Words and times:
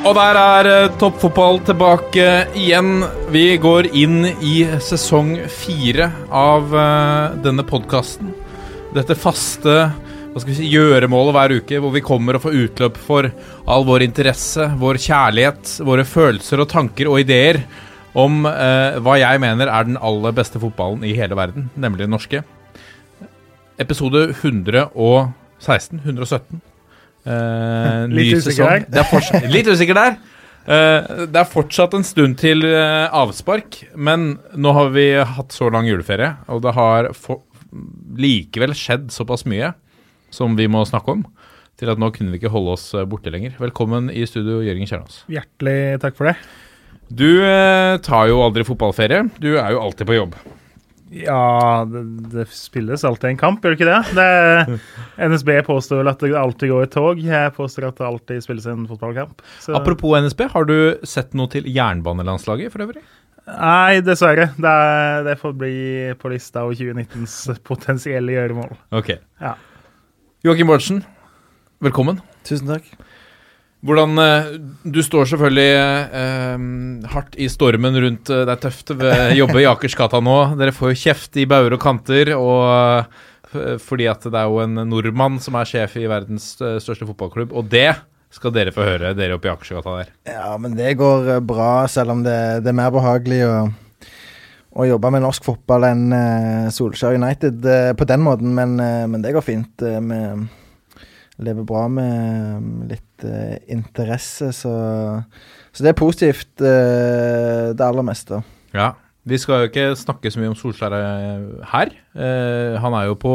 Og 0.00 0.14
der 0.16 0.38
er 0.40 0.66
eh, 0.66 0.92
toppfotball 0.96 1.58
tilbake 1.68 2.28
igjen. 2.56 3.02
Vi 3.34 3.58
går 3.60 3.90
inn 4.00 4.22
i 4.40 4.62
sesong 4.80 5.34
fire 5.52 6.06
av 6.32 6.72
eh, 6.72 7.34
denne 7.44 7.66
podkasten. 7.68 8.30
Dette 8.96 9.12
faste 9.18 9.74
hva 10.30 10.40
skal 10.40 10.52
vi 10.52 10.56
si, 10.56 10.70
gjøremålet 10.72 11.36
hver 11.36 11.54
uke, 11.58 11.82
hvor 11.84 11.92
vi 11.92 12.02
kommer 12.06 12.38
og 12.38 12.46
får 12.46 12.56
utløp 12.62 12.96
for 13.02 13.28
all 13.68 13.84
vår 13.84 14.06
interesse, 14.06 14.70
vår 14.80 15.00
kjærlighet, 15.04 15.74
våre 15.84 16.06
følelser 16.08 16.64
og 16.64 16.70
tanker 16.72 17.10
og 17.10 17.20
ideer 17.20 17.60
om 18.16 18.48
eh, 18.48 18.96
hva 19.04 19.18
jeg 19.20 19.42
mener 19.44 19.68
er 19.68 19.90
den 19.90 20.00
aller 20.00 20.32
beste 20.40 20.62
fotballen 20.62 21.04
i 21.04 21.12
hele 21.18 21.36
verden, 21.36 21.68
nemlig 21.76 22.06
den 22.06 22.16
norske. 22.16 22.40
Episode 23.76 24.30
116 24.32 26.00
117. 26.06 26.69
Ny 27.26 28.16
Litt 28.16 28.40
usikker 28.40 28.84
der. 28.86 29.06
Er 29.06 29.48
litt 29.52 29.68
usikker 29.68 29.98
der. 29.98 30.20
Uh, 30.70 31.26
det 31.32 31.40
er 31.40 31.48
fortsatt 31.48 31.94
en 31.96 32.04
stund 32.04 32.36
til 32.40 32.62
uh, 32.68 33.08
avspark, 33.16 33.80
men 33.96 34.34
nå 34.52 34.74
har 34.76 34.92
vi 34.94 35.06
hatt 35.16 35.56
så 35.56 35.70
lang 35.72 35.88
juleferie, 35.88 36.34
og 36.52 36.60
det 36.66 36.74
har 36.76 37.08
likevel 38.20 38.74
skjedd 38.76 39.08
såpass 39.14 39.46
mye 39.48 39.72
som 40.34 40.54
vi 40.58 40.68
må 40.70 40.84
snakke 40.86 41.16
om, 41.16 41.24
til 41.80 41.90
at 41.90 41.98
nå 41.98 42.10
kunne 42.14 42.34
vi 42.34 42.38
ikke 42.38 42.52
holde 42.52 42.74
oss 42.76 42.90
eh, 42.94 43.06
borte 43.08 43.32
lenger. 43.32 43.54
Velkommen 43.58 44.10
i 44.12 44.26
studio, 44.28 44.60
Jørgen 44.62 44.86
Kjernås. 44.86 45.22
Hjertelig 45.32 45.98
takk 46.02 46.18
for 46.18 46.30
det. 46.30 46.36
Du 47.10 47.40
tar 48.06 48.28
jo 48.30 48.42
aldri 48.44 48.62
fotballferie. 48.68 49.24
Du 49.42 49.54
er 49.56 49.72
jo 49.74 49.80
alltid 49.82 50.06
på 50.06 50.18
jobb. 50.18 50.36
Ja, 51.10 51.82
det, 51.90 52.02
det 52.30 52.44
spilles 52.54 53.02
alltid 53.04 53.32
en 53.32 53.38
kamp, 53.40 53.64
gjør 53.64 53.74
det 53.74 53.80
ikke 53.80 53.88
det? 53.88 54.14
det 54.14 54.76
NSB 55.30 55.50
påstår 55.66 56.04
vel 56.04 56.10
at 56.12 56.22
det 56.22 56.30
alltid 56.38 56.70
går 56.70 56.86
et 56.86 56.92
tog. 56.94 57.22
Jeg 57.24 57.54
påstår 57.56 57.88
at 57.88 57.98
det 57.98 58.06
alltid 58.06 58.44
spilles 58.46 58.68
en 58.70 58.86
fotballkamp. 58.86 59.42
Så, 59.58 59.74
Apropos 59.74 60.14
NSB, 60.22 60.46
har 60.52 60.68
du 60.70 60.76
sett 61.02 61.34
noe 61.34 61.50
til 61.50 61.66
jernbanelandslaget 61.66 62.70
for 62.70 62.86
øvrig? 62.86 63.02
Nei, 63.50 63.98
dessverre. 64.06 64.52
Det, 64.54 64.70
er, 64.70 65.24
det 65.26 65.36
får 65.40 65.58
bli 65.58 65.74
på 66.20 66.30
lista 66.30 66.62
over 66.66 66.78
2019s 66.78 67.58
potensielle 67.66 68.36
gjøremål. 68.36 68.76
Ok. 68.94 69.16
Ja. 69.42 69.56
Joakim 70.46 70.70
Bårdsen, 70.70 71.02
velkommen. 71.82 72.22
Tusen 72.46 72.70
takk. 72.70 72.86
Hvordan 73.86 74.20
eh, 74.20 74.52
Du 74.84 75.00
står 75.04 75.30
selvfølgelig 75.30 75.70
eh, 76.20 76.66
hardt 77.14 77.38
i 77.40 77.48
stormen 77.52 77.96
rundt 78.04 78.30
eh, 78.32 78.44
Det 78.44 78.54
er 78.54 78.62
tøft 78.66 78.92
å 78.92 78.98
jobbe 79.40 79.62
i 79.62 79.68
Akersgata 79.70 80.20
nå. 80.24 80.36
Dere 80.60 80.76
får 80.76 80.92
jo 80.92 81.00
kjeft 81.06 81.40
i 81.40 81.48
bauger 81.48 81.76
og 81.76 81.82
kanter, 81.82 82.34
og 82.36 82.62
eh, 83.56 83.76
fordi 83.82 84.06
at 84.10 84.26
det 84.28 84.36
er 84.36 84.52
jo 84.52 84.60
en 84.62 84.84
nordmann 84.90 85.40
som 85.42 85.56
er 85.58 85.68
sjef 85.68 85.96
i 85.98 86.08
verdens 86.10 86.52
største 86.60 87.08
fotballklubb, 87.08 87.54
og 87.56 87.66
det 87.72 87.88
skal 88.30 88.52
dere 88.54 88.70
få 88.70 88.84
høre, 88.86 89.10
dere 89.18 89.34
oppe 89.34 89.48
i 89.48 89.50
Akersgata 89.50 89.96
der. 89.96 90.12
Ja, 90.30 90.52
men 90.60 90.76
det 90.78 90.92
går 91.00 91.40
bra, 91.42 91.88
selv 91.90 92.14
om 92.14 92.22
det, 92.22 92.36
det 92.62 92.70
er 92.70 92.78
mer 92.78 92.92
behagelig 92.94 93.40
å, 93.48 93.56
å 94.70 94.86
jobbe 94.86 95.10
med 95.16 95.24
norsk 95.24 95.48
fotball 95.48 95.88
enn 95.88 96.14
Solskjær 96.70 97.18
United 97.18 97.66
på 97.98 98.06
den 98.06 98.22
måten. 98.22 98.54
Men, 98.54 98.78
men 98.78 99.26
det 99.26 99.34
går 99.34 99.42
fint. 99.48 99.82
Vi 99.82 100.22
lever 101.44 101.66
bra 101.66 101.86
med 101.92 102.56
um, 102.60 102.72
litt 102.90 103.26
uh, 103.26 103.56
interesse, 103.72 104.50
så, 104.56 104.72
så 105.72 105.84
det 105.84 105.92
er 105.92 105.98
positivt, 105.98 106.52
uh, 106.62 107.70
det 107.74 107.86
aller 107.86 108.06
meste. 108.06 108.42
Ja. 108.76 108.92
Vi 109.28 109.36
skal 109.36 109.60
jo 109.60 109.68
ikke 109.68 109.90
snakke 110.00 110.30
så 110.32 110.40
mye 110.40 110.48
om 110.48 110.54
Solskjær 110.56 110.94
eh, 110.96 111.42
her. 111.74 111.90
Uh, 112.16 112.78
han 112.80 112.94
er 112.96 113.10
jo 113.10 113.18
på 113.20 113.34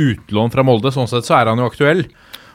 utlån 0.00 0.54
fra 0.54 0.64
Molde, 0.64 0.88
sånn 0.94 1.10
sett 1.10 1.28
så 1.28 1.36
er 1.36 1.50
han 1.50 1.60
jo 1.60 1.68
aktuell. 1.68 2.06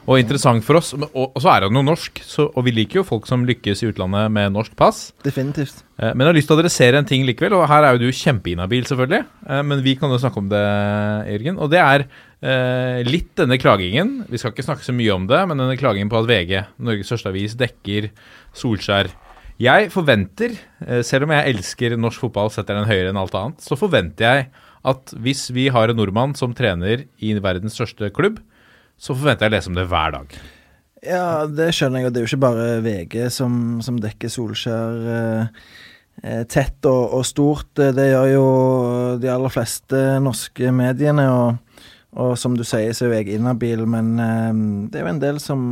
Og 0.04 0.18
interessant 0.20 0.60
for 0.66 0.76
oss. 0.76 0.90
Og, 0.92 1.06
og 1.14 1.38
så 1.40 1.48
er 1.54 1.64
han 1.64 1.76
jo 1.78 1.82
norsk, 1.86 2.18
så, 2.28 2.44
og 2.52 2.66
vi 2.66 2.74
liker 2.76 3.00
jo 3.00 3.06
folk 3.08 3.24
som 3.28 3.46
lykkes 3.48 3.80
i 3.84 3.88
utlandet 3.88 4.28
med 4.34 4.52
norsk 4.52 4.74
pass. 4.76 5.06
Definitivt. 5.24 5.78
Eh, 5.96 6.10
Men 6.12 6.26
jeg 6.26 6.30
har 6.30 6.36
lyst 6.38 6.50
til 6.50 6.56
å 6.56 6.60
adressere 6.60 7.00
en 7.00 7.08
ting 7.08 7.24
likevel, 7.24 7.56
og 7.56 7.64
her 7.70 7.86
er 7.88 7.96
jo 7.96 8.02
du 8.04 8.18
kjempeinhabil, 8.18 8.84
selvfølgelig. 8.90 9.22
Eh, 9.48 9.62
Men 9.64 9.82
vi 9.86 9.96
kan 9.96 10.12
jo 10.12 10.20
snakke 10.20 10.42
om 10.42 10.50
det, 10.52 10.62
Jørgen. 11.32 11.58
Og 11.64 11.72
det 11.72 11.80
er 11.80 12.04
eh, 12.04 13.00
litt 13.08 13.32
denne 13.40 13.56
klagingen. 13.62 14.12
Vi 14.28 14.40
skal 14.42 14.52
ikke 14.52 14.66
snakke 14.68 14.84
så 14.84 14.92
mye 14.96 15.16
om 15.16 15.24
det, 15.30 15.40
men 15.48 15.64
denne 15.64 15.80
klagingen 15.80 16.12
på 16.12 16.20
at 16.20 16.28
VG, 16.28 16.54
Norges 16.84 17.08
største 17.08 17.32
avis, 17.32 17.56
dekker 17.56 18.10
Solskjær. 18.60 19.08
Jeg 19.62 19.88
forventer, 19.94 20.58
eh, 20.84 21.00
selv 21.06 21.24
om 21.28 21.32
jeg 21.32 21.54
elsker 21.54 21.96
norsk 21.96 22.26
fotball, 22.26 22.52
setter 22.52 22.76
den 22.76 22.90
høyere 22.90 23.14
enn 23.14 23.20
alt 23.24 23.36
annet, 23.40 23.64
så 23.64 23.78
forventer 23.78 24.26
jeg 24.28 24.48
at 24.84 25.14
hvis 25.16 25.46
vi 25.56 25.70
har 25.72 25.88
en 25.88 25.96
nordmann 25.96 26.34
som 26.36 26.52
trener 26.52 27.06
i 27.24 27.32
verdens 27.40 27.78
største 27.78 28.10
klubb, 28.12 28.42
så 28.98 29.14
forventer 29.16 29.46
jeg 29.48 29.52
å 29.52 29.56
lese 29.56 29.72
om 29.72 29.78
det 29.78 29.88
hver 29.90 30.14
dag. 30.14 30.36
Ja, 31.04 31.24
det 31.50 31.72
skjønner 31.76 32.00
jeg, 32.00 32.08
og 32.08 32.14
det 32.14 32.20
er 32.20 32.24
jo 32.24 32.30
ikke 32.32 32.44
bare 32.46 32.68
VG 32.84 33.16
som, 33.34 33.56
som 33.84 33.98
dekker 34.00 34.30
Solskjær 34.32 35.02
eh, 35.14 35.64
eh, 36.22 36.44
tett 36.48 36.86
og, 36.88 37.18
og 37.18 37.26
stort. 37.28 37.72
Eh, 37.76 37.92
Det 37.92 38.06
gjør 38.08 38.30
jo 38.32 38.46
de 39.20 39.28
aller 39.28 39.52
fleste 39.52 40.00
norske 40.24 40.72
mediene, 40.72 41.26
og, 41.28 41.82
og 42.16 42.38
som 42.40 42.56
du 42.56 42.64
sier, 42.64 42.94
så 42.96 43.04
er 43.04 43.10
jo 43.10 43.18
jeg 43.18 43.36
inhabil, 43.36 43.84
men 43.90 44.14
eh, 44.16 44.62
det 44.88 45.02
er 45.02 45.04
jo 45.04 45.12
en 45.12 45.20
del 45.26 45.42
som, 45.44 45.66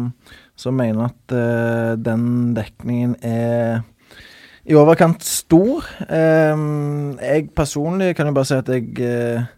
som 0.59 0.77
mener 0.77 1.09
at 1.09 1.37
eh, 1.39 1.95
den 1.97 2.53
dekningen 2.59 3.17
er 3.25 3.81
i 4.69 4.77
overkant 4.79 5.25
stor. 5.25 5.89
Eh, 6.13 6.53
jeg 7.25 7.49
personlig 7.57 8.13
kan 8.19 8.29
jo 8.29 8.37
bare 8.37 8.51
si 8.53 8.61
at 8.61 8.69
jeg 8.69 9.49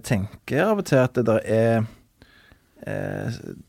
tenker 0.00 0.64
av 0.64 0.78
og 0.80 0.86
til 0.88 0.96
at 1.04 1.12
det 1.20 1.26
der 1.28 1.44
er 1.44 1.82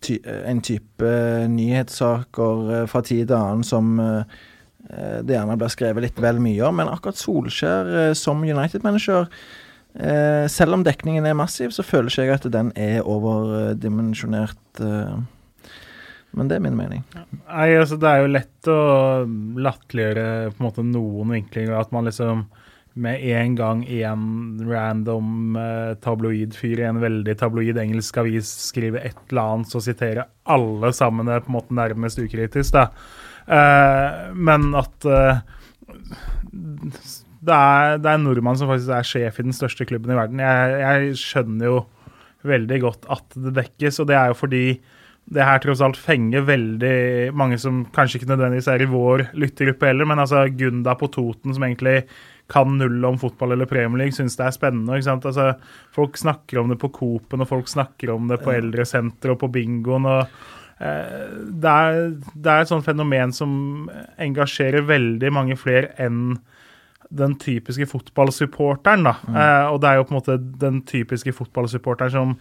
ty 0.06 0.20
en 0.24 0.62
type 0.62 1.14
nyhetssaker 1.50 2.74
eh, 2.75 2.86
fra 2.90 3.02
tid 3.06 3.28
til 3.30 3.38
annen 3.38 3.66
som 3.68 3.97
eh, 4.03 4.38
eh, 4.90 5.18
det 5.25 5.36
gjerne 5.36 5.58
blir 5.59 5.74
skrevet 5.74 6.06
litt 6.06 6.22
vel 6.22 6.42
mye 6.44 6.62
om. 6.68 6.78
Men 6.80 6.92
akkurat 6.92 7.19
Solskjær 7.19 7.90
eh, 8.03 8.14
som 8.18 8.44
United-manager 8.46 9.28
eh, 9.98 10.46
Selv 10.52 10.78
om 10.78 10.86
dekningen 10.86 11.25
er 11.25 11.38
massiv, 11.38 11.74
så 11.75 11.86
føler 11.86 12.14
ikke 12.14 12.28
jeg 12.28 12.38
at 12.38 12.48
den 12.53 12.72
er 12.78 13.02
overdimensjonert. 13.02 14.64
Eh, 14.80 15.19
men 16.38 16.50
det 16.50 16.59
er 16.59 16.62
min 16.62 16.78
mening. 16.78 17.03
Nei, 17.50 17.72
altså 17.74 17.98
Det 17.98 18.09
er 18.09 18.22
jo 18.22 18.34
lett 18.36 18.69
å 18.69 18.81
latterliggjøre 19.66 20.52
på 20.53 20.62
en 20.62 20.68
måte 20.68 20.86
noen 20.86 21.34
vinklinger. 21.34 21.74
At 21.80 21.94
man 21.96 22.06
liksom 22.06 22.46
med 22.94 23.22
en 23.22 23.55
gang 23.55 23.83
en 23.85 24.23
random 24.66 25.55
eh, 25.59 25.94
tabloidfyr 26.03 26.81
i 26.81 26.88
en 26.89 27.01
veldig 27.01 27.35
tabloid 27.39 27.77
engelsk 27.79 28.17
avis 28.22 28.50
skriver 28.69 29.05
et 29.11 29.19
eller 29.29 29.55
annet, 29.55 29.72
så 29.72 29.81
siterer 29.83 30.27
alle 30.50 30.91
sammen 30.95 31.29
det 31.29 31.44
på 31.45 31.53
en 31.53 31.57
måte 31.59 31.77
nærmest 31.77 32.19
ukritisk. 32.22 32.73
da. 32.75 32.89
Eh, 33.45 34.33
men 34.35 34.73
at 34.77 35.07
eh, 35.07 35.41
det, 36.51 37.55
er, 37.55 37.97
det 38.01 38.09
er 38.09 38.17
en 38.17 38.27
nordmann 38.27 38.59
som 38.59 38.72
faktisk 38.72 38.94
er 38.97 39.07
sjef 39.07 39.39
i 39.39 39.47
den 39.47 39.56
største 39.56 39.88
klubben 39.89 40.13
i 40.13 40.19
verden. 40.19 40.44
Jeg, 40.44 40.79
jeg 40.83 41.19
skjønner 41.21 41.71
jo 41.71 41.83
veldig 42.50 42.80
godt 42.83 43.12
at 43.12 43.38
det 43.38 43.56
dekkes, 43.57 44.01
og 44.01 44.09
det 44.09 44.18
er 44.18 44.31
jo 44.31 44.39
fordi 44.39 44.63
det 45.30 45.45
her 45.45 45.62
tross 45.62 45.81
alt 45.85 45.97
fenger 46.00 46.42
veldig 46.47 47.30
mange 47.38 47.59
som 47.62 47.83
kanskje 47.94 48.19
ikke 48.19 48.31
nødvendigvis 48.31 48.69
er 48.71 48.81
i 48.81 48.89
vår 48.89 49.27
lyttergruppe 49.38 49.92
heller, 49.92 50.07
men 50.09 50.21
altså 50.24 50.47
Gunda 50.57 50.95
på 50.97 51.09
Toten 51.13 51.53
som 51.53 51.65
egentlig 51.68 52.00
kan 52.50 52.78
null 52.80 53.04
om 53.06 53.19
fotball 53.22 53.54
eller 53.54 53.69
Premier 53.69 54.04
League, 54.04 54.16
syns 54.18 54.38
det 54.40 54.48
er 54.48 54.56
spennende. 54.56 54.98
ikke? 54.98 55.18
Altså, 55.30 55.51
Folk 55.96 56.18
snakker 56.18 56.62
om 56.62 56.72
det 56.74 56.80
på 56.81 56.92
Coop-en, 56.96 57.46
og 57.46 57.51
folk 57.51 57.69
snakker 57.69 58.13
om 58.13 58.30
det 58.31 58.42
på 58.44 58.54
eldresenteret 58.56 59.36
og 59.36 59.42
på 59.44 59.51
bingoen. 59.54 60.07
og 60.10 60.24
eh, 60.81 61.28
det, 61.50 61.75
er, 61.75 62.00
det 62.34 62.54
er 62.54 62.63
et 62.63 62.72
sånt 62.72 62.88
fenomen 62.88 63.36
som 63.36 63.90
engasjerer 64.18 64.88
veldig 64.90 65.34
mange 65.36 65.60
flere 65.60 65.94
enn 66.01 66.40
den 67.10 67.36
typiske 67.42 67.88
fotballsupporteren. 67.90 69.06
da. 69.07 69.16
Eh, 69.30 69.68
og 69.74 69.81
det 69.81 69.90
er 69.90 70.00
jo 70.00 70.07
på 70.10 70.13
en 70.16 70.19
måte 70.19 70.40
den 70.62 70.81
typiske 70.90 71.34
fotballsupporteren 71.34 72.13
som 72.13 72.36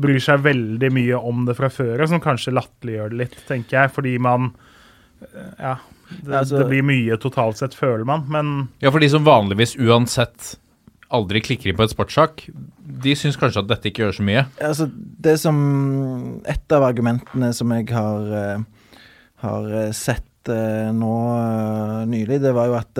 bryr 0.00 0.20
seg 0.24 0.44
veldig 0.44 0.88
mye 0.94 1.18
om 1.20 1.42
det 1.46 1.56
fra 1.58 1.68
før, 1.72 2.00
og 2.00 2.08
som 2.08 2.22
kanskje 2.22 2.54
latterliggjør 2.56 3.12
det 3.12 3.18
litt, 3.18 3.40
tenker 3.48 3.82
jeg, 3.82 3.94
fordi 3.94 4.18
man 4.22 4.52
eh, 5.22 5.50
Ja. 5.58 5.76
Det, 6.22 6.34
Altså- 6.42 6.58
det 6.58 6.68
blir 6.68 6.82
mye 6.86 7.16
totalt 7.20 7.56
sett, 7.60 7.74
føler 7.74 8.04
man, 8.08 8.26
men 8.28 8.68
Ja, 8.82 8.90
for 8.90 9.00
de 9.00 9.08
som 9.08 9.24
vanligvis 9.24 9.76
uansett 9.80 10.56
aldri 11.12 11.40
klikker 11.44 11.68
inn 11.68 11.76
på 11.76 11.84
et 11.84 11.92
sportssak, 11.92 12.46
de 13.02 13.14
syns 13.18 13.36
kanskje 13.36 13.60
at 13.64 13.68
dette 13.68 13.90
ikke 13.90 14.04
gjør 14.06 14.14
så 14.16 14.24
mye. 14.24 14.44
Altså, 14.64 14.86
det 15.20 15.38
som 15.40 15.56
Et 16.48 16.72
av 16.72 16.82
argumentene 16.82 17.52
som 17.54 17.70
jeg 17.70 17.88
har, 17.92 18.32
eh, 18.32 18.58
har 19.42 19.72
eh, 19.72 19.90
sett 19.92 20.48
eh, 20.48 20.90
nå 20.92 22.06
nylig, 22.08 22.40
det 22.40 22.54
var 22.54 22.66
jo 22.66 22.74
at 22.80 22.98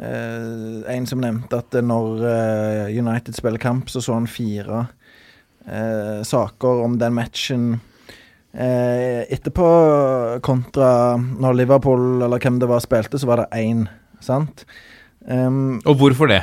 En 0.00 1.06
som 1.06 1.20
nevnte 1.20 1.58
at 1.58 1.70
når 1.84 2.22
eh, 2.24 2.98
United 2.98 3.34
spiller 3.36 3.58
kamp, 3.60 3.90
så 3.92 4.00
så 4.02 4.14
han 4.16 4.26
fire 4.26 4.86
eh, 5.68 6.22
saker 6.24 6.84
om 6.86 6.98
den 6.98 7.12
matchen 7.14 7.80
eh, 8.54 9.22
etterpå, 9.32 9.68
kontra 10.44 11.16
når 11.18 11.56
Liverpool 11.62 12.22
eller 12.22 12.42
hvem 12.42 12.58
det 12.62 12.68
var 12.70 12.82
spilte, 12.84 13.20
så 13.20 13.28
var 13.30 13.44
det 13.44 13.62
én, 13.62 13.86
sant? 14.20 14.64
Um, 15.22 15.80
Og 15.86 15.96
hvorfor 16.00 16.28
det? 16.30 16.42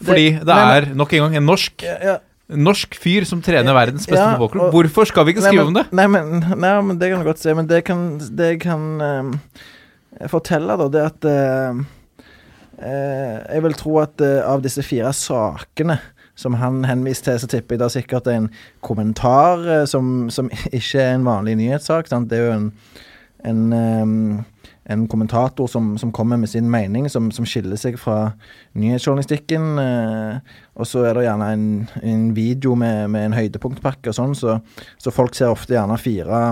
Fordi 0.00 0.26
det, 0.38 0.46
det 0.46 0.56
er 0.56 0.92
nok 0.96 1.12
en 1.12 1.24
gang 1.26 1.34
en 1.40 1.48
norsk 1.50 1.82
ja, 1.82 2.20
Norsk 2.50 2.94
fyr 2.98 3.26
som 3.28 3.42
trener 3.44 3.74
verdens 3.76 4.06
beste 4.08 4.18
Ja, 4.22 4.32
fotballklubb. 4.34 4.72
Hvorfor 4.74 5.06
skal 5.06 5.26
vi 5.26 5.34
ikke 5.34 5.42
Nei, 5.44 5.50
skrive 5.52 5.66
men- 5.66 5.70
om 5.70 5.76
det? 5.76 5.84
Nei, 5.94 6.06
men, 6.10 6.60
nei, 6.62 6.72
men 6.82 6.98
det 6.98 7.10
kan 7.12 7.20
du 7.20 7.26
godt 7.28 7.38
si. 7.42 7.52
Men 7.54 7.68
det 7.70 7.84
kan, 7.86 8.00
det 8.18 8.48
jeg 8.48 8.60
kan 8.64 8.86
ehm, 9.06 9.28
fortelle, 10.32 10.74
da, 10.80 10.88
det 10.90 11.04
at 11.04 11.28
uh, 11.30 11.82
uh, 12.80 13.36
Jeg 13.54 13.62
vil 13.66 13.76
tro 13.78 13.98
at 14.02 14.24
uh, 14.24 14.40
av 14.50 14.64
disse 14.64 14.82
fire 14.82 15.12
sakene 15.14 16.00
som 16.40 16.56
han 16.60 16.84
henviste 16.88 17.30
til, 17.30 17.42
så 17.42 17.50
tipper 17.50 17.76
jeg 17.76 17.82
det 17.82 17.88
er 17.88 17.96
sikkert 17.98 18.30
en 18.32 18.48
kommentar 18.84 19.66
eh, 19.66 19.84
som, 19.90 20.30
som 20.32 20.48
ikke 20.78 21.02
er 21.02 21.18
en 21.18 21.28
vanlig 21.28 21.58
nyhetssak. 21.60 22.08
Sant? 22.10 22.30
Det 22.30 22.40
er 22.40 22.48
jo 22.48 22.56
en, 22.56 22.70
en, 23.50 24.40
en 24.90 25.04
kommentator 25.08 25.68
som, 25.70 25.92
som 26.00 26.12
kommer 26.12 26.40
med 26.40 26.48
sin 26.48 26.70
mening, 26.70 27.10
som, 27.10 27.28
som 27.34 27.46
skiller 27.48 27.78
seg 27.80 27.98
fra 28.00 28.32
nyhetsjournalistikken. 28.78 29.68
Eh, 29.84 30.56
og 30.80 30.88
så 30.88 31.04
er 31.04 31.18
det 31.18 31.28
gjerne 31.28 31.52
en, 31.54 31.68
en 32.02 32.26
video 32.36 32.74
med, 32.78 33.06
med 33.12 33.28
en 33.28 33.38
høydepunktpakke 33.38 34.12
og 34.12 34.16
sånn, 34.16 34.34
så, 34.38 34.58
så 34.98 35.14
folk 35.14 35.36
ser 35.36 35.52
ofte 35.52 35.76
gjerne 35.76 36.00
fire 36.00 36.42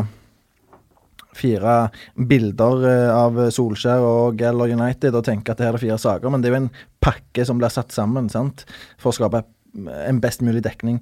Fire 1.38 1.90
bilder 2.26 2.80
eh, 2.88 3.10
av 3.14 3.36
Solskjær 3.54 4.02
og 4.02 4.40
eller 4.42 4.72
United 4.74 5.14
og 5.14 5.22
tenker 5.26 5.54
at 5.54 5.60
det 5.60 5.68
er 5.68 5.76
fire 5.78 5.98
saker, 6.00 6.32
men 6.32 6.42
det 6.42 6.48
er 6.48 6.56
jo 6.56 6.60
en 6.64 6.72
pakke 7.04 7.44
som 7.46 7.60
blir 7.60 7.70
satt 7.70 7.94
sammen 7.94 8.26
sant? 8.32 8.64
for 8.98 9.12
å 9.12 9.14
skape 9.14 9.44
en 9.86 10.20
best 10.22 10.42
mulig 10.44 10.62
dekning. 10.66 10.98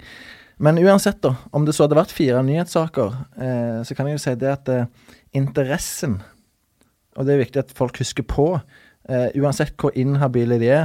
Men 0.57 0.79
uansett, 0.81 1.19
da, 1.21 1.35
om 1.53 1.65
det 1.65 1.75
så 1.77 1.85
hadde 1.85 1.99
vært 1.99 2.13
fire 2.15 2.41
nyhetssaker, 2.45 3.15
eh, 3.37 3.79
så 3.85 3.97
kan 3.97 4.09
jeg 4.09 4.17
jo 4.17 4.23
si 4.23 4.33
det 4.41 4.49
at 4.49 4.71
eh, 4.73 4.87
interessen 5.37 6.21
Og 7.17 7.25
det 7.25 7.33
er 7.33 7.41
viktig 7.41 7.61
at 7.63 7.73
folk 7.73 7.97
husker 7.97 8.25
på, 8.29 8.59
eh, 9.09 9.29
uansett 9.41 9.73
hvor 9.81 9.95
inhabile 9.97 10.59
de 10.61 10.67
er, 10.69 10.83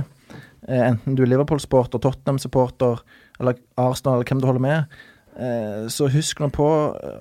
eh, 0.64 0.80
enten 0.86 1.16
du 1.16 1.22
er 1.22 1.28
Liverpool-supporter, 1.28 2.00
Tottenham-supporter 2.00 3.02
eller 3.40 3.58
Arsenal 3.76 4.16
eller 4.16 4.30
hvem 4.30 4.40
du 4.40 4.46
holder 4.48 4.64
med, 4.64 4.96
eh, 5.36 5.88
så 5.92 6.08
husk 6.08 6.40
nå 6.40 6.48
på 6.48 6.68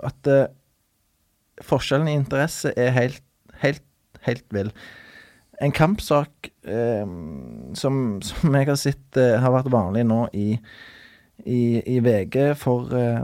at 0.08 0.32
eh, 0.32 0.48
forskjellen 1.60 2.08
i 2.08 2.16
interesse 2.16 2.72
er 2.78 2.96
helt, 2.96 3.24
helt, 3.60 3.84
helt 4.24 4.48
vill. 4.56 4.72
En 5.62 5.74
kampsak 5.76 6.50
eh, 6.66 7.06
som, 7.78 7.98
som 8.26 8.58
jeg 8.58 8.70
har 8.70 8.80
sett 8.80 9.20
eh, 9.20 9.38
har 9.42 9.54
vært 9.54 9.72
vanlig 9.74 10.06
nå 10.10 10.24
i, 10.34 10.56
i, 11.46 11.62
i 11.86 12.00
VG 12.02 12.56
for 12.60 12.92
eh, 12.98 13.22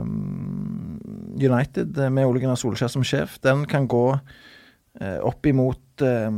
United, 1.38 1.98
eh, 1.98 2.12
med 2.14 2.28
Ole 2.28 2.42
Gunnar 2.42 2.60
Solskjær 2.60 2.92
som 2.92 3.06
sjef, 3.06 3.40
den 3.44 3.66
kan 3.70 3.88
gå 3.90 4.04
eh, 4.14 5.18
opp 5.18 5.50
imot 5.50 6.06
eh, 6.06 6.30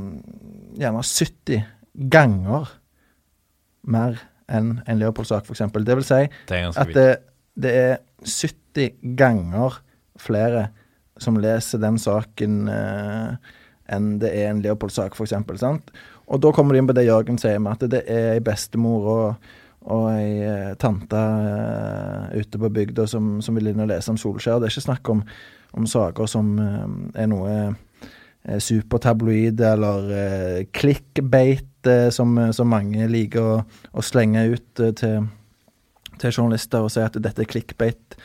gjerne 0.80 1.04
70 1.04 1.64
ganger 2.10 2.72
mer 3.90 4.20
enn 4.50 4.78
en 4.88 5.00
Leopold-sak, 5.00 5.46
f.eks. 5.46 5.68
Det 5.76 5.96
vil 6.00 6.06
si 6.06 6.24
Det 6.48 6.64
at 6.80 6.92
det, 6.96 7.08
det 7.60 7.76
er 7.76 7.96
70 8.24 9.16
ganger 9.18 9.80
flere 10.20 10.68
som 11.20 11.36
leser 11.40 11.80
den 11.82 11.98
saken 12.00 12.62
eh, 12.72 13.56
enn 13.92 14.18
det 14.22 14.32
er 14.36 14.50
en 14.50 14.62
Leopold-sak, 14.64 15.16
f.eks. 15.16 15.34
sant? 15.60 15.92
Og 16.30 16.42
da 16.42 16.52
kommer 16.54 16.74
de 16.74 16.82
inn 16.82 16.88
på 16.88 16.94
det 16.96 17.08
Jørgen 17.08 17.40
sier 17.40 17.58
med 17.62 17.76
at 17.76 17.90
det 17.90 18.04
er 18.10 18.36
ei 18.36 18.42
bestemor 18.44 19.08
og, 19.10 19.48
og 19.90 20.04
ei 20.12 20.42
eh, 20.46 20.72
tante 20.80 21.18
uh, 21.18 22.28
ute 22.36 22.60
på 22.60 22.70
bygda 22.76 23.06
som, 23.10 23.38
som 23.42 23.56
vil 23.58 23.72
inn 23.72 23.82
og 23.82 23.90
lese 23.90 24.12
om 24.12 24.18
Solskjær. 24.20 24.60
Det 24.60 24.68
er 24.68 24.74
ikke 24.76 24.86
snakk 24.86 25.10
om, 25.10 25.24
om 25.74 25.88
saker 25.90 26.30
som 26.30 26.52
uh, 26.60 26.86
er 27.18 27.30
noe 27.30 27.56
supertabloid 28.40 29.60
eller 29.60 30.06
uh, 30.14 30.60
clickbait, 30.72 31.66
som, 32.12 32.34
som 32.52 32.68
mange 32.68 33.06
liker 33.08 33.40
å, 33.40 33.52
å 33.96 34.02
slenge 34.04 34.42
ut 34.52 34.80
til, 35.00 35.28
til 36.20 36.34
journalister 36.34 36.84
og 36.84 36.92
si 36.92 37.00
at 37.00 37.16
dette 37.16 37.40
er 37.40 37.48
clickbait. 37.48 38.18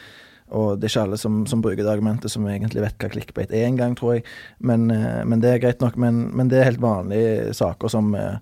Og 0.55 0.79
det 0.79 0.87
er 0.87 0.93
ikke 0.93 1.05
alle 1.09 1.19
som, 1.19 1.41
som 1.49 1.61
bruker 1.63 1.83
det 1.83 1.91
argumentet 1.91 2.31
som 2.31 2.45
egentlig 2.47 2.85
vet 2.85 2.97
hva 3.01 3.09
clickbait 3.11 3.51
er 3.51 3.67
engang, 3.67 3.95
tror 3.97 4.17
jeg. 4.17 4.25
Men, 4.59 4.87
eh, 4.93 5.23
men 5.27 5.43
det 5.43 5.51
er 5.51 5.63
greit 5.63 5.83
nok. 5.83 5.97
Men, 6.01 6.29
men 6.35 6.51
det 6.51 6.61
er 6.61 6.69
helt 6.69 6.83
vanlige 6.83 7.53
saker 7.57 7.91
som 7.91 8.13
eh, 8.15 8.37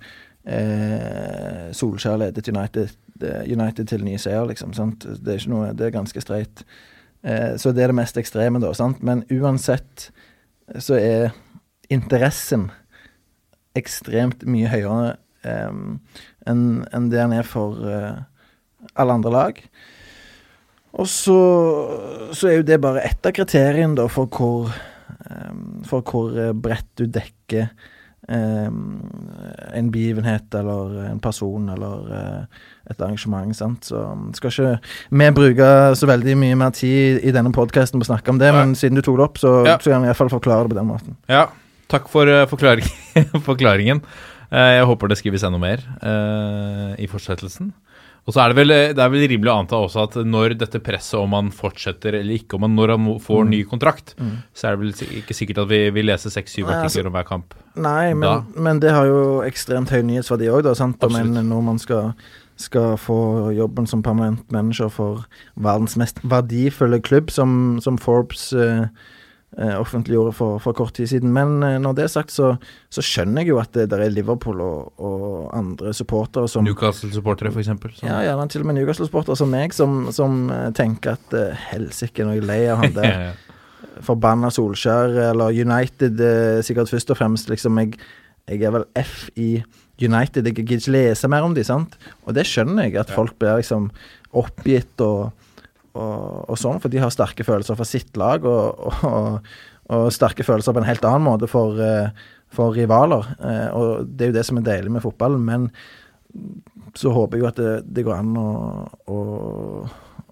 eh, 0.46 1.70
Solskjær 1.76 2.20
ledet 2.22 2.50
United, 2.52 2.94
eh, 3.22 3.44
United 3.50 3.90
til 3.90 4.06
ny 4.06 4.18
seier, 4.22 4.46
liksom. 4.50 4.76
Sant? 4.78 5.08
Det 5.24 5.38
er 5.38 5.48
noe 5.52 5.72
Det 5.74 5.88
er 5.88 5.96
ganske 5.96 6.22
streit. 6.22 6.66
Eh, 7.24 7.56
så 7.58 7.74
det 7.74 7.86
er 7.86 7.94
det 7.94 8.00
mest 8.02 8.20
ekstreme, 8.20 8.62
da. 8.62 8.74
Sant? 8.78 9.02
Men 9.04 9.26
uansett 9.32 10.12
så 10.80 11.00
er 11.00 11.34
interessen 11.92 12.70
ekstremt 13.78 14.46
mye 14.46 14.70
høyere 14.70 15.16
eh, 15.44 15.82
enn 16.46 16.64
en 16.94 17.10
det 17.10 17.24
han 17.24 17.34
er 17.34 17.48
for 17.48 17.80
alle 18.94 19.16
andre 19.16 19.32
lag. 19.32 19.60
Og 20.94 21.08
så, 21.10 21.40
så 22.38 22.48
er 22.52 22.60
jo 22.60 22.68
det 22.68 22.82
bare 22.84 23.02
ett 23.08 23.26
av 23.26 23.34
kriteriene 23.34 23.96
da 23.98 24.06
for 24.12 24.30
hvor 24.30 24.70
eh, 24.70 25.56
For 25.90 26.06
hvor 26.06 26.36
eh, 26.38 26.52
bredt 26.54 26.92
du 27.00 27.08
dekker 27.10 27.64
eh, 28.30 28.68
en 29.80 29.90
begivenhet 29.92 30.54
eller 30.60 31.00
en 31.10 31.20
person 31.24 31.66
eller 31.74 32.14
eh, 32.20 32.62
et 32.94 33.02
arrangement. 33.02 33.56
sant? 33.58 33.90
Så 33.90 34.04
skal 34.38 34.54
ikke 34.54 35.18
vi 35.18 35.30
bruke 35.40 35.70
så 35.98 36.08
veldig 36.10 36.38
mye 36.44 36.60
mer 36.62 36.76
tid 36.78 37.24
i 37.26 37.34
denne 37.36 37.52
podkasten 37.56 37.98
på 38.00 38.06
å 38.06 38.12
snakke 38.12 38.30
om 38.36 38.40
det, 38.42 38.52
men 38.54 38.76
siden 38.78 39.00
du 39.00 39.02
tok 39.06 39.18
det 39.18 39.26
opp, 39.30 39.40
så, 39.42 39.54
Ja. 39.66 39.78
så 39.80 39.92
kan 39.96 40.04
jeg 40.06 40.12
iallfall 40.14 40.30
forklare 40.36 40.68
det 40.68 40.76
på 40.76 40.80
den 40.82 40.92
måten. 40.92 41.18
Ja, 41.32 41.48
takk 41.92 42.06
for 42.12 42.28
eh, 42.30 42.46
forklaring, 42.52 42.86
forklaringen. 43.50 44.04
Jeg 44.54 44.86
håper 44.86 45.10
det 45.10 45.18
skrives 45.18 45.42
enda 45.48 45.58
mer 45.58 45.82
i 47.02 47.08
fortsettelsen. 47.10 47.72
Og 48.24 48.32
så 48.32 48.40
er 48.40 48.54
det 48.54 48.56
vel, 48.62 48.72
det 48.96 49.02
er 49.04 49.10
vel 49.12 49.26
rimelig 49.28 49.50
å 49.52 49.56
anta 49.60 49.76
også 49.84 50.04
at 50.06 50.14
når 50.24 50.54
dette 50.56 50.80
presset 50.80 51.18
om 51.20 51.34
han 51.36 51.50
fortsetter 51.52 52.16
eller 52.22 52.38
ikke, 52.38 52.56
om 52.56 52.64
han, 52.64 52.76
når 52.78 52.94
han 52.94 53.08
får 53.20 53.42
Mm. 53.44 53.50
ny 53.52 53.60
kontrakt, 53.68 54.14
så 54.56 54.70
er 54.70 54.78
det 54.78 54.80
vel 54.80 55.18
ikke 55.20 55.36
sikkert 55.36 55.60
at 55.66 55.68
vi 55.68 55.82
vi 55.92 56.06
leser 56.08 56.32
seks-syv 56.32 56.70
artikler 56.72 57.04
altså, 57.04 57.08
om 57.12 57.18
hver 57.18 57.28
kamp. 57.28 57.54
Nei, 57.76 58.14
men, 58.14 58.46
men 58.56 58.80
det 58.80 58.94
har 58.96 59.10
jo 59.10 59.42
ekstremt 59.44 59.92
høy 59.92 60.00
nyhetsverdi 60.08 60.48
òg, 60.54 60.64
da. 60.64 60.74
Sant? 60.74 61.04
Om 61.04 61.16
en 61.20 61.34
nordmann 61.50 61.82
skal, 61.84 62.14
skal 62.56 62.96
få 62.96 63.52
jobben 63.58 63.88
som 63.92 64.04
permanent 64.06 64.48
manager 64.56 64.88
for 64.94 65.26
verdens 65.60 65.98
mest 66.00 66.24
verdifulle 66.24 67.02
klubb, 67.04 67.30
som, 67.30 67.82
som 67.84 67.98
Forbes 68.00 68.54
eh, 68.54 68.86
offentliggjorde 69.78 70.34
for, 70.34 70.58
for 70.64 70.74
kort 70.78 70.96
tid 70.98 71.12
siden. 71.12 71.34
Men 71.36 71.62
eh, 71.64 71.78
når 71.82 71.98
det 71.98 72.08
er 72.08 72.14
sagt, 72.16 72.34
så, 72.34 72.56
så 72.90 73.06
skjønner 73.06 73.44
jeg 73.44 73.54
jo 73.54 73.62
at 73.62 73.74
det 73.78 73.88
der 73.92 74.06
er 74.06 74.14
Liverpool 74.14 74.62
og, 74.66 74.94
og 74.98 75.26
andre 75.54 75.94
supportere 75.94 76.50
som 76.50 76.66
Newcastle-supportere, 76.66 77.54
f.eks. 77.54 78.02
ja, 78.02 78.20
gjerne 78.26 78.50
til 78.50 78.66
og 78.66 78.72
med 78.72 78.80
Newcastle-supportere 78.80 79.38
som 79.40 79.54
meg, 79.54 79.76
som, 79.78 80.06
som 80.16 80.46
eh, 80.54 80.70
tenker 80.76 81.18
at 81.18 81.40
helsike, 81.70 82.26
nå 82.26 82.36
er 82.36 82.42
jeg 82.42 82.50
lei 82.50 82.62
av 82.74 82.84
han 82.84 82.96
der 83.02 83.18
forbanna 84.04 84.50
Solskjær 84.54 85.14
eller 85.30 85.54
United, 85.54 86.20
eh, 86.20 86.60
sikkert 86.66 86.92
først 86.92 87.14
og 87.14 87.20
fremst. 87.20 87.50
Liksom, 87.52 87.78
jeg, 87.82 87.98
jeg 88.50 88.66
er 88.66 88.76
vel 88.76 88.88
F 89.00 89.30
i 89.36 89.64
United. 90.02 90.48
Jeg 90.48 90.56
gidder 90.56 90.80
ikke 90.80 90.96
lese 90.96 91.30
mer 91.32 91.46
om 91.46 91.56
de, 91.56 91.66
sant? 91.68 91.98
Og 92.26 92.36
det 92.38 92.48
skjønner 92.50 92.88
jeg, 92.88 92.98
at 93.02 93.14
folk 93.14 93.38
blir 93.40 93.62
liksom 93.62 93.90
oppgitt 94.34 95.04
og, 95.06 95.32
og, 95.94 96.46
og 96.50 96.60
sånn, 96.60 96.80
for 96.82 96.94
de 96.94 97.02
har 97.02 97.12
sterke 97.14 97.46
følelser 97.46 97.78
for 97.78 97.90
sitt 97.90 98.18
lag, 98.20 98.46
og, 98.48 98.88
og, 99.10 99.50
og 99.94 100.08
sterke 100.16 100.46
følelser 100.46 100.76
på 100.76 100.82
en 100.82 100.90
helt 100.90 101.06
annen 101.08 101.28
måte 101.28 101.50
for, 101.52 101.78
eh, 101.82 102.10
for 102.54 102.76
rivaler. 102.78 103.28
Eh, 103.40 103.68
og 103.76 104.08
det 104.10 104.28
er 104.28 104.32
jo 104.34 104.38
det 104.40 104.46
som 104.50 104.62
er 104.62 104.68
deilig 104.70 104.94
med 104.96 105.06
fotballen, 105.06 105.44
men 105.46 105.70
så 106.98 107.14
håper 107.14 107.38
jeg 107.38 107.44
jo 107.44 107.50
at 107.52 107.62
det, 107.62 107.74
det 107.94 108.06
går 108.08 108.18
an 108.18 108.34
å, 108.42 108.50
å, 109.10 109.20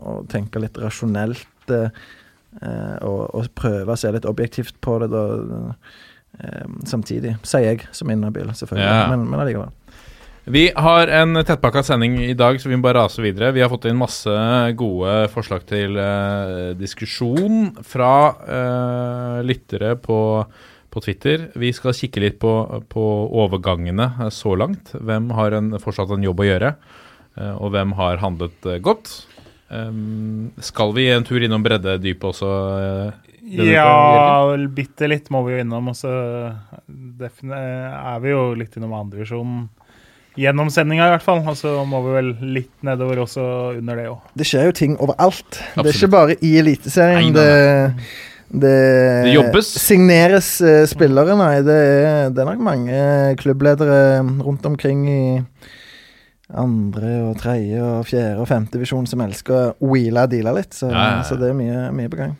å 0.02 0.16
tenke 0.32 0.62
litt 0.64 0.80
rasjonelt. 0.82 1.48
eh, 1.70 2.98
og, 3.08 3.52
prøve 3.56 3.94
å 3.94 4.00
se 4.00 4.10
litt 4.12 4.28
objektivt 4.28 4.82
på 4.84 4.98
det 5.00 5.08
da, 5.14 5.22
samtidig. 6.90 7.38
Sier 7.48 7.70
jeg, 7.70 7.86
som 7.96 8.10
inhabil, 8.12 8.50
selvfølgelig. 8.58 8.90
Ja. 8.90 9.06
Men, 9.14 9.28
men 9.30 9.44
allikevel. 9.44 9.72
Vi 10.44 10.72
har 10.76 11.08
en 11.08 11.38
tettpakka 11.46 11.84
sending 11.86 12.16
i 12.24 12.34
dag, 12.34 12.58
så 12.62 12.70
vi 12.70 12.78
må 12.78 12.82
bare 12.88 13.04
rase 13.04 13.22
videre. 13.22 13.52
Vi 13.54 13.62
har 13.62 13.70
fått 13.70 13.86
inn 13.86 14.00
masse 14.00 14.34
gode 14.74 15.28
forslag 15.30 15.68
til 15.70 16.00
eh, 16.02 16.72
diskusjon 16.80 17.76
fra 17.86 18.14
eh, 18.42 19.36
lyttere 19.46 19.94
på, 20.02 20.18
på 20.90 21.04
Twitter. 21.06 21.52
Vi 21.54 21.70
skal 21.78 21.94
kikke 21.94 22.24
litt 22.24 22.40
på, 22.42 22.56
på 22.90 23.04
overgangene 23.44 24.08
eh, 24.16 24.32
så 24.34 24.56
langt. 24.58 24.96
Hvem 24.98 25.30
har 25.38 25.54
en, 25.60 25.76
fortsatt 25.84 26.16
en 26.16 26.26
jobb 26.26 26.42
å 26.42 26.48
gjøre, 26.48 26.72
eh, 27.38 27.54
og 27.62 27.76
hvem 27.76 27.94
har 28.02 28.24
handlet 28.24 28.72
godt? 28.82 29.14
Um, 29.72 30.50
skal 30.60 30.90
vi 30.98 31.06
en 31.14 31.24
tur 31.24 31.46
innom 31.46 31.62
breddedypet 31.64 32.26
også? 32.34 32.50
Ja, 33.62 34.58
bitte 34.74 35.08
litt 35.08 35.30
må 35.32 35.46
vi 35.46 35.54
jo 35.54 35.62
innom. 35.62 35.94
Og 35.94 36.02
så 36.02 36.10
er 36.90 38.26
vi 38.26 38.34
jo 38.34 38.42
litt 38.58 38.74
innom 38.76 38.98
andredivisjon 38.98 39.70
gjennom 40.42 40.70
sendinga, 40.74 41.08
i 41.08 41.14
hvert 41.16 41.26
fall. 41.26 41.44
Og 41.48 41.56
så 41.60 41.76
må 41.88 42.02
vi 42.08 42.16
vel 42.18 42.32
litt 42.58 42.72
nedover 42.88 43.22
også 43.28 43.46
under 43.78 44.02
det 44.02 44.08
òg. 44.12 44.20
Det 44.38 44.48
skjer 44.50 44.68
jo 44.72 44.76
ting 44.82 44.98
overalt. 45.02 45.62
Det 45.78 45.86
er 45.88 45.96
ikke 45.96 46.12
bare 46.18 46.38
i 46.42 46.56
Eliteserien. 46.62 47.32
Det, 47.36 47.48
det, 48.52 48.74
Det 49.26 49.34
jobbes. 49.36 49.70
signeres 49.86 50.50
eh, 50.66 50.82
spillere, 50.92 51.38
nei. 51.40 51.54
Det 51.64 51.78
er, 51.78 52.34
det 52.34 52.42
er 52.44 52.50
nok 52.52 52.66
mange 52.66 53.04
klubbledere 53.40 54.02
rundt 54.44 54.66
omkring 54.68 55.06
i 55.08 55.22
andre 56.52 57.12
og 57.30 57.38
tredje 57.40 57.80
og 57.80 58.06
fjerde 58.10 58.42
og 58.44 58.48
femte 58.50 58.76
divisjon 58.76 59.06
som 59.08 59.22
elsker 59.24 59.72
å 59.80 59.92
wheele 59.94 60.26
og 60.26 60.32
deale 60.34 60.52
litt. 60.58 60.74
Så, 60.76 60.90
Ja, 60.92 60.98
ja, 61.00 61.12
ja. 61.22 61.24
så 61.28 61.38
det 61.40 61.52
er 61.54 61.56
mye, 61.56 61.86
mye 61.96 62.12
på 62.12 62.20
gang. 62.20 62.34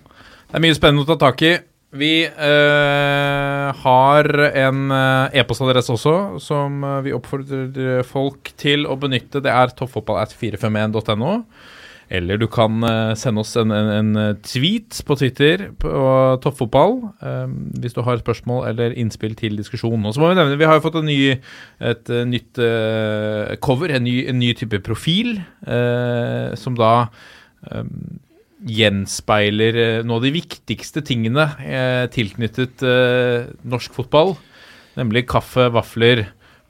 Det 0.52 0.60
er 0.60 0.66
mye 0.66 0.76
spennende 0.76 1.06
å 1.06 1.12
ta 1.14 1.16
tak 1.30 1.42
i. 1.48 1.54
Vi 1.92 2.24
øh, 2.24 3.68
har 3.84 4.28
en 4.48 4.92
eh, 4.96 5.40
e-postadresse 5.42 5.92
også, 5.92 6.16
som 6.40 6.86
eh, 6.88 7.02
vi 7.04 7.12
oppfordrer 7.12 8.06
folk 8.08 8.54
til 8.56 8.88
å 8.88 8.96
benytte. 9.00 9.42
Det 9.44 9.52
er 9.52 9.74
toppfotballat451.no. 9.76 11.34
Eller 12.12 12.40
du 12.40 12.44
kan 12.52 12.84
sende 13.16 13.40
oss 13.40 13.54
en, 13.56 13.72
en, 13.72 13.92
en 13.96 14.40
tweet 14.44 14.98
på 15.08 15.16
Twitter 15.16 15.70
på 15.80 15.92
toppfotball 16.44 16.98
øh, 17.24 17.54
hvis 17.80 17.96
du 17.96 18.02
har 18.04 18.20
spørsmål 18.20 18.66
eller 18.68 18.98
innspill 19.00 19.36
til 19.40 19.56
diskusjonen. 19.60 20.08
Og 20.08 20.16
så 20.16 20.24
må 20.24 20.32
Vi 20.32 20.40
nevne, 20.40 20.60
vi 20.60 20.68
har 20.68 20.80
jo 20.80 20.84
fått 20.84 21.00
ny, 21.08 21.20
et 21.80 22.12
nytt 22.28 22.60
øh, 22.60 23.56
cover, 23.64 23.96
en 23.96 24.04
ny, 24.08 24.18
en 24.28 24.40
ny 24.44 24.52
type 24.60 24.80
profil, 24.84 25.40
som 26.60 26.76
da 26.80 26.94
gjenspeiler 28.68 29.78
noen 30.02 30.10
noe 30.10 30.20
av 30.20 30.26
de 30.28 30.34
viktigste 30.36 31.02
tingene 31.06 31.48
eh, 31.66 32.06
tilknyttet 32.14 32.84
eh, 32.86 33.50
norsk 33.66 33.96
fotball, 33.96 34.36
nemlig 35.00 35.26
kaffe, 35.32 35.70
vafler, 35.74 36.28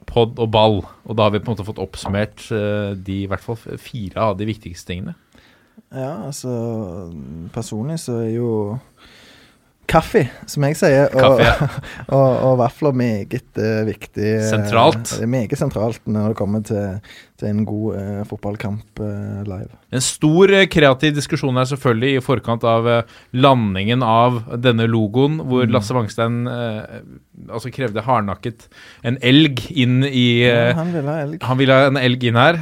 pod 0.08 0.38
og 0.40 0.50
ball. 0.52 0.78
Og 1.06 1.18
da 1.18 1.26
har 1.26 1.34
vi 1.34 1.42
på 1.42 1.50
en 1.50 1.56
måte 1.56 1.66
fått 1.66 1.82
oppsummert 1.82 2.46
eh, 2.54 2.94
de, 2.96 3.22
i 3.24 3.28
hvert 3.30 3.44
fall 3.44 3.60
fire 3.80 4.30
av 4.30 4.38
de 4.40 4.48
viktigste 4.48 4.92
tingene. 4.92 5.16
Ja, 5.92 6.28
altså 6.28 6.50
Personlig 7.52 7.98
så 8.00 8.18
er 8.24 8.30
jo 8.34 8.48
kaffe, 9.92 10.22
som 10.48 10.64
jeg 10.66 10.76
sier, 10.80 11.10
og, 11.12 11.20
Kaffe, 11.20 11.44
ja. 11.44 11.66
og, 12.16 12.30
og 12.48 12.54
vafler 12.62 12.96
meget 12.96 13.60
uh, 13.60 13.82
viktig. 13.88 14.24
eh, 14.38 14.46
Sentralt. 14.48 15.04
Det 15.10 15.26
er 15.26 15.30
meget 15.30 15.58
sentralt 15.60 16.00
når 16.08 16.32
det 16.32 16.38
kommer 16.38 16.64
til, 16.66 16.98
til 17.40 17.50
en 17.50 17.62
god 17.68 17.98
uh, 17.98 18.22
fotballkamp 18.30 19.02
uh, 19.04 19.42
live. 19.46 19.70
En 19.92 20.04
stor 20.04 20.52
kreativ 20.72 21.12
diskusjon 21.18 21.60
er 21.60 21.68
selvfølgelig 21.68 22.16
i 22.16 22.24
forkant 22.24 22.64
av 22.64 22.88
landingen 23.36 24.02
av 24.06 24.42
denne 24.64 24.88
logoen, 24.88 25.38
hvor 25.44 25.62
Mm. 25.62 25.70
Lasse 25.76 25.94
Wangstein 25.94 26.38
altså 26.48 27.70
krevde 27.72 28.02
hardnakket 28.02 28.64
en 29.06 29.18
elg 29.22 29.60
inn 29.70 30.02
i 30.08 30.42
Ja, 30.42 30.72
han 30.74 30.90
ville 30.94 31.12
ha 31.12 31.22
elg. 31.26 31.44
Han 31.46 31.60
ville 31.60 31.76
ha 31.76 31.86
en 31.92 32.00
elg 32.00 32.24
inn 32.28 32.40
her, 32.40 32.58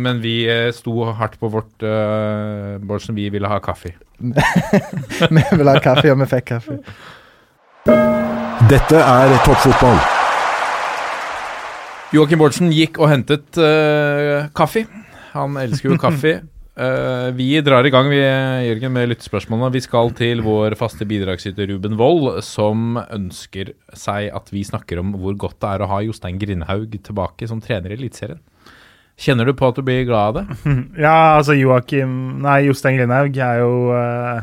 men 0.00 0.22
vi 0.24 0.40
sto 0.74 1.10
hardt 1.18 1.36
på 1.42 1.50
vårt 1.52 1.84
uh, 1.84 2.78
Bårdsen. 2.80 3.18
Vi 3.18 3.28
ville 3.34 3.50
ha 3.50 3.58
kaffe. 3.62 3.92
Vi 5.36 5.42
vil 5.54 5.68
ha 5.70 5.78
kaffe, 5.82 6.10
og 6.10 6.18
vi 6.18 6.26
fikk 6.26 6.46
kaffe. 6.50 6.78
Dette 8.68 8.98
er 9.00 9.34
toppfotball. 9.46 9.98
Joakim 12.16 12.40
Bårdsen 12.40 12.72
gikk 12.74 12.98
og 12.98 13.12
hentet 13.12 13.58
uh, 13.60 14.48
kaffe. 14.56 14.86
Han 15.34 15.58
elsker 15.60 15.92
jo 15.92 15.98
kaffe. 16.06 16.40
Uh, 16.78 17.30
vi 17.34 17.50
drar 17.64 17.86
i 17.86 17.90
gang 17.90 18.06
vi, 18.10 18.18
Jørgen, 18.18 18.94
med 18.94 19.10
lyttespørsmålene. 19.12 19.70
Vi 19.74 19.84
skal 19.86 20.12
til 20.18 20.42
vår 20.46 20.76
faste 20.78 21.06
bidragsyter 21.08 21.70
Ruben 21.70 21.98
Wold, 22.00 22.40
som 22.46 22.98
ønsker 23.06 23.74
seg 23.94 24.32
at 24.34 24.50
vi 24.54 24.66
snakker 24.66 25.02
om 25.02 25.14
hvor 25.20 25.38
godt 25.46 25.60
det 25.62 25.72
er 25.74 25.84
å 25.84 25.90
ha 25.94 26.02
Jostein 26.06 26.40
Grindhaug 26.42 26.98
tilbake 27.06 27.50
som 27.50 27.62
trener 27.62 27.94
i 27.94 28.00
Eliteserien. 28.00 28.42
Kjenner 29.18 29.48
du 29.48 29.54
på 29.58 29.66
at 29.66 29.78
du 29.78 29.82
blir 29.82 30.06
glad 30.06 30.30
av 30.30 30.38
det? 30.38 30.74
Ja, 31.04 31.38
altså 31.38 31.56
Joakim 31.58 32.38
Nei, 32.44 32.62
Jostein 32.68 32.98
Grinhaug 33.00 33.34
er 33.42 33.62
jo 33.64 33.72
uh, 33.90 34.42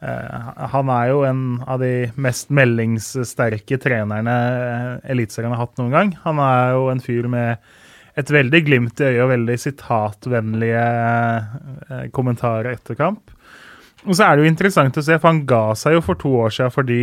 uh, 0.00 0.68
Han 0.72 0.92
er 0.94 1.10
jo 1.12 1.22
en 1.28 1.42
av 1.68 1.82
de 1.84 2.08
mest 2.16 2.52
meldingssterke 2.54 3.78
trenerne 3.82 4.36
eh, 4.36 5.10
Eliteserien 5.12 5.52
har 5.52 5.66
hatt 5.66 5.76
noen 5.80 5.92
gang. 5.92 6.14
Han 6.24 6.40
er 6.40 6.76
jo 6.78 6.88
en 6.92 7.04
fyr 7.04 7.28
med 7.32 7.60
et 8.16 8.30
veldig 8.32 8.62
glimt 8.64 9.00
i 9.02 9.10
øyet 9.10 9.22
og 9.26 9.32
veldig 9.34 9.56
sitatvennlige 9.60 10.84
uh, 11.92 12.04
kommentarer 12.16 12.72
etter 12.72 12.96
kamp. 12.96 13.34
Og 14.06 14.14
så 14.16 14.24
er 14.24 14.36
det 14.36 14.46
jo 14.46 14.52
interessant 14.54 14.96
å 14.96 15.04
se, 15.04 15.18
for 15.18 15.28
han 15.28 15.44
ga 15.48 15.74
seg 15.76 15.98
jo 15.98 16.04
for 16.06 16.16
to 16.20 16.32
år 16.46 16.54
siden 16.54 16.72
fordi 16.72 17.00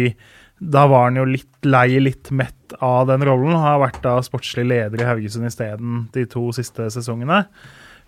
da 0.71 0.85
var 0.87 1.09
han 1.09 1.19
jo 1.19 1.25
litt 1.27 1.67
lei, 1.67 1.99
litt 1.99 2.31
mett 2.31 2.75
av 2.79 3.07
den 3.09 3.23
rollen. 3.27 3.55
Han 3.55 3.65
har 3.65 3.81
vært 3.83 4.03
da 4.05 4.17
sportslig 4.23 4.65
leder 4.69 5.01
i 5.01 5.07
Haugesund 5.07 5.47
isteden 5.49 6.05
de 6.15 6.25
to 6.29 6.47
siste 6.55 6.89
sesongene. 6.93 7.43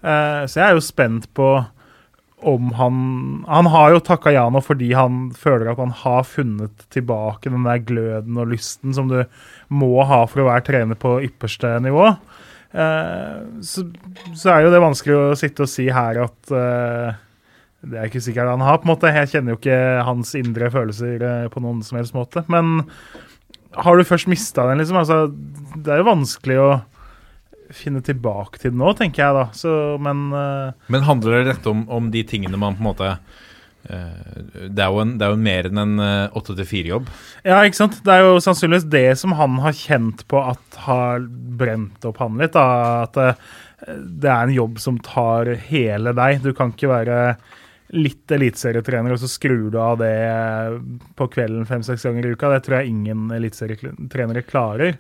Eh, 0.01 0.43
så 0.47 0.61
jeg 0.61 0.67
er 0.67 0.77
jo 0.77 0.85
spent 0.85 1.29
på 1.37 1.49
om 2.45 2.73
han 2.77 2.97
Han 3.47 3.65
har 3.71 3.93
jo 3.93 4.01
takka 4.03 4.29
ja 4.35 4.43
nå 4.51 4.59
fordi 4.61 4.91
han 4.93 5.29
føler 5.33 5.71
at 5.71 5.79
han 5.79 5.93
har 6.03 6.27
funnet 6.27 6.83
tilbake 6.93 7.49
den 7.49 7.63
der 7.65 7.79
gløden 7.81 8.37
og 8.37 8.51
lysten 8.51 8.93
som 8.93 9.07
du 9.09 9.23
må 9.71 10.03
ha 10.05 10.25
for 10.29 10.43
å 10.43 10.49
være 10.49 10.65
trener 10.67 10.99
på 10.99 11.15
ypperste 11.25 11.71
nivå. 11.81 12.11
Eh, 12.75 13.39
så, 13.65 13.85
så 14.35 14.51
er 14.51 14.65
jo 14.65 14.73
det 14.73 14.83
vanskelig 14.83 15.15
å 15.15 15.37
sitte 15.39 15.65
og 15.65 15.71
si 15.71 15.87
her 15.95 16.19
at 16.25 16.53
eh, 16.53 17.21
det 17.85 17.99
er 17.99 18.09
ikke 18.09 18.23
sikkert 18.23 18.51
han 18.51 18.65
har. 18.65 18.79
på 18.81 18.87
en 18.87 18.93
måte. 18.93 19.13
Jeg 19.13 19.31
kjenner 19.33 19.53
jo 19.53 19.59
ikke 19.59 19.79
hans 20.07 20.33
indre 20.39 20.71
følelser 20.73 21.23
eh, 21.29 21.47
på 21.53 21.63
noen 21.63 21.81
som 21.85 21.99
helst 21.99 22.15
måte. 22.17 22.45
Men 22.51 22.81
har 23.75 23.97
du 23.97 24.07
først 24.07 24.29
mista 24.31 24.67
den, 24.69 24.79
liksom 24.81 25.01
altså, 25.01 25.25
Det 25.75 25.91
er 25.91 26.01
jo 26.01 26.11
vanskelig 26.11 26.59
å 26.61 26.69
finne 27.75 27.99
tilbake 28.05 28.61
til 28.61 28.71
den 28.71 28.79
nå, 28.81 28.93
tenker 28.97 29.23
jeg 29.23 29.35
da. 29.35 29.47
Så, 29.57 29.71
men 30.01 30.29
uh... 30.31 30.71
Men 30.91 31.07
handler 31.07 31.47
dette 31.47 31.69
om, 31.71 31.83
om 31.91 32.11
de 32.13 32.21
tingene 32.27 32.59
man 32.61 32.77
på 32.77 32.83
en 32.83 32.87
måte 32.87 33.09
eh, 33.89 34.37
det, 34.69 34.85
er 34.85 34.93
jo 34.93 35.01
en, 35.01 35.15
det 35.17 35.25
er 35.25 35.33
jo 35.33 35.41
mer 35.47 35.69
enn 35.71 35.81
en 35.81 36.05
åtte 36.37 36.55
til 36.55 36.69
fire-jobb. 36.69 37.09
Ja, 37.43 37.59
ikke 37.65 37.81
sant? 37.81 37.99
Det 38.05 38.13
er 38.13 38.23
jo 38.23 38.39
sannsynligvis 38.45 38.87
det 38.93 39.07
som 39.19 39.33
han 39.37 39.57
har 39.65 39.75
kjent 39.77 40.23
på 40.31 40.41
at 40.45 40.79
har 40.85 41.25
brent 41.59 42.05
opp 42.07 42.21
han 42.21 42.37
litt. 42.41 42.53
da, 42.55 43.05
At 43.09 43.17
det, 43.17 43.33
det 44.23 44.31
er 44.31 44.45
en 44.45 44.55
jobb 44.55 44.79
som 44.81 45.01
tar 45.03 45.51
hele 45.67 46.13
deg. 46.15 46.41
Du 46.45 46.53
kan 46.55 46.71
ikke 46.73 46.93
være 46.93 47.19
litt 47.95 48.31
eliteserietrener, 48.35 49.15
og 49.15 49.21
så 49.21 49.29
skrur 49.31 49.69
du 49.73 49.77
av 49.81 49.99
det 50.01 50.15
på 51.15 51.27
kvelden 51.31 51.67
fem-seks 51.69 52.05
ganger 52.07 52.27
i 52.27 52.33
uka. 52.35 52.51
Det 52.51 52.65
tror 52.65 52.79
jeg 52.79 52.91
ingen 52.91 53.29
eliteserietrenere 53.35 54.43
klarer. 54.47 54.97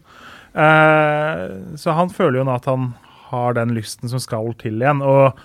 Eh, 0.55 1.43
så 1.75 1.97
han 1.97 2.13
føler 2.13 2.39
jo 2.39 2.47
nå 2.47 2.55
at 2.55 2.69
han 2.71 2.93
har 3.29 3.57
den 3.57 3.73
lysten 3.75 4.11
som 4.11 4.21
skal 4.23 4.53
til 4.61 4.79
igjen. 4.79 5.03
og 5.03 5.35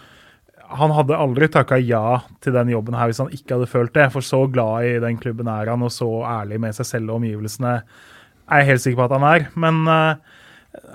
han 0.70 0.92
hadde 0.94 1.18
aldri 1.18 1.48
takka 1.50 1.80
ja 1.82 2.20
til 2.44 2.54
den 2.54 2.68
jobben 2.70 2.94
her 2.94 3.10
hvis 3.10 3.18
han 3.18 3.32
ikke 3.34 3.56
hadde 3.56 3.70
følt 3.70 3.94
det. 3.96 4.06
For 4.14 4.22
så 4.22 4.44
glad 4.46 4.86
i 4.86 5.00
den 5.02 5.18
klubben 5.18 5.50
er 5.50 5.66
han, 5.72 5.82
og 5.82 5.90
så 5.90 6.06
ærlig 6.22 6.60
med 6.62 6.76
seg 6.76 6.86
selv 6.86 7.10
og 7.10 7.18
omgivelsene 7.18 7.80
er 8.50 8.62
jeg 8.62 8.68
helt 8.68 8.84
sikker 8.84 9.00
på 9.00 9.08
at 9.08 9.16
han 9.16 9.26
er. 9.26 9.48
Men 9.58 9.82
eh, 9.90 10.38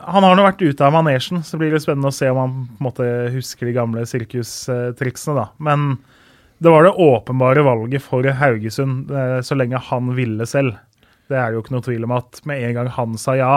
han 0.08 0.24
har 0.24 0.38
nå 0.38 0.46
vært 0.46 0.64
ute 0.64 0.88
av 0.88 0.96
manesjen, 0.96 1.44
så 1.44 1.60
blir 1.60 1.76
det 1.76 1.82
spennende 1.84 2.12
å 2.12 2.16
se 2.16 2.30
om 2.32 2.40
han 2.40 2.56
på 2.70 2.80
en 2.80 2.88
måte 2.88 3.10
husker 3.36 3.68
de 3.68 3.76
gamle 3.76 4.06
sirkustriksene, 4.08 5.36
da. 5.42 5.50
Men 5.60 5.98
det 6.58 6.72
var 6.72 6.84
det 6.84 6.92
åpenbare 6.92 7.64
valget 7.66 8.04
for 8.04 8.28
Haugesund, 8.40 9.12
eh, 9.12 9.40
så 9.42 9.56
lenge 9.56 9.82
han 9.90 10.14
ville 10.16 10.46
selv. 10.48 10.78
Det 11.28 11.38
er 11.38 11.50
det 11.50 11.58
jo 11.58 11.64
ikke 11.66 11.76
noe 11.76 11.86
tvil 11.86 12.06
om 12.08 12.14
at 12.16 12.40
med 12.46 12.64
en 12.64 12.78
gang 12.78 12.92
han 12.96 13.18
sa 13.20 13.36
ja, 13.36 13.56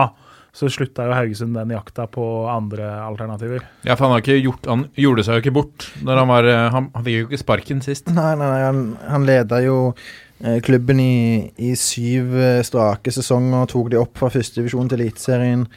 så 0.56 0.70
slutta 0.72 1.04
jo 1.06 1.14
Haugesund 1.14 1.54
den 1.54 1.74
jakta 1.76 2.08
på 2.10 2.24
andre 2.50 2.88
alternativer. 3.04 3.66
Ja, 3.84 3.94
for 3.94 4.06
han, 4.08 4.16
har 4.16 4.24
ikke 4.24 4.40
gjort, 4.40 4.66
han 4.66 4.86
gjorde 4.98 5.26
seg 5.26 5.38
jo 5.38 5.44
ikke 5.44 5.54
bort 5.60 5.90
når 6.02 6.22
han 6.22 6.32
var 6.32 6.48
eh, 6.48 6.64
Han, 6.74 6.88
han 6.94 7.04
fikk 7.06 7.20
jo 7.20 7.28
ikke 7.28 7.42
sparken 7.44 7.84
sist. 7.84 8.10
Nei, 8.10 8.32
nei, 8.40 8.48
nei 8.48 8.64
han, 8.64 8.80
han 9.06 9.28
leda 9.28 9.60
jo 9.62 9.76
eh, 9.92 10.58
klubben 10.64 11.04
i, 11.04 11.18
i 11.54 11.76
syv 11.78 12.34
strake 12.66 13.14
sesonger. 13.14 13.68
Tok 13.70 13.92
de 13.94 14.00
opp 14.00 14.18
fra 14.18 14.32
førstedivisjon 14.32 14.90
til 14.90 15.04
Eliteserien. 15.04 15.68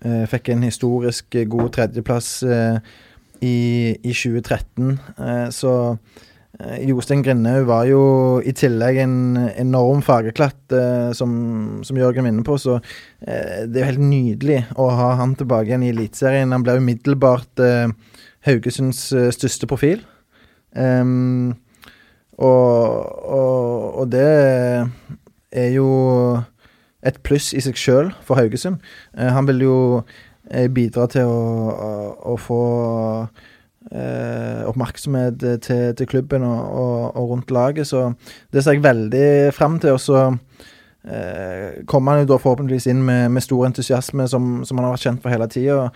Eh, 0.00 0.24
fikk 0.30 0.54
en 0.54 0.64
historisk 0.64 1.36
god 1.50 1.74
tredjeplass 1.76 2.32
i, 3.40 3.96
i 4.02 4.12
2013. 4.12 4.98
Eh, 5.18 5.46
så 5.54 5.72
Jostein 6.84 7.22
Grindhaug 7.24 7.66
var 7.68 7.86
jo 7.88 8.02
i 8.44 8.52
tillegg 8.56 9.00
en 9.02 9.16
enorm 9.54 10.02
fargeklatt, 10.04 10.60
eh, 10.76 11.10
som, 11.16 11.32
som 11.86 11.98
Jørgen 11.98 12.26
minner 12.26 12.46
på. 12.46 12.58
Så 12.60 12.78
eh, 12.80 13.66
det 13.66 13.80
er 13.80 13.84
jo 13.84 13.90
helt 13.92 14.06
nydelig 14.10 14.60
å 14.76 14.90
ha 14.98 15.14
han 15.20 15.34
tilbake 15.38 15.70
igjen 15.70 15.86
i 15.86 15.92
Eliteserien. 15.94 16.52
Han 16.54 16.66
ble 16.66 16.78
umiddelbart 16.82 17.64
eh, 17.64 17.92
Haugesunds 18.48 19.06
eh, 19.16 19.30
største 19.34 19.68
profil. 19.70 20.04
Um, 20.70 21.56
og, 22.38 23.24
og, 23.26 23.98
og 24.00 24.12
det 24.12 24.28
er 25.50 25.70
jo 25.74 25.88
et 27.06 27.20
pluss 27.24 27.50
i 27.56 27.62
seg 27.64 27.78
sjøl 27.80 28.10
for 28.26 28.40
Haugesund. 28.40 28.80
Eh, 29.16 29.30
han 29.32 29.48
vil 29.48 29.64
jo 29.64 29.76
eh, 30.50 30.68
bidra 30.72 31.08
til 31.12 31.28
å, 31.28 31.40
å, 31.72 31.90
å 32.32 32.36
få 32.40 32.62
eh, 33.90 34.62
oppmerksomhet 34.68 35.38
til, 35.62 35.94
til 35.96 36.06
klubben 36.10 36.46
og, 36.46 36.60
og, 36.60 37.16
og, 37.16 37.30
rundt 37.30 37.50
laget. 37.50 37.86
Så 37.86 38.12
det 38.52 38.64
ser 38.64 38.78
jeg 38.78 38.84
veldig 38.86 39.54
fram 39.54 39.78
til. 39.80 39.96
Og 39.96 40.00
så 40.00 40.24
eh, 41.04 41.84
kommer 41.86 42.12
han 42.12 42.24
jo 42.24 42.32
da 42.32 42.40
forhåpentligvis 42.40 42.90
inn 42.90 43.04
med, 43.06 43.28
med 43.30 43.44
stor 43.46 43.66
entusiasme, 43.66 44.28
som, 44.28 44.64
som, 44.64 44.78
han 44.78 44.88
har 44.88 44.96
vært 44.96 45.06
kjent 45.06 45.22
for 45.22 45.34
hele 45.34 45.48
tida. 45.50 45.90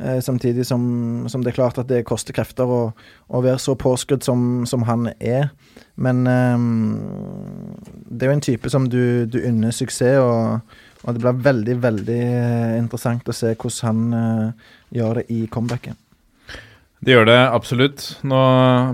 Eh, 0.00 0.20
samtidig 0.20 0.66
som, 0.66 1.24
som, 1.28 1.42
det 1.42 1.54
er 1.54 1.60
klart 1.60 1.78
at 1.80 1.88
det 1.88 2.04
koster 2.04 2.36
krefter 2.36 2.68
å, 2.68 2.80
å 3.28 3.40
være 3.40 3.60
så 3.62 3.76
påskrudd 3.80 4.26
som, 4.26 4.66
som 4.68 4.84
han 4.88 5.08
er. 5.20 5.48
Men 5.96 6.26
um, 6.26 7.76
det 8.10 8.26
er 8.26 8.32
jo 8.32 8.36
en 8.36 8.44
type 8.44 8.70
som 8.72 8.90
du, 8.92 9.24
du 9.24 9.38
unner 9.40 9.72
suksess, 9.72 10.20
og, 10.20 10.74
og, 11.04 11.14
det 11.14 11.22
blir 11.22 11.44
veldig, 11.46 11.76
veldig 11.80 12.18
eh, 12.26 12.74
interessant 12.76 13.28
å 13.28 13.36
se 13.36 13.54
hvordan 13.54 13.86
han 13.88 14.18
uh, 14.52 14.74
gjør 14.92 15.22
det 15.22 15.30
i 15.32 15.46
comebacket. 15.48 15.96
Det 17.06 17.14
gjør 17.14 17.28
det 17.28 17.38
absolutt. 17.54 18.04
Nå 18.26 18.38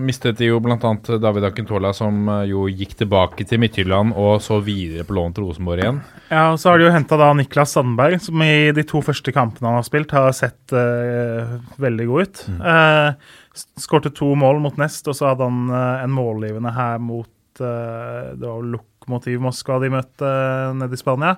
mistet 0.04 0.36
de 0.36 0.50
jo 0.50 0.58
bl.a. 0.60 0.76
David 1.16 1.46
Akintola, 1.48 1.94
som 1.96 2.26
jo 2.44 2.66
gikk 2.68 2.92
tilbake 3.00 3.46
til 3.48 3.62
Midtjylland 3.62 4.12
og 4.20 4.42
så 4.44 4.58
videre 4.60 5.06
på 5.08 5.16
lån 5.16 5.32
til 5.32 5.46
Rosenborg 5.46 5.80
igjen. 5.80 6.02
Ja, 6.28 6.42
og 6.52 6.58
så 6.60 6.68
har 6.68 6.82
de 6.82 6.90
jo 6.90 6.92
henta 6.92 7.16
Niklas 7.38 7.72
Sandberg, 7.72 8.18
som 8.20 8.44
i 8.44 8.68
de 8.76 8.84
to 8.84 9.00
første 9.00 9.32
kampene 9.32 9.70
han 9.70 9.78
har 9.80 9.88
spilt, 9.88 10.12
har 10.12 10.28
sett 10.36 10.76
uh, 10.76 11.56
veldig 11.80 12.10
god 12.10 12.28
ut. 12.28 12.44
Mm. 12.52 12.60
Uh, 12.60 13.64
Skårte 13.80 14.12
to 14.12 14.28
mål 14.36 14.60
mot 14.60 14.76
Nest, 14.80 15.08
og 15.08 15.16
så 15.16 15.30
hadde 15.30 15.48
han 15.48 15.72
uh, 15.72 16.04
en 16.04 16.12
målgivende 16.12 16.76
her 16.76 17.00
mot 17.00 17.32
Det 17.56 18.44
var 18.44 18.62
Lokomotiv 18.64 19.40
Moskva 19.44 19.80
de 19.80 19.90
møtte 19.92 20.28
nede 20.76 20.96
i 20.96 21.00
Spania. 21.00 21.34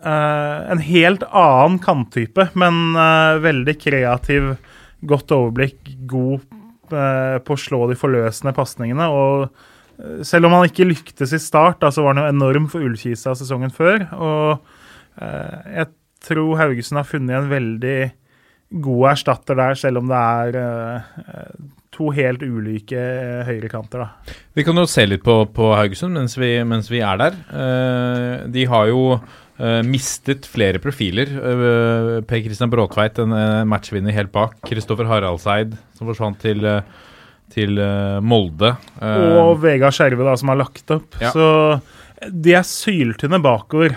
en 0.00 0.80
helt 0.84 1.22
annen 1.28 1.78
kanttype, 1.80 2.50
men 2.60 2.92
veldig 3.40 3.74
kreativ, 3.80 4.50
godt 5.06 5.32
overblikk, 5.36 5.94
god 6.10 6.46
på 6.90 7.54
å 7.54 7.60
slå 7.60 7.84
de 7.90 7.96
forløsende 7.98 8.54
pasningene. 8.56 9.06
Og 9.06 10.24
selv 10.26 10.48
om 10.48 10.56
han 10.56 10.68
ikke 10.68 10.88
lyktes 10.88 11.34
i 11.36 11.42
start, 11.42 11.80
da, 11.82 11.92
så 11.94 12.04
var 12.04 12.16
han 12.16 12.24
jo 12.24 12.32
enorm 12.32 12.68
for 12.72 12.84
Ullkisa 12.84 13.36
sesongen 13.38 13.72
før. 13.74 14.06
Og 14.16 15.20
jeg 15.20 15.90
tror 16.24 16.56
Haugesund 16.60 17.00
har 17.00 17.08
funnet 17.08 17.36
en 17.38 17.52
veldig 17.52 18.00
god 18.82 19.12
erstatter 19.12 19.58
der, 19.58 19.78
selv 19.78 20.02
om 20.02 20.10
det 20.10 20.18
er 20.18 21.54
to 21.94 22.10
helt 22.14 22.42
ulike 22.42 23.00
høyrekanter. 23.46 24.04
da. 24.04 24.34
Vi 24.56 24.64
kan 24.66 24.78
jo 24.78 24.86
se 24.88 25.04
litt 25.08 25.24
på, 25.26 25.42
på 25.54 25.72
Haugesund 25.74 26.16
mens 26.16 26.36
vi, 26.38 26.52
mens 26.64 26.90
vi, 26.90 27.02
er 27.04 27.20
der. 27.20 27.38
De 28.50 28.66
har 28.70 28.90
jo 28.90 29.02
mistet 29.84 30.46
flere 30.48 30.80
profiler. 30.80 31.30
Per 32.26 32.42
Christian 32.44 32.70
Bråtveit, 32.72 33.18
en 33.20 33.34
matchvinner 33.68 34.14
helt 34.16 34.32
bak. 34.32 34.56
Kristoffer 34.64 35.08
Haraldseid, 35.10 35.74
som 35.98 36.08
forsvant 36.08 36.40
til, 36.40 36.64
til 37.52 37.80
Molde. 38.24 38.72
Og 39.04 39.58
Vegard 39.60 39.96
Skjerve, 39.96 40.24
da, 40.24 40.36
som 40.40 40.54
har 40.54 40.62
lagt 40.62 40.94
opp. 40.96 41.18
Ja. 41.20 41.34
Så 41.34 41.50
de 42.28 42.54
er 42.56 42.66
syltynne 42.66 43.40
bakover. 43.42 43.94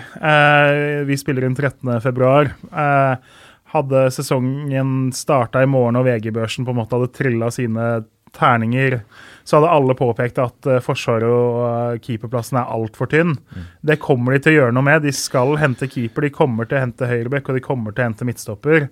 vi 1.04 1.16
spiller 1.20 1.46
inn 1.46 1.56
13.2. 1.56 2.30
Eh, 2.72 3.40
hadde 3.74 4.02
sesongen 4.14 5.12
starta 5.14 5.62
i 5.62 5.68
morgen 5.70 5.98
og 5.98 6.06
VG-børsen 6.06 6.66
på 6.66 6.72
en 6.72 6.80
måte 6.80 6.96
hadde 6.96 7.12
trilla 7.14 7.50
sine 7.52 7.88
terninger, 8.34 9.00
så 9.44 9.58
hadde 9.58 9.72
alle 9.76 9.96
påpekt 9.96 10.40
at 10.40 10.68
uh, 10.68 10.80
Forsvaret 10.84 11.28
og 11.28 11.58
uh, 11.60 11.98
keeperplassen 12.02 12.58
er 12.60 12.70
altfor 12.72 13.10
tynn. 13.12 13.34
Mm. 13.36 13.66
Det 13.90 14.00
kommer 14.02 14.34
de 14.34 14.40
til 14.44 14.54
å 14.54 14.58
gjøre 14.58 14.76
noe 14.76 14.86
med. 14.86 15.04
De 15.04 15.12
skal 15.14 15.56
hente 15.60 15.88
keeper, 15.90 16.24
de 16.24 16.32
kommer 16.34 16.68
til 16.68 16.78
å 16.78 16.84
hente 16.86 17.08
høyrebekk 17.10 17.50
og 17.50 17.58
de 17.58 17.64
kommer 17.64 17.94
til 17.94 18.04
å 18.04 18.08
hente 18.08 18.28
midtstopper. 18.28 18.88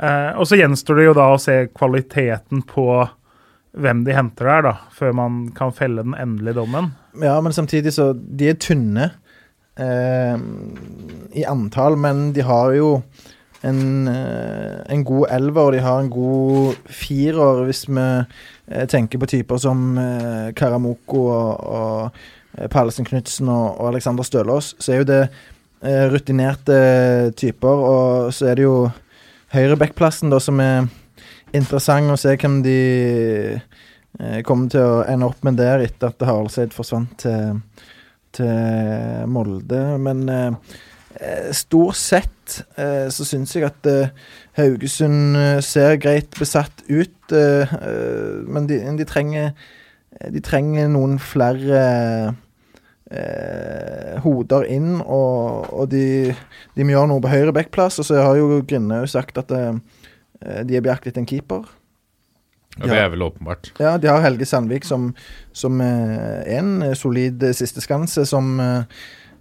Uh, 0.00 0.32
og 0.40 0.48
så 0.48 0.56
gjenstår 0.56 1.00
det 1.00 1.08
jo 1.10 1.16
da 1.20 1.30
å 1.34 1.40
se 1.40 1.56
kvaliteten 1.76 2.64
på 2.68 2.86
hvem 3.80 4.00
de 4.06 4.16
henter 4.16 4.48
der, 4.48 4.64
da, 4.66 4.74
før 4.96 5.12
man 5.14 5.42
kan 5.56 5.74
felle 5.76 6.02
den 6.02 6.16
endelige 6.18 6.58
dommen. 6.58 6.94
Ja, 7.20 7.36
men 7.44 7.54
samtidig 7.54 7.92
så 7.94 8.12
De 8.14 8.48
er 8.50 8.56
tynne 8.58 9.12
i 9.80 11.44
antall, 11.48 11.94
men 11.96 12.32
de 12.36 12.42
har 12.44 12.74
jo 12.76 12.88
en, 13.62 14.08
eh, 14.08 14.80
en 14.88 15.04
god 15.04 15.26
elver, 15.30 15.62
og 15.62 15.72
de 15.72 15.82
har 15.84 16.00
en 16.00 16.10
god 16.10 16.76
firer, 16.88 17.64
hvis 17.68 17.84
vi 17.88 18.04
eh, 18.04 18.86
tenker 18.88 19.20
på 19.20 19.28
typer 19.28 19.60
som 19.60 19.98
eh, 20.00 20.52
Karamoko 20.56 21.24
og, 21.28 21.66
og 21.66 22.70
Pallesen 22.72 23.06
Knutsen 23.08 23.48
og, 23.48 23.80
og 23.80 23.90
Alexander 23.92 24.26
Stølås, 24.26 24.74
så 24.78 24.92
er 24.92 25.02
jo 25.02 25.10
det 25.10 25.22
rutinerte 26.12 27.32
typer. 27.40 27.84
Og 27.88 28.34
så 28.36 28.50
er 28.50 28.58
det 28.58 28.66
jo 28.66 28.90
høyrebackplassen 29.54 30.34
som 30.36 30.58
er 30.60 30.90
interessant 31.56 32.12
å 32.12 32.18
se 32.20 32.34
hvem 32.36 32.58
de 32.66 32.80
kommer 34.44 34.68
til 34.68 34.84
å 34.84 34.98
ende 35.08 35.30
opp 35.30 35.40
med 35.46 35.56
der 35.56 35.86
etter 35.86 36.10
at 36.10 36.26
Haraldseid 36.28 36.76
forsvant 36.76 37.14
til, 37.22 37.62
til 38.36 39.24
Molde. 39.32 39.80
Men 40.04 40.28
Eh, 40.28 40.52
stort 41.52 41.98
sett 41.98 42.60
eh, 42.78 43.08
så 43.10 43.26
syns 43.26 43.56
jeg 43.56 43.66
at 43.66 43.86
eh, 43.90 44.12
Haugesund 44.58 45.36
ser 45.64 45.96
greit 46.02 46.36
besatt 46.38 46.84
ut, 46.90 47.16
men 47.30 48.64
de, 48.66 48.80
de, 48.98 49.04
trenger 49.06 49.52
De 50.34 50.40
trenger 50.42 50.88
noen 50.90 51.20
flere 51.22 52.34
hoder 54.24 54.66
inn, 54.70 54.98
og, 55.00 55.70
og 55.70 55.86
de, 55.90 56.34
de, 56.74 56.84
må 56.84 56.92
gjøre 56.96 57.10
noe 57.12 57.22
på 57.22 57.30
høyre 57.30 57.54
backplass. 57.54 58.00
Og 58.02 58.06
så 58.06 58.18
har 58.18 58.34
jo 58.38 58.58
Grindhaug 58.66 59.06
sagt 59.10 59.38
at 59.38 59.50
de 59.54 60.76
er 60.76 60.84
bjakt 60.84 61.06
etter 61.06 61.22
en 61.22 61.30
keeper. 61.30 61.64
Ja, 62.76 62.90
Det 62.90 62.98
er 62.98 63.10
vel 63.14 63.24
åpenbart. 63.26 63.72
Ja, 63.78 63.96
de 64.02 64.10
har 64.10 64.22
Helge 64.26 64.46
Sandvik 64.50 64.86
som, 64.86 65.12
som 65.54 65.80
en 65.80 66.84
solid 66.98 67.46
sisteskanse, 67.54 68.26
som 68.30 68.58
Eh, 68.60 68.82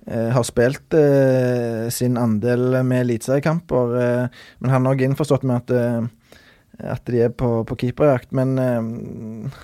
har 0.10 0.46
spilt 0.48 0.94
eh, 0.98 1.90
sin 1.94 2.18
andel 2.18 2.80
med 2.84 3.04
eliteseriekamper. 3.06 3.98
Eh, 4.02 4.46
men 4.60 4.72
han 4.74 4.86
har 4.86 4.96
òg 4.96 5.04
innforstått 5.06 5.46
med 5.46 5.62
at, 5.62 5.74
eh, 5.76 6.88
at 6.96 7.04
de 7.06 7.26
er 7.28 7.36
på, 7.36 7.60
på 7.70 7.78
keeperjakt. 7.84 8.32
Men 8.34 8.56
eh, 8.58 9.60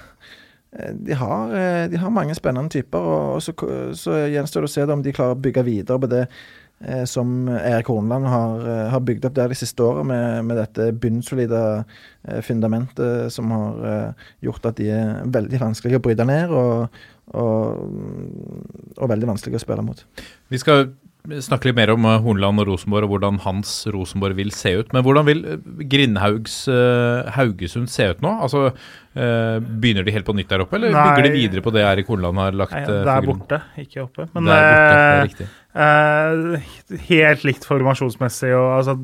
de 1.07 1.17
har, 1.17 1.55
eh, 1.55 1.85
de 1.89 1.97
har, 1.97 2.13
mange 2.13 2.35
spennende 2.37 2.69
typer, 2.69 2.99
og, 2.99 3.41
så, 3.41 3.55
så 3.97 4.19
gjenstår 4.29 4.65
det 4.65 4.69
å 4.69 4.75
se 4.75 4.85
om 4.85 5.01
de 5.01 5.15
klarer 5.15 5.37
å 5.37 5.41
bygge 5.47 5.65
videre 5.65 6.01
på 6.01 6.11
det 6.13 6.27
som 7.07 7.47
Erik 7.47 7.87
Horneland 7.87 8.27
har, 8.27 8.65
har, 8.91 9.01
bygd 9.07 9.23
opp 9.25 9.35
der 9.37 9.47
de 9.49 9.55
siste 9.55 9.79
åra, 9.81 10.01
med, 10.03 10.43
med, 10.45 10.57
dette 10.59 10.89
bunnsolide 10.91 11.61
fundamentet 12.43 13.31
som 13.31 13.53
har 13.55 14.11
gjort 14.43 14.67
at 14.67 14.81
de 14.81 14.89
er 14.91 15.21
veldig 15.23 15.61
vanskelige 15.61 16.01
å 16.01 16.03
bryte 16.03 16.27
ned. 16.27 16.51
og 16.51 16.99
og, 17.35 17.89
og, 18.97 19.09
veldig 19.11 19.33
vanskelig 19.33 19.59
å 19.59 19.65
spille 19.65 19.85
mot. 19.85 20.05
Vi 20.53 20.61
skal 20.61 20.87
snakke 21.45 21.69
litt 21.69 21.77
mer 21.77 21.91
om 21.93 22.05
eh, 22.07 22.19
Hornland 22.23 22.61
og 22.61 22.69
Rosenborg 22.69 23.07
og 23.07 23.15
hvordan 23.15 23.39
hans 23.45 23.71
Rosenborg 23.93 24.37
vil 24.37 24.51
se 24.55 24.75
ut. 24.79 24.93
Men 24.95 25.05
hvordan 25.05 25.27
vil 25.27 25.41
eh, 25.49 25.65
Grindhaugs 25.91 26.57
uh, 26.69 27.25
Haugesund 27.35 27.89
se 27.91 28.07
ut 28.13 28.21
nå? 28.23 28.31
Altså, 28.45 28.67
uh, 28.71 29.57
Begynner 29.65 30.05
de 30.05 30.15
helt 30.15 30.27
på 30.27 30.35
nytt 30.37 30.51
der 30.51 30.65
oppe, 30.65 30.77
eller 30.79 30.93
Nei, 30.93 31.05
bygger 31.09 31.27
de 31.27 31.33
videre 31.35 31.65
på 31.65 31.73
det 31.75 31.85
Erik 31.85 32.11
Hornland 32.11 32.41
har 32.41 32.59
lagt 32.61 32.75
Nei, 32.75 32.85
Det 32.89 33.15
er 33.15 33.29
borte, 33.29 33.61
ikke 33.81 34.03
oppe. 34.05 34.27
Men 34.35 34.51
det 34.51 34.59
er, 34.59 35.23
borte, 35.23 35.39
det 35.39 35.49
er. 35.49 35.61
Uh, 35.75 37.01
helt 37.09 37.47
likt 37.47 37.67
formasjonsmessig. 37.67 38.53
Og, 38.55 38.69
altså, 38.77 38.97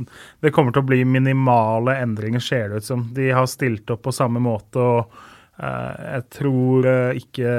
det 0.43 0.53
kommer 0.55 0.75
til 0.75 0.85
å 0.85 0.89
bli 0.93 1.03
minimale 1.07 1.97
endringer, 2.03 2.43
ser 2.43 2.71
det 2.71 2.83
ut 2.83 2.91
som. 2.93 3.09
De 3.15 3.31
har 3.33 3.49
stilt 3.49 3.89
opp 3.93 4.05
på 4.07 4.15
samme 4.15 4.43
måte. 4.43 4.81
og 4.81 5.29
jeg 5.61 6.23
tror 6.33 6.87
eh, 6.89 7.19
ikke 7.21 7.51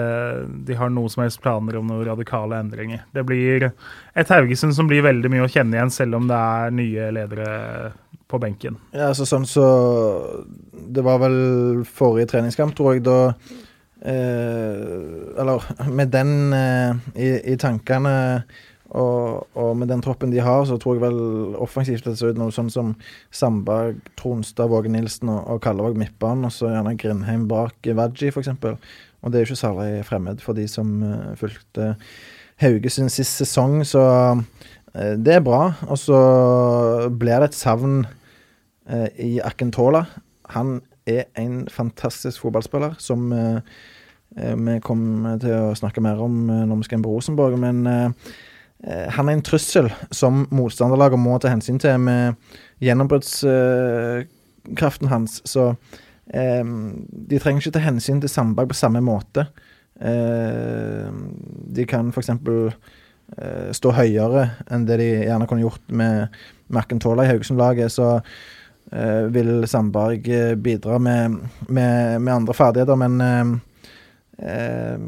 de 0.67 0.77
har 0.79 0.91
noe 0.91 1.11
som 1.13 1.23
helst 1.23 1.43
planer 1.43 1.77
om 1.79 1.87
noen 1.87 2.07
radikale 2.09 2.59
endringer. 2.59 3.05
Det 3.15 3.23
blir 3.29 3.69
et 3.69 4.33
Haugesund 4.33 4.75
som 4.75 4.89
blir 4.91 5.05
veldig 5.07 5.31
mye 5.31 5.45
å 5.47 5.51
kjenne 5.51 5.79
igjen, 5.79 5.93
selv 5.95 6.19
om 6.19 6.27
det 6.31 6.39
er 6.39 6.75
nye 6.75 7.11
ledere 7.15 7.51
på 8.33 8.41
benken. 8.43 8.81
Ja, 8.91 9.11
altså 9.13 9.27
sånn 9.29 9.47
så 9.49 9.67
Det 10.73 11.05
var 11.05 11.21
vel 11.23 11.85
forrige 11.87 12.33
treningskamp, 12.33 12.75
tror 12.77 12.97
jeg, 12.97 13.05
da 13.07 13.19
eh, 14.09 15.39
Eller 15.39 15.69
med 15.93 16.11
den 16.15 16.35
eh, 16.57 17.03
i, 17.15 17.31
i, 17.53 17.57
tankene 17.61 18.15
og, 18.93 19.47
og, 19.57 19.71
med 19.81 19.89
den 19.89 20.03
troppen 20.05 20.33
de 20.33 20.41
har, 20.45 20.67
så 20.69 20.77
tror 20.81 20.99
jeg 20.99 21.05
vel 21.07 21.55
offensivt 21.63 22.05
det 22.05 22.19
ser 22.19 22.35
ut 22.35 22.41
noe 22.41 22.53
sånn 22.53 22.69
som 22.73 22.93
Samba, 23.33 23.95
Tronstad, 24.21 24.69
Våge 24.69 24.93
Nilsen 24.93 25.31
og, 25.33 25.41
og 25.49 25.63
Kallevåg 25.65 25.97
midtbanen, 26.01 26.45
og 26.49 26.53
så 26.53 26.69
gjerne 26.75 26.93
Grindheim 27.01 27.47
bak 27.49 27.89
Vaji, 27.89 28.29
f.eks. 28.29 28.53
Og 29.23 29.31
det 29.31 29.39
er 29.39 29.45
jo 29.47 29.53
ikke 29.53 29.63
særlig 29.63 30.05
fremmed 30.09 30.45
for 30.45 30.59
de 30.59 30.67
som 30.69 30.93
uh, 31.07 31.33
fulgte 31.41 31.95
Haugesund 32.61 33.11
sist 33.15 33.41
sesong, 33.41 33.81
så 33.87 34.05
uh, 34.37 35.15
det 35.17 35.39
er 35.39 35.47
bra. 35.47 35.73
Og 35.89 35.97
så 35.99 36.21
blir 37.09 37.41
det 37.41 37.53
et 37.53 37.59
savn 37.59 38.03
uh, 38.05 39.09
i 39.17 39.39
Akentola. 39.41 40.05
Han 40.53 40.81
er 41.09 41.31
en 41.41 41.65
fantastisk 41.73 42.45
fotballspiller 42.45 42.99
som 43.03 43.33
vi 44.33 44.75
kommer 44.81 45.41
til 45.43 45.51
å 45.53 45.75
snakke 45.77 46.01
mer 46.01 46.21
om 46.23 46.47
når 46.47 46.79
vi 46.79 46.87
skal 46.87 47.01
inn 47.01 47.03
på 47.05 47.11
Rosenborg. 47.11 47.57
Men 47.61 47.83
han 48.83 49.29
er 49.29 49.33
en 49.37 49.43
trussel 49.47 49.87
som 50.11 50.47
motstanderlaget 50.51 51.19
må 51.23 51.39
ta 51.39 51.49
hensyn 51.53 51.79
til 51.79 52.01
med 52.03 52.35
gjennombruddskraften 52.83 55.07
hans. 55.13 55.39
Så 55.47 55.79
eh, 56.35 56.67
De 57.31 57.39
trenger 57.39 57.63
ikke 57.63 57.79
ta 57.79 57.83
hensyn 57.85 58.19
til 58.23 58.31
Sandberg 58.33 58.69
på 58.73 58.81
samme 58.81 59.01
måte. 59.07 59.43
Eh, 60.03 61.09
de 61.79 61.83
kan 61.87 62.11
f.eks. 62.11 62.31
Eh, 63.39 63.71
stå 63.73 63.95
høyere 63.97 64.49
enn 64.73 64.83
det 64.85 64.99
de 65.01 65.07
gjerne 65.25 65.47
kunne 65.49 65.65
gjort 65.65 65.85
med 65.89 66.35
Merkentola 66.73 67.25
i 67.25 67.31
Haugesund-laget. 67.31 67.93
Så 67.95 68.09
eh, 68.93 69.25
vil 69.33 69.65
Sandberg 69.69 70.29
eh, 70.29 70.55
bidra 70.55 70.99
med, 71.01 71.39
med, 71.69 72.21
med 72.21 72.35
andre 72.35 72.57
ferdigheter, 72.57 72.99
men 73.01 73.61
eh, 74.39 74.93
eh, 74.95 74.99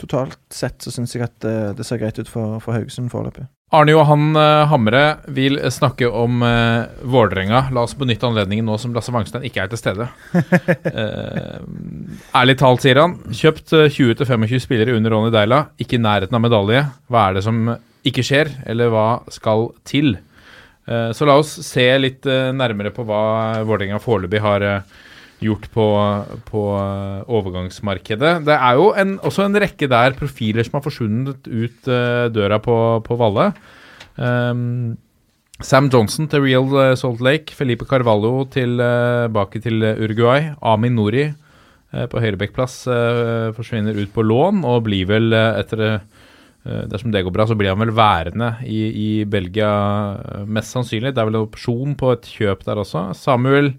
totalt 0.00 0.38
sett 0.52 0.82
så 0.82 0.92
syns 0.94 1.14
jeg 1.14 1.26
at 1.26 1.34
det, 1.44 1.56
det 1.78 1.86
ser 1.86 2.00
greit 2.02 2.18
ut 2.18 2.30
for, 2.30 2.58
for 2.62 2.76
Haugesund 2.76 3.12
foreløpig. 3.12 3.46
Arne 3.72 3.94
Johan 3.94 4.36
eh, 4.36 4.66
Hamre 4.68 5.02
vil 5.32 5.56
snakke 5.72 6.10
om 6.12 6.42
eh, 6.44 6.90
Vålerenga. 7.08 7.64
La 7.72 7.86
oss 7.86 7.94
benytte 7.96 8.28
anledningen 8.28 8.66
nå 8.68 8.76
som 8.80 8.92
Lasse 8.92 9.14
Wangstein 9.14 9.46
ikke 9.48 9.64
er 9.64 9.72
til 9.72 9.80
stede. 9.80 10.10
Eh, 10.92 11.62
ærlig 12.36 12.56
talt, 12.60 12.82
sier 12.84 12.98
han. 13.00 13.14
Kjøpt 13.32 13.72
eh, 13.78 13.86
20-25 13.88 14.60
spillere 14.60 14.96
under 14.98 15.14
Ronny 15.14 15.30
Deila. 15.32 15.62
Ikke 15.80 15.96
i 15.96 16.02
nærheten 16.02 16.36
av 16.36 16.42
medalje. 16.44 16.82
Hva 17.08 17.22
er 17.28 17.38
det 17.38 17.44
som 17.46 17.62
ikke 18.06 18.24
skjer, 18.26 18.50
eller 18.68 18.90
hva 18.92 19.06
skal 19.32 19.70
til? 19.88 20.18
Eh, 20.84 21.10
så 21.16 21.28
la 21.28 21.38
oss 21.40 21.54
se 21.64 21.86
litt 22.00 22.26
eh, 22.26 22.50
nærmere 22.52 22.92
på 22.94 23.06
hva 23.06 23.62
Vålerenga 23.64 24.00
foreløpig 24.02 24.42
har 24.42 24.66
eh, 24.66 25.00
gjort 25.44 25.68
på, 25.74 25.86
på 26.48 26.64
eh, 26.78 27.30
overgangsmarkedet. 27.30 28.34
Det 28.46 28.56
er 28.56 28.78
jo 28.78 28.90
en, 28.98 29.16
også 29.22 29.46
en 29.46 29.60
rekke 29.62 29.88
der 29.90 30.16
profiler 30.18 30.66
som 30.66 30.78
har 30.78 30.84
forsvunnet 30.84 31.48
ut 31.48 31.88
uh, 31.90 32.28
døra 32.32 32.60
på, 32.62 32.76
på 33.06 33.18
Valle. 33.20 33.50
Um, 34.16 34.94
Sam 35.62 35.88
Johnson 35.92 36.28
til 36.30 36.44
Real 36.46 36.72
eh, 36.80 36.96
Salt 36.98 37.22
Lake. 37.24 37.54
Felipe 37.56 37.86
Carvalho 37.88 38.46
tilbake 38.52 39.62
til 39.62 39.82
Uruguay. 39.82 40.52
Amin 40.62 40.96
Nori 40.98 41.28
uh, 41.28 42.06
på 42.06 42.22
høyrebekkplass 42.22 42.82
forsvinner 43.56 43.98
ut 43.98 44.14
på 44.14 44.24
lån 44.26 44.64
og 44.68 44.84
blir 44.88 45.10
vel 45.10 45.34
etter 45.36 46.02
Dersom 46.62 47.10
det 47.10 47.24
går 47.26 47.34
bra, 47.34 47.46
så 47.48 47.56
blir 47.58 47.72
han 47.72 47.80
vel 47.82 47.90
værende 47.96 48.52
i, 48.70 48.82
i 48.94 49.08
Belgia, 49.26 49.70
eh, 50.22 50.44
mest 50.46 50.76
sannsynlig. 50.76 51.10
Det 51.10 51.22
er 51.22 51.26
vel 51.26 51.40
en 51.40 51.48
opsjon 51.48 51.96
på 51.98 52.12
et 52.14 52.28
kjøp 52.36 52.62
der 52.68 52.78
også. 52.84 53.08
Samuel 53.18 53.72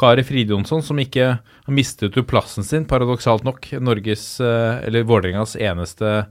Kari 0.00 0.24
Fridjonsson, 0.24 0.80
som 0.84 1.02
ikke 1.02 1.34
mistet 1.68 2.16
jo 2.16 2.24
plassen 2.24 2.64
sin, 2.64 2.88
paradoksalt 2.88 3.44
nok. 3.44 3.68
Norges, 3.84 4.24
eh, 4.40 4.80
eller 4.88 5.04
Vålerengas 5.08 5.58
eneste 5.60 6.24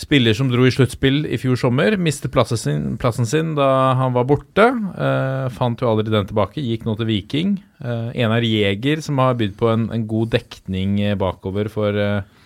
spiller 0.00 0.34
som 0.34 0.48
dro 0.50 0.64
i 0.66 0.72
sluttspill 0.74 1.22
i 1.30 1.38
fjor 1.38 1.58
sommer. 1.60 1.94
Mistet 2.00 2.32
plassen 2.34 2.58
sin, 2.58 2.86
plassen 2.98 3.28
sin 3.30 3.54
da 3.54 3.68
han 4.00 4.14
var 4.16 4.26
borte. 4.26 4.66
Eh, 4.66 5.46
fant 5.54 5.78
jo 5.78 5.90
aldri 5.92 6.10
den 6.10 6.26
tilbake. 6.26 6.62
Gikk 6.62 6.88
nå 6.88 6.96
til 6.98 7.10
Viking. 7.12 7.58
Eh, 7.78 8.10
Enar 8.24 8.42
Jæger, 8.42 9.04
som 9.04 9.22
har 9.22 9.38
bydd 9.38 9.54
på 9.60 9.70
en, 9.70 9.86
en 9.94 10.08
god 10.10 10.34
dekning 10.34 10.98
eh, 11.04 11.14
bakover 11.20 11.70
for, 11.70 11.94
eh, 11.94 12.24
eh, 12.24 12.43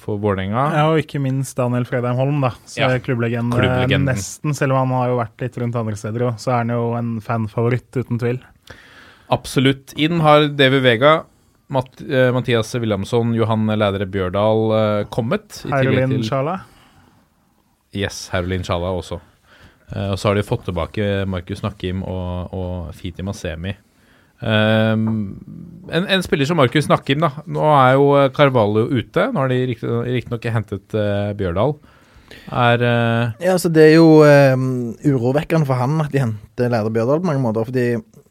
for 0.00 0.18
Vålerenga. 0.18 0.64
Ja, 0.74 0.84
og 0.90 0.98
ikke 1.02 1.20
minst 1.20 1.56
Daniel 1.56 1.84
Fredheim 1.84 2.16
Holm, 2.16 2.40
da. 2.40 2.50
Så 2.66 2.80
Ja, 2.80 2.88
klubblegende, 2.98 3.56
klubblegenden. 3.58 4.06
nesten. 4.14 4.54
Selv 4.54 4.72
om 4.72 4.78
han 4.88 4.96
har 5.00 5.08
jo 5.08 5.18
vært 5.18 5.40
litt 5.44 5.58
rundt 5.60 5.76
andre 5.76 5.96
steder 5.96 6.20
òg, 6.30 6.38
så 6.40 6.52
er 6.52 6.58
han 6.64 6.68
jo 6.74 6.94
en 6.98 7.20
fanfavoritt, 7.20 7.90
uten 7.96 8.18
tvil. 8.18 8.40
Absolutt. 9.30 9.92
Inn 9.96 10.20
har 10.20 10.48
David 10.48 10.82
Vega, 10.82 11.24
Matt, 11.70 12.00
eh, 12.02 12.32
Mathias 12.34 12.72
Wilhelmsson, 12.74 13.34
Johan 13.34 13.66
Lædre 13.66 14.06
Bjørdal 14.10 14.72
eh, 14.74 15.04
kommet. 15.12 15.62
Herolin 15.70 16.08
til- 16.16 16.24
Sjala. 16.30 16.60
Yes, 17.94 18.28
Herolin 18.32 18.62
Sjala 18.66 18.90
også. 18.94 19.20
Eh, 19.94 20.10
og 20.12 20.18
så 20.18 20.28
har 20.30 20.34
de 20.38 20.42
fått 20.46 20.64
tilbake 20.66 21.26
Markus 21.26 21.62
Nakkim 21.62 22.02
og, 22.06 22.52
og 22.54 22.94
Fiti 22.94 23.22
Masemi. 23.22 23.76
Um, 24.40 25.36
en, 25.92 26.06
en 26.08 26.22
spiller 26.24 26.48
som 26.48 26.56
Markus 26.56 26.88
Nakkim, 26.88 27.20
da. 27.20 27.42
Nå 27.44 27.64
er 27.76 27.94
jo 27.98 28.06
eh, 28.16 28.30
Carvalho 28.32 28.86
ute. 28.88 29.26
Nå 29.32 29.42
har 29.42 29.50
de 29.52 29.58
riktig- 29.68 29.90
riktignok 30.06 30.46
hentet 30.54 30.96
uh, 30.96 31.32
Bjørdal. 31.36 31.74
Er 32.48 32.80
uh... 32.80 33.32
Ja, 33.42 33.52
altså 33.56 33.68
Det 33.68 33.88
er 33.90 33.94
jo 33.98 34.22
um, 34.24 34.94
urovekkende 35.04 35.68
for 35.68 35.76
han 35.80 35.98
at 36.00 36.12
de 36.14 36.22
henter 36.22 36.72
Lærer 36.72 36.92
Bjørdal 36.94 37.20
på 37.20 37.28
mange 37.28 37.44
måter. 37.44 37.68
Fordi 37.68 37.86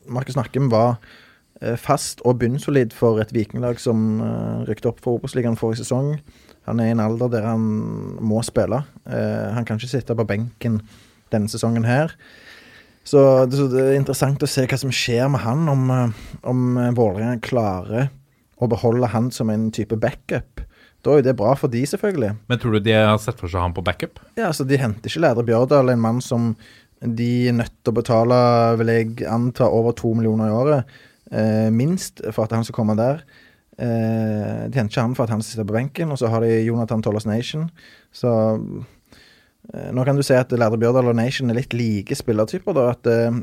Markus 0.09 0.39
Nakkem 0.39 0.71
var 0.71 0.97
uh, 0.97 1.75
fast 1.77 2.23
og 2.25 2.39
bunnsolid 2.41 2.95
for 2.97 3.21
et 3.21 3.33
vikinglag 3.35 3.77
som 3.83 4.21
uh, 4.23 4.65
rykket 4.69 4.89
opp 4.89 5.03
for 5.03 5.19
Obos-ligaen 5.19 5.59
forrige 5.59 5.83
sesong. 5.83 6.15
Han 6.69 6.81
er 6.81 6.89
i 6.89 6.95
en 6.95 7.05
alder 7.05 7.29
der 7.33 7.45
han 7.49 7.61
må 8.21 8.43
spille. 8.45 8.83
Han 9.09 9.65
kan 9.65 9.79
ikke 9.79 9.89
sitte 9.89 10.13
på 10.13 10.25
benken 10.27 10.75
denne 11.33 11.49
sesongen 11.49 11.87
her. 11.87 12.11
Så 13.09 13.21
det, 13.49 13.57
så 13.57 13.65
det 13.71 13.81
er 13.81 13.97
interessant 13.97 14.43
å 14.45 14.49
se 14.49 14.67
hva 14.69 14.77
som 14.77 14.91
skjer 14.93 15.29
med 15.33 15.41
han, 15.41 15.65
om, 15.71 15.85
eh, 15.93 16.25
om 16.49 16.65
eh, 16.77 16.91
Vålerenga 16.97 17.39
klarer 17.41 18.11
å 18.59 18.67
beholde 18.69 19.09
han 19.09 19.31
som 19.33 19.49
en 19.49 19.69
type 19.73 19.97
backup. 19.97 20.61
Da 21.01 21.13
er 21.13 21.21
jo 21.21 21.27
det 21.29 21.37
bra 21.39 21.55
for 21.57 21.71
de, 21.71 21.81
selvfølgelig. 21.87 22.33
Men 22.51 22.59
tror 22.61 22.75
du 22.75 22.83
de 22.83 22.93
har 22.93 23.17
sett 23.23 23.39
for 23.39 23.49
seg 23.49 23.63
han 23.63 23.73
på 23.73 23.83
backup? 23.87 24.19
Ja, 24.35 24.49
altså 24.49 24.67
De 24.67 24.77
henter 24.77 25.09
ikke 25.09 25.23
Lærdre 25.23 25.45
Bjørdal, 25.47 25.93
en 25.93 26.03
mann 26.03 26.19
som 26.21 26.51
de 26.99 27.29
er 27.47 27.55
nødt 27.55 27.71
til 27.79 27.93
å 27.93 27.97
betale, 28.01 28.39
vil 28.81 28.91
jeg 28.91 29.13
anta, 29.31 29.69
over 29.71 29.95
to 29.95 30.11
millioner 30.17 30.51
i 30.51 30.57
året. 30.59 30.97
Eh, 31.31 31.69
minst 31.71 32.19
for 32.35 32.45
at 32.45 32.57
han 32.57 32.67
skal 32.67 32.75
komme 32.75 32.97
der. 32.99 33.23
Eh, 33.79 34.67
de 34.67 34.75
henter 34.75 34.91
ikke 34.91 35.05
han 35.07 35.15
for 35.15 35.23
at 35.23 35.33
han 35.33 35.45
sitter 35.45 35.65
på 35.65 35.77
benken. 35.77 36.11
Og 36.11 36.19
så 36.19 36.27
har 36.29 36.43
de 36.43 36.51
Jonathan 36.67 37.01
Tollers 37.05 37.29
Nation. 37.29 37.69
Så 38.11 38.29
nå 39.93 40.05
kan 40.05 40.17
du 40.17 40.23
si 40.25 40.33
at 40.33 40.51
Lærde 40.55 40.79
Bjørdal 40.81 41.11
og 41.11 41.17
Nation 41.17 41.51
er 41.51 41.59
litt 41.59 41.75
like 41.77 42.15
spillertyper. 42.17 42.73
da, 42.73 42.87
at 42.95 43.09
eh, 43.09 43.41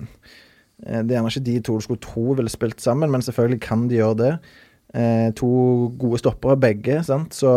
eh, 0.86 1.02
Det 1.02 1.12
er 1.12 1.18
gjerne 1.18 1.30
ikke 1.30 1.46
de 1.48 1.60
to 1.60 1.76
du 1.76 1.84
skulle 1.84 2.02
tro 2.02 2.34
ville 2.38 2.50
spilt 2.50 2.80
sammen, 2.82 3.10
men 3.10 3.22
selvfølgelig 3.22 3.60
kan 3.62 3.86
de 3.88 4.00
gjøre 4.00 4.18
det. 4.22 4.32
Eh, 4.94 5.30
to 5.36 5.50
gode 5.98 6.18
stoppere 6.22 6.56
begge, 6.56 7.02
sant, 7.04 7.34
så 7.34 7.52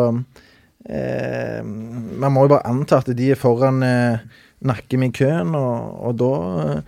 eh, 0.90 1.64
Man 1.64 2.34
må 2.34 2.46
jo 2.46 2.54
bare 2.56 2.68
anta 2.68 3.00
at 3.00 3.12
de 3.16 3.32
er 3.32 3.40
foran 3.40 3.84
eh, 3.86 4.22
nakken 4.62 5.04
i 5.08 5.12
køen, 5.16 5.56
og, 5.56 6.00
og 6.10 6.18
da 6.20 6.34
eh, 6.64 6.82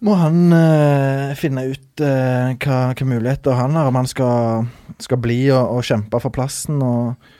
må 0.00 0.14
han 0.16 0.52
eh, 0.56 1.34
finne 1.36 1.66
ut 1.68 2.00
eh, 2.00 2.54
hva, 2.56 2.78
hva 2.96 3.06
muligheter 3.06 3.58
han 3.58 3.76
har, 3.76 3.90
om 3.90 4.00
han 4.00 4.08
skal, 4.08 4.64
skal 4.98 5.20
bli 5.20 5.42
og, 5.52 5.76
og 5.76 5.84
kjempe 5.84 6.22
for 6.24 6.32
plassen 6.32 6.80
og, 6.80 7.30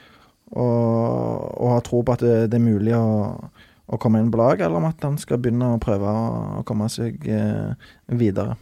og, 0.50 1.60
og 1.60 1.74
ha 1.76 1.80
tro 1.86 2.02
på 2.06 2.14
at 2.16 2.24
det, 2.24 2.36
det 2.50 2.58
er 2.58 2.64
mulig 2.64 2.94
å, 2.96 3.50
å 3.90 3.98
komme 4.02 4.22
inn 4.22 4.30
på 4.32 4.40
lag, 4.40 4.60
eller 4.62 4.80
om 4.80 4.88
at 4.90 5.02
han 5.06 5.18
skal 5.20 5.38
begynne 5.42 5.74
å 5.76 5.82
prøve 5.82 6.10
å, 6.10 6.64
komme 6.66 6.88
seg 6.92 7.22
eh, 7.30 7.70
videre. 8.18 8.56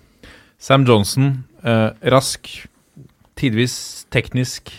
Sam 0.61 0.85
Johnson, 0.89 1.45
eh, 1.63 1.89
rask, 2.13 2.49
tidvis 3.39 4.05
teknisk, 4.13 4.73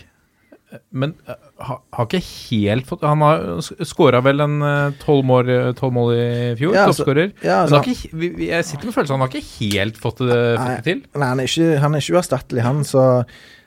eh, 0.74 0.82
men 0.92 1.14
eh, 1.26 1.38
har, 1.66 1.82
ha 1.96 2.06
ikke 2.06 2.22
helt 2.24 2.88
fått 2.88 3.02
Han 3.08 3.24
har 3.26 3.42
skåra 3.88 4.22
vel 4.24 4.44
en 4.46 4.58
tolv 5.02 5.26
mål, 5.28 5.50
12 5.76 5.94
mål 5.96 6.12
i 6.16 6.26
fjor, 6.60 6.76
Ja, 6.76 6.86
altså- 6.88 7.04
toppskårer. 7.04 7.32
Ja, 7.44 7.62
Men 7.64 7.64
altså, 7.66 7.80
har 7.80 7.94
ikke, 7.94 8.44
jeg 8.50 8.68
sitter 8.70 8.90
med 8.92 8.96
følelsen 8.98 9.18
han 9.18 9.26
har 9.26 9.34
ikke 9.34 9.56
helt 9.60 9.98
fått 10.00 10.22
det, 10.24 10.42
fått 10.60 10.76
det 10.76 10.84
til. 10.90 11.02
Nei, 11.16 11.32
han 11.34 11.42
er 11.44 11.50
ikke, 11.52 11.72
han 11.84 11.96
er 11.98 12.04
ikke 12.06 12.20
uerstattelig, 12.20 12.64
han. 12.68 12.84
Så, 12.88 13.06
eh, 13.24 13.58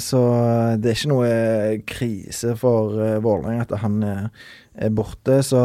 så 0.00 0.20
det 0.78 0.90
er 0.92 0.94
ikke 0.96 1.10
noe 1.10 1.30
krise 1.88 2.52
for 2.60 2.94
eh, 3.02 3.16
Vålerenga 3.24 3.64
at 3.66 3.74
han 3.82 3.96
er, 4.06 4.28
er 4.78 4.92
borte. 4.94 5.40
Så 5.42 5.62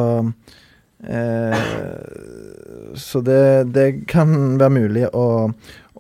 eh, 1.06 1.54
Så 2.96 3.22
det, 3.22 3.44
det 3.76 3.88
kan 4.12 4.58
være 4.60 4.74
mulig 4.76 5.06
å, 5.14 5.28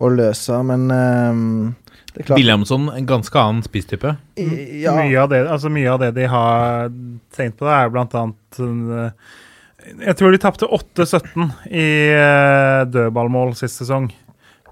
å 0.01 0.09
løse, 0.15 0.57
men 0.67 0.89
eh, 0.95 1.43
det 2.11 2.23
er 2.23 2.27
klart 2.27 2.41
Williamson, 2.41 2.89
en 2.91 3.07
ganske 3.07 3.39
annen 3.39 3.63
spisstype. 3.63 4.15
Ja, 4.35 4.97
Mye, 4.97 5.21
av 5.21 5.29
det, 5.31 5.45
altså 5.47 5.69
mye 5.71 5.93
av 5.93 6.01
det 6.03 6.11
de 6.17 6.25
har 6.27 6.89
tenkt 7.35 7.61
på, 7.61 7.69
det 7.69 7.77
er 7.77 7.93
blant 7.93 8.17
annet 8.19 8.59
eh, 8.65 9.37
Jeg 10.09 10.17
tror 10.19 10.33
de 10.35 10.41
tapte 10.43 10.67
8-17 10.67 11.45
i 11.71 11.85
eh, 12.17 12.81
dødballmål 12.91 13.55
sist 13.57 13.79
sesong. 13.81 14.09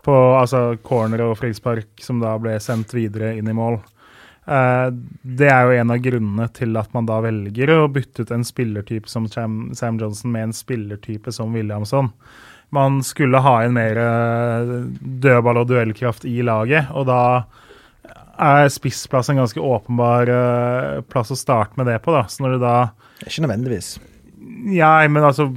På 0.09 0.17
altså 0.39 0.73
corner 0.81 1.21
og 1.27 1.37
frispark 1.37 2.01
som 2.01 2.21
da 2.23 2.33
ble 2.41 2.55
sendt 2.63 2.95
videre 2.97 3.35
inn 3.37 3.49
i 3.51 3.53
mål. 3.53 3.77
Eh, 4.49 4.87
det 5.21 5.49
er 5.51 5.67
jo 5.67 5.75
en 5.77 5.93
av 5.93 6.01
grunnene 6.01 6.47
til 6.55 6.77
at 6.79 6.93
man 6.95 7.05
da 7.05 7.19
velger 7.21 7.73
å 7.75 7.89
bytte 7.93 8.25
ut 8.25 8.31
en 8.33 8.45
spillertype 8.47 9.11
som 9.11 9.27
Sam, 9.29 9.67
Sam 9.77 9.99
Johnson 10.01 10.33
med 10.33 10.47
en 10.47 10.55
spillertype 10.55 11.33
som 11.35 11.53
Williamson. 11.53 12.09
Man 12.73 13.03
skulle 13.05 13.41
ha 13.45 13.59
inn 13.65 13.77
mer 13.77 13.99
eh, 14.01 14.73
dødball 15.25 15.61
og 15.61 15.69
duellkraft 15.69 16.25
i 16.29 16.39
laget, 16.45 16.89
og 16.97 17.05
da 17.09 17.21
er 18.39 18.71
spissplass 18.71 19.29
en 19.29 19.41
ganske 19.43 19.61
åpenbar 19.61 20.33
eh, 20.33 20.99
plass 21.11 21.33
å 21.35 21.37
starte 21.37 21.77
med 21.77 21.91
det 21.91 21.99
på. 22.01 22.15
da. 22.15 22.25
Så 22.31 22.45
når 22.45 22.57
du 22.57 22.63
da 22.65 22.75
ikke 23.27 23.45
nødvendigvis. 23.45 23.97
Ja, 24.73 24.95
men 25.11 25.25
altså 25.27 25.49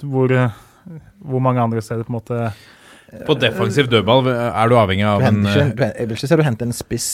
Hvor, 0.00 0.32
hvor 1.18 1.42
mange 1.44 1.60
andre 1.60 1.82
steder 1.84 2.06
på 2.06 2.14
en 2.14 2.20
måte 2.22 2.52
På 3.26 3.34
defensiv 3.38 3.88
dødball 3.90 4.28
er 4.30 4.70
du 4.70 4.76
avhengig 4.78 5.06
Du 5.06 5.10
av 5.10 5.24
en 5.28 5.40
ikke, 5.42 5.64
eh, 5.64 5.72
du, 5.74 5.82
jeg 5.88 6.08
vil 6.10 6.18
ikke 6.18 6.30
si 6.30 6.38
du 6.38 6.44
henter 6.46 6.68
en 6.68 6.76
spiss 6.76 7.08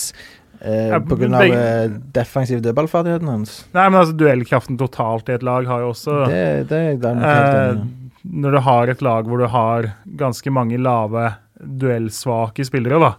eh, 0.61 0.91
Ja, 0.93 1.01
på 1.01 1.19
grunn 1.21 1.37
av 1.39 1.47
eh, 1.49 1.87
defensiv 2.17 2.61
dødballferdigheten 2.65 3.31
hans. 3.33 3.59
Nei, 3.77 3.87
men 3.89 4.01
altså 4.03 4.17
duellkraften 4.21 4.77
totalt 4.81 5.31
i 5.33 5.37
et 5.39 5.47
lag 5.47 5.69
har 5.71 5.85
jo 5.87 5.93
også 5.95 6.19
Det, 6.29 6.43
det 6.71 6.81
er 6.83 6.91
jeg 6.91 7.01
eh. 7.17 7.85
Når 8.27 8.59
du 8.59 8.63
har 8.67 8.93
et 8.93 9.05
lag 9.07 9.29
hvor 9.31 9.41
du 9.41 9.49
har 9.53 9.93
ganske 10.19 10.53
mange 10.53 10.81
lave 10.83 11.31
duellsvake 11.57 12.67
spillere, 12.69 12.99
da, 13.01 13.15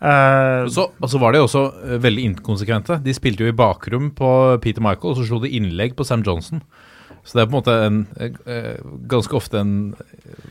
Eh, 0.00 0.66
Så, 0.72 0.86
og 0.96 1.10
så 1.12 1.18
var 1.20 1.34
de 1.34 1.42
også 1.44 1.64
eh, 1.84 1.98
veldig 2.00 2.22
inkonsekvente. 2.30 3.00
De 3.04 3.12
spilte 3.16 3.44
jo 3.44 3.52
i 3.52 3.56
bakrom 3.56 4.10
på 4.16 4.30
Peter 4.64 4.80
Michael, 4.84 5.12
og 5.12 5.18
så 5.20 5.26
slo 5.28 5.42
de 5.44 5.52
innlegg 5.58 5.92
på 5.98 6.06
Sam 6.08 6.24
Johnson. 6.26 6.62
Så 7.24 7.36
det 7.36 7.42
er 7.42 7.48
på 7.50 7.52
en 7.52 7.60
måte 7.60 7.74
en 7.84 7.98
eh, 8.48 8.78
Ganske 9.10 9.36
ofte 9.36 9.60
en 9.60 9.72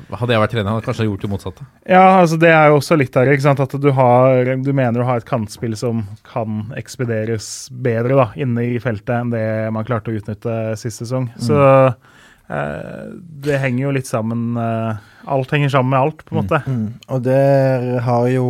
Hadde 0.09 0.35
jeg 0.35 0.41
vært 0.43 0.53
trener, 0.53 0.69
hadde 0.69 0.81
jeg 0.81 0.87
kanskje 0.87 1.07
gjort 1.07 1.23
det 1.23 1.29
motsatte. 1.31 1.65
Ja, 1.89 2.03
altså 2.19 2.37
det 2.41 2.49
er 2.53 2.69
jo 2.71 2.79
også 2.79 2.97
litt 2.97 3.13
der, 3.13 3.29
ikke 3.33 3.45
sant? 3.45 3.61
At 3.61 3.75
du, 3.81 3.89
har, 3.95 4.53
du 4.57 4.71
mener 4.73 4.99
du 4.99 5.05
har 5.05 5.21
et 5.21 5.27
kantspill 5.27 5.75
som 5.77 6.01
kan 6.27 6.63
ekspederes 6.79 7.69
bedre 7.85 8.17
da, 8.17 8.25
inne 8.41 8.65
i 8.73 8.79
feltet 8.81 9.13
enn 9.15 9.33
det 9.33 9.45
man 9.75 9.85
klarte 9.87 10.09
å 10.09 10.17
utnytte 10.17 10.55
sist 10.81 11.03
sesong. 11.03 11.29
Så 11.37 11.59
eh, 11.59 13.05
det 13.45 13.61
henger 13.61 13.85
jo 13.85 13.93
litt 13.99 14.09
sammen. 14.09 14.57
Eh, 14.57 15.05
alt 15.29 15.53
henger 15.53 15.75
sammen 15.75 15.93
med 15.93 15.99
alt, 16.01 16.25
på 16.25 16.33
en 16.33 16.41
måte. 16.41 16.61
Mm. 16.65 16.87
Og 17.13 17.23
der 17.29 17.89
har 18.09 18.27
jo 18.33 18.47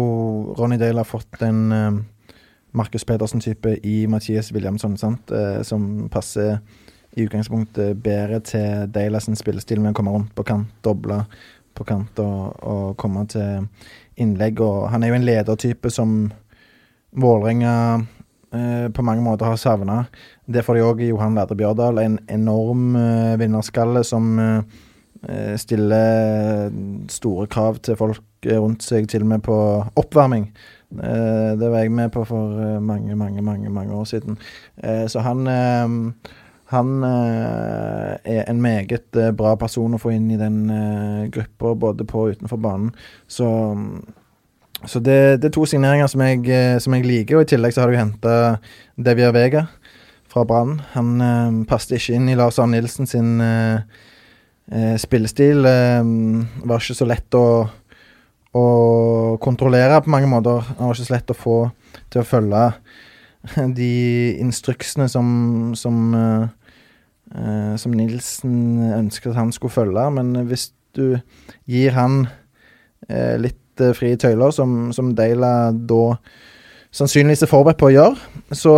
Ronny 0.58 0.80
Dale 0.80 1.04
fått 1.08 1.44
en 1.46 1.62
eh, 1.76 2.00
Markus 2.72 3.04
Pedersen-type 3.04 3.76
i 3.84 4.04
Mathias 4.08 4.54
Williamson, 4.56 4.98
sant? 4.98 5.32
Eh, 5.32 5.62
som 5.68 6.08
passer 6.12 6.60
i 7.20 7.28
utgangspunktet 7.28 8.00
bedre 8.04 8.40
til 8.46 9.20
sin 9.22 9.38
spillestil 9.40 9.82
med 9.84 9.94
å 9.94 10.00
komme 10.00 10.14
rundt 10.16 10.36
på 10.36 10.46
kant, 10.48 10.72
doble 10.86 11.24
på 11.78 11.86
kant 11.88 12.20
og, 12.24 12.60
og 12.64 12.98
komme 13.00 13.26
til 13.32 13.68
innlegg. 14.20 14.62
Og 14.64 14.90
han 14.94 15.04
er 15.04 15.12
jo 15.12 15.20
en 15.20 15.28
ledertype 15.28 15.92
som 15.94 16.22
Vålerenga 17.20 17.76
eh, 18.54 18.88
på 18.94 19.06
mange 19.06 19.24
måter 19.26 19.50
har 19.50 19.58
savna. 19.58 20.04
Det 20.46 20.62
får 20.66 20.78
de 20.78 20.84
òg 20.86 21.02
i 21.02 21.10
Johan 21.10 21.38
Lærdre 21.38 21.58
Bjørdal. 21.58 22.02
En 22.04 22.20
enorm 22.30 22.96
eh, 23.00 23.38
vinnerskalle 23.42 24.04
som 24.06 24.36
eh, 24.40 25.56
stiller 25.58 26.70
store 27.10 27.48
krav 27.50 27.82
til 27.86 27.98
folk 28.00 28.22
eh, 28.46 28.60
rundt 28.60 28.86
seg, 28.86 29.10
til 29.10 29.26
og 29.26 29.32
med 29.34 29.46
på 29.48 29.58
oppvarming. 30.00 30.52
Eh, 31.02 31.56
det 31.58 31.72
var 31.72 31.82
jeg 31.82 31.96
med 31.98 32.14
på 32.14 32.26
for 32.30 32.62
eh, 32.62 32.78
mange, 32.82 33.16
mange, 33.18 33.42
mange 33.42 33.74
mange 33.74 33.96
år 33.96 34.06
siden. 34.10 34.38
Så 35.10 35.20
han 35.26 35.48
han 36.70 37.04
eh, 37.04 38.14
er 38.38 38.44
en 38.46 38.62
meget 38.62 39.18
eh, 39.18 39.32
bra 39.34 39.56
person 39.58 39.96
å 39.98 40.02
få 40.02 40.12
inn 40.14 40.28
i 40.30 40.38
den 40.38 40.60
uh, 40.70 41.26
gruppa, 41.34 41.74
både 41.74 42.06
på 42.06 42.28
og 42.28 42.36
utenfor 42.36 42.62
banen. 42.62 42.92
Så, 43.26 43.48
så 44.86 45.02
det, 45.02 45.42
det 45.42 45.50
er 45.50 45.56
to 45.56 45.66
signeringer 45.66 46.12
som 46.12 46.22
jeg, 46.22 46.44
eh, 46.54 46.78
som 46.78 46.94
jeg 46.94 47.08
liker. 47.08 47.40
Og 47.40 47.48
i 47.48 47.50
tillegg 47.50 47.74
så 47.74 47.84
har 47.84 47.90
du 47.90 47.98
henta 47.98 48.36
Devier 49.02 49.34
Vega 49.34 49.66
fra 50.30 50.46
Brann. 50.46 50.78
Han 50.94 51.18
uh, 51.18 51.66
passet 51.70 51.98
ikke 51.98 52.20
inn 52.20 52.30
i 52.30 52.38
Lars 52.38 52.62
Arne 52.62 52.78
Nilsen 52.78 53.10
sin 53.10 53.42
eh, 53.42 53.82
eh, 54.70 54.96
spillestil. 55.02 55.66
eh, 55.66 56.06
var 56.70 56.86
ikke 56.86 57.00
så 57.02 57.10
lett 57.10 57.40
å, 57.40 57.48
å 58.54 58.66
kontrollere 59.42 60.04
på 60.06 60.14
mange 60.14 60.30
måter. 60.30 60.70
Han 60.78 60.92
var 60.92 60.98
ikke 60.98 61.10
så 61.10 61.18
lett 61.18 61.34
å 61.34 61.40
få 61.48 61.60
til 62.14 62.22
å 62.22 62.30
følge 62.30 62.68
de 63.80 63.92
instruksene 64.42 65.10
som, 65.10 65.28
som, 65.80 66.00
eh, 66.14 66.48
eh, 67.36 67.74
som 67.78 67.96
Nilsen 67.96 68.92
ønsket 68.94 69.34
at 69.34 69.42
han 69.42 69.52
skulle 69.52 69.74
følge. 69.74 70.06
Men 70.12 70.36
hvis 70.50 70.70
du 70.98 71.20
gir 71.70 71.96
han 71.96 72.28
eh, 73.10 73.36
litt 73.42 73.82
eh, 73.82 73.96
frie 73.98 74.20
tøyler, 74.20 74.52
som, 74.56 74.92
som 74.96 75.14
Deila 75.18 75.72
da 75.72 76.04
sannsynligvis 76.96 77.46
er 77.46 77.52
forberedt 77.52 77.80
på 77.80 77.90
å 77.90 77.94
gjøre, 77.94 78.16
så, 78.58 78.76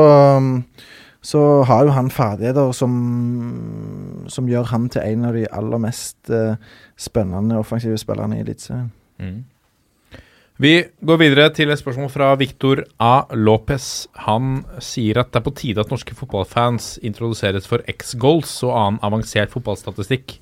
så 1.24 1.46
har 1.70 1.86
jo 1.88 1.96
han 1.96 2.12
ferdigheter 2.12 2.74
som, 2.76 2.98
som 4.28 4.50
gjør 4.52 4.68
han 4.74 4.90
til 4.92 5.06
en 5.06 5.30
av 5.30 5.38
de 5.38 5.48
aller 5.48 5.84
mest 5.88 6.32
eh, 6.34 6.60
spennende 7.00 7.60
offensive 7.62 8.00
spillerne 8.02 8.40
i 8.40 8.44
Eliteserien. 8.44 8.92
Vi 10.62 10.76
går 11.02 11.18
videre 11.18 11.48
til 11.58 11.72
et 11.74 11.80
spørsmål 11.80 12.12
fra 12.14 12.28
Victor 12.38 12.84
A. 13.02 13.24
Lopez. 13.34 14.06
Han 14.28 14.60
sier 14.78 15.18
at 15.18 15.32
det 15.32 15.40
er 15.40 15.46
på 15.48 15.54
tide 15.58 15.82
at 15.82 15.90
norske 15.90 16.14
fotballfans 16.14 17.00
introduseres 17.08 17.66
for 17.66 17.82
X-goals 17.90 18.60
og 18.68 18.76
annen 18.76 19.00
avansert 19.02 19.50
fotballstatistikk, 19.56 20.36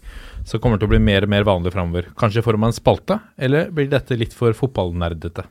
som 0.44 0.60
kommer 0.60 0.82
til 0.82 0.90
å 0.90 0.92
bli 0.92 1.00
mer 1.06 1.24
og 1.24 1.32
mer 1.32 1.48
vanlig 1.48 1.72
framover. 1.72 2.12
Kanskje 2.20 2.44
i 2.44 2.48
form 2.50 2.68
av 2.68 2.74
en 2.74 2.76
spalte, 2.76 3.22
eller 3.40 3.72
blir 3.72 3.88
dette 3.94 4.20
litt 4.20 4.36
for 4.36 4.52
fotballnerdete? 4.60 5.48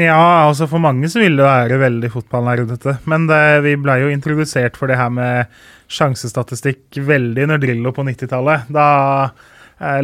Ja, 0.00 0.48
altså 0.48 0.66
for 0.66 0.82
mange 0.82 1.06
så 1.12 1.22
vil 1.22 1.38
det 1.38 1.46
være 1.46 1.78
veldig 1.84 2.10
fotballnerdete. 2.16 2.98
Men 3.06 3.30
det, 3.30 3.42
vi 3.62 3.78
ble 3.78 4.00
jo 4.02 4.10
introdusert 4.10 4.74
for 4.80 4.90
det 4.90 4.98
her 4.98 5.14
med 5.14 5.54
sjansestatistikk 5.86 7.04
veldig 7.06 7.46
under 7.46 7.62
Drillo 7.62 7.94
på 7.94 8.10
90-tallet. 8.10 8.74
Da 8.74 8.88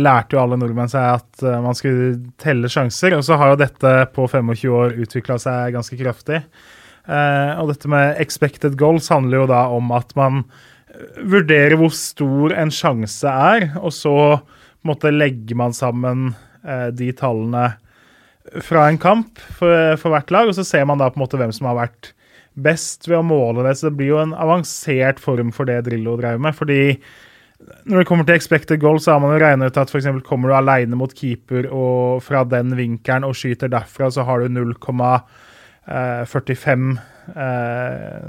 lærte 0.01 0.37
jo 0.37 0.43
alle 0.43 0.59
nordmenn 0.61 0.91
seg 0.91 1.21
at 1.21 1.45
eh, 1.45 1.63
man 1.63 1.77
skulle 1.79 2.19
telle 2.41 2.71
sjanser. 2.73 3.17
Og 3.17 3.25
så 3.27 3.39
har 3.41 3.53
jo 3.53 3.61
dette 3.61 3.95
på 4.15 4.27
25 4.29 4.75
år 4.77 4.99
utvikla 5.05 5.39
seg 5.43 5.77
ganske 5.77 5.99
kraftig. 6.01 6.43
Eh, 7.07 7.53
og 7.61 7.73
dette 7.73 7.91
med 7.91 8.21
expected 8.23 8.77
goals 8.81 9.11
handler 9.13 9.43
jo 9.43 9.51
da 9.51 9.65
om 9.73 9.93
at 9.97 10.13
man 10.19 10.45
vurderer 11.23 11.79
hvor 11.79 11.93
stor 11.95 12.53
en 12.59 12.73
sjanse 12.75 13.31
er, 13.31 13.71
og 13.79 13.93
så 13.95 14.15
måte 14.87 15.13
legger 15.13 15.59
man 15.59 15.75
sammen 15.77 16.33
eh, 16.67 16.89
de 16.97 17.13
tallene 17.17 17.71
fra 18.67 18.89
en 18.89 18.99
kamp 18.99 19.39
for, 19.55 19.97
for 20.01 20.13
hvert 20.13 20.33
lag, 20.35 20.51
og 20.51 20.57
så 20.57 20.65
ser 20.67 20.87
man 20.89 21.01
da 21.01 21.11
på 21.13 21.21
en 21.21 21.25
måte 21.25 21.39
hvem 21.41 21.53
som 21.55 21.69
har 21.71 21.79
vært 21.79 22.13
best 22.59 23.07
ved 23.09 23.21
å 23.21 23.27
måle 23.27 23.65
det. 23.67 23.77
Så 23.79 23.89
det 23.89 23.97
blir 24.01 24.15
jo 24.15 24.23
en 24.23 24.35
avansert 24.35 25.21
form 25.23 25.53
for 25.55 25.69
det 25.71 25.83
Drillo 25.87 26.17
drev 26.19 26.41
med. 26.43 26.57
fordi 26.57 26.81
når 27.85 27.99
det 28.01 28.07
kommer 28.09 28.25
til 28.27 28.35
expected 28.37 28.81
goal, 28.83 28.99
så 29.03 29.09
har 29.15 29.21
man 29.23 29.33
jo 29.35 29.43
regnet 29.43 29.71
ut 29.71 29.81
at 29.81 29.91
f.eks. 29.93 30.09
kommer 30.27 30.47
du 30.51 30.55
alene 30.57 30.97
mot 30.99 31.13
keeper 31.17 31.63
og 31.69 32.23
fra 32.25 32.41
den 32.49 32.69
vinkelen 32.79 33.29
og 33.29 33.37
skyter 33.39 33.69
derfra, 33.73 34.07
så 34.13 34.21
har 34.29 34.37
du 34.41 34.47
0,45 34.57 36.91
eh, 37.37 38.29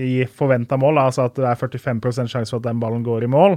i 0.00 0.12
forventa 0.26 0.74
mål. 0.80 0.96
Altså 1.02 1.20
at 1.28 1.34
det 1.38 1.46
er 1.50 1.60
45 1.60 2.28
sjanse 2.30 2.50
for 2.52 2.60
at 2.62 2.68
den 2.68 2.82
ballen 2.82 3.06
går 3.06 3.20
i 3.26 3.30
mål. 3.30 3.54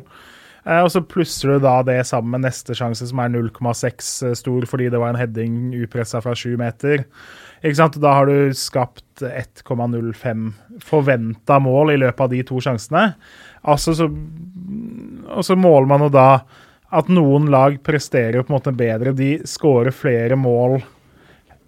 Eh, 0.63 0.79
og 0.79 0.91
så 0.93 1.01
plusser 1.03 1.53
du 1.53 1.63
da 1.63 1.75
det 1.85 1.99
sammen 2.07 2.37
med 2.37 2.45
neste 2.47 2.75
sjanse, 2.77 3.07
som 3.09 3.19
er 3.19 3.33
0,6 3.33 4.35
stor 4.39 4.67
fordi 4.69 4.89
det 4.91 5.01
var 5.01 5.13
en 5.13 5.19
heading 5.19 5.55
upressa 5.83 6.21
fra 6.23 6.35
sju 6.37 6.55
meter. 6.59 6.97
Da 7.63 8.11
har 8.11 8.27
du 8.27 8.51
skapt 8.57 9.23
1,05 9.23 10.51
forventa 10.83 11.59
mål 11.63 11.93
i 11.93 11.99
løpet 12.01 12.25
av 12.25 12.33
de 12.33 12.41
to 12.47 12.59
sjansene. 12.63 13.13
Altså 13.63 13.95
så, 13.95 14.09
og 15.31 15.45
så 15.45 15.55
måler 15.55 15.87
man 15.89 16.05
jo 16.05 16.11
da 16.13 16.27
at 16.93 17.09
noen 17.09 17.47
lag 17.49 17.79
presterer 17.85 18.43
på 18.43 18.51
en 18.51 18.57
måte 18.57 18.73
bedre. 18.75 19.15
De 19.17 19.37
skårer 19.49 19.95
flere 19.95 20.37
mål 20.37 20.81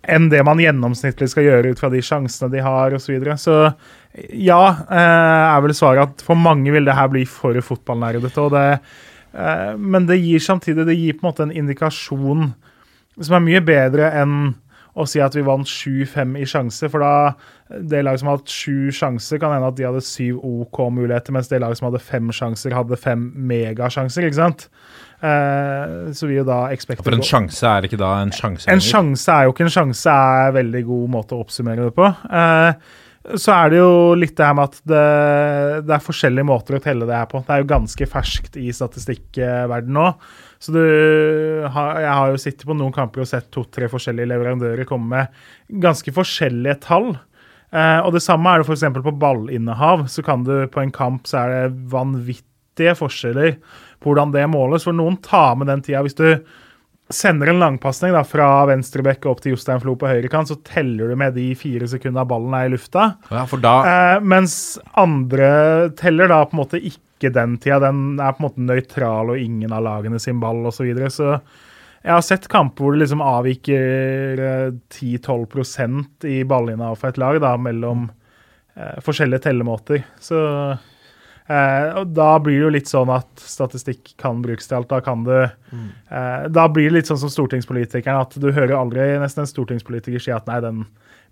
enn 0.05 0.27
det 0.29 0.43
man 0.45 0.60
gjennomsnittlig 0.62 1.31
skal 1.31 1.47
gjøre 1.47 1.71
ut 1.73 1.81
fra 1.81 1.89
de 1.89 2.01
sjansene 2.05 2.51
de 2.53 2.62
har 2.62 2.93
osv. 2.93 3.08
Så, 3.08 3.13
videre. 3.15 3.38
så 3.41 3.55
ja, 4.38 4.62
eh, 4.86 5.45
er 5.49 5.63
vel 5.65 5.73
svaret 5.77 6.12
at 6.12 6.25
for 6.25 6.38
mange 6.38 6.73
vil 6.75 6.86
det 6.86 6.97
her 6.97 7.10
bli 7.12 7.25
for 7.29 7.58
fotballnerdete. 7.58 8.38
og 8.41 8.53
det, 8.53 8.79
eh, 9.34 9.73
Men 9.77 10.05
det 10.05 10.21
gir 10.21 10.39
samtidig 10.39 10.86
det 10.86 10.99
gir 10.99 11.17
på 11.17 11.25
en 11.25 11.31
måte 11.31 11.43
en 11.43 11.58
indikasjon 11.58 12.53
som 13.19 13.36
er 13.36 13.47
mye 13.47 13.63
bedre 13.65 14.12
enn 14.12 14.55
å 14.95 15.08
si 15.08 15.19
at 15.19 15.36
vi 15.36 15.43
vant 15.43 15.67
7-5 15.67 16.38
i 16.39 16.45
sjanse, 16.47 16.88
for 16.91 17.03
da 17.03 17.36
det 17.65 18.04
laget 18.06 18.21
som 18.21 18.30
har 18.30 18.38
hatt 18.38 18.51
sju 18.51 18.91
sjanser, 18.93 19.39
kan 19.41 19.56
hende 19.56 19.71
at 19.71 19.78
de 19.78 19.88
hadde 19.88 20.04
syv 20.06 20.38
OK 20.45 20.84
muligheter, 20.93 21.34
mens 21.34 21.49
det 21.49 21.63
laget 21.63 21.80
som 21.80 21.88
hadde 21.89 22.04
fem 22.06 22.30
sjanser, 22.36 22.75
hadde 22.78 22.99
fem 23.01 23.23
megasjanser, 23.49 24.28
ikke 24.28 24.38
sant? 24.38 24.67
Eh, 25.25 26.12
så 26.13 26.30
vi 26.30 26.38
jo 26.38 26.43
da 26.45 26.67
expected 26.75 27.08
For 27.08 27.15
en 27.15 27.25
sjanse 27.25 27.65
er 27.65 27.88
ikke 27.88 27.97
da 27.97 28.12
en 28.19 28.34
sjanse 28.36 28.69
en 28.69 28.84
sjanse 28.84 29.32
er 29.32 29.47
jo 29.47 29.56
ikke 29.56 29.65
en 29.65 29.73
sjanse, 29.73 30.12
er 30.12 30.51
en 30.51 30.58
veldig 30.60 30.84
god 30.91 31.12
måte 31.15 31.34
å 31.34 31.41
oppsummere 31.41 31.88
det 31.88 31.95
på. 31.97 32.12
Eh, 32.30 33.01
så 33.41 33.56
er 33.56 33.71
det 33.73 33.80
jo 33.80 33.91
litt 34.13 34.36
det 34.38 34.45
her 34.45 34.54
med 34.54 34.69
at 34.69 34.82
det, 34.86 35.06
det 35.88 35.93
er 35.95 36.04
forskjellige 36.06 36.45
måter 36.45 36.78
å 36.78 36.84
telle 36.84 37.08
det 37.10 37.17
her 37.17 37.30
på. 37.32 37.41
Det 37.41 37.56
er 37.56 37.63
jo 37.63 37.71
ganske 37.71 38.08
ferskt 38.12 38.60
i 38.62 38.69
statistikkverdenen 38.75 39.97
nå. 39.97 40.10
Så 40.62 40.75
du 40.75 40.84
har, 41.73 42.01
jeg 42.04 42.13
har 42.19 42.30
jo 42.30 42.41
sittet 42.41 42.67
på 42.69 42.78
noen 42.78 42.93
kamper 42.93 43.23
og 43.23 43.30
sett 43.30 43.49
to-tre 43.54 43.89
forskjellige 43.89 44.30
leverandører 44.30 44.86
komme 44.89 45.10
med 45.15 45.82
ganske 45.82 46.13
forskjellige 46.13 46.84
tall. 46.86 47.15
Eh, 47.73 47.99
og 48.01 48.13
det 48.15 48.23
samme 48.23 48.51
er 48.51 48.62
det 48.62 48.67
f.eks. 48.69 48.86
på 49.06 49.15
ballinnehav. 49.21 50.06
Så 50.12 50.23
kan 50.25 50.45
du 50.47 50.67
på 50.71 50.84
en 50.84 50.93
kamp 50.95 51.30
så 51.30 51.43
er 51.43 51.56
det 51.56 51.89
vanvittige 51.91 52.95
forskjeller 52.99 53.58
på 54.04 54.12
hvordan 54.12 54.36
det 54.36 54.45
måles. 54.51 54.86
For 54.88 54.95
noen 54.95 55.17
tar 55.25 55.58
med 55.60 55.71
den 55.71 55.84
tida. 55.86 56.04
Hvis 56.06 56.17
du 56.19 56.30
sender 57.13 57.51
en 57.51 57.62
langpasning 57.62 58.15
da, 58.15 58.23
fra 58.25 58.65
venstrebekk 58.69 59.28
opp 59.30 59.43
til 59.43 59.54
Jostein 59.54 59.82
Flo 59.84 59.93
på 59.99 60.10
høyrekant, 60.10 60.49
så 60.49 60.58
teller 60.65 61.12
du 61.12 61.19
med 61.19 61.36
de 61.38 61.51
fire 61.58 61.89
sekundene 61.89 62.25
ballen 62.30 62.56
er 62.58 62.69
i 62.69 62.73
lufta. 62.73 63.12
Ja, 63.30 63.45
for 63.49 63.62
da 63.62 63.75
Eh, 63.86 64.19
mens 64.25 64.80
andre 64.97 65.91
teller 65.99 66.32
da 66.32 66.43
på 66.45 66.58
en 66.58 66.63
måte 66.63 66.82
ikke 66.82 67.32
den 67.34 67.60
tida. 67.62 67.80
Den 67.84 68.19
er 68.19 68.34
på 68.34 68.41
en 68.41 68.47
måte 68.49 68.65
nøytral 68.65 69.34
og 69.34 69.41
ingen 69.41 69.73
av 69.73 69.86
lagene 69.86 70.19
sin 70.19 70.41
ball 70.41 70.65
osv. 70.65 70.82
Så, 70.82 70.88
videre. 70.89 71.12
så 71.13 71.39
jeg 72.06 72.13
har 72.13 72.26
sett 72.26 72.50
kamper 72.52 72.86
hvor 72.86 72.96
det 72.96 73.04
liksom 73.04 73.24
avviker 73.26 74.41
eh, 74.48 74.68
10-12% 74.94 76.28
i 76.30 76.44
ballinna 76.48 76.94
for 76.96 77.10
et 77.10 77.22
lag 77.22 77.39
da, 77.41 77.56
mellom 77.58 78.08
eh, 78.78 79.00
forskjellige 79.06 79.48
tellemåter. 79.48 80.06
Så 80.22 80.44
Eh, 81.48 82.04
da 82.06 82.39
blir 82.41 82.58
det 82.58 82.63
jo 82.63 82.70
litt 82.74 82.89
sånn 82.89 83.10
at 83.13 83.30
statistikk 83.38 84.15
kan 84.22 84.39
brukes 84.41 84.65
til 84.65 84.80
alt. 84.80 84.89
Da 84.89 84.98
kan 85.06 85.26
du 85.28 85.36
eh, 85.46 86.46
Da 86.50 86.65
blir 86.74 86.89
det 86.89 86.96
litt 86.96 87.12
sånn 87.12 87.22
som 87.22 87.30
stortingspolitikeren, 87.30 88.24
at 88.26 88.34
du 88.41 88.50
hører 88.50 88.74
aldri 88.80 89.12
nesten 89.22 89.44
en 89.44 89.52
stortingspolitiker 89.52 90.24
si 90.24 90.34
at 90.34 90.50
nei, 90.50 90.58
den 90.65 90.86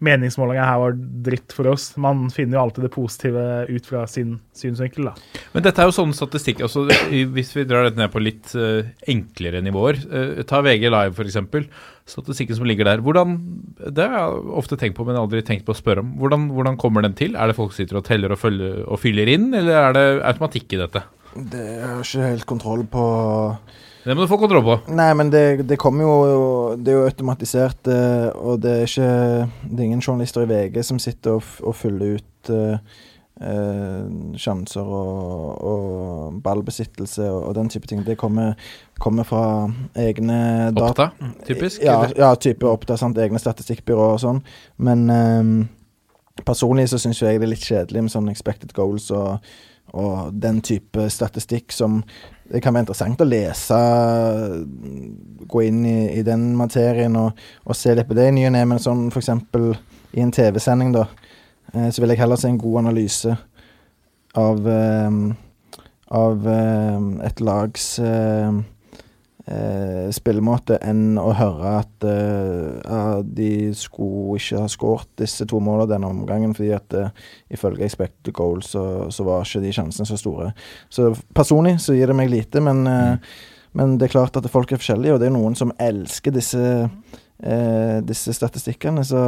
meningsmålinga 0.04 0.66
her 0.68 0.82
var 0.82 0.98
dritt 1.26 1.54
for 1.56 1.70
oss. 1.72 1.92
Man 2.02 2.26
finner 2.34 2.58
jo 2.58 2.64
alltid 2.64 2.86
det 2.88 2.92
positive 2.94 3.44
ut 3.70 3.88
fra 3.88 4.04
sin 4.10 4.36
synsvinkel, 4.58 5.10
da. 5.10 5.42
Men 5.56 5.66
dette 5.66 5.82
er 5.84 5.90
jo 5.90 5.96
sånn 5.96 6.14
statistikk 6.16 6.64
altså 6.66 6.86
Hvis 6.88 7.52
vi 7.56 7.66
drar 7.70 7.88
dette 7.88 8.00
ned 8.00 8.12
på 8.14 8.22
litt 8.24 8.54
uh, 8.58 8.86
enklere 9.10 9.62
nivåer 9.66 10.00
uh, 10.10 10.42
Ta 10.50 10.62
VG 10.66 10.88
Live, 10.90 11.14
f.eks. 11.14 11.70
Statistikken 12.10 12.60
som 12.60 12.68
ligger 12.68 12.90
der. 12.90 13.04
Hvordan, 13.04 13.38
Det 13.80 14.08
har 14.10 14.26
jeg 14.26 14.58
ofte 14.60 14.80
tenkt 14.80 14.98
på, 15.00 15.08
men 15.08 15.20
aldri 15.20 15.44
tenkt 15.46 15.66
på 15.68 15.76
å 15.76 15.80
spørre 15.80 16.04
om. 16.04 16.16
Hvordan, 16.20 16.50
hvordan 16.52 16.80
kommer 16.82 17.06
den 17.06 17.16
til? 17.18 17.38
Er 17.40 17.50
det 17.50 17.58
folk 17.60 17.72
som 17.72 17.84
sitter 17.84 18.02
og 18.02 18.08
teller 18.08 18.36
og, 18.36 18.42
følger, 18.42 18.84
og 18.84 19.00
fyller 19.02 19.32
inn, 19.32 19.54
eller 19.56 19.80
er 19.80 19.96
det 19.98 20.06
automatikk 20.34 20.76
i 20.76 20.84
dette? 20.84 21.06
Det 21.34 21.64
har 21.82 21.96
jeg 22.02 22.10
ikke 22.10 22.30
helt 22.34 22.50
kontroll 22.50 22.84
på. 22.92 23.06
Det 24.04 24.16
må 24.16 24.26
du 24.26 24.28
få 24.28 24.38
kontroll 24.42 24.66
på. 24.66 24.76
Nei, 24.92 25.10
men 25.16 25.32
det, 25.32 25.64
det 25.70 25.80
kommer 25.80 26.04
jo 26.04 26.18
Det 26.76 26.92
er 26.92 27.00
jo 27.00 27.08
automatisert, 27.08 27.88
eh, 27.88 28.28
og 28.36 28.60
det 28.64 28.76
er 28.76 28.86
ikke 28.90 29.14
Det 29.64 29.80
er 29.80 29.88
ingen 29.88 30.04
journalister 30.04 30.44
i 30.44 30.50
VG 30.50 30.84
som 30.84 31.00
sitter 31.00 31.40
og, 31.40 31.50
og 31.64 31.76
fyller 31.76 32.18
ut 32.20 32.54
uh, 32.54 34.36
sjanser 34.40 34.84
og, 34.84 35.64
og 35.64 36.42
ballbesittelse 36.44 37.26
og, 37.30 37.40
og 37.50 37.56
den 37.56 37.72
type 37.72 37.88
ting. 37.88 38.04
Det 38.06 38.18
kommer, 38.20 38.54
kommer 39.00 39.28
fra 39.28 39.70
egne. 39.96 40.40
Oppta, 40.76 41.10
typisk. 41.48 41.82
Ja, 41.84 42.04
ja 42.18 42.34
type 42.36 42.68
Oppta. 42.68 42.98
sant. 43.00 43.18
Egne 43.18 43.42
statistikkbyråer 43.42 44.18
og 44.18 44.24
sånn. 44.24 44.44
Men 44.78 45.08
um, 45.10 45.56
personlig 46.46 46.90
så 46.92 47.00
syns 47.02 47.22
jeg 47.22 47.40
det 47.40 47.48
er 47.48 47.54
litt 47.56 47.68
kjedelig 47.68 48.06
med 48.06 48.14
sånn 48.14 48.32
expected 48.32 48.74
goals 48.76 49.10
og, 49.14 49.44
og 49.94 50.34
den 50.44 50.62
type 50.66 51.10
statistikk 51.14 51.74
som 51.76 52.02
Det 52.50 52.62
kan 52.62 52.76
være 52.76 52.86
interessant 52.86 53.22
å 53.24 53.28
lese, 53.28 53.78
gå 55.48 55.64
inn 55.68 55.86
i, 55.88 56.00
i 56.20 56.26
den 56.28 56.52
materien 56.60 57.16
og, 57.20 57.40
og 57.64 57.78
se 57.78 57.96
litt 57.96 58.10
på 58.10 58.18
det 58.18 58.28
i 58.30 58.36
ny 58.36 58.48
og 58.50 58.54
ne, 58.58 58.66
men 58.68 58.84
sånn 58.84 59.08
eksempel 59.14 59.72
i 60.14 60.22
en 60.22 60.34
TV-sending, 60.34 60.92
da, 60.94 61.08
eh, 61.74 61.90
så 61.90 62.04
vil 62.04 62.14
jeg 62.14 62.22
heller 62.22 62.40
se 62.40 62.52
en 62.52 62.62
god 62.62 62.84
analyse 62.84 63.38
av 64.38 64.68
eh, 64.70 65.18
av 66.14 66.48
eh, 66.48 67.00
et 67.28 67.42
lags 67.42 67.88
ehm, 68.04 68.64
eh, 69.46 70.10
spillemåte 70.14 70.78
enn 70.86 71.18
å 71.20 71.30
høre 71.36 71.74
at 71.82 72.08
eh, 72.08 73.22
de 73.24 73.52
skulle 73.78 74.40
ikke 74.40 74.64
ha 74.64 74.70
skåret 74.72 75.10
disse 75.20 75.48
to 75.50 75.60
målene 75.64 75.92
denne 75.92 76.12
omgangen, 76.12 76.56
fordi 76.58 76.74
at 76.76 76.98
eh, 76.98 77.12
ifølge 77.54 77.86
expected 77.88 78.34
goal 78.36 78.64
så, 78.66 79.10
så 79.14 79.28
var 79.28 79.48
ikke 79.48 79.64
de 79.66 79.74
sjansene 79.76 80.10
så 80.10 80.20
store. 80.20 80.52
Så 80.94 81.12
personlig 81.36 81.78
så 81.84 81.98
gir 81.98 82.12
det 82.12 82.18
meg 82.18 82.32
lite, 82.32 82.64
men, 82.64 82.86
eh, 82.88 83.40
men 83.80 83.98
det 83.98 84.10
er 84.10 84.18
klart 84.18 84.38
at 84.40 84.52
folk 84.54 84.72
er 84.72 84.82
forskjellige, 84.82 85.16
og 85.16 85.24
det 85.24 85.32
er 85.32 85.38
noen 85.38 85.58
som 85.60 85.74
elsker 85.82 86.36
disse, 86.36 86.68
eh, 87.44 87.98
disse 88.06 88.36
statistikkene, 88.36 89.06
så 89.08 89.24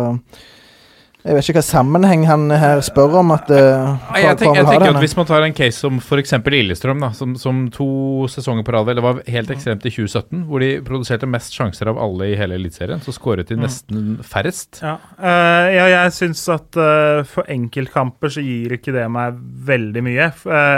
jeg 1.25 1.33
vet 1.33 1.47
ikke 1.49 1.57
hva 1.57 1.65
sammenheng 1.65 2.23
han 2.29 2.51
her 2.53 2.83
spør 2.85 3.15
om 3.23 3.31
at 3.33 3.49
uh, 3.49 3.95
jeg, 4.13 4.37
tenker, 4.37 4.59
jeg 4.59 4.67
tenker 4.69 4.91
at 4.91 5.01
Hvis 5.01 5.15
man 5.17 5.25
tar 5.25 5.45
en 5.45 5.55
case 5.57 5.81
som 5.81 5.97
f.eks. 5.97 6.35
Lillestrøm, 6.53 7.01
da, 7.01 7.09
som, 7.17 7.33
som 7.41 7.63
to 7.73 7.87
sesonger 8.29 8.65
på 8.67 8.75
rad 8.75 8.91
Eller 8.93 9.05
var 9.05 9.23
helt 9.33 9.49
ekstremt 9.55 9.87
i 9.89 9.93
2017, 9.93 10.45
hvor 10.45 10.61
de 10.61 10.69
produserte 10.85 11.29
mest 11.29 11.57
sjanser 11.57 11.89
av 11.89 11.97
alle 12.01 12.29
i 12.29 12.37
hele 12.37 12.59
Eliteserien, 12.59 13.01
så 13.01 13.13
skåret 13.15 13.49
de 13.49 13.57
nesten 13.57 14.19
færrest. 14.25 14.83
Ja, 14.85 14.99
uh, 15.17 15.65
ja 15.73 15.89
jeg 15.95 16.15
syns 16.19 16.45
at 16.53 16.77
uh, 16.77 17.25
for 17.29 17.49
enkeltkamper 17.49 18.37
så 18.37 18.45
gir 18.45 18.77
ikke 18.77 18.93
det 18.93 19.07
meg 19.09 19.41
veldig 19.65 20.05
mye. 20.05 20.29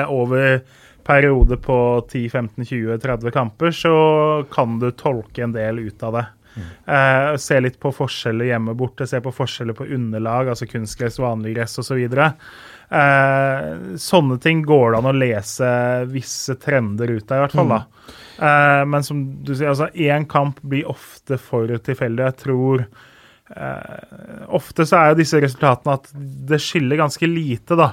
Over 0.07 0.61
periode 1.07 1.59
på 1.63 1.77
10-15-20-30 2.11 3.31
kamper 3.31 3.71
så 3.71 3.93
kan 4.51 4.79
du 4.79 4.89
tolke 4.91 5.43
en 5.43 5.55
del 5.55 5.79
ut 5.79 6.03
av 6.03 6.17
det. 6.17 6.25
Eh, 6.57 7.35
se 7.41 7.59
litt 7.61 7.79
på 7.79 7.91
forskjeller 7.95 8.51
hjemme 8.51 8.75
borte, 8.77 9.07
se 9.07 9.21
på 9.23 9.33
forskjeller 9.35 9.77
på 9.77 9.87
underlag, 9.97 10.51
altså 10.53 10.67
kunstgress, 10.69 11.19
vanlig 11.19 11.55
gress 11.55 11.79
osv. 11.83 11.99
Eh, 12.07 13.67
sånne 13.99 14.37
ting 14.43 14.63
går 14.67 14.91
det 14.91 15.01
an 15.01 15.09
å 15.11 15.15
lese 15.17 15.71
visse 16.11 16.55
trender 16.61 17.17
ut 17.17 17.31
av, 17.31 17.37
i 17.37 17.45
hvert 17.45 17.57
fall. 17.59 17.73
da. 17.75 17.81
Eh, 18.37 18.85
men 18.85 19.03
som 19.03 19.23
du 19.43 19.53
sier, 19.55 19.71
altså 19.73 19.89
én 19.93 20.27
kamp 20.29 20.61
blir 20.61 20.87
ofte 20.89 21.39
for 21.41 21.71
tilfeldig. 21.83 22.29
Jeg 22.29 22.39
tror 22.43 22.85
eh, 22.85 24.45
Ofte 24.57 24.85
så 24.87 24.99
er 24.99 25.11
jo 25.11 25.19
disse 25.21 25.41
resultatene 25.43 25.97
at 25.97 26.11
det 26.51 26.61
skiller 26.63 27.01
ganske 27.01 27.29
lite, 27.29 27.77
da. 27.79 27.91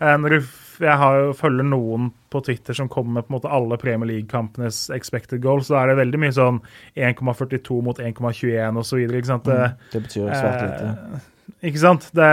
Eh, 0.00 0.16
når 0.20 0.36
du, 0.36 0.52
jeg 0.80 0.96
har 0.98 1.18
jo 1.20 1.32
følger 1.36 1.66
noen 1.68 2.08
på 2.32 2.40
Twitter 2.46 2.76
som 2.76 2.88
kommer 2.90 3.18
med 3.18 3.26
på 3.26 3.32
en 3.32 3.36
måte 3.36 3.52
alle 3.52 3.78
Premier 3.80 4.10
League-kampenes 4.10 4.88
expected 4.94 5.42
goals, 5.44 5.68
så 5.70 5.78
er 5.80 5.92
det 5.92 5.98
veldig 6.00 6.20
mye 6.22 6.34
sånn 6.34 6.60
1,42 6.98 7.78
mot 7.84 8.00
1,21 8.02 8.80
osv. 8.82 9.04
Sant? 9.28 9.50
Det, 9.50 10.00
betyr 10.00 10.30
svært 10.32 10.64
lite. 10.64 10.90
Eh, 10.90 11.30
ikke 11.70 11.82
sant? 11.82 12.08
Det, 12.16 12.30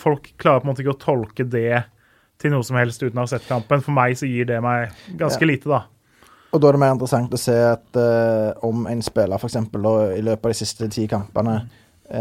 folk 0.00 0.32
klarer 0.40 0.62
på 0.62 0.68
en 0.68 0.72
måte 0.72 0.84
ikke 0.84 0.96
å 0.96 1.02
tolke 1.02 1.46
det 1.48 1.82
til 2.42 2.54
noe 2.54 2.66
som 2.66 2.78
helst 2.80 3.02
uten 3.02 3.18
å 3.20 3.26
ha 3.26 3.30
sett 3.30 3.46
kampen. 3.48 3.84
For 3.84 3.94
meg 3.94 4.16
så 4.18 4.28
gir 4.30 4.48
det 4.48 4.60
meg 4.64 4.94
ganske 5.20 5.44
Ja. 5.44 5.50
lite, 5.52 5.68
da. 5.70 5.84
Og 6.52 6.60
da 6.60 6.68
er 6.68 6.76
det 6.76 6.80
mer 6.82 6.92
interessant 6.92 7.32
å 7.32 7.40
se 7.40 7.54
at 7.56 7.96
uh, 7.96 8.52
om 8.66 8.86
en 8.90 9.00
spiller 9.02 9.40
f.eks. 9.40 9.56
i 9.56 10.24
løpet 10.24 10.44
av 10.44 10.50
de 10.52 10.58
siste 10.58 10.88
ti 10.92 11.06
kampene 11.08 11.54
eh, 11.62 11.78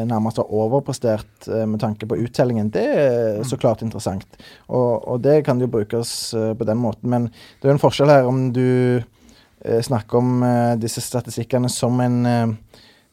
nærmest 0.08 0.40
har 0.40 0.52
overprestert 0.56 1.48
eh, 1.48 1.66
med 1.68 1.82
tanke 1.84 2.08
på 2.08 2.18
uttellingen, 2.24 2.72
det 2.74 2.86
er 2.88 3.42
så 3.48 3.60
klart 3.60 3.84
interessant. 3.86 4.28
Og, 4.68 5.08
og 5.08 5.24
det 5.24 5.42
kan 5.46 5.60
jo 5.62 5.70
brukes 5.72 6.34
eh, 6.34 6.54
på 6.58 6.68
den 6.68 6.80
måten. 6.80 7.10
Men 7.12 7.28
det 7.32 7.68
er 7.68 7.74
jo 7.74 7.78
en 7.78 7.84
forskjell 7.84 8.14
her 8.14 8.30
om 8.30 8.50
du 8.56 8.68
eh, 9.02 9.82
snakker 9.84 10.22
om 10.22 10.44
eh, 10.48 10.76
disse 10.82 11.04
statistikkene 11.04 11.70
som 11.72 12.00
en 12.04 12.26
eh, 12.26 12.58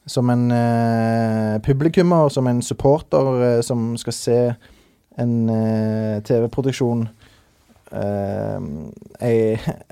som 0.08 0.30
en 0.32 0.50
eh, 0.50 1.60
publikummer, 1.60 2.30
som 2.32 2.46
en 2.48 2.62
supporter 2.64 3.42
eh, 3.44 3.60
som 3.60 3.92
skal 4.00 4.16
se 4.16 4.38
en 5.20 5.32
eh, 5.52 6.20
TV-produksjon 6.24 7.04
eh, 7.92 8.68
ei, 9.20 9.38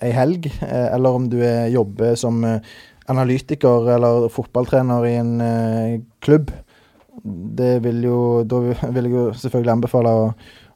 ei 0.03 0.13
helg, 0.17 0.49
eh, 0.65 0.87
eller 0.95 1.19
om 1.19 1.29
du 1.29 1.41
er, 1.43 1.67
jobber 1.75 2.17
som 2.19 2.45
eh, 2.49 2.77
analytiker 3.13 3.91
eller 3.97 4.29
fotballtrener 4.33 5.07
i 5.07 5.17
en 5.21 5.35
eh, 5.41 6.01
klubb. 6.25 6.51
Det 7.25 7.85
vil 7.85 8.05
jo, 8.05 8.19
da 8.45 8.61
vil 8.63 9.09
jeg 9.09 9.13
jo 9.13 9.25
selvfølgelig 9.33 9.73
anbefale 9.73 10.13
å, 10.13 10.27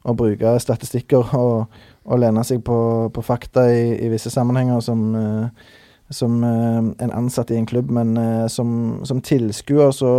å 0.03 0.15
bruke 0.17 0.55
statistikker 0.59 1.35
og, 1.37 1.77
og 2.05 2.21
lene 2.21 2.43
seg 2.47 2.63
på, 2.65 2.77
på 3.13 3.23
fakta 3.25 3.67
i, 3.69 3.83
i 4.01 4.09
visse 4.11 4.31
sammenhenger 4.33 4.81
som, 4.85 5.03
eh, 5.15 5.69
som 6.09 6.41
eh, 6.43 6.81
en 7.05 7.13
ansatt 7.21 7.53
i 7.53 7.59
en 7.59 7.69
klubb, 7.69 7.91
men 7.93 8.15
eh, 8.17 8.47
som, 8.49 9.01
som 9.05 9.21
tilskuer 9.21 9.95
så 9.95 10.15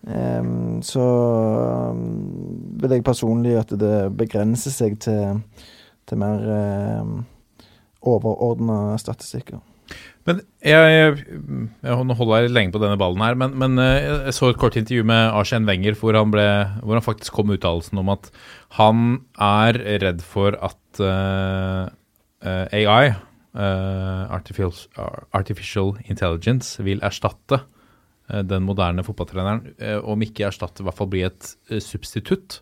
så 0.00 1.06
vil 2.80 2.94
jeg 2.94 3.02
personlig 3.04 3.50
at 3.60 3.74
det 3.76 3.98
begrenser 4.16 4.72
seg 4.72 4.94
til, 5.04 5.42
til 6.08 6.20
mer 6.22 6.46
overordna 8.00 8.96
statistikker. 8.96 9.60
Men 10.28 10.42
jeg, 10.60 11.16
jeg, 11.80 11.94
holder 11.96 12.50
lenge 12.52 12.74
på 12.74 12.80
denne 12.82 12.98
ballen 13.00 13.22
her, 13.24 13.38
men, 13.40 13.54
men 13.60 13.80
eh, 13.80 14.26
jeg 14.28 14.36
så 14.36 14.50
et 14.50 14.60
kort 14.60 14.76
intervju 14.76 15.06
med 15.08 15.32
Arsen 15.32 15.68
Wenger 15.68 15.96
hvor 15.96 16.18
han, 16.18 16.32
ble, 16.34 16.44
hvor 16.84 16.98
han 16.98 17.06
faktisk 17.06 17.36
kom 17.36 17.48
med 17.48 17.60
uttalelsen 17.60 18.02
om 18.02 18.12
at 18.12 18.28
han 18.76 19.20
er 19.40 19.80
redd 20.04 20.20
for 20.26 20.58
at 20.60 21.00
eh, 21.00 21.88
eh, 22.44 22.78
AI, 22.82 23.14
uh, 23.56 24.28
artificial, 24.30 24.76
artificial 25.36 25.94
Intelligence, 26.04 26.76
vil 26.84 27.00
erstatte 27.06 27.62
den 28.46 28.62
moderne 28.62 29.02
fotballtreneren. 29.02 29.72
om 30.06 30.20
ikke 30.22 30.44
erstatte, 30.46 30.84
i 30.84 30.86
hvert 30.86 30.94
fall 30.94 31.08
bli 31.10 31.24
et 31.26 31.48
substitutt. 31.82 32.60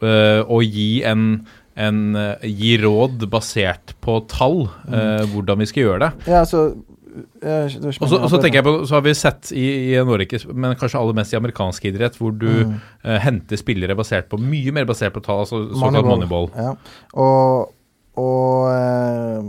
Uh, 0.00 0.40
og 0.48 0.64
gi 0.64 1.04
en 1.04 1.44
en, 1.86 2.00
eh, 2.16 2.46
gi 2.50 2.74
råd 2.82 3.24
basert 3.32 3.94
på 4.04 4.20
tall, 4.30 4.64
eh, 4.88 5.24
hvordan 5.32 5.60
vi 5.62 5.68
skal 5.70 5.86
gjøre 5.86 6.00
det. 6.06 6.12
Ja, 6.30 6.42
altså 6.44 6.68
ikke 7.10 8.04
Og 8.06 8.30
så, 8.30 8.38
tenker 8.38 8.60
jeg 8.60 8.64
på, 8.68 8.72
så 8.86 8.94
har 8.94 9.02
vi 9.02 9.12
sett 9.18 9.48
i, 9.50 9.64
i 9.90 10.02
Norge, 10.06 10.38
men 10.54 10.76
kanskje 10.78 11.00
aller 11.00 11.16
mest 11.18 11.32
i 11.34 11.38
amerikansk 11.40 11.88
idrett, 11.90 12.14
hvor 12.20 12.30
du 12.38 12.46
Mm. 12.46 12.76
eh, 13.04 13.18
henter 13.24 13.58
spillere 13.58 13.96
basert 13.98 14.28
på 14.30 14.38
mye 14.38 14.70
mer 14.72 14.86
basert 14.86 15.12
på 15.16 15.22
tall, 15.24 15.42
altså 15.42 15.58
såkalt 15.74 16.06
moneyball. 16.06 16.46
Ja. 16.54 16.76
Og, 17.18 17.72
og 18.14 18.70
eh, 18.70 19.42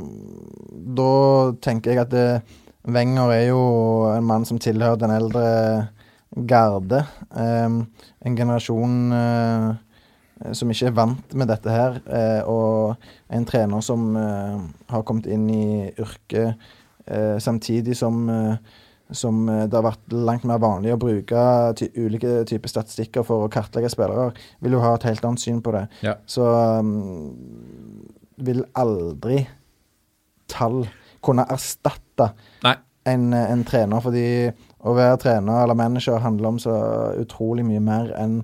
da 0.98 1.12
tenker 1.62 1.94
jeg 1.94 2.02
at 2.08 2.10
det, 2.16 2.42
Wenger 2.90 3.30
er 3.36 3.44
jo 3.52 3.62
en 4.10 4.26
mann 4.26 4.44
som 4.50 4.58
tilhører 4.58 4.98
den 4.98 5.12
eldre 5.14 5.90
garde. 6.50 7.04
Eh, 7.38 7.70
en 8.26 8.36
generasjon 8.40 8.96
eh, 9.14 9.76
som 10.58 10.72
ikke 10.74 10.90
er 10.92 10.96
vant 10.98 11.34
med 11.38 11.52
dette 11.52 11.72
her. 11.74 12.02
eh, 12.06 12.42
og 12.50 12.96
en 13.30 13.48
trener 13.48 13.82
som 13.86 14.16
eh, 14.18 14.62
har 14.94 15.04
kommet 15.08 15.30
inn 15.32 15.50
i 15.54 15.66
yrket 15.96 16.56
eh, 17.08 17.38
samtidig 17.40 17.98
som 17.98 18.24
eh, 18.30 18.56
som 19.12 19.50
eh, 19.50 19.66
det 19.68 19.78
har 19.78 19.86
vært 19.86 20.14
langt 20.16 20.46
mer 20.48 20.62
vanlig 20.64 20.94
å 20.96 21.00
bruke 21.02 21.42
ty 21.80 21.90
ulike 22.00 22.42
typer 22.50 22.72
statistikker 22.72 23.26
for 23.28 23.46
å 23.46 23.52
kartlegge 23.52 23.92
spillere, 23.92 24.32
vil 24.64 24.78
jo 24.78 24.84
ha 24.84 24.96
et 24.96 25.08
helt 25.10 25.26
annet 25.28 25.44
syn 25.44 25.62
på 25.64 25.74
det. 25.76 25.86
Ja. 26.06 26.16
Så 26.26 26.48
um, 26.48 28.08
vil 28.42 28.64
aldri 28.80 29.44
tall 30.52 30.86
kunne 31.24 31.46
erstatte 31.52 32.32
en, 33.08 33.32
en 33.36 33.64
trener, 33.68 34.02
fordi 34.04 34.26
å 34.82 34.96
være 34.98 35.20
trener 35.22 35.62
eller 35.62 35.78
manager 35.78 36.24
handler 36.24 36.50
om 36.50 36.60
så 36.62 36.74
utrolig 37.22 37.66
mye 37.68 37.84
mer 37.84 38.10
enn 38.18 38.40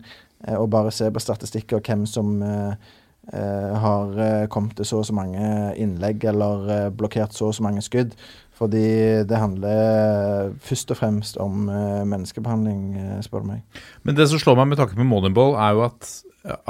eh, 0.45 0.57
å 0.57 0.67
bare 0.69 0.93
se 0.93 1.09
på 1.11 1.23
statistikker 1.23 1.79
og 1.79 1.87
hvem 1.87 2.05
som 2.09 2.41
eh, 2.45 2.91
eh, 3.33 3.77
har 3.85 4.47
kommet 4.53 4.77
til 4.77 4.85
så 4.85 5.01
og 5.01 5.07
så 5.09 5.15
mange 5.17 5.73
innlegg 5.79 6.27
eller 6.29 6.91
blokkert 6.95 7.33
så 7.33 7.49
og 7.49 7.57
så 7.57 7.65
mange 7.65 7.85
skudd. 7.85 8.13
Fordi 8.57 9.23
det 9.29 9.37
handler 9.37 10.53
først 10.65 10.91
og 10.93 10.97
fremst 10.97 11.37
om 11.41 11.67
eh, 11.69 12.05
menneskebehandling, 12.09 12.81
eh, 12.97 13.19
spør 13.25 13.45
du 13.45 13.51
meg. 13.51 13.83
Men 14.07 14.17
det 14.17 14.29
som 14.31 14.41
slår 14.41 14.57
meg 14.57 14.71
med 14.71 14.81
tanke 14.81 14.97
på 14.97 15.05
Moneyball, 15.05 15.53
er 15.61 15.75
jo 15.77 15.83
at, 15.85 16.09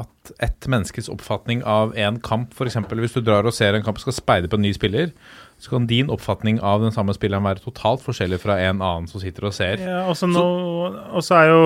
at 0.04 0.34
ett 0.44 0.68
menneskes 0.68 1.08
oppfatning 1.14 1.64
av 1.64 1.96
en 1.96 2.20
kamp, 2.20 2.52
f.eks. 2.52 2.80
hvis 2.92 3.16
du 3.16 3.22
drar 3.24 3.48
og 3.48 3.56
ser 3.56 3.78
en 3.78 3.86
kamp 3.86 4.02
og 4.02 4.04
skal 4.04 4.18
speide 4.18 4.52
på 4.52 4.60
en 4.60 4.68
ny 4.68 4.74
spiller, 4.76 5.14
så 5.60 5.72
kan 5.74 5.88
din 5.90 6.10
oppfatning 6.14 6.60
av 6.62 6.84
den 6.86 6.92
samme 6.94 7.16
spilleren 7.18 7.46
være 7.48 7.64
totalt 7.64 8.04
forskjellig 8.06 8.38
fra 8.44 8.60
en 8.62 8.78
annen 8.82 9.08
som 9.10 9.22
sitter 9.24 9.48
og 9.50 9.56
ser. 9.58 9.82
Ja, 9.82 10.04
og 10.08 11.24
så 11.26 11.34
er 11.40 11.48
jo 11.50 11.62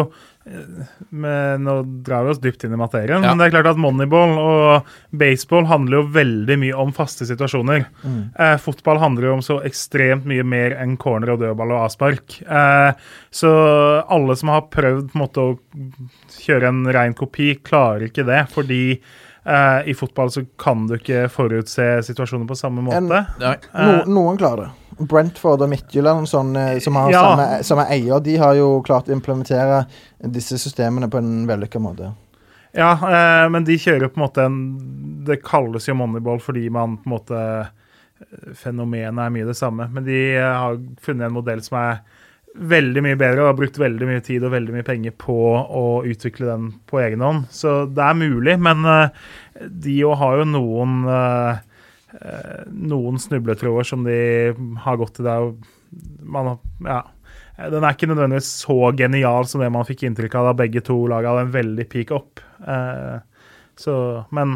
eh, 0.48 0.86
med, 1.12 1.60
Nå 1.66 1.74
drar 2.08 2.24
vi 2.24 2.32
oss 2.32 2.40
dypt 2.40 2.64
inn 2.64 2.72
i 2.74 2.80
materien, 2.80 3.20
Ja. 3.22 3.34
men 3.34 3.42
det 3.42 3.50
er 3.50 3.56
klart 3.58 3.68
at 3.74 3.82
moneyball 3.84 4.38
og 4.40 4.88
baseball 5.12 5.68
handler 5.68 6.00
jo 6.00 6.06
veldig 6.16 6.58
mye 6.64 6.78
om 6.86 6.94
faste 6.96 7.28
situasjoner. 7.28 7.84
Eh, 8.40 8.56
fotball 8.64 9.02
handler 9.04 9.28
jo 9.28 9.34
om 9.40 9.44
så 9.46 9.60
ekstremt 9.68 10.24
mye 10.30 10.46
mer 10.48 10.78
enn 10.80 10.96
corner 11.02 11.34
og 11.36 11.42
dødball 11.44 11.76
og 11.76 11.84
avspark. 11.90 12.40
Eh, 12.48 12.94
så 13.30 13.52
alle 14.08 14.38
som 14.40 14.54
har 14.56 14.70
prøvd 14.72 15.12
måte 15.20 15.44
å 15.44 15.60
kjøre 16.40 16.72
en 16.72 16.86
rein 16.96 17.14
kopi, 17.14 17.58
klarer 17.60 18.08
ikke 18.08 18.24
det, 18.28 18.46
fordi 18.56 18.84
eh, 19.46 19.90
i 19.90 19.94
fotball 19.98 20.30
så 20.32 20.44
kan 20.58 20.88
du 20.88 20.96
ikke 20.98 21.26
forutse 21.32 21.86
situasjoner 22.08 22.48
på 22.48 22.58
samme 22.58 22.82
måte. 22.86 22.98
En- 23.74 24.06
No, 24.08 24.22
noen 24.22 24.38
klarer 24.38 24.68
det. 24.68 25.08
Brentford 25.08 25.62
og 25.66 25.70
Midtjylland 25.72 26.28
sånn, 26.30 26.56
eh, 26.58 26.80
som 26.80 26.96
har 26.96 27.10
Ja. 27.12 27.22
samme, 27.24 27.64
samme 27.64 27.86
eier, 27.90 28.20
de 28.22 28.36
har 28.38 28.54
jo 28.56 28.82
klart 28.84 29.08
å 29.08 29.16
implementere 29.16 29.86
disse 30.22 30.58
systemene 30.62 31.10
på 31.10 31.18
en 31.18 31.48
vellykka 31.48 31.80
måte. 31.82 32.14
Ja, 32.74 32.94
eh, 32.94 33.50
men 33.50 33.64
de 33.66 33.76
kjører 33.78 34.08
på 34.10 34.18
en 34.18 34.28
måte 34.30 34.46
en 34.46 34.78
Det 35.26 35.44
kalles 35.44 35.86
jo 35.88 35.94
moneyball 35.94 36.40
fordi 36.42 36.70
man 36.72 36.98
på 36.98 37.06
en 37.06 37.12
måte 37.20 37.40
eh, 37.62 38.54
Fenomenet 38.54 39.20
er 39.26 39.30
mye 39.30 39.46
det 39.46 39.56
samme, 39.58 39.90
men 39.92 40.04
de 40.06 40.36
eh, 40.36 40.42
har 40.42 40.78
funnet 41.02 41.26
en 41.28 41.34
modell 41.34 41.62
som 41.62 41.78
er 41.78 42.00
veldig 42.56 43.04
mye 43.06 43.18
bedre 43.20 43.44
og 43.44 43.52
har 43.52 43.58
brukt 43.60 43.80
veldig 43.80 44.08
mye 44.10 44.24
tid 44.26 44.44
og 44.44 44.54
veldig 44.54 44.76
mye 44.76 44.88
penger 44.88 45.14
på 45.20 45.38
å 45.62 45.86
utvikle 46.08 46.50
den 46.50 46.68
på 46.90 47.00
egen 47.04 47.24
hånd. 47.24 47.46
Så 47.54 47.86
det 47.88 48.04
er 48.04 48.18
mulig, 48.20 48.58
men 48.62 48.88
eh, 48.88 49.22
de 49.68 50.02
òg 50.08 50.18
har 50.20 50.42
jo 50.42 50.50
noen 50.52 50.98
eh, 51.08 51.62
eh, 52.20 52.62
noen 52.92 53.22
snubletråder 53.22 53.88
som 53.88 54.04
de 54.08 54.20
har 54.84 55.00
gått 55.00 55.16
til 55.20 55.30
der. 55.30 55.52
Man, 56.22 56.58
ja. 56.88 57.04
Den 57.72 57.86
er 57.86 57.94
ikke 57.94 58.10
nødvendigvis 58.10 58.50
så 58.64 58.92
genial 58.98 59.48
som 59.48 59.62
det 59.62 59.70
man 59.72 59.88
fikk 59.88 60.06
inntrykk 60.08 60.40
av 60.40 60.50
da 60.50 60.58
begge 60.64 60.84
to 60.88 60.98
laga 61.12 61.36
en 61.40 61.52
veldig 61.54 61.86
peak 61.92 62.14
opp. 62.16 62.42
Så, 63.78 63.94
men 64.34 64.56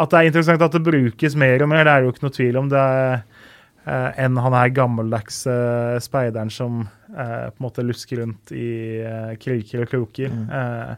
at 0.00 0.10
det 0.10 0.18
er 0.18 0.30
interessant 0.30 0.64
at 0.64 0.74
det 0.74 0.82
brukes 0.82 1.36
mer 1.38 1.62
og 1.62 1.70
mer, 1.70 1.84
det 1.86 1.92
er 1.92 2.02
jo 2.02 2.14
ikke 2.14 2.24
noe 2.24 2.34
tvil 2.34 2.58
om. 2.58 2.70
det 2.72 2.80
er 2.80 3.22
enn 3.84 4.38
han 4.38 4.54
her 4.54 4.70
gammeldagse 4.74 5.54
speideren 6.04 6.52
som 6.54 6.84
eh, 7.10 7.48
på 7.50 7.58
en 7.58 7.66
måte 7.66 7.84
lusker 7.86 8.22
rundt 8.22 8.52
i 8.54 9.00
eh, 9.02 9.32
kriker 9.42 9.84
og 9.84 9.90
kroker. 9.90 10.30
Mm. 10.30 10.46
eh, 10.58 10.94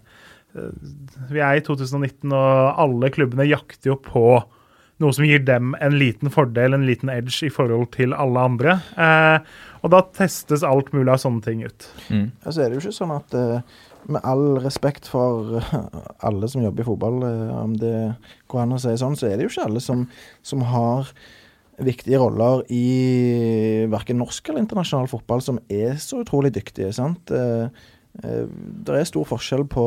vi 1.32 1.40
er 1.42 1.58
i 1.58 1.64
2019, 1.66 2.30
og 2.30 2.82
alle 2.84 3.10
klubbene 3.14 3.48
jakter 3.48 3.90
jo 3.90 3.96
på 4.04 4.26
noe 5.02 5.14
som 5.14 5.26
gir 5.26 5.42
dem 5.42 5.72
en 5.82 5.96
liten 5.98 6.30
fordel, 6.30 6.76
en 6.76 6.86
liten 6.86 7.10
edge, 7.10 7.40
i 7.46 7.52
forhold 7.52 7.88
til 7.96 8.14
alle 8.14 8.44
andre. 8.50 8.76
Eh, 8.94 9.56
og 9.82 9.90
da 9.92 10.04
testes 10.16 10.64
alt 10.66 10.92
mulig 10.94 11.10
av 11.12 11.20
sånne 11.24 11.42
ting 11.44 11.64
ut. 11.66 11.88
Mm. 12.08 12.28
Ja, 12.44 12.52
så 12.52 12.62
er 12.62 12.70
det 12.70 12.78
jo 12.78 12.84
ikke 12.84 12.98
sånn 13.00 13.16
at 13.16 13.34
eh, 13.38 13.80
med 14.14 14.24
all 14.28 14.60
respekt 14.62 15.08
for 15.10 15.58
eh, 15.60 15.78
alle 16.28 16.50
som 16.50 16.62
jobber 16.64 16.84
i 16.84 16.88
fotball, 16.88 17.22
eh, 17.26 17.54
om 17.58 17.74
det 17.80 17.96
går 18.52 18.64
an 18.64 18.76
å 18.76 18.82
si 18.82 18.94
sånn, 19.00 19.18
så 19.18 19.28
er 19.28 19.38
det 19.38 19.48
jo 19.48 19.54
ikke 19.54 19.66
alle 19.68 19.82
som, 19.84 20.06
som 20.46 20.64
har 20.70 21.10
viktige 21.82 22.20
roller 22.22 22.62
i 22.72 23.86
verken 23.90 24.20
norsk 24.22 24.48
eller 24.48 24.62
internasjonal 24.62 25.08
fotball 25.10 25.42
som 25.42 25.58
er 25.72 25.96
så 26.02 26.22
utrolig 26.22 26.52
dyktige. 26.54 26.92
sant? 26.94 27.30
Eh, 27.30 27.66
eh, 28.22 28.44
det 28.86 28.98
er 28.98 29.08
stor 29.08 29.26
forskjell 29.28 29.66
på 29.70 29.86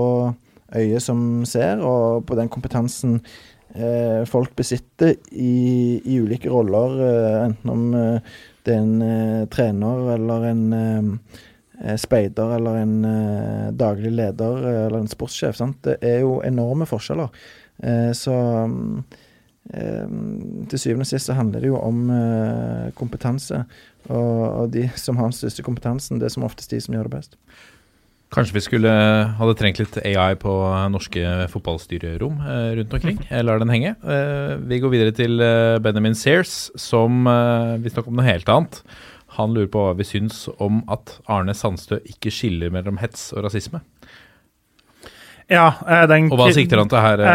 øyet 0.76 1.04
som 1.04 1.46
ser, 1.48 1.80
og 1.80 2.26
på 2.28 2.36
den 2.36 2.50
kompetansen 2.52 3.22
eh, 3.76 4.26
folk 4.28 4.56
besitter 4.56 5.16
i, 5.32 6.02
i 6.04 6.20
ulike 6.20 6.52
roller, 6.52 6.98
enten 7.46 7.72
om 7.72 7.86
det 7.94 8.74
er 8.74 8.82
en 8.82 9.48
trener 9.48 10.10
eller 10.18 10.50
en 10.50 10.66
speider 12.02 12.58
eller 12.58 12.82
en 12.82 12.98
daglig 13.78 14.12
leder 14.12 14.66
eller 14.88 15.00
en 15.00 15.08
sportssjef. 15.08 15.56
Sant? 15.56 15.80
Det 15.86 16.02
er 16.04 16.20
jo 16.26 16.42
enorme 16.44 16.88
forskjeller. 16.90 17.32
Så 18.18 18.34
mm, 18.34 19.06
til 19.68 20.80
syvende 20.80 21.03
og 21.03 21.09
sist 21.09 21.30
så 21.30 21.38
handler 21.38 21.63
det 21.63 21.72
jo 21.72 21.80
om 21.80 22.09
eh, 22.13 22.91
kompetanse. 22.97 23.63
Og, 24.07 24.70
de 24.72 24.86
som 24.95 25.18
har 25.20 25.32
den 25.32 25.36
største 25.36 25.65
kompetansen, 25.65 26.22
det 26.22 26.30
er 26.30 26.36
som 26.38 26.45
oftest 26.47 26.72
de 26.72 26.80
som 26.84 26.95
gjør 26.95 27.09
det 27.09 27.18
best. 27.18 27.36
Kanskje 28.32 28.57
vi 28.57 28.63
skulle 28.63 28.91
hadde 29.39 29.55
trengt 29.55 29.80
litt 29.80 29.97
AI 30.03 30.36
på 30.39 30.53
norske 30.91 31.47
fotballstyrerom 31.51 32.39
eh, 32.43 32.72
rundt 32.80 32.95
omkring. 32.95 33.20
Jeg 33.28 33.47
lar 33.47 33.59
den 33.63 33.72
henge. 33.72 33.95
Eh, 34.03 34.55
vi 34.68 34.80
går 34.84 34.93
videre 34.95 35.15
til 35.15 35.43
Benjamin 35.84 36.15
Sears, 36.15 36.70
som 36.80 37.28
vi 37.84 37.91
snakker 37.91 38.11
om 38.11 38.20
noe 38.20 38.28
helt 38.28 38.51
annet. 38.51 38.82
Han 39.38 39.53
lurer 39.53 39.70
på 39.72 39.84
hva 39.84 39.93
vi 39.97 40.07
syns 40.07 40.45
om 40.63 40.82
at 40.91 41.20
Arne 41.30 41.55
Sandstø 41.55 41.99
ikke 42.07 42.32
skiller 42.34 42.72
mellom 42.74 42.99
hets 43.01 43.30
og 43.36 43.45
rasisme. 43.45 43.84
Ja, 45.50 45.74
eh, 45.88 46.04
den 46.12 46.28
Og 46.32 46.38
hva 46.41 46.50
sikter 46.56 46.78
han 46.82 46.89
til 46.91 47.00
her? 47.00 47.20
eh, 47.24 47.28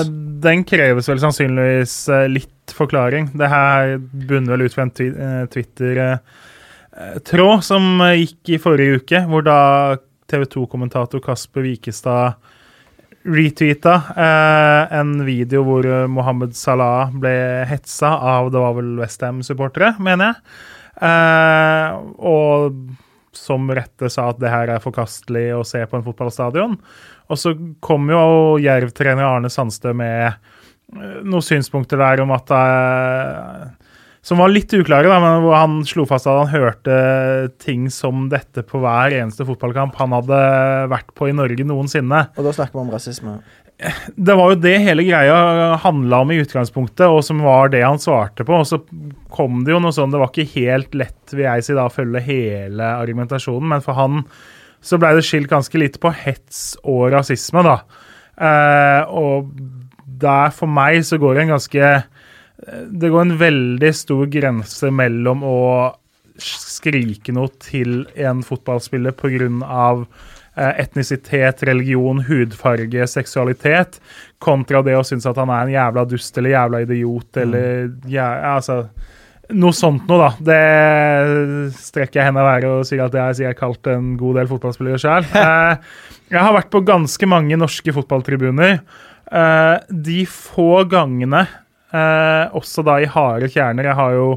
Eh, 0.00 0.04
den 0.40 0.62
kreves 0.64 1.08
vel 1.10 1.18
sannsynligvis 1.20 1.94
eh, 2.08 2.28
litt 2.30 2.72
forklaring. 2.76 3.30
Det 3.36 3.48
her 3.50 3.98
bunner 3.98 4.56
vel 4.56 4.62
ut 4.68 4.74
fra 4.76 4.82
en 4.86 4.94
Twitter-tråd 5.50 7.62
som 7.66 7.82
gikk 8.14 8.48
i 8.54 8.58
forrige 8.62 8.96
uke, 9.02 9.18
hvor 9.28 9.42
da 9.46 9.58
TV 10.30 10.42
2-kommentator 10.46 11.20
Kasper 11.24 11.62
Wikestad 11.66 12.28
retweeta 13.26 13.94
eh, 14.16 14.82
en 14.96 15.24
video 15.26 15.60
hvor 15.66 15.84
Mohammed 16.08 16.54
Salah 16.56 17.10
ble 17.12 17.34
hetsa 17.68 18.08
av 18.16 18.48
det 18.54 18.60
var 18.62 18.74
vel 18.78 18.94
Westham-supportere, 19.02 19.96
mener 20.00 20.24
jeg. 20.30 20.36
Eh, 21.04 21.88
og 22.30 22.72
som 23.36 23.68
rette 23.76 24.08
sa 24.10 24.28
at 24.32 24.40
det 24.42 24.50
her 24.52 24.66
er 24.74 24.80
forkastelig 24.82 25.48
å 25.58 25.62
se 25.66 25.80
på 25.86 25.96
en 25.98 26.06
fotballstadion. 26.06 26.72
Og 27.30 27.38
så 27.38 27.54
kom 27.84 28.10
jo 28.10 28.58
Jerv-trener 28.62 29.26
Arne 29.26 29.50
Sandstø 29.52 29.94
med 29.96 30.26
eh, 30.30 31.20
noen 31.22 31.46
synspunkter 31.46 32.00
der 32.00 32.24
om 32.24 32.34
at 32.34 32.50
eh, 32.56 33.68
Som 34.26 34.42
var 34.42 34.52
litt 34.52 34.74
uklare, 34.74 35.08
da, 35.08 35.20
men 35.22 35.44
hvor 35.44 35.56
han 35.56 35.78
slo 35.88 36.04
fast 36.10 36.28
at 36.28 36.42
han 36.42 36.52
hørte 36.52 36.96
ting 37.62 37.88
som 37.94 38.26
dette 38.32 38.66
på 38.66 38.82
hver 38.82 39.14
eneste 39.16 39.46
fotballkamp 39.48 39.96
han 40.00 40.12
hadde 40.18 40.42
vært 40.92 41.14
på 41.16 41.30
i 41.30 41.36
Norge 41.36 41.64
noensinne. 41.64 42.26
Og 42.36 42.44
da 42.44 42.52
snakker 42.56 42.76
vi 42.76 42.82
om 42.84 42.92
rasisme. 42.92 43.38
Det 44.14 44.34
var 44.36 44.52
jo 44.52 44.60
det 44.60 44.74
hele 44.84 45.06
greia 45.06 45.76
handla 45.80 46.18
om 46.20 46.32
i 46.34 46.40
utgangspunktet, 46.42 47.06
og 47.08 47.22
som 47.24 47.40
var 47.40 47.70
det 47.72 47.80
han 47.80 48.00
svarte 48.02 48.44
på. 48.44 48.58
Og 48.60 48.68
så 48.68 48.82
kom 49.32 49.62
det 49.64 49.72
jo 49.72 49.80
noe 49.80 49.94
sånn 49.96 50.12
Det 50.12 50.20
var 50.20 50.32
ikke 50.34 50.52
helt 50.58 50.96
lett, 50.98 51.20
vil 51.32 51.46
jeg 51.46 51.64
si, 51.64 51.76
da, 51.78 51.86
å 51.88 51.94
følge 51.94 52.20
hele 52.26 52.90
argumentasjonen, 53.00 53.70
men 53.72 53.84
for 53.84 53.96
han 53.96 54.26
så 54.80 54.98
blei 55.00 55.12
det 55.16 55.24
skilt 55.26 55.50
ganske 55.50 55.80
litt 55.80 55.98
på 56.00 56.12
hets 56.22 56.74
og 56.88 57.10
rasisme, 57.14 57.64
da. 57.66 57.76
Eh, 58.40 59.02
og 59.12 59.50
der 60.20 60.52
for 60.56 60.70
meg 60.70 61.02
så 61.06 61.18
går 61.20 61.36
det 61.36 61.42
en 61.42 61.54
ganske 61.54 61.88
Det 62.92 63.08
går 63.08 63.22
en 63.22 63.38
veldig 63.40 63.90
stor 63.96 64.26
grense 64.32 64.90
mellom 64.92 65.44
å 65.48 65.60
skrike 66.40 67.32
noe 67.32 67.48
til 67.60 68.02
en 68.20 68.42
fotballspiller 68.44 69.16
pga. 69.16 70.04
Eh, 70.60 70.80
etnisitet, 70.82 71.62
religion, 71.62 72.24
hudfarge, 72.26 73.06
seksualitet, 73.08 74.00
kontra 74.42 74.82
det 74.82 74.96
å 74.98 75.04
synes 75.06 75.28
at 75.30 75.38
han 75.38 75.52
er 75.54 75.62
en 75.62 75.72
jævla 75.76 76.04
dust 76.10 76.36
eller 76.36 76.56
jævla 76.56 76.80
idiot 76.84 77.38
eller 77.44 77.92
ja, 78.10 78.26
altså 78.56 78.82
noe 79.52 79.74
sånt 79.76 80.06
noe, 80.08 80.28
da. 80.28 80.30
Det 80.50 81.74
strekker 81.78 82.20
jeg 82.20 82.28
hendene 82.28 82.44
i 82.44 82.50
været 82.50 82.68
og 82.70 82.86
sier 82.88 83.04
at 83.04 83.16
jeg 83.16 83.24
har 83.24 83.36
sikkert 83.38 83.60
kalt 83.60 83.90
en 83.92 84.12
god 84.20 84.40
del 84.40 84.50
fotballspillere 84.50 85.00
sjøl. 85.02 85.28
Jeg 86.30 86.38
har 86.46 86.54
vært 86.54 86.70
på 86.70 86.84
ganske 86.86 87.26
mange 87.26 87.56
norske 87.58 87.90
fotballtribuner. 87.90 88.76
Eh, 89.26 89.76
De 89.90 90.20
få 90.30 90.84
gangene, 90.90 91.40
eh, 91.90 92.44
også 92.54 92.84
da 92.86 93.00
i 93.02 93.08
harde 93.10 93.48
kjerner 93.50 93.88
Jeg 93.90 93.98
har 93.98 94.14
jo 94.14 94.28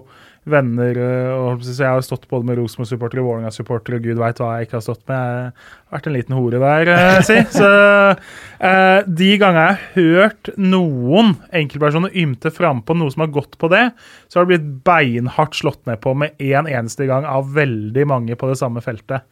venner 0.49 0.97
eh, 0.97 1.31
og 1.37 1.61
så 1.63 1.75
Jeg 1.77 1.93
har 1.93 2.01
stått 2.01 2.25
både 2.31 2.49
med 2.49 2.57
Rosenborg-supportere 2.57 3.21
og 3.21 3.29
Vålerenga-supportere, 3.29 3.99
og 4.01 4.07
gud 4.09 4.17
veit 4.19 4.41
hva 4.41 4.55
jeg 4.57 4.67
ikke 4.67 4.79
har 4.79 4.85
stått 4.87 5.05
med. 5.07 5.53
Jeg 5.53 5.53
har 5.53 5.82
vært 5.93 6.09
en 6.09 6.15
liten 6.15 6.35
hore 6.37 6.59
der, 6.61 6.91
eh, 6.93 7.19
si. 7.25 7.37
Så 7.57 7.69
eh, 7.69 8.99
de 9.07 9.31
gangene 9.41 9.63
jeg 9.63 9.77
har 9.77 9.87
hørt 9.97 10.51
noen 10.59 11.33
enkeltpersoner 11.55 12.15
ymte 12.23 12.53
frampå 12.53 12.95
noe 12.97 13.13
som 13.13 13.25
har 13.25 13.33
gått 13.35 13.57
på 13.61 13.69
det, 13.73 13.85
så 14.27 14.39
har 14.39 14.47
det 14.47 14.53
blitt 14.53 14.69
beinhardt 14.87 15.57
slått 15.59 15.83
ned 15.89 16.01
på 16.03 16.15
med 16.17 16.37
én 16.41 16.63
en 16.63 16.69
eneste 16.69 17.07
gang 17.09 17.27
av 17.29 17.53
veldig 17.55 18.05
mange 18.09 18.37
på 18.39 18.49
det 18.49 18.59
samme 18.59 18.83
feltet. 18.85 19.25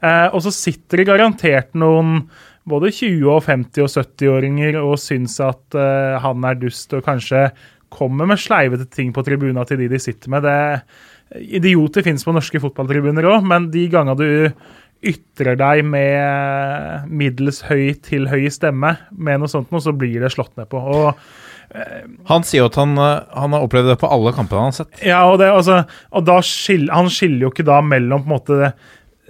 Eh, 0.00 0.28
og 0.32 0.40
så 0.44 0.52
sitter 0.54 1.02
det 1.02 1.10
garantert 1.10 1.74
noen 1.78 2.24
både 2.70 2.92
20-, 2.92 3.26
og 3.32 3.44
50- 3.46 3.84
og 3.84 3.92
70-åringer 3.92 4.80
og 4.80 4.96
syns 5.00 5.38
at 5.44 5.76
eh, 5.76 6.16
han 6.22 6.46
er 6.46 6.58
dust 6.60 6.92
og 6.96 7.04
kanskje 7.06 7.48
kommer 7.90 8.28
med 8.30 8.38
sleivete 8.38 8.86
ting 8.86 9.10
på 9.14 9.24
tribuna 9.26 9.64
til 9.66 9.80
de 9.80 9.88
de 9.90 9.98
sitter 9.98 10.30
med. 10.30 10.46
Det, 10.46 10.84
idioter 11.30 12.04
finnes 12.06 12.24
på 12.26 12.34
norske 12.34 12.60
fotballtribuner 12.62 13.26
òg, 13.30 13.44
men 13.46 13.68
de 13.70 13.86
gangene 13.90 14.18
du 14.18 14.30
ytrer 15.00 15.56
deg 15.56 15.84
med 15.88 17.08
middels 17.08 17.62
høy 17.68 17.94
til 18.04 18.28
høy 18.28 18.50
stemme 18.52 18.96
med 19.10 19.40
noe 19.40 19.50
sånt, 19.50 19.70
noe, 19.72 19.80
så 19.80 19.94
blir 19.96 20.20
det 20.20 20.32
slått 20.34 20.52
ned 20.60 20.68
på. 20.70 20.80
Og, 20.80 21.22
Han 22.28 22.44
sier 22.44 22.64
jo 22.64 22.70
at 22.70 22.78
han, 22.80 22.96
eh, 22.98 23.22
han 23.38 23.56
har 23.56 23.64
opplevd 23.64 23.92
det 23.92 24.00
på 24.02 24.10
alle 24.10 24.34
kampene 24.36 24.66
han 24.66 24.72
har 24.74 24.78
sett. 24.82 25.04
ja, 25.06 25.22
og, 25.24 25.38
det, 25.40 25.50
altså, 25.54 25.84
og 26.10 26.26
da 26.28 26.40
skil, 26.44 26.88
han 26.92 27.08
skiller 27.12 27.46
jo 27.46 27.52
ikke 27.54 27.68
da 27.68 27.80
mellom 27.84 28.24
på 28.24 28.30
en 28.30 28.36
måte 28.36 28.60
det, 28.60 28.72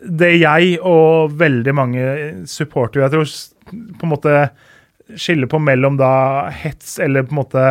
det 0.01 0.33
jeg 0.41 0.79
og 0.81 1.37
veldig 1.39 1.75
mange 1.77 2.05
supportere 2.49 3.07
jeg 3.07 3.13
tror 3.13 3.35
på 4.01 4.07
en 4.07 4.15
måte 4.15 4.37
skiller 5.21 5.51
på 5.51 5.59
mellom 5.63 5.99
da 6.01 6.13
hets 6.55 6.99
eller 7.03 7.27
på 7.27 7.35
en 7.35 7.41
måte 7.43 7.67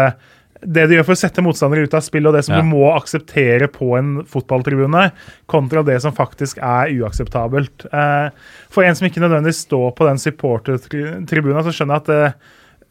det 0.61 0.87
du 0.89 0.95
gjør 0.97 1.05
for 1.07 1.15
å 1.15 1.19
sette 1.21 1.43
motstandere 1.45 1.85
ut 1.87 1.93
av 1.95 2.03
spill, 2.03 2.27
og 2.27 2.33
det 2.35 2.43
som 2.45 2.55
Ja. 2.55 2.61
du 2.61 2.67
må 2.67 2.89
akseptere 2.95 3.67
på 3.71 3.97
en 3.97 4.23
fotballtribune, 4.27 5.11
kontra 5.47 5.83
det 5.87 6.01
som 6.03 6.11
faktisk 6.11 6.57
er 6.59 6.91
uakseptabelt. 6.99 7.85
Eh, 7.93 8.29
for 8.69 8.83
en 8.83 8.95
som 8.95 9.07
ikke 9.07 9.21
nødvendigvis 9.23 9.65
står 9.67 9.93
på 9.95 10.05
den 10.09 10.17
supportertribunen, 10.19 11.63
så 11.63 11.71
skjønner 11.71 11.95
jeg 11.95 12.03
at 12.03 12.05
det, 12.11 12.33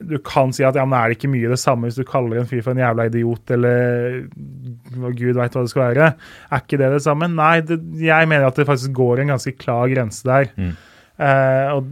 du 0.08 0.16
kan 0.22 0.52
si 0.54 0.62
at 0.62 0.76
ja, 0.78 0.84
men 0.86 0.94
er 0.96 1.08
det 1.10 1.18
ikke 1.18 1.30
mye 1.32 1.48
det 1.50 1.58
samme 1.58 1.88
hvis 1.88 1.96
du 1.98 2.04
kaller 2.06 2.38
en 2.38 2.46
fyr 2.46 2.62
for 2.62 2.70
en 2.70 2.78
jævla 2.84 3.08
idiot, 3.10 3.50
eller 3.50 4.28
gud 5.18 5.34
veit 5.34 5.52
hva 5.56 5.64
det 5.64 5.72
skal 5.72 5.84
være. 5.88 6.14
Er 6.52 6.62
ikke 6.62 6.78
det 6.78 6.92
det 6.94 7.02
samme? 7.02 7.26
Nei, 7.32 7.60
det, 7.66 7.80
jeg 8.00 8.28
mener 8.30 8.46
at 8.46 8.54
det 8.60 8.66
faktisk 8.68 8.92
går 8.94 9.20
en 9.24 9.32
ganske 9.34 9.56
klar 9.58 9.90
grense 9.90 10.22
der. 10.24 10.52
Mm. 10.56 10.72
Eh, 11.18 11.74
og 11.74 11.84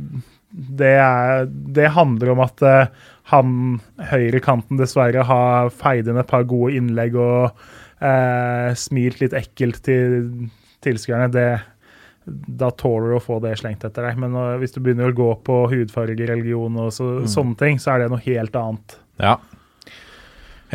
det, 0.56 0.94
er, 0.96 1.46
det 1.46 1.92
handler 1.92 2.32
om 2.32 2.42
at 2.44 2.62
eh, 2.64 2.92
han 3.32 3.78
høyrekanten 4.10 4.80
dessverre 4.80 5.26
har 5.28 5.72
feid 5.74 6.08
inn 6.08 6.20
et 6.20 6.30
par 6.30 6.46
gode 6.48 6.76
innlegg 6.78 7.18
og 7.20 7.50
eh, 8.00 8.70
smilt 8.78 9.20
litt 9.20 9.36
ekkelt 9.36 9.82
til 9.84 10.16
tilskuerne. 10.86 11.28
Det, 11.34 11.48
da 12.26 12.70
tåler 12.72 13.12
du 13.12 13.18
å 13.18 13.24
få 13.24 13.38
det 13.44 13.56
slengt 13.60 13.84
etter 13.84 14.08
deg. 14.08 14.22
Men 14.22 14.32
når, 14.36 14.56
hvis 14.62 14.76
du 14.76 14.80
begynner 14.80 15.12
å 15.12 15.18
gå 15.18 15.28
på 15.46 15.58
hudfarge, 15.74 16.16
religion 16.30 16.80
og 16.80 16.94
så, 16.94 17.10
sånne 17.28 17.58
ting, 17.60 17.82
så 17.82 17.94
er 17.94 18.04
det 18.04 18.10
noe 18.14 18.24
helt 18.24 18.56
annet. 18.60 18.98
Ja. 19.20 19.36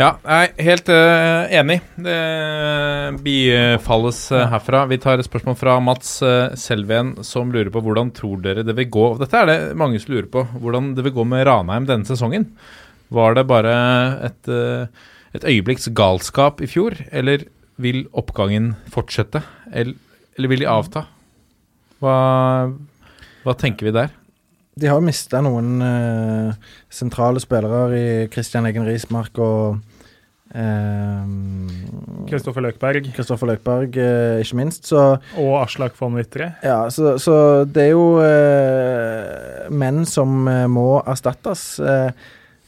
Ja, 0.02 0.16
jeg 0.26 0.48
er 0.50 0.66
helt 0.66 0.88
uh, 0.90 1.52
enig. 1.54 1.76
Det 2.02 2.16
bifalles 3.22 4.22
uh, 4.34 4.48
herfra. 4.50 4.80
Vi 4.90 4.98
tar 5.02 5.22
et 5.22 5.28
spørsmål 5.28 5.58
fra 5.60 5.76
Mats 5.84 6.16
uh, 6.26 6.56
Selven, 6.58 7.12
som 7.28 7.52
lurer 7.54 7.70
på 7.70 7.84
hvordan 7.86 8.10
tror 8.18 8.40
dere 8.42 8.64
det 8.66 8.74
vil 8.80 8.90
gå 8.90 9.04
Dette 9.20 9.44
er 9.44 9.50
det 9.50 9.58
mange 9.78 10.02
som 10.02 10.16
lurer 10.16 10.30
på. 10.32 10.42
Hvordan 10.64 10.96
det 10.98 11.06
vil 11.06 11.14
gå 11.20 11.26
med 11.30 11.46
Ranheim 11.46 11.86
denne 11.90 12.10
sesongen. 12.10 12.48
Var 13.14 13.38
det 13.38 13.46
bare 13.52 13.76
et, 14.32 14.50
uh, 14.50 15.12
et 15.38 15.46
øyeblikks 15.46 15.92
galskap 15.94 16.64
i 16.66 16.72
fjor, 16.72 16.98
eller 17.12 17.46
vil 17.82 18.08
oppgangen 18.18 18.72
fortsette? 18.90 19.44
Eller, 19.70 20.00
eller 20.34 20.54
vil 20.56 20.66
de 20.66 20.72
avta? 20.72 21.06
Hva, 22.02 22.18
hva 23.46 23.58
tenker 23.60 23.92
vi 23.92 23.96
der? 24.00 24.18
De 24.82 24.88
har 24.88 25.02
mista 25.04 25.42
noen 25.44 25.82
eh, 25.84 26.68
sentrale 26.90 27.42
spillere 27.44 27.98
i 27.98 28.06
Christian 28.32 28.66
Egen 28.70 28.88
Rismark 28.88 29.36
og 29.44 29.76
eh, 29.76 29.91
Kristoffer 32.32 32.64
Løkberg 32.64 33.08
Kristoffer 33.16 33.50
Løkberg, 33.54 33.96
eh, 34.00 34.42
ikke 34.44 34.58
minst. 34.60 34.88
Så 34.90 35.00
og 35.40 35.52
Aslak 35.62 35.96
von 36.00 36.16
Witre. 36.20 36.54
Ja, 36.64 36.84
så, 36.92 37.16
så 37.22 37.64
det 37.68 37.90
er 37.90 37.94
jo 37.94 38.20
eh, 38.24 39.70
menn 39.72 40.04
som 40.08 40.48
eh, 40.52 40.68
må 40.72 41.02
erstattes. 41.08 41.80
Eh, 41.80 42.12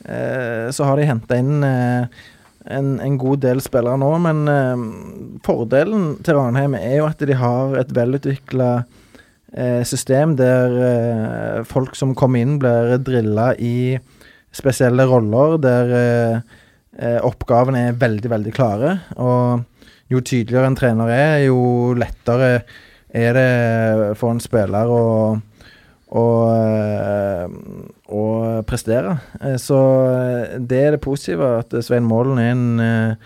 eh, 0.08 0.72
så 0.72 0.88
har 0.88 1.00
de 1.00 1.10
henta 1.10 1.40
inn 1.40 1.64
eh, 1.68 2.24
en, 2.72 2.96
en 3.04 3.20
god 3.20 3.44
del 3.44 3.60
spillere 3.64 4.00
nå, 4.00 4.10
men 4.24 5.40
fordelen 5.44 6.14
til 6.24 6.38
Ranheim 6.38 6.78
er 6.80 7.02
jo 7.02 7.08
at 7.10 7.20
de 7.20 7.36
har 7.36 7.76
et 7.82 7.92
velutvikla 7.92 8.70
eh, 9.52 9.82
system 9.84 10.38
der 10.40 11.66
folk 11.68 12.00
som 12.00 12.16
kommer 12.16 12.40
inn, 12.40 12.56
blir 12.64 12.96
drilla 13.04 13.50
i 13.60 14.00
spesielle 14.56 15.04
roller, 15.12 15.58
der 15.60 15.92
eh, 17.00 17.20
oppgavene 17.26 17.88
er 17.90 18.02
veldig, 18.02 18.30
veldig 18.34 18.54
klare. 18.56 18.98
Og 19.18 19.64
jo 20.12 20.22
tydeligere 20.22 20.70
en 20.70 20.78
trener 20.78 21.14
er, 21.14 21.38
jo 21.48 21.94
lettere 21.98 22.64
er 23.14 23.38
det 23.38 24.18
for 24.18 24.34
en 24.34 24.42
spiller 24.42 24.90
å, 24.90 25.06
å, 26.18 26.26
eh, 26.50 27.46
å 28.10 28.24
prestere. 28.70 29.18
Eh, 29.42 29.58
Så 29.62 29.80
eh, 30.10 30.60
det 30.60 30.82
er 30.82 30.96
det 30.98 31.04
positive, 31.06 31.60
at 31.64 31.76
Svein 31.86 32.08
Målen 32.10 32.42
er 32.42 32.54
en 32.54 33.18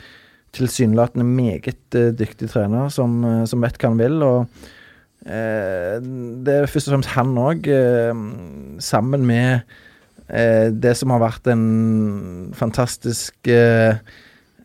tilsynelatende 0.58 1.28
meget 1.28 1.96
dyktig 2.18 2.50
trener 2.50 2.90
som, 2.90 3.20
som 3.46 3.62
vet 3.62 3.76
hva 3.78 3.92
han 3.92 4.00
vil. 4.00 4.16
og 4.26 4.64
Det 5.28 6.54
er 6.56 6.70
først 6.72 6.88
og 6.88 6.96
fremst 6.96 7.12
han 7.14 7.36
òg, 7.38 7.68
sammen 8.82 9.28
med 9.28 9.76
eh, 10.30 10.70
det 10.72 10.96
som 11.00 11.14
har 11.16 11.24
vært 11.24 11.50
en 11.52 11.68
fantastisk 12.58 13.52
eh, 13.52 14.00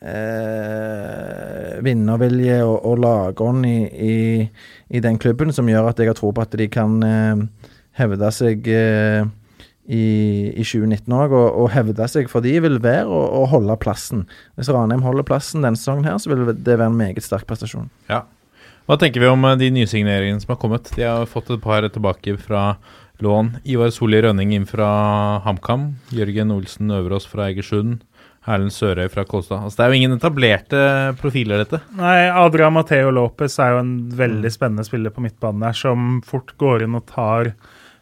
eh, 0.03 1.77
vinnervilje 1.85 2.63
og, 2.67 2.79
og 2.89 3.03
lagånd 3.03 3.67
i, 3.69 3.77
i, 3.91 4.17
i 4.91 5.05
den 5.05 5.21
klubben, 5.23 5.53
som 5.55 5.71
gjør 5.71 5.93
at 5.93 6.03
jeg 6.03 6.13
har 6.13 6.19
tro 6.19 6.33
på 6.35 6.45
at 6.45 6.57
de 6.59 6.69
kan 6.73 6.99
eh, 7.07 7.71
hevde 8.01 8.33
seg 8.35 8.69
eh, 8.73 9.23
i, 9.87 10.05
i 10.53 10.65
2019 10.65 11.17
òg. 11.17 11.35
Og, 11.37 11.49
og 11.65 11.73
hevde 11.75 12.09
seg 12.11 12.31
for 12.33 12.45
de 12.45 12.55
vil 12.65 12.79
være 12.83 13.09
å, 13.09 13.23
å 13.43 13.47
holde 13.53 13.79
plassen. 13.83 14.27
Hvis 14.59 14.71
Ranheim 14.73 15.05
holder 15.07 15.27
plassen 15.29 15.65
denne 15.65 15.81
sesongen, 15.81 16.07
her, 16.09 16.21
så 16.23 16.33
vil 16.33 16.47
det 16.53 16.79
være 16.79 16.91
en 16.91 16.99
meget 16.99 17.25
sterk 17.27 17.49
prestasjon. 17.51 17.91
Hva 18.83 18.99
tenker 18.99 19.23
vi 19.23 19.31
om 19.31 19.45
de 19.59 19.69
nysigneringene 19.71 20.43
som 20.43 20.57
har 20.57 20.61
kommet? 20.63 20.91
De 20.97 21.07
har 21.07 21.29
fått 21.31 21.53
et 21.55 21.63
par 21.63 21.87
tilbake 21.87 22.35
fra 22.43 22.73
lån. 23.21 23.57
Ivar 23.65 23.93
Solli 23.95 24.23
Rønning 24.23 24.55
inn 24.57 24.65
fra 24.69 24.89
HamKam. 25.45 25.93
Jørgen 26.15 26.55
Olsen 26.55 26.91
Øverås 26.95 27.27
fra 27.29 27.51
Egersund. 27.51 28.01
Erlend 28.43 28.75
Sørøy 28.75 29.07
fra 29.13 29.23
Kolstad. 29.29 29.63
Altså, 29.63 29.79
det 29.79 29.85
er 29.85 29.93
jo 29.93 30.01
ingen 30.01 30.17
etablerte 30.17 30.81
profiler, 31.21 31.63
dette. 31.63 31.79
Nei, 31.95 32.27
Adria 32.27 32.73
Mateo 32.75 33.13
Lopez 33.15 33.55
er 33.63 33.77
jo 33.77 33.85
en 33.85 33.93
veldig 34.19 34.51
spennende 34.51 34.87
spiller 34.87 35.15
på 35.15 35.23
midtbanen 35.23 35.63
der, 35.63 35.77
som 35.79 36.17
fort 36.27 36.51
går 36.59 36.87
inn 36.87 36.99
og 36.99 37.07
tar 37.13 37.53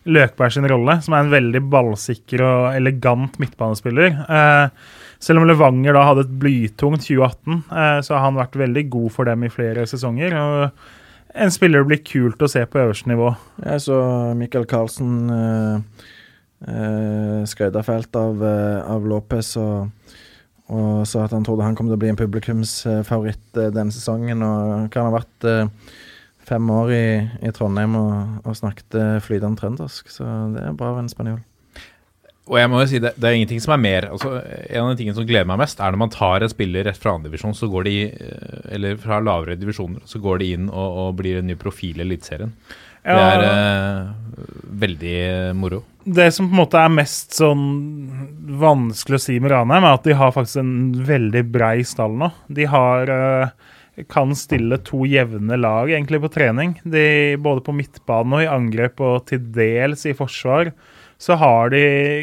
Løkberg 0.08 0.54
sin 0.54 0.68
rolle, 0.70 0.96
som 1.04 1.12
er 1.12 1.26
en 1.26 1.34
veldig 1.34 1.60
ballsikker 1.72 2.40
og 2.46 2.62
elegant 2.72 3.36
midtbanespiller. 3.42 4.16
Eh, 4.24 4.94
selv 5.20 5.42
om 5.42 5.50
Levanger 5.50 5.92
da 5.92 6.06
hadde 6.08 6.24
et 6.24 6.38
blytungt 6.40 7.04
2018, 7.04 7.60
eh, 7.68 7.98
så 8.06 8.16
har 8.16 8.24
han 8.24 8.40
vært 8.40 8.56
veldig 8.62 8.86
god 8.96 9.12
for 9.12 9.28
dem 9.28 9.44
i 9.44 9.52
flere 9.52 9.84
sesonger. 9.90 10.38
og 10.40 10.96
En 11.34 11.52
spiller 11.52 11.84
det 11.84 11.90
blir 11.90 12.02
kult 12.06 12.42
å 12.42 12.48
se 12.50 12.62
på 12.66 12.80
øverste 12.80 13.10
nivå. 13.10 13.30
Jeg 13.62 13.84
så 13.84 13.98
Michael 14.38 14.66
Carlsen 14.70 15.30
eh, 15.30 16.06
eh 16.66 17.82
fælt 17.82 18.16
av, 18.16 18.42
eh, 18.42 18.90
av 18.90 19.06
Lopez 19.06 19.56
og, 19.56 19.90
og 20.68 21.06
sa 21.06 21.24
at 21.24 21.32
han 21.32 21.44
trodde 21.44 21.64
han 21.64 21.76
kom 21.76 21.86
til 21.86 21.94
å 21.94 22.00
bli 22.02 22.10
en 22.10 22.18
publikumsfavoritt 22.18 23.56
eh, 23.56 23.70
denne 23.70 23.94
sesongen. 23.94 24.42
Og 24.42 24.90
kan 24.90 25.06
ha 25.06 25.14
vært 25.14 25.46
eh, 25.46 25.68
fem 26.50 26.70
år 26.70 26.90
i, 26.90 27.06
i 27.46 27.54
Trondheim 27.54 27.94
og, 28.00 28.42
og 28.44 28.58
snakket 28.58 28.98
eh, 28.98 29.20
flytende 29.22 29.60
trøndersk, 29.60 30.10
så 30.10 30.26
det 30.56 30.66
er 30.66 30.76
bra 30.76 30.94
av 30.94 31.04
en 31.04 31.12
spanjol. 31.12 31.38
Og 32.50 32.58
jeg 32.58 32.70
må 32.70 32.80
jo 32.82 32.88
si 32.90 32.98
det, 33.02 33.12
det 33.14 33.28
er 33.28 33.36
ingenting 33.38 33.62
som 33.62 33.76
er 33.76 33.82
mer 33.82 34.08
altså, 34.10 34.32
En 34.42 34.82
av 34.82 34.90
de 34.90 34.98
tingene 34.98 35.14
som 35.14 35.26
gleder 35.28 35.46
meg 35.46 35.60
mest, 35.62 35.78
er 35.78 35.94
når 35.94 36.02
man 36.02 36.12
tar 36.14 36.42
en 36.42 36.50
spiller 36.50 36.88
rett 36.88 36.98
fra 36.98 37.14
så 37.54 37.70
går 37.70 37.86
de 37.86 37.96
eh, 38.10 38.60
Eller 38.74 38.98
fra 38.98 39.20
lavere 39.22 39.58
divisjoner, 39.60 40.02
så 40.04 40.18
går 40.18 40.42
de 40.42 40.52
inn 40.56 40.68
og, 40.68 40.98
og 41.04 41.18
blir 41.20 41.38
en 41.38 41.46
ny 41.46 41.56
profil 41.60 42.00
i 42.00 42.06
Eliteserien. 42.06 42.54
Det 43.00 43.16
er 43.16 43.42
eh, 43.46 44.10
veldig 44.82 45.20
moro. 45.56 45.80
Det 46.04 46.28
som 46.34 46.48
på 46.48 46.52
en 46.52 46.60
måte 46.60 46.80
er 46.80 46.92
mest 46.92 47.36
sånn 47.38 47.62
vanskelig 48.60 49.16
å 49.16 49.22
si 49.24 49.38
med 49.40 49.54
Ranheim, 49.54 49.86
er 49.86 49.96
at 49.96 50.04
de 50.04 50.16
har 50.16 50.34
faktisk 50.34 50.60
en 50.60 50.74
veldig 51.08 51.44
brei 51.52 51.80
stall 51.86 52.18
nå. 52.20 52.28
De 52.52 52.66
har 52.68 53.12
eh, 53.14 53.54
kan 54.10 54.34
stille 54.36 54.80
to 54.84 55.04
jevne 55.08 55.58
lag 55.60 55.90
egentlig 55.90 56.20
på 56.22 56.32
trening. 56.32 56.76
De, 56.84 57.36
både 57.40 57.64
på 57.64 57.74
midtbane 57.76 58.36
og 58.36 58.44
i 58.44 58.50
angrep 58.50 59.00
og 59.04 59.26
til 59.30 59.44
dels 59.54 60.06
i 60.08 60.16
forsvar. 60.16 60.72
Så 61.20 61.36
har 61.36 61.68
de 61.74 61.82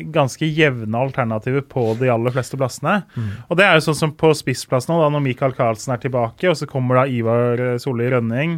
ganske 0.10 0.48
jevne 0.50 0.98
alternativer 0.98 1.62
på 1.70 1.92
de 2.00 2.10
aller 2.10 2.34
fleste 2.34 2.58
plassene. 2.58 3.04
Og 3.46 3.60
det 3.60 3.68
er 3.68 3.78
jo 3.78 3.84
sånn 3.86 4.00
som 4.00 4.14
på 4.18 4.32
spissplassen 4.34 4.94
nå, 4.94 5.02
da, 5.04 5.12
når 5.14 5.22
Michael 5.28 5.54
Carlsen 5.58 5.94
er 5.94 6.02
tilbake, 6.02 6.50
og 6.50 6.58
så 6.58 6.66
kommer 6.70 6.98
da 6.98 7.04
Ivar 7.06 7.62
eh, 7.62 7.78
Solli 7.82 8.10
Rønning 8.10 8.58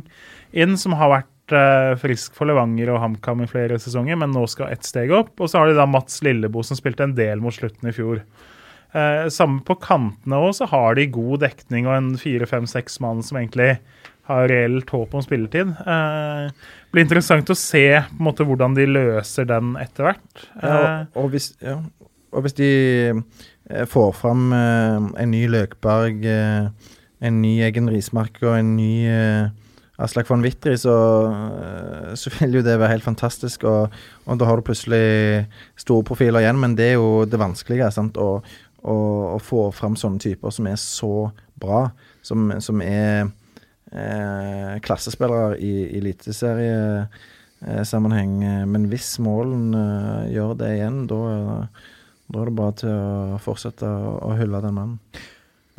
inn, 0.56 0.78
som 0.80 0.96
har 0.96 1.12
vært 1.12 1.56
eh, 1.60 1.92
frisk 2.00 2.40
for 2.40 2.48
Levanger 2.48 2.94
og 2.94 3.02
HamKam 3.04 3.44
i 3.44 3.50
flere 3.52 3.82
sesonger, 3.84 4.16
men 4.22 4.32
nå 4.32 4.46
skal 4.48 4.72
ett 4.72 4.88
steg 4.88 5.12
opp. 5.12 5.36
Og 5.44 5.52
så 5.52 5.60
har 5.60 5.68
de 5.68 5.76
da 5.76 5.90
Mats 5.90 6.22
Lillebo, 6.24 6.64
som 6.64 6.80
spilte 6.80 7.04
en 7.04 7.18
del 7.20 7.44
mot 7.44 7.56
slutten 7.56 7.92
i 7.92 7.96
fjor. 8.00 8.24
Eh, 8.96 9.28
samme 9.36 9.60
på 9.68 9.76
kantene 9.84 10.40
òg, 10.40 10.54
så 10.56 10.70
har 10.72 10.96
de 10.96 11.10
god 11.20 11.44
dekning 11.44 11.90
og 11.90 11.98
en 11.98 12.14
fire-fem-seks 12.22 13.02
mann 13.04 13.20
som 13.28 13.38
egentlig 13.44 13.76
har 14.30 14.50
reelt 14.52 14.90
håp 14.94 15.16
om 15.18 15.24
spilletid. 15.26 15.74
Eh, 15.74 16.50
det 16.50 16.96
blir 16.96 17.06
interessant 17.06 17.50
å 17.50 17.58
se 17.58 17.86
på 18.08 18.20
en 18.20 18.28
måte 18.30 18.46
hvordan 18.48 18.78
de 18.78 18.88
løser 18.90 19.48
den 19.50 19.76
etter 19.82 20.10
hvert. 20.10 20.44
Eh, 20.62 20.70
og, 20.70 21.24
og, 21.24 21.32
hvis, 21.34 21.52
ja. 21.66 21.80
og 22.34 22.46
hvis 22.46 22.58
de 22.60 22.72
eh, 23.10 23.86
får 23.90 24.14
fram 24.22 24.54
eh, 24.56 25.10
en 25.24 25.34
ny 25.34 25.46
Løkberg, 25.52 26.22
eh, 26.26 26.94
en 27.20 27.42
ny 27.44 27.58
Egen 27.68 27.90
Rismark 27.92 28.40
og 28.46 28.56
en 28.56 28.76
ny 28.78 28.94
eh, 29.10 29.50
Aslak 30.00 30.30
von 30.30 30.46
Wittry, 30.46 30.78
så, 30.80 30.94
så 32.16 32.32
vil 32.38 32.54
jo 32.56 32.64
det 32.64 32.78
være 32.80 32.94
helt 32.94 33.04
fantastisk. 33.04 33.66
Og, 33.68 33.98
og 34.24 34.40
da 34.40 34.48
har 34.48 34.56
du 34.56 34.64
plutselig 34.70 35.44
store 35.76 36.06
profiler 36.08 36.46
igjen, 36.46 36.62
men 36.62 36.78
det 36.80 36.94
er 36.94 36.96
jo 37.02 37.26
det 37.28 37.42
vanskelige. 37.42 37.90
Sant? 37.92 38.16
Å, 38.16 38.40
å, 38.80 38.96
å 39.36 39.40
få 39.44 39.66
fram 39.76 39.98
sånne 40.00 40.24
typer 40.24 40.56
som 40.56 40.70
er 40.72 40.80
så 40.80 41.28
bra, 41.60 41.90
som, 42.24 42.48
som 42.64 42.80
er 42.86 43.28
klassespillere 44.86 45.58
i 45.58 45.98
eliteseriesammenheng. 45.98 48.34
Eh, 48.44 48.66
Men 48.70 48.86
hvis 48.92 49.20
Målen 49.24 49.74
eh, 49.74 50.30
gjør 50.36 50.52
det 50.60 50.70
igjen, 50.78 51.08
da, 51.10 51.20
da 52.30 52.36
er 52.42 52.46
det 52.52 52.60
bare 52.60 52.76
til 52.84 52.94
å 52.94 53.42
fortsette 53.42 53.88
å 53.90 54.38
hylle 54.38 54.62
den 54.66 54.78
mannen. 54.78 55.00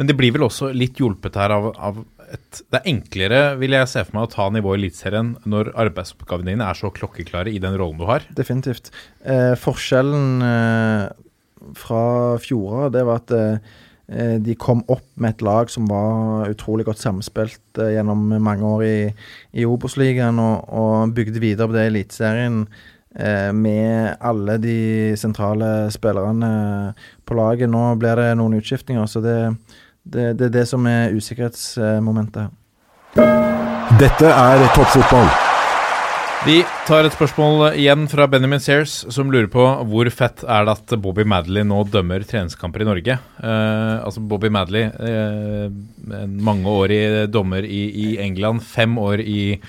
Men 0.00 0.08
det 0.08 0.16
blir 0.16 0.32
vel 0.32 0.46
også 0.46 0.70
litt 0.72 0.96
hjulpet 0.96 1.34
her 1.36 1.52
av, 1.52 1.66
av 1.76 1.98
et 2.30 2.60
Det 2.70 2.78
er 2.78 2.86
enklere, 2.88 3.40
vil 3.60 3.74
jeg 3.74 3.88
se 3.90 4.04
for 4.06 4.14
meg, 4.16 4.28
å 4.28 4.32
ta 4.32 4.46
nivået 4.54 4.78
i 4.78 4.80
Eliteserien 4.84 5.32
når 5.50 5.72
arbeidsoppgavene 5.82 6.54
dine 6.54 6.68
er 6.70 6.76
så 6.78 6.88
klokkeklare 6.94 7.50
i 7.50 7.58
den 7.62 7.74
rollen 7.76 7.98
du 7.98 8.06
har. 8.08 8.22
Definitivt. 8.38 8.92
Eh, 9.26 9.54
forskjellen 9.58 10.44
eh, 10.46 11.10
fra 11.76 12.02
fjoråret, 12.40 12.94
det 12.94 13.02
var 13.08 13.16
at 13.20 13.30
eh, 13.34 13.58
de 14.42 14.54
kom 14.58 14.82
opp 14.90 15.06
med 15.14 15.36
et 15.36 15.42
lag 15.46 15.70
som 15.70 15.86
var 15.90 16.50
utrolig 16.50 16.86
godt 16.88 16.98
samspilt 16.98 17.78
eh, 17.78 17.92
gjennom 17.94 18.24
mange 18.42 18.66
år 18.66 18.86
i, 18.86 18.96
i 19.54 19.66
Obos-ligaen, 19.68 20.40
og, 20.42 20.64
og 20.68 21.14
bygde 21.14 21.42
videre 21.42 21.68
på 21.70 21.76
det 21.76 21.84
i 21.86 21.92
Eliteserien. 21.92 22.64
Eh, 23.14 23.52
med 23.52 24.16
alle 24.20 24.56
de 24.62 25.16
sentrale 25.18 25.90
spillerne 25.90 26.94
på 27.26 27.34
laget. 27.34 27.70
Nå 27.70 27.94
blir 27.98 28.18
det 28.18 28.32
noen 28.38 28.58
utskiftninger, 28.60 29.06
så 29.10 29.22
det, 29.24 29.36
det, 30.02 30.32
det 30.38 30.50
er 30.50 30.56
det 30.60 30.66
som 30.70 30.86
er 30.86 31.14
usikkerhetsmomentet. 31.14 32.50
Dette 34.00 34.30
er 34.30 34.68
toppfotball. 34.74 35.49
Vi 36.40 36.62
tar 36.88 37.04
et 37.04 37.12
spørsmål 37.12 37.74
igjen 37.76 38.06
fra 38.08 38.24
Benjamin 38.32 38.62
Sears, 38.64 38.94
som 39.12 39.28
lurer 39.28 39.50
på 39.52 39.60
hvor 39.90 40.08
fett 40.08 40.40
er 40.40 40.64
det 40.64 40.72
at 40.72 40.94
Bobby 41.04 41.26
Madley 41.28 41.66
nå 41.68 41.82
dømmer 41.92 42.24
treningskamper 42.24 42.80
i 42.80 42.86
Norge. 42.88 43.16
Uh, 43.42 44.00
altså 44.06 44.22
Bobby 44.24 44.48
Madley, 44.48 44.88
mange 44.88 46.32
år 46.32 46.40
mangeårig 46.48 47.28
dommer 47.28 47.68
i, 47.68 47.82
i 47.92 48.06
England, 48.24 48.64
fem 48.64 48.96
år 48.98 49.20
i, 49.20 49.60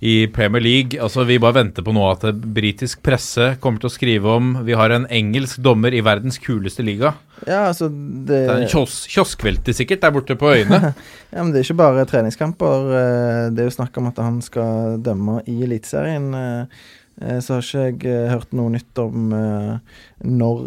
i 0.00 0.26
Premier 0.28 0.60
League. 0.62 0.98
Altså 1.00 1.24
Vi 1.24 1.38
bare 1.40 1.56
venter 1.62 1.82
på 1.86 1.92
nå 1.96 2.02
at 2.10 2.26
britisk 2.56 3.00
presse 3.06 3.54
kommer 3.62 3.80
til 3.80 3.88
å 3.88 3.94
skrive 3.94 4.34
om 4.36 4.50
Vi 4.66 4.76
har 4.76 4.92
en 4.92 5.06
engelsk 5.08 5.62
dommer 5.64 5.94
i 5.96 6.02
verdens 6.04 6.36
kuleste 6.42 6.84
liga. 6.84 7.14
Ja, 7.46 7.66
altså 7.70 7.88
det, 7.88 8.26
Det 8.28 8.42
er 8.52 8.62
en 8.64 8.68
kios 8.72 9.06
kioskvelte 9.12 9.74
sikkert 9.76 10.04
der 10.04 10.12
borte 10.16 10.36
på 10.36 10.52
øyene. 10.52 10.92
Ja, 11.34 11.42
men 11.42 11.50
Det 11.52 11.60
er 11.60 11.66
ikke 11.66 11.80
bare 11.80 12.04
treningskamper. 12.08 12.86
eh, 12.96 13.50
Det 13.52 13.64
er 13.64 13.70
jo 13.70 13.76
snakk 13.78 13.96
om 13.98 14.06
at 14.12 14.20
han 14.22 14.38
skal 14.44 15.00
dømme 15.04 15.40
i 15.48 15.58
Eliteserien. 15.66 16.30
Eh, 17.20 17.38
Så 17.44 17.56
har 17.56 17.64
ikke 17.64 17.82
jeg 17.82 17.98
eh, 18.10 18.32
hørt 18.32 18.52
noe 18.56 18.72
nytt 18.74 19.00
om 19.02 19.32
eh, 19.36 19.96
når 20.26 20.62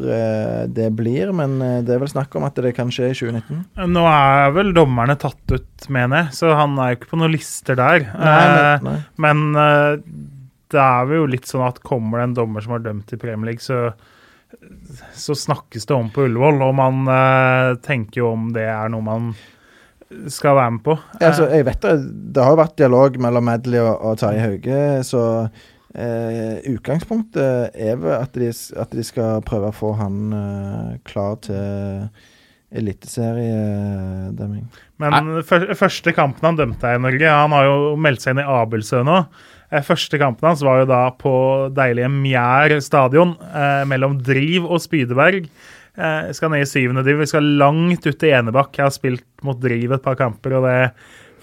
det 0.73 0.89
blir, 0.97 1.33
men 1.35 1.57
det 1.85 1.95
er 1.95 2.01
vel 2.01 2.11
snakk 2.11 2.35
om 2.37 2.45
at 2.47 2.59
det 2.61 2.73
kan 2.77 2.91
skje 2.93 3.11
i 3.11 3.17
2019. 3.17 3.63
Nå 3.89 4.05
er 4.09 4.53
vel 4.55 4.73
dommerne 4.77 5.17
tatt 5.19 5.53
ut, 5.53 5.87
mener 5.89 6.23
jeg, 6.23 6.37
så 6.39 6.53
han 6.57 6.77
er 6.79 6.93
jo 6.93 6.99
ikke 6.99 7.11
på 7.13 7.21
noen 7.21 7.33
lister 7.33 7.79
der. 7.79 8.05
Nei, 8.13 8.35
nei, 8.37 8.77
men, 8.85 8.85
nei. 8.85 8.99
Men 9.25 9.43
det 10.69 10.81
er 10.85 11.15
jo 11.17 11.27
litt 11.29 11.49
sånn 11.49 11.65
at 11.65 11.81
kommer 11.81 12.21
det 12.21 12.29
en 12.29 12.39
dommer 12.43 12.65
som 12.65 12.77
har 12.77 12.85
dømt 12.85 13.13
i 13.15 13.19
Premier 13.19 13.51
League, 13.51 13.65
så, 13.65 13.89
så 15.17 15.37
snakkes 15.37 15.89
det 15.89 15.97
om 15.97 16.11
på 16.13 16.27
Ullevål, 16.29 16.61
og 16.69 16.75
man 16.77 17.79
tenker 17.85 18.21
jo 18.21 18.33
om 18.35 18.51
det 18.55 18.69
er 18.69 18.93
noe 18.93 19.05
man 19.09 19.31
skal 20.29 20.57
være 20.57 20.75
med 20.75 20.85
på. 20.85 20.95
Ja, 21.19 21.29
altså, 21.29 21.49
jeg 21.53 21.65
vet 21.67 21.83
det, 21.83 21.97
det 22.33 22.43
har 22.43 22.55
jo 22.55 22.61
vært 22.61 22.77
dialog 22.81 23.19
mellom 23.21 23.45
Medley 23.49 23.81
og, 23.81 23.93
og 24.01 24.21
Terje 24.21 24.45
Hauge, 24.45 24.79
så 25.05 25.23
eh, 25.95 26.59
utgangspunktet 26.73 27.75
er 27.75 27.99
vel 28.01 28.17
at 28.17 28.35
de, 28.37 28.49
at 28.51 28.91
de 28.95 29.05
skal 29.05 29.43
prøve 29.47 29.71
å 29.71 29.75
få 29.75 29.93
han 29.99 30.33
eh, 30.35 30.97
klar 31.07 31.39
til 31.45 32.09
eliteseriedømming. 32.69 34.67
Men 35.01 35.39
for, 35.47 35.71
første 35.77 36.13
kampen 36.13 36.45
han 36.45 36.59
dømte 36.59 36.91
i 36.93 36.99
Norge 37.01 37.31
Han 37.33 37.55
har 37.55 37.65
jo 37.65 37.77
meldt 37.97 38.21
seg 38.21 38.35
inn 38.35 38.43
i 38.43 38.51
Abelsø 38.59 39.01
nå. 39.07 39.23
Eh, 39.69 39.83
Første 39.85 40.19
kampen 40.21 40.49
hans 40.49 40.63
var 40.65 40.83
jo 40.83 40.89
da 40.89 41.01
på 41.17 41.33
deilige 41.77 42.09
Mjær 42.13 42.77
stadion 42.85 43.35
eh, 43.49 43.83
mellom 43.89 44.19
Driv 44.25 44.67
og 44.67 44.81
Spydeberg. 44.83 45.49
Eh, 45.99 46.29
skal 46.35 46.53
ned 46.53 46.65
i 46.65 46.69
syvende 46.69 47.03
div. 47.05 47.21
Vi 47.21 47.29
skal 47.29 47.55
langt 47.59 48.05
ut 48.07 48.19
til 48.19 48.35
Enebakk. 48.37 48.75
Jeg 48.77 48.87
har 48.87 48.95
spilt 48.95 49.45
mot 49.45 49.59
Driv 49.61 49.95
et 49.95 50.05
par 50.05 50.17
kamper, 50.19 50.59
og 50.59 50.67
det 50.67 50.77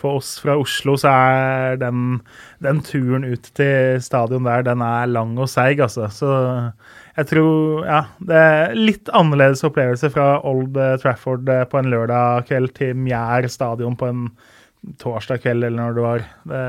for 0.06 0.20
oss 0.20 0.36
fra 0.42 0.56
Oslo 0.60 0.94
så 1.00 1.10
er 1.12 1.80
den, 1.82 2.20
den 2.64 2.80
turen 2.86 3.26
ut 3.26 3.50
til 3.58 3.98
stadion 4.04 4.46
der, 4.46 4.64
den 4.66 4.84
er 4.86 5.10
lang 5.10 5.34
og 5.38 5.50
seig, 5.50 5.82
altså. 5.82 6.08
Så 6.14 6.30
jeg 7.16 7.30
tror 7.32 7.86
Ja, 7.86 8.02
det 8.28 8.42
er 8.42 8.76
litt 8.76 9.10
annerledes 9.16 9.64
opplevelse 9.66 10.10
fra 10.14 10.36
Old 10.46 10.76
Trafford 11.02 11.48
eh, 11.52 11.64
på 11.68 11.80
en 11.80 11.90
lørdag 11.92 12.46
kveld 12.50 12.74
til 12.76 12.96
Mjær 12.98 13.48
stadion 13.52 13.96
på 13.98 14.10
en 14.12 14.26
torsdag 15.02 15.42
kveld, 15.42 15.64
eller 15.66 15.80
når 15.80 15.96
det 15.96 16.04
var. 16.04 16.26
Det, 16.46 16.64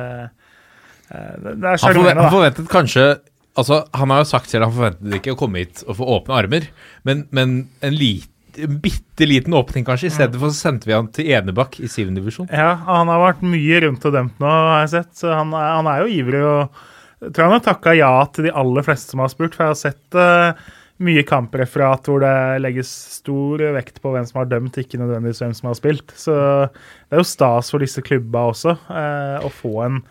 eh, 1.11 1.33
det, 1.43 1.57
det 1.61 1.73
er 1.73 1.81
sjarmerende, 1.81 2.21
da. 2.21 2.29
han 2.29 2.37
forventet 2.39 2.71
kanskje 2.71 3.09
Altså, 3.57 3.79
Han 3.97 4.11
har 4.13 4.21
jo 4.21 4.29
sagt 4.29 4.51
selv 4.51 4.67
han 4.67 4.73
forventet 4.75 5.15
ikke 5.17 5.33
å 5.33 5.37
komme 5.39 5.63
hit 5.63 5.79
og 5.87 5.95
få 5.97 6.07
åpne 6.19 6.35
armer, 6.43 6.67
men, 7.07 7.23
men 7.33 7.55
en, 7.81 7.95
lit, 7.97 8.29
en 8.63 8.79
bitte 8.81 9.27
liten 9.29 9.53
åpning, 9.53 9.85
kanskje. 9.85 10.09
I 10.09 10.15
stedet 10.15 10.39
for 10.41 10.53
så 10.53 10.67
sendte 10.67 10.89
vi 10.89 10.95
han 10.95 11.09
til 11.13 11.29
Enebakk 11.33 11.79
i 11.83 11.89
7. 11.89 12.09
divisjon. 12.15 12.49
Ja, 12.51 12.73
han 12.87 13.11
har 13.11 13.21
vært 13.21 13.45
mye 13.45 13.81
rundt 13.85 14.07
og 14.07 14.15
dømt 14.15 14.41
nå, 14.41 14.49
har 14.49 14.83
jeg 14.85 14.93
sett. 14.95 15.13
Så 15.21 15.33
han 15.33 15.53
han 15.53 15.89
er 15.91 16.03
jo 16.03 16.13
ivrig. 16.19 16.43
og 16.43 17.27
jeg 17.27 17.33
tror 17.33 17.47
han 17.47 17.55
har 17.57 17.63
takka 17.65 17.95
ja 17.97 18.11
til 18.33 18.47
de 18.47 18.57
aller 18.61 18.85
fleste 18.85 19.13
som 19.13 19.23
har 19.23 19.31
spurt. 19.33 19.55
For 19.57 19.65
jeg 19.65 19.73
har 19.73 19.79
sett 19.79 20.17
uh, 20.17 20.69
mye 21.07 21.23
kampreferat 21.27 22.09
hvor 22.09 22.21
det 22.23 22.35
legges 22.63 22.91
stor 23.17 23.61
vekt 23.75 24.01
på 24.01 24.13
hvem 24.13 24.25
som 24.29 24.41
har 24.41 24.49
dømt, 24.51 24.77
ikke 24.77 25.01
nødvendigvis 25.01 25.43
hvem 25.43 25.53
som 25.57 25.71
har 25.71 25.77
spilt. 25.79 26.13
Så 26.17 26.33
det 26.37 27.17
er 27.17 27.23
jo 27.23 27.29
stas 27.29 27.73
for 27.73 27.83
disse 27.83 28.03
klubba 28.05 28.47
også 28.51 28.77
uh, 28.89 29.37
å 29.45 29.53
få 29.53 29.75
en 29.85 30.01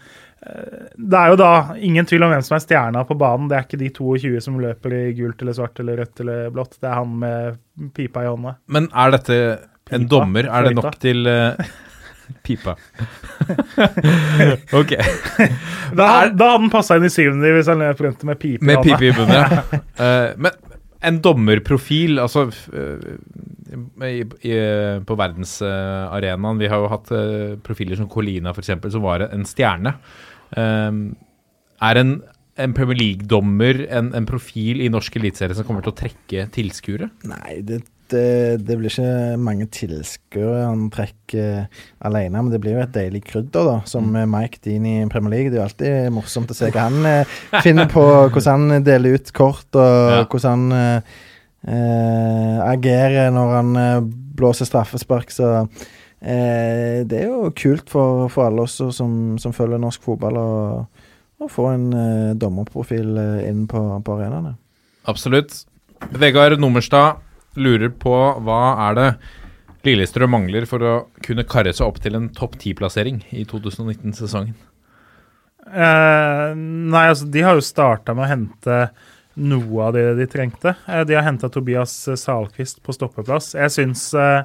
Det 0.97 1.19
er 1.19 1.33
jo 1.33 1.39
da 1.41 1.51
ingen 1.83 2.07
tvil 2.07 2.23
om 2.27 2.31
hvem 2.33 2.45
som 2.47 2.57
er 2.57 2.63
stjerna 2.63 3.03
på 3.09 3.17
banen. 3.19 3.49
Det 3.51 3.57
er 3.59 3.65
ikke 3.67 3.81
de 3.81 3.89
22 3.95 4.43
som 4.45 4.61
løper 4.63 4.95
i 4.95 5.01
gult 5.19 5.43
eller 5.43 5.57
svart 5.57 5.81
eller 5.83 5.99
rødt 6.03 6.23
eller 6.25 6.53
blått. 6.55 6.77
Det 6.81 6.91
er 6.91 7.01
han 7.01 7.17
med 7.23 7.59
pipa 7.97 8.23
i 8.25 8.31
hånda. 8.31 8.55
Men 8.73 8.87
er 8.93 9.17
dette 9.17 9.41
en 9.43 9.59
Pipa? 9.87 10.11
dommer? 10.11 10.49
Er 10.51 10.69
det 10.69 10.77
nok 10.79 10.97
til 11.03 11.27
uh, 11.31 11.67
Pipa. 12.47 12.75
ok. 14.81 14.95
Da, 15.95 16.07
da 16.35 16.49
hadde 16.49 16.49
han 16.57 16.71
passa 16.73 16.97
inn 16.99 17.07
i 17.07 17.13
syvende 17.13 17.53
hvis 17.55 17.69
han 17.71 17.83
løp 17.85 18.01
rundt 18.03 18.25
med 18.27 18.41
pipe 18.43 18.63
i 18.65 18.67
Med 18.67 18.81
hånda. 18.81 18.97
pipe 18.97 19.11
i 19.11 19.15
bunnen, 19.15 19.37
ja. 19.37 19.83
Eh, 20.07 20.33
men 20.37 20.57
en 21.07 21.21
dommerprofil, 21.23 22.19
altså 22.19 22.49
eh, 22.51 23.05
i, 24.09 24.25
i, 24.45 24.57
På 25.07 25.17
verdensarenaen 25.17 26.59
Vi 26.61 26.69
har 26.73 26.83
jo 26.83 26.91
hatt 26.91 27.13
profiler 27.65 27.97
som 28.01 28.09
Colina, 28.11 28.51
f.eks., 28.53 28.75
som 28.93 29.05
var 29.05 29.29
en 29.31 29.47
stjerne. 29.49 29.95
Eh, 30.55 30.93
er 31.91 32.01
en, 32.05 32.15
en 32.57 32.73
Premier 32.77 32.97
League-dommer 33.01 33.83
en, 33.91 34.13
en 34.17 34.27
profil 34.29 34.81
i 34.85 34.89
norsk 34.93 35.19
eliteserie 35.21 35.57
som 35.59 35.67
kommer 35.69 35.83
til 35.85 35.93
å 35.93 35.99
trekke 36.05 36.47
tilskuere? 36.55 37.11
Nei, 37.29 37.59
det, 37.67 37.83
det, 38.09 38.23
det 38.65 38.77
blir 38.79 38.89
ikke 38.89 39.37
mange 39.43 39.67
tilskuere 39.75 40.63
han 40.69 40.87
trekker 40.95 41.67
alene, 42.07 42.39
men 42.47 42.53
det 42.55 42.61
blir 42.63 42.77
jo 42.79 42.85
et 42.85 42.95
deilig 42.95 43.25
krydder, 43.27 43.67
da. 43.67 43.77
Som 43.91 44.13
Mm. 44.15 44.31
Mike 44.31 44.63
Dean 44.65 44.87
i 44.87 44.95
Premier 45.11 45.35
League. 45.35 45.51
Det 45.51 45.59
er 45.59 45.63
jo 45.65 45.67
alltid 45.69 46.13
morsomt 46.15 46.55
å 46.55 46.57
se 46.57 46.71
hva 46.71 46.87
han 46.87 47.09
eh, 47.11 47.37
finner 47.67 47.91
på, 47.91 48.05
hvordan 48.33 48.71
han 48.71 48.87
deler 48.87 49.19
ut 49.19 49.33
kort, 49.37 49.67
og 49.75 50.15
Ja. 50.15 50.23
hvordan 50.31 50.71
han 50.71 50.79
eh, 50.79 51.19
eh, 51.67 52.59
agerer 52.71 53.31
når 53.35 53.53
han 53.59 53.77
eh, 53.83 54.01
blåser 54.39 54.69
straffespark. 54.71 55.31
Så 55.35 55.51
eh, 56.21 57.03
det 57.09 57.23
er 57.23 57.31
jo 57.31 57.53
kult 57.57 57.91
for, 57.93 58.27
for 58.33 58.49
alle 58.49 58.67
oss 58.67 58.79
som, 58.97 59.37
som 59.43 59.55
følger 59.57 59.81
norsk 59.83 60.05
fotball, 60.07 60.41
å 61.37 61.49
få 61.53 61.71
en 61.75 61.89
eh, 61.93 62.37
dommerprofil 62.39 63.17
eh, 63.21 63.49
inn 63.51 63.67
på, 63.71 63.81
på 64.05 64.17
arenaene. 64.17 64.55
Absolutt. 65.07 65.65
Vegard 66.17 66.61
Nummerstad 66.61 67.23
lurer 67.57 67.93
på 67.93 68.15
hva 68.45 68.61
er 68.89 68.97
det 68.97 69.11
Lillestrøm 69.87 70.33
mangler 70.35 70.65
for 70.67 70.83
å 70.83 70.95
kunne 71.23 71.47
karre 71.47 71.73
seg 71.77 71.87
opp 71.87 72.01
til 72.03 72.17
en 72.19 72.31
topp 72.35 72.57
ti-plassering 72.59 73.21
i 73.31 73.45
2019-sesongen? 73.47 74.57
Eh, 75.67 76.49
nei, 76.57 77.05
altså, 77.11 77.29
de 77.31 77.45
har 77.47 77.59
jo 77.59 77.65
starta 77.65 78.15
med 78.15 78.27
å 78.27 78.31
hente 78.31 78.81
noe 79.37 79.87
av 79.87 79.95
det 79.95 80.05
de 80.19 80.27
trengte. 80.31 80.75
Eh, 80.89 81.05
de 81.07 81.17
har 81.19 81.27
henta 81.27 81.51
Tobias 81.53 81.95
Salquist 82.19 82.83
på 82.83 82.95
stoppeplass. 82.97 83.53
Jeg 83.59 83.75
syns 83.75 84.09
eh, 84.19 84.43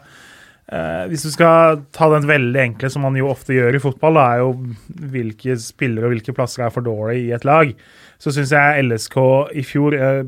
eh, 0.72 1.04
Hvis 1.12 1.26
du 1.28 1.32
skal 1.34 1.82
ta 1.96 2.10
den 2.14 2.28
veldig 2.30 2.62
enkle, 2.66 2.92
som 2.92 3.06
man 3.06 3.18
jo 3.20 3.30
ofte 3.32 3.56
gjør 3.56 3.78
i 3.78 3.84
fotball, 3.84 4.20
da, 4.20 4.28
er 4.32 4.44
jo 4.44 5.10
hvilke 5.14 5.58
spillere 5.62 6.08
og 6.08 6.16
hvilke 6.16 6.36
plasser 6.38 6.66
er 6.66 6.74
for 6.74 6.86
dårlig 6.86 7.26
i 7.26 7.34
et 7.36 7.48
lag, 7.48 7.74
så 8.22 8.34
syns 8.34 8.54
jeg 8.54 8.86
LSK 8.86 9.18
i 9.58 9.66
fjor 9.66 9.98
eh, 9.98 10.24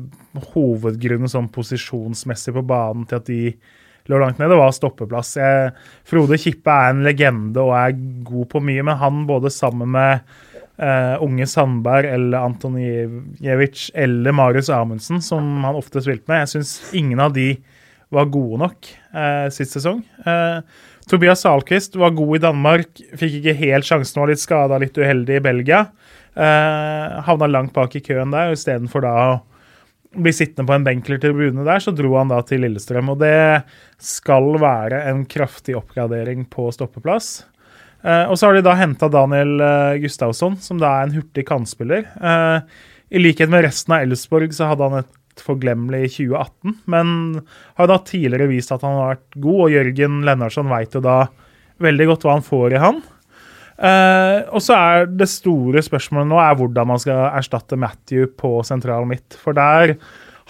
Hovedgrunnen 0.54 1.30
sånn 1.30 1.50
posisjonsmessig 1.54 2.54
på 2.56 2.64
banen 2.66 3.06
til 3.10 3.20
at 3.20 3.28
de 3.30 3.42
lå 4.10 4.18
langt 4.20 4.40
nede, 4.40 4.56
var 4.58 4.72
stoppeplass. 4.74 5.36
Jeg, 5.40 5.70
Frode 6.08 6.36
Kippe 6.40 6.72
er 6.72 6.90
en 6.92 7.04
legende 7.06 7.62
og 7.62 7.72
er 7.78 7.94
god 8.26 8.50
på 8.52 8.60
mye, 8.64 8.84
men 8.84 8.98
han 9.00 9.22
både 9.28 9.52
sammen 9.52 9.94
med 9.94 10.20
eh, 10.76 11.14
unge 11.24 11.46
Sandberg 11.48 12.10
eller 12.10 12.44
Antonijevic 12.50 13.88
eller 13.94 14.36
Marius 14.36 14.70
Amundsen, 14.74 15.22
som 15.24 15.64
han 15.64 15.78
ofte 15.78 16.02
spilte 16.04 16.28
med, 16.30 16.44
jeg 16.44 16.56
syns 16.56 16.74
ingen 16.96 17.22
av 17.22 17.34
de 17.36 17.54
var 18.14 18.32
gode 18.32 18.60
nok 18.62 18.90
eh, 19.12 19.46
sist 19.54 19.76
sesong. 19.76 20.02
Eh, 20.24 20.60
Tobias 21.10 21.44
Salquist 21.44 21.98
var 22.00 22.14
god 22.16 22.38
i 22.38 22.42
Danmark, 22.46 23.02
fikk 23.20 23.40
ikke 23.40 23.56
helt 23.60 23.88
sjansen, 23.88 24.22
var 24.22 24.32
litt 24.32 24.42
skada, 24.42 24.78
litt 24.80 24.96
uheldig 24.96 25.40
i 25.40 25.44
Belgia. 25.44 25.86
Eh, 26.34 27.18
havna 27.26 27.50
langt 27.50 27.74
bak 27.76 27.94
i 27.98 28.02
køen 28.04 28.32
der, 28.34 28.50
og 28.50 28.58
istedenfor 28.58 29.04
da 29.04 29.16
å 29.24 29.34
bli 30.14 30.32
sittende 30.34 30.68
på 30.68 30.76
en 30.76 30.86
benk 30.86 31.08
eller 31.08 31.20
tribune 31.22 31.66
der, 31.66 31.82
så 31.82 31.92
dro 31.94 32.14
han 32.16 32.30
da 32.30 32.38
til 32.46 32.62
Lillestrøm. 32.64 33.10
Og 33.12 33.20
det 33.22 33.64
skal 34.02 34.54
være 34.62 35.02
en 35.10 35.24
kraftig 35.30 35.76
oppgradering 35.78 36.46
på 36.50 36.70
stoppeplass. 36.74 37.42
Eh, 38.04 38.24
og 38.28 38.38
så 38.38 38.48
har 38.48 38.58
de 38.58 38.64
da 38.66 38.76
henta 38.78 39.08
Daniel 39.12 39.56
eh, 39.64 39.98
Gustavsson, 40.02 40.58
som 40.60 40.80
da 40.80 40.92
er 40.98 41.08
en 41.08 41.16
hurtig 41.16 41.46
kantspiller. 41.48 42.06
Eh, 42.14 42.80
I 43.14 43.22
likhet 43.22 43.52
med 43.52 43.64
resten 43.66 43.96
av 43.96 44.04
Elfsborg 44.04 44.52
så 44.56 44.68
hadde 44.70 44.90
han 44.90 45.02
et 45.02 45.12
forglemmelig 45.42 46.10
2018, 46.16 46.76
men 46.86 47.40
har 47.78 47.86
da 47.90 47.98
tidligere 47.98 48.48
vist 48.50 48.72
at 48.74 48.82
han 48.86 48.94
har 49.00 49.14
vært 49.16 49.40
god, 49.40 49.60
og 49.66 49.70
Jørgen 49.74 50.20
Lennartson 50.24 50.68
veit 50.70 50.94
jo 50.94 51.00
da 51.04 51.26
veldig 51.82 52.06
godt 52.12 52.22
hva 52.26 52.36
han 52.36 52.46
får 52.46 52.76
i 52.76 52.82
han. 52.84 53.02
Uh, 53.74 54.46
og 54.54 54.62
så 54.62 54.76
er 54.78 55.08
det 55.10 55.26
store 55.32 55.82
spørsmålet 55.82 56.28
nå 56.30 56.36
er 56.38 56.54
hvordan 56.60 56.86
man 56.92 57.00
skal 57.02 57.24
erstatte 57.34 57.74
Matthew 57.80 58.28
på 58.38 58.60
sentral 58.66 59.06
midt. 59.10 59.34
For 59.42 59.56
der 59.56 59.96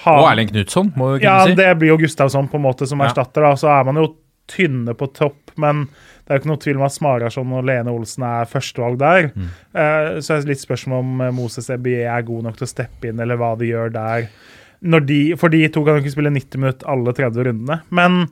har 0.05 0.18
Og 0.20 0.28
Erling 0.28 0.51
Knutson, 0.51 0.91
må 0.97 1.14
du 1.14 1.22
kunne 1.22 1.30
Ja, 1.30 1.47
si. 1.47 1.55
det 1.57 1.70
blir 1.80 1.95
jo 1.95 1.97
Gustavsson 2.03 2.49
på 2.51 2.59
en 2.61 2.66
måte 2.66 2.87
som 2.87 3.01
Ja. 3.01 3.07
erstatter. 3.09 3.41
da, 3.43 3.55
Så 3.57 3.68
er 3.80 3.85
man 3.85 3.97
jo 3.97 4.14
tynne 4.47 4.93
på 4.95 5.07
topp, 5.14 5.53
men 5.57 5.87
det 5.87 6.28
er 6.28 6.37
jo 6.37 6.41
ikke 6.43 6.51
noe 6.53 6.61
tvil 6.61 6.76
om 6.76 6.82
at 6.82 6.93
Smarason 6.93 7.53
og 7.53 7.64
Lene 7.64 7.89
Olsen 7.89 8.24
er 8.24 8.45
førstevalg 8.45 8.99
der. 8.99 9.28
Mm. 9.35 9.49
Uh, 9.74 10.20
så 10.20 10.35
er 10.35 10.41
det 10.43 10.49
litt 10.49 10.61
spørsmål 10.66 10.99
om 10.99 11.20
eh, 11.22 11.30
Moses 11.32 11.70
Ebie 11.70 12.05
er 12.05 12.22
god 12.22 12.43
nok 12.45 12.57
til 12.59 12.66
å 12.66 12.68
steppe 12.68 13.09
inn, 13.09 13.20
eller 13.20 13.37
hva 13.41 13.57
de 13.57 13.70
gjør 13.70 13.93
der. 13.93 14.28
De, 14.85 15.20
for 15.41 15.49
de 15.49 15.62
to 15.72 15.80
kan 15.85 15.97
jo 15.97 16.03
ikke 16.05 16.12
spille 16.12 16.32
90 16.35 16.61
minutter 16.61 16.91
alle 16.93 17.14
30 17.16 17.47
rundene. 17.49 17.78
Men 17.89 18.26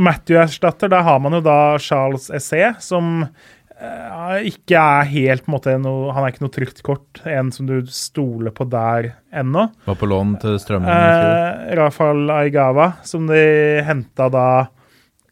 Matthew 0.00 0.40
erstatter, 0.42 0.88
da 0.90 1.02
har 1.04 1.20
man 1.22 1.36
jo 1.36 1.42
da 1.44 1.76
Charles 1.82 2.30
Essé, 2.34 2.72
som 2.82 3.20
eh, 3.22 4.38
ikke 4.50 4.80
er 4.80 5.10
helt 5.12 5.44
på 5.44 5.52
en 5.52 5.56
måte 5.58 5.76
noe, 5.82 6.08
Han 6.16 6.24
er 6.24 6.32
ikke 6.32 6.46
noe 6.46 6.54
trygt 6.54 6.82
kort, 6.86 7.20
en 7.28 7.52
som 7.54 7.68
du 7.68 7.76
stoler 7.92 8.54
på 8.54 8.66
der 8.72 9.12
ennå. 9.34 9.68
Var 9.84 10.00
på 10.00 10.08
lån 10.10 10.34
til 10.42 10.58
Strømmen 10.62 10.88
i 10.88 10.96
fjor. 10.96 11.36
Eh, 11.36 11.76
Rafael 11.78 12.34
Aigawa, 12.40 12.90
som 13.06 13.28
de 13.30 13.44
henta 13.86 14.30
da 14.32 14.48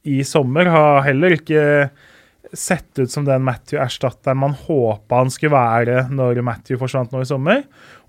i 0.05 0.23
sommer, 0.27 0.71
har 0.71 1.05
heller 1.07 1.39
ikke 1.39 1.65
sett 2.53 2.99
ut 2.99 3.11
som 3.11 3.25
den 3.25 3.45
Matthew-erstatteren 3.47 4.41
man 4.43 4.57
håpa 4.67 5.23
han 5.23 5.33
skulle 5.33 5.55
være 5.55 6.07
når 6.13 6.43
Matthew 6.45 6.81
forsvant 6.81 7.13
nå 7.15 7.23
i 7.23 7.29
sommer. 7.29 7.63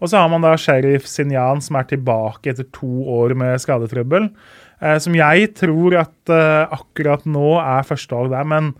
Og 0.03 0.11
så 0.11 0.19
har 0.19 0.31
man 0.31 0.43
da 0.43 0.55
Sheriff 0.59 1.07
Sinjan, 1.07 1.63
som 1.63 1.79
er 1.79 1.87
tilbake 1.89 2.51
etter 2.51 2.67
to 2.75 2.91
år 3.15 3.35
med 3.39 3.61
skadetrøbbel. 3.63 4.27
Eh, 4.83 4.97
som 5.03 5.15
jeg 5.15 5.53
tror 5.59 5.95
at 6.01 6.33
eh, 6.33 6.75
akkurat 6.75 7.23
nå 7.29 7.55
er 7.61 7.87
førstevalg 7.87 8.33
der, 8.33 8.47
men 8.51 8.73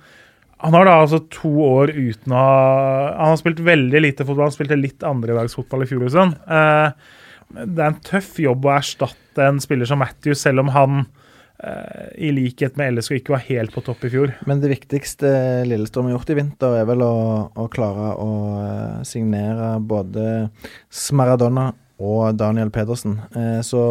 han 0.64 0.76
har 0.78 0.88
da 0.88 1.00
altså 1.02 1.20
to 1.32 1.52
år 1.66 1.92
uten 1.92 2.32
å 2.32 2.40
ha 2.40 2.60
Han 3.18 3.34
har 3.34 3.40
spilt 3.42 3.60
veldig 3.64 4.00
lite 4.00 4.24
fotball, 4.24 4.48
han 4.48 4.56
spilte 4.56 4.80
litt 4.80 5.04
andredagsfotball 5.04 5.84
i 5.84 5.90
fjor 5.90 6.08
og 6.08 6.14
sånn. 6.14 6.38
Eh, 6.44 7.20
det 7.54 7.80
er 7.80 7.90
en 7.90 8.00
tøff 8.04 8.38
jobb 8.42 8.66
å 8.66 8.76
erstatte 8.78 9.48
en 9.48 9.60
spiller 9.64 9.88
som 9.90 10.02
Matthew, 10.02 10.36
selv 10.40 10.64
om 10.64 10.72
han 10.76 11.06
i 12.20 12.30
likhet 12.36 12.76
med 12.80 12.98
LSK 12.98 13.20
ikke 13.20 13.36
var 13.36 13.46
helt 13.48 13.72
på 13.72 13.84
topp 13.86 14.04
i 14.04 14.12
fjor. 14.12 14.34
Men 14.50 14.60
det 14.60 14.72
viktigste 14.74 15.30
Lillestrøm 15.68 16.10
har 16.10 16.18
gjort 16.18 16.34
i 16.34 16.38
vinter, 16.42 16.76
er 16.82 16.88
vel 16.90 17.04
å, 17.06 17.16
å 17.56 17.68
klare 17.72 18.10
å 18.20 18.32
eh, 18.60 18.98
signere 19.08 19.78
både 19.80 20.50
Smaradonna 20.92 21.70
og 22.04 22.36
Daniel 22.40 22.72
Pedersen. 22.74 23.20
Eh, 23.38 23.60
så 23.66 23.84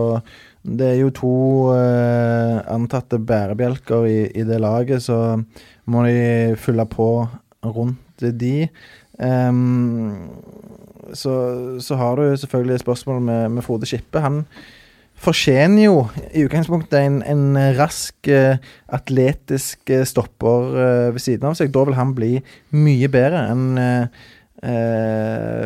det 0.63 0.91
er 0.93 0.99
jo 1.01 1.13
to 1.17 1.35
eh, 1.75 2.59
antatte 2.71 3.19
bærebjelker 3.19 4.09
i, 4.11 4.19
i 4.37 4.45
det 4.47 4.61
laget, 4.63 5.03
så 5.07 5.39
må 5.91 6.05
de 6.07 6.59
fylle 6.61 6.87
på 6.91 7.09
rundt 7.63 8.27
de. 8.43 8.69
Um, 9.19 10.31
så, 11.15 11.33
så 11.83 11.99
har 11.99 12.17
du 12.17 12.37
selvfølgelig 12.37 12.83
spørsmål 12.83 13.21
med, 13.23 13.51
med 13.57 13.67
Frode 13.67 13.87
Skippe. 13.87 14.23
Han 14.23 14.45
fortjener 15.23 15.87
jo 15.87 15.97
i 16.33 16.45
utgangspunktet 16.47 16.99
en, 16.99 17.21
en 17.23 17.57
rask, 17.79 18.17
eh, 18.29 18.59
atletisk 18.93 19.91
eh, 19.93 20.05
stopper 20.09 20.77
eh, 20.83 21.09
ved 21.15 21.23
siden 21.23 21.51
av 21.51 21.59
seg. 21.59 21.73
Da 21.75 21.85
vil 21.87 21.99
han 21.99 22.15
bli 22.17 22.37
mye 22.75 23.11
bedre 23.13 23.47
enn 23.53 23.67
eh, 23.83 24.23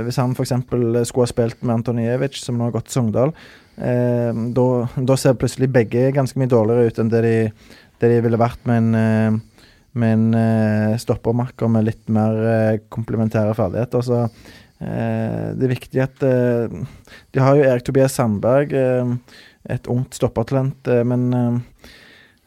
hvis 0.06 0.16
han 0.16 0.32
f.eks. 0.32 0.54
skulle 0.64 1.02
ha 1.04 1.28
spilt 1.28 1.58
med 1.60 1.74
Antonijevic, 1.74 2.38
som 2.40 2.56
nå 2.56 2.68
har 2.68 2.76
gått 2.78 2.92
Sogndal. 2.92 3.34
Eh, 3.76 4.30
da, 4.56 5.16
ser 5.20 5.36
plutselig 5.40 5.68
begge 5.72 6.08
ganske 6.16 6.40
mye 6.40 6.52
dårligere 6.52 6.88
ut 6.88 7.02
enn 7.02 7.12
det 7.12 7.20
de, 7.26 7.34
det 8.00 8.12
de 8.14 8.22
ville 8.24 8.40
vært 8.40 8.64
med 8.68 8.84
en 8.84 9.42
med 9.96 10.12
en 10.12 10.96
stoppermakker 11.00 11.70
med 11.72 11.86
litt 11.86 12.10
mer 12.12 12.34
komplementære 12.92 13.54
ferdigheter. 13.56 14.02
Så 14.04 14.18
det 14.78 15.64
er 15.64 15.72
viktig 15.72 16.00
at 16.04 16.24
eh, 16.26 16.72
De 17.32 17.40
har 17.40 17.56
jo 17.56 17.64
Erik 17.64 17.86
Tobias 17.86 18.16
Sandberg, 18.18 18.74
eh, 18.76 19.14
et 19.72 19.88
ungt 19.90 20.16
stoppertalent, 20.16 20.88
eh, 20.88 21.04
men 21.06 21.26
eh, 21.34 21.92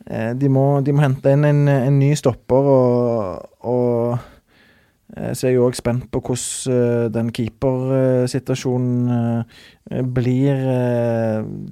eh, 0.06 0.32
de, 0.38 0.50
må, 0.52 0.82
de 0.86 0.96
må 0.96 1.04
hente 1.04 1.34
inn 1.34 1.48
en, 1.48 1.64
en 1.74 2.00
ny 2.00 2.14
stopper, 2.20 2.70
og, 2.76 3.50
og 3.66 4.39
eh, 5.20 5.34
jeg 5.36 5.52
er 5.52 5.56
jo 5.58 5.68
òg 5.68 5.76
spent 5.78 6.08
på 6.14 6.22
hvordan 6.24 6.74
eh, 6.76 7.10
den 7.14 7.30
keepersituasjonen 7.36 9.12
eh, 9.16 10.02
blir. 10.06 10.60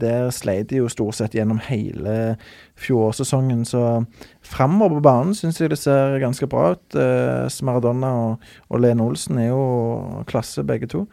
Der 0.01 0.29
sleit 0.33 0.69
de 0.71 0.79
jo 0.81 0.89
stort 0.89 1.15
sett 1.19 1.35
gjennom 1.37 1.59
hele 1.67 2.35
fjorårssesongen, 2.81 3.61
så 3.65 3.81
framover 4.45 4.97
på 4.97 5.03
banen 5.05 5.35
syns 5.37 5.59
jeg 5.61 5.69
det 5.73 5.77
ser 5.81 6.17
ganske 6.23 6.47
bra 6.49 6.71
ut. 6.75 6.97
Smaradonna 7.53 8.09
og, 8.23 8.47
og 8.73 8.81
Lene 8.81 9.05
Olsen 9.05 9.37
er 9.41 9.51
jo 9.51 9.61
klasse, 10.29 10.65
begge 10.65 10.89
to. 10.89 11.05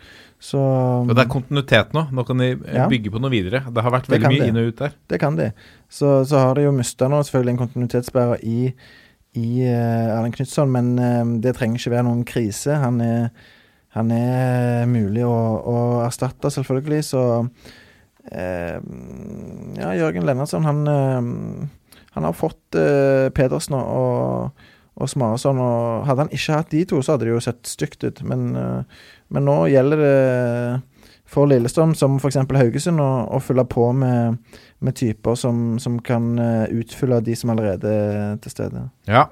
Så 0.45 0.61
Og 0.61 1.13
det 1.15 1.23
er 1.25 1.31
kontinuitet 1.33 1.95
nå. 1.97 2.07
Nå 2.13 2.25
kan 2.29 2.41
de 2.41 2.51
Ja. 2.73 2.89
bygge 2.89 3.13
på 3.13 3.21
noe 3.21 3.33
videre. 3.33 3.63
Det 3.69 3.83
har 3.85 3.93
vært 3.95 4.09
veldig 4.13 4.29
mye 4.29 4.43
de. 4.43 4.49
inn 4.49 4.61
og 4.61 4.69
ut 4.73 4.77
der. 4.83 4.93
det 5.09 5.21
kan 5.21 5.37
de. 5.37 5.53
Så, 5.89 6.25
så 6.29 6.39
har 6.43 6.55
de 6.59 6.67
jo 6.67 6.73
mista 6.73 7.09
nå 7.09 7.23
selvfølgelig 7.25 7.55
en 7.55 7.63
kontinuitetsbærer 7.67 8.45
i, 8.45 8.73
i 9.35 9.65
eh, 9.67 10.13
Erlend 10.15 10.37
Knutson, 10.37 10.71
men 10.73 10.95
eh, 10.99 11.23
det 11.43 11.57
trenger 11.59 11.81
ikke 11.81 11.95
være 11.97 12.07
noen 12.07 12.25
krise. 12.29 12.77
Han 12.83 13.01
er, 13.03 13.31
han 13.97 14.13
er 14.15 14.85
mulig 14.91 15.25
å, 15.27 15.35
å 15.35 15.79
erstatte, 16.05 16.53
selvfølgelig, 16.55 17.01
så 17.07 17.25
eh, 18.31 18.79
Ja, 19.81 19.91
Jørgen 19.99 20.29
Lennartson, 20.29 20.69
han, 20.69 20.85
eh, 20.87 21.99
han 22.15 22.29
har 22.29 22.39
fått 22.39 22.79
eh, 22.79 23.29
Pedersen 23.35 23.77
og, 23.81 24.65
og, 24.95 25.11
Smarason, 25.11 25.59
og 25.63 26.09
hadde 26.09 26.29
han 26.29 26.35
ikke 26.35 26.61
hatt 26.61 26.73
de 26.75 26.85
to, 26.91 27.03
så 27.03 27.17
hadde 27.17 27.29
det 27.29 27.35
jo 27.35 27.45
sett 27.45 27.63
stygt 27.71 28.07
ut, 28.07 28.23
men, 28.27 28.53
eh, 28.59 29.07
men 29.35 29.49
nå 29.51 29.59
gjelder 29.73 30.05
det 30.05 30.19
for 31.35 31.51
Lillestrøm, 31.51 31.97
som 31.99 32.19
f.eks. 32.21 32.41
Haugesund, 32.47 33.03
å, 33.03 33.09
å 33.35 33.41
fylle 33.43 33.67
på 33.69 33.91
med, 33.97 34.39
med 34.85 34.99
typer 34.99 35.39
som, 35.39 35.81
som 35.83 35.99
kan 36.05 36.35
eh, 36.39 36.69
utfylle 36.81 37.21
de 37.27 37.37
som 37.39 37.53
allerede 37.55 37.91
er 37.91 38.39
til 38.45 38.55
stede. 38.55 38.87
Ja. 39.11 39.27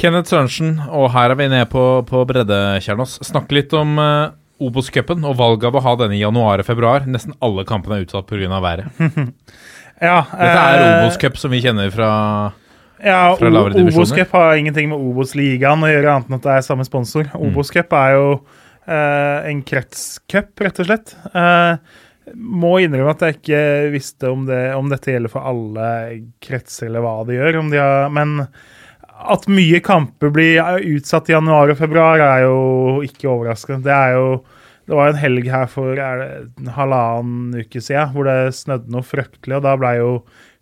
Kenneth 0.00 0.32
Sørensen, 0.32 0.78
og 0.88 1.10
her 1.14 1.32
er 1.32 1.36
vi 1.36 1.48
nede 1.52 1.68
på, 1.68 1.84
på 2.08 2.22
bredde, 2.28 2.56
Kjernås. 2.80 3.18
Snakke 3.26 3.58
litt 3.58 3.74
om 3.76 3.98
uh, 4.00 4.32
Obos-cupen 4.60 5.26
og 5.28 5.36
valget 5.36 5.68
av 5.68 5.76
å 5.76 5.82
ha 5.84 5.92
denne 6.00 6.16
i 6.16 6.22
januar 6.22 6.62
og 6.62 6.68
februar. 6.68 7.04
Nesten 7.08 7.36
alle 7.44 7.66
kampene 7.68 7.98
er 7.98 8.06
utsatt 8.06 8.28
pga. 8.30 8.60
været. 8.60 8.88
Ja, 10.00 10.22
Dette 10.32 10.60
er 10.64 10.78
eh, 10.80 10.90
Obos-cup 11.02 11.34
som 11.36 11.52
vi 11.52 11.58
kjenner 11.60 11.90
fra 11.92 12.06
Ja, 13.04 13.34
fra 13.36 13.50
lavere 13.52 13.76
divisjoner. 13.76 13.98
Obos-cup 13.98 14.30
har 14.32 14.54
ingenting 14.56 14.88
med 14.88 14.96
Obos-ligaen 14.96 15.84
å 15.84 15.90
gjøre, 15.90 16.14
annet 16.14 16.30
enn 16.30 16.38
at 16.38 16.46
det 16.46 16.54
er 16.54 16.64
samme 16.64 16.86
sponsor. 16.88 17.28
Mm. 17.34 17.50
Obos-cup 17.50 17.92
er 17.98 18.14
jo 18.16 18.30
eh, 18.38 18.38
en 18.94 19.64
kretscup, 19.66 20.52
rett 20.60 20.80
og 20.82 20.88
slett. 20.88 21.14
Eh, 21.36 21.74
må 22.34 22.76
innrømme 22.82 23.14
at 23.14 23.24
jeg 23.24 23.38
ikke 23.38 23.62
visste 23.94 24.30
om, 24.30 24.44
det, 24.48 24.60
om 24.76 24.90
dette 24.92 25.14
gjelder 25.14 25.32
for 25.32 25.46
alle 25.50 25.88
kretser, 26.42 26.88
eller 26.88 27.04
hva 27.04 27.16
de 27.26 27.38
gjør. 27.38 27.60
De 27.72 27.80
har, 27.80 28.12
men 28.14 28.46
at 29.20 29.50
mye 29.52 29.82
kamper 29.84 30.32
blir 30.32 30.60
utsatt 30.94 31.28
i 31.28 31.34
januar 31.36 31.72
og 31.72 31.80
februar, 31.80 32.22
er 32.24 32.46
jo 32.46 33.02
ikke 33.06 33.28
overraskende. 33.32 33.84
Det 33.88 33.96
er 33.96 34.16
jo 34.16 34.30
det 34.90 34.96
var 34.98 35.12
en 35.12 35.20
helg 35.20 35.46
her 35.46 35.68
for 35.70 35.98
er 36.02 36.18
det, 36.18 36.30
en 36.58 36.70
halvannen 36.74 37.60
uke 37.62 37.78
siden 37.78 38.10
hvor 38.10 38.26
det 38.26 38.56
snødde 38.58 38.90
noe 38.90 39.06
fryktelig, 39.06 39.60
og 39.60 39.62
da 39.62 39.76
ble 39.78 39.92
jo 40.00 40.08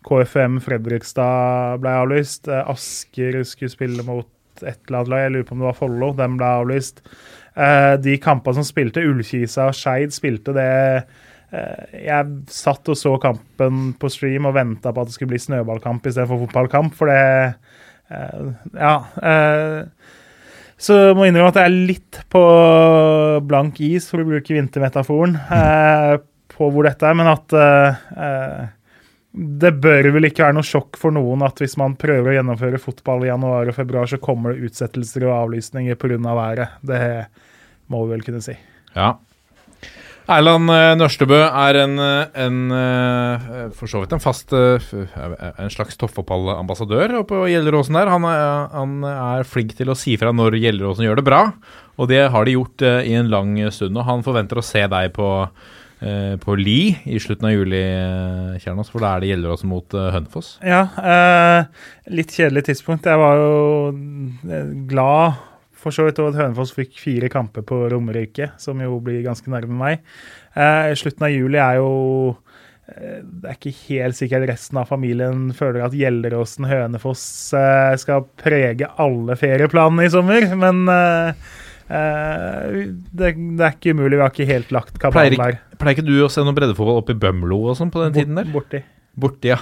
KFM 0.05 0.59
Fredrikstad 0.65 1.81
ble 1.81 1.95
avlyst. 2.03 2.51
Eh, 2.51 2.69
Asker 2.69 3.41
skulle 3.49 3.73
spille 3.73 4.05
mot 4.05 4.29
et 4.61 4.77
eller 4.89 4.99
annet 4.99 5.13
lag, 5.13 5.23
jeg 5.23 5.33
lurer 5.33 5.47
på 5.49 5.57
om 5.57 5.63
det 5.63 5.69
var 5.71 5.79
Follo, 5.79 6.11
den 6.19 6.37
ble 6.37 6.51
avlyst. 6.59 7.01
Eh, 7.59 7.95
de 7.99 8.15
kampene 8.23 8.61
som 8.61 8.67
spilte, 8.67 9.03
Ullkisa 9.03 9.67
og 9.73 9.75
Skeid 9.75 10.15
spilte 10.15 10.55
det 10.55 10.69
eh, 11.51 12.05
Jeg 12.05 12.29
satt 12.55 12.87
og 12.87 12.99
så 12.99 13.17
kampen 13.23 13.93
på 13.99 14.11
stream 14.15 14.47
og 14.47 14.55
venta 14.55 14.93
på 14.95 15.03
at 15.03 15.11
det 15.11 15.17
skulle 15.17 15.33
bli 15.33 15.43
snøballkamp 15.43 16.07
istedenfor 16.07 16.45
fotballkamp, 16.45 16.95
for 16.95 17.11
det 17.11 17.19
eh, 18.15 18.55
Ja. 18.79 18.95
Så 20.79 20.95
jeg 20.95 21.15
må 21.19 21.25
innrømme 21.27 21.51
at 21.51 21.57
jeg 21.59 21.67
er 21.67 21.87
litt 21.89 22.19
på 22.31 22.41
blank 23.51 23.81
is, 23.83 24.07
for 24.07 24.23
å 24.23 24.29
bruke 24.29 24.55
vintermetaforen, 24.55 25.35
på 26.55 26.69
hvor 26.71 26.87
dette 26.87 27.03
er. 27.03 27.17
Men 27.19 27.31
at 27.33 27.55
det 29.59 29.73
bør 29.83 30.09
vel 30.15 30.29
ikke 30.29 30.45
være 30.45 30.55
noe 30.55 30.69
sjokk 30.69 30.95
for 31.03 31.17
noen 31.17 31.43
at 31.49 31.59
hvis 31.59 31.75
man 31.83 31.99
prøver 31.99 32.31
å 32.31 32.37
gjennomføre 32.37 32.79
fotball 32.79 33.27
i 33.27 33.33
januar 33.33 33.73
og 33.73 33.75
februar, 33.75 34.07
så 34.07 34.23
kommer 34.23 34.55
det 34.55 34.71
utsettelser 34.71 35.27
og 35.27 35.35
avlysninger 35.41 35.99
pga. 35.99 36.21
Av 36.23 36.39
været. 36.39 36.79
Det 36.87 37.03
må 37.93 38.05
vi 38.05 38.15
vel 38.17 38.27
kunne 38.27 38.45
si. 38.45 38.57
Ja. 38.95 39.17
Erland 40.29 40.69
eh, 40.69 40.93
Nørstebø 40.99 41.39
er 41.41 41.79
en, 41.81 41.95
eh, 42.05 42.41
en 42.45 42.59
eh, 42.77 43.47
for 43.77 43.89
så 43.89 44.03
vidt 44.03 44.13
en 44.13 44.21
fast 44.21 44.53
En 44.53 45.73
slags 45.73 45.97
toppfotballambassadør 46.01 47.23
på 47.29 47.47
Gjelleråsen 47.49 47.97
der. 47.97 48.13
Han 48.13 48.27
er, 48.29 48.69
han 48.75 49.09
er 49.09 49.49
flink 49.49 49.73
til 49.79 49.89
å 49.89 49.97
si 49.97 50.19
fra 50.21 50.35
når 50.37 50.59
Gjelleråsen 50.61 51.07
gjør 51.07 51.21
det 51.23 51.27
bra, 51.31 51.43
og 51.97 52.13
det 52.13 52.27
har 52.33 52.45
de 52.45 52.57
gjort 52.59 52.85
i 52.85 53.17
en 53.17 53.33
lang 53.33 53.57
stund. 53.73 53.97
Og 53.97 54.05
han 54.09 54.25
forventer 54.27 54.61
å 54.61 54.65
se 54.65 54.85
deg 54.91 55.13
på, 55.17 55.31
på 56.45 56.57
Li 56.61 56.81
i 57.09 57.19
slutten 57.23 57.49
av 57.49 57.55
juli, 57.57 57.83
Kjernos, 58.63 58.93
for 58.93 59.05
da 59.05 59.15
er 59.15 59.25
det 59.25 59.33
Gjelleråsen 59.33 59.73
mot 59.73 59.97
Hønefoss. 59.97 60.57
Ja, 60.61 60.85
eh, 61.01 61.89
litt 62.15 62.37
kjedelig 62.37 62.69
tidspunkt. 62.69 63.09
Jeg 63.09 63.21
var 63.21 63.41
jo 63.41 63.93
glad 64.93 65.41
for 65.89 65.97
så 65.97 66.07
vidt 66.07 66.21
og 66.23 66.33
at 66.33 66.41
Hønefoss 66.43 66.75
fikk 66.77 66.99
fire 67.01 67.31
kamper 67.33 67.65
på 67.67 67.81
Romerike, 67.93 68.53
som 68.61 68.81
jo 68.83 68.99
blir 69.05 69.25
ganske 69.27 69.51
nærme 69.53 69.77
meg. 69.79 70.05
Eh, 70.55 70.93
slutten 70.99 71.27
av 71.29 71.33
juli 71.35 71.61
er 71.63 71.79
jo 71.79 71.93
eh, 72.89 73.21
Det 73.23 73.49
er 73.51 73.57
ikke 73.57 73.75
helt 73.87 74.19
sikkert 74.19 74.49
resten 74.51 74.81
av 74.81 74.91
familien 74.91 75.49
føler 75.57 75.87
at 75.87 75.97
Gjelleråsen-Hønefoss 75.97 77.25
eh, 77.59 77.95
skal 78.01 78.27
prege 78.41 78.91
alle 79.01 79.39
ferieplanene 79.39 80.09
i 80.09 80.13
sommer, 80.13 80.49
men 80.61 80.85
eh, 80.93 81.49
eh, 81.89 82.85
det, 83.13 83.33
det 83.35 83.65
er 83.65 83.75
ikke 83.77 83.97
umulig. 83.97 84.17
Vi 84.17 84.25
har 84.25 84.35
ikke 84.35 84.53
helt 84.53 84.77
lagt 84.77 85.01
kabalen 85.03 85.41
der. 85.41 85.61
pleier 85.79 85.99
ikke 85.99 86.09
du 86.09 86.17
å 86.27 86.31
se 86.33 86.45
noe 86.47 86.57
breddefotball 86.57 87.03
oppe 87.03 87.17
i 87.17 87.21
Bømlo 87.27 87.65
og 87.71 87.79
sånn 87.81 87.93
på 87.95 88.05
den 88.07 88.17
tiden 88.21 88.41
der? 88.41 88.49
Borti. 88.55 88.85
Borti, 89.19 89.51
ja. 89.51 89.59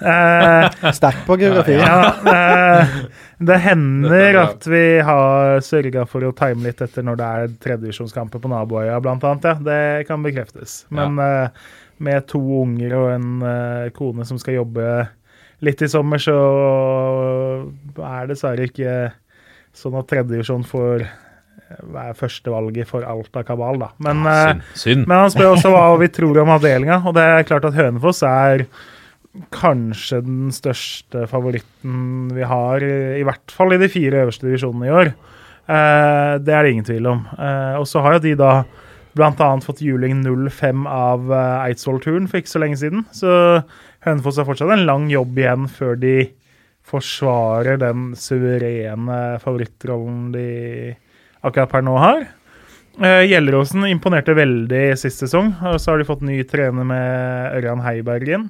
Eh, 0.00 0.92
Sterk 0.98 1.26
på 1.26 1.36
geografi. 1.40 1.76
Ja, 1.76 2.14
eh, 2.32 2.94
det 3.38 3.58
hender 3.64 4.14
er 4.30 4.38
at 4.40 4.66
vi 4.68 4.84
har 5.04 5.60
sørga 5.64 6.06
for 6.08 6.24
å 6.24 6.32
time 6.36 6.64
litt 6.66 6.80
etter 6.84 7.04
når 7.06 7.20
det 7.20 7.30
er 7.38 7.56
tredjevisjonskamper 7.66 8.42
på 8.42 8.52
naboøya, 8.52 9.00
annet. 9.00 9.48
Ja. 9.50 9.56
Det 9.68 10.06
kan 10.08 10.24
bekreftes. 10.24 10.84
Men 10.94 11.20
eh, 11.22 11.66
med 12.04 12.26
to 12.30 12.40
unger 12.62 12.96
og 12.98 13.10
en 13.12 13.44
eh, 13.48 13.90
kone 13.96 14.26
som 14.28 14.40
skal 14.40 14.60
jobbe 14.62 14.88
litt 15.64 15.84
i 15.84 15.88
sommer, 15.88 16.20
så 16.20 16.38
er 17.96 18.24
det 18.24 18.34
dessverre 18.34 18.66
ikke 18.68 18.96
sånn 19.74 19.96
at 19.98 20.08
tredjevisjon 20.10 20.64
får 20.68 21.06
eh, 21.70 21.84
være 21.96 22.16
førstevalget 22.18 22.90
for 22.90 23.06
Alta 23.08 23.44
kabal, 23.46 23.80
da. 23.82 23.92
Men 24.04 24.24
ja, 24.24 24.40
Synd. 24.48 24.64
Synd. 24.82 25.06
men 25.06 25.24
han 25.24 25.34
spør 25.34 25.54
også 25.54 25.74
hva 25.74 25.86
vi 26.02 26.10
tror 26.14 26.42
om 26.42 26.52
avdelinga, 26.56 27.02
og 27.04 27.16
det 27.18 27.28
er 27.28 27.48
klart 27.48 27.68
at 27.68 27.78
Hønefoss 27.78 28.24
er 28.28 28.66
kanskje 29.54 30.20
den 30.22 30.50
største 30.54 31.24
favoritten 31.26 32.28
vi 32.36 32.44
har, 32.46 32.84
i 32.84 33.24
hvert 33.26 33.50
fall 33.50 33.74
i 33.74 33.80
de 33.82 33.88
fire 33.90 34.22
øverste 34.22 34.46
divisjonene 34.46 34.86
i 34.90 34.94
år. 34.94 35.14
Eh, 35.64 36.32
det 36.44 36.52
er 36.52 36.64
det 36.64 36.74
ingen 36.74 36.86
tvil 36.86 37.08
om. 37.08 37.24
Eh, 37.38 37.76
og 37.80 37.86
så 37.88 38.02
har 38.04 38.18
jo 38.18 38.24
de 38.26 38.34
da 38.38 38.52
bl.a. 39.14 39.50
fått 39.64 39.82
juling 39.84 40.20
05 40.24 40.86
av 40.90 41.30
eh, 41.32 41.68
Eidsvoll-turen 41.70 42.28
for 42.28 42.40
ikke 42.40 42.52
så 42.52 42.62
lenge 42.62 42.80
siden. 42.80 43.06
Så 43.14 43.30
Hønefoss 44.04 44.40
har 44.40 44.48
fortsatt 44.48 44.74
en 44.74 44.86
lang 44.88 45.08
jobb 45.12 45.38
igjen 45.40 45.68
før 45.72 45.96
de 46.00 46.16
forsvarer 46.84 47.78
den 47.80 48.10
suverene 48.20 49.38
favorittrollen 49.40 50.28
de 50.34 50.48
akkurat 51.44 51.70
per 51.70 51.84
nå 51.86 51.94
har. 52.00 52.26
Uh, 52.94 53.24
Gjelleråsen 53.26 53.88
imponerte 53.88 54.36
veldig 54.38 54.84
sist 54.98 55.24
sesong, 55.24 55.50
og 55.66 55.80
så 55.82 55.92
har 55.92 56.00
de 56.00 56.08
fått 56.08 56.22
ny 56.26 56.38
trener 56.46 56.86
med 56.86 57.58
Ørjan 57.58 57.82
Heibergen. 57.82 58.48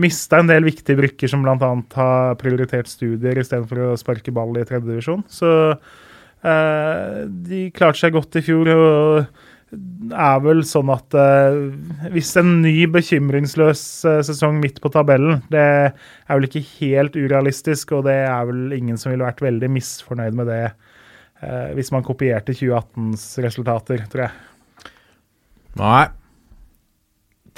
Mista 0.00 0.40
en 0.40 0.48
del 0.48 0.64
viktige 0.64 0.96
brikker 0.96 1.28
som 1.28 1.44
bl.a. 1.44 1.72
har 1.98 2.36
prioritert 2.40 2.88
studier 2.88 3.36
istedenfor 3.42 3.90
å 3.90 3.98
sparke 4.00 4.32
ball 4.32 4.56
i 4.56 4.64
tredjedivisjon. 4.64 5.26
Så 5.28 5.50
eh, 5.76 7.18
de 7.28 7.66
klarte 7.76 8.00
seg 8.00 8.16
godt 8.16 8.40
i 8.40 8.44
fjor, 8.46 8.70
og 8.72 9.42
er 10.12 10.40
vel 10.44 10.62
sånn 10.68 10.90
at 10.92 11.16
eh, 11.16 11.58
hvis 12.12 12.32
en 12.40 12.58
ny 12.64 12.74
bekymringsløs 12.92 13.82
eh, 14.08 14.20
sesong 14.28 14.58
midt 14.60 14.80
på 14.84 14.92
tabellen, 14.92 15.40
det 15.52 15.66
er 15.92 16.32
vel 16.32 16.48
ikke 16.48 16.64
helt 16.80 17.16
urealistisk, 17.16 17.94
og 17.96 18.06
det 18.08 18.18
er 18.26 18.48
vel 18.48 18.72
ingen 18.76 19.00
som 19.00 19.12
ville 19.12 19.28
vært 19.28 19.44
veldig 19.44 19.70
misfornøyd 19.72 20.36
med 20.40 20.50
det 20.52 20.64
eh, 21.42 21.70
hvis 21.76 21.92
man 21.94 22.04
kopierte 22.06 22.54
2018s 22.56 23.26
resultater, 23.44 24.04
tror 24.12 24.26
jeg. 24.26 24.92
Nei. 25.80 26.04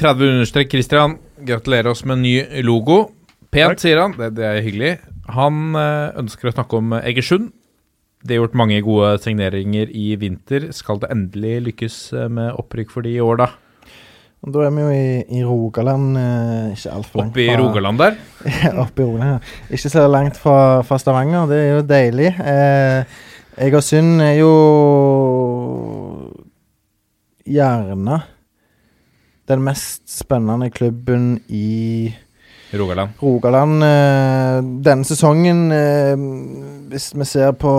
30 0.01 0.37
understrek 0.37 0.72
Christian. 0.72 1.18
Gratulerer 1.45 1.93
oss 1.93 2.05
med 2.05 2.18
en 2.18 2.24
ny 2.26 2.62
logo. 2.66 3.05
Pent, 3.55 3.82
sier 3.82 4.01
han. 4.03 4.16
Det, 4.18 4.32
det 4.39 4.47
er 4.49 4.64
hyggelig. 4.64 4.95
Han 5.35 5.76
eh, 5.78 6.16
ønsker 6.24 6.51
å 6.51 6.57
snakke 6.57 6.80
om 6.80 6.97
Egersund. 7.01 7.53
Det 8.24 8.35
er 8.35 8.41
gjort 8.41 8.57
mange 8.57 8.80
gode 8.85 9.18
signeringer 9.20 9.91
i 9.93 10.14
vinter. 10.16 10.70
Skal 10.72 11.03
det 11.03 11.12
endelig 11.12 11.59
lykkes 11.68 11.99
eh, 12.16 12.30
med 12.32 12.57
opprykk 12.57 12.95
for 12.95 13.07
de 13.07 13.14
i 13.18 13.22
år, 13.22 13.45
da? 13.45 13.51
Da 14.45 14.61
er 14.66 14.72
vi 14.76 14.82
jo 14.82 14.89
i, 14.93 15.05
i 15.39 15.43
Rogaland, 15.45 16.18
eh, 16.20 16.72
ikke 16.74 16.91
altfor 16.93 17.20
langt 17.22 17.30
Oppe 17.32 17.45
i 17.45 17.55
Rogaland 17.57 18.01
der? 18.03 18.18
Oppe 18.82 19.05
i 19.05 19.07
Rogaland, 19.07 19.30
ja. 19.30 19.68
Ikke 19.72 19.93
så 19.93 20.05
langt 20.11 20.41
fra, 20.41 20.57
fra 20.85 20.99
Stavanger. 21.01 21.47
Det 21.49 21.61
er 21.62 21.70
jo 21.70 21.87
deilig. 21.89 22.32
Eh, 22.45 23.22
Egersund 23.55 24.18
er 24.18 24.32
jo 24.40 24.52
gjerne 27.46 28.16
den 29.46 29.61
mest 29.62 30.09
spennende 30.11 30.70
klubben 30.74 31.36
i 31.48 32.11
Rogaland. 32.74 33.14
Rogaland 33.22 33.84
eh, 33.86 34.57
denne 34.82 35.07
sesongen. 35.07 35.68
Eh, 35.70 36.16
hvis 36.90 37.12
vi 37.14 37.26
ser 37.30 37.52
på, 37.52 37.74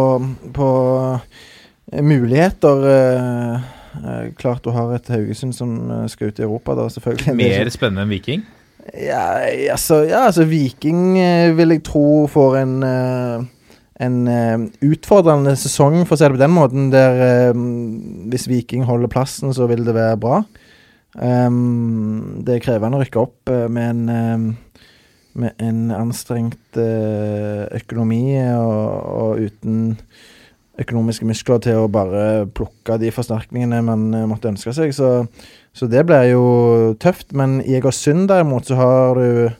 på 0.53 0.69
eh, 1.91 2.03
muligheter 2.03 2.85
Klart 4.35 4.65
du 4.65 4.73
har 4.75 4.89
et 4.91 5.07
Haugesund 5.07 5.53
som 5.55 5.69
skal 6.11 6.27
ut 6.27 6.39
i 6.39 6.43
Europa, 6.43 6.73
da, 6.75 6.89
selvfølgelig. 6.91 7.29
Er 7.31 7.37
Mer 7.39 7.69
spennende 7.71 8.03
enn 8.03 8.11
Viking? 8.11 8.41
ja, 8.91 9.21
altså, 9.71 10.01
ja, 10.03 10.25
altså 10.27 10.43
Viking 10.43 11.15
vil 11.55 11.71
jeg 11.71 11.83
tro 11.87 12.27
får 12.27 12.57
en 12.59 12.73
en 14.03 14.15
uh, 14.27 14.65
utfordrende 14.83 15.55
sesong, 15.59 16.01
for 16.03 16.15
å 16.15 16.19
si 16.19 16.27
det 16.27 16.35
på 16.35 16.41
den 16.41 16.55
måten, 16.55 16.89
der 16.93 17.51
uh, 17.51 17.65
hvis 18.31 18.49
Viking 18.51 18.85
holder 18.87 19.11
plassen, 19.11 19.53
så 19.55 19.69
vil 19.71 19.85
det 19.87 19.95
være 19.95 20.19
bra. 20.21 20.41
Um, 21.15 22.43
det 22.43 22.57
er 22.57 22.63
krevende 22.65 22.99
å 22.99 23.03
rykke 23.05 23.21
opp 23.21 23.51
uh, 23.51 23.65
med 23.71 23.95
en 23.95 24.55
med 25.35 25.51
en 25.59 25.89
anstrengt 25.91 26.77
økonomi 26.79 28.37
og, 28.55 28.85
og 29.19 29.41
uten 29.43 29.89
økonomiske 30.79 31.27
muskler 31.27 31.59
til 31.59 31.81
å 31.81 31.89
bare 31.91 32.45
plukke 32.55 32.95
de 33.01 33.09
forsterkningene 33.11 33.81
man 33.83 34.05
måtte 34.31 34.47
ønske 34.53 34.71
seg. 34.77 34.93
Så, 34.95 35.09
så 35.75 35.89
det 35.91 36.05
blir 36.07 36.29
jo 36.29 36.45
tøft. 37.03 37.35
Men 37.35 37.57
i 37.67 37.75
Egersund 37.75 38.29
derimot 38.31 38.71
så 38.71 38.79
har 38.79 39.19
du 39.19 39.51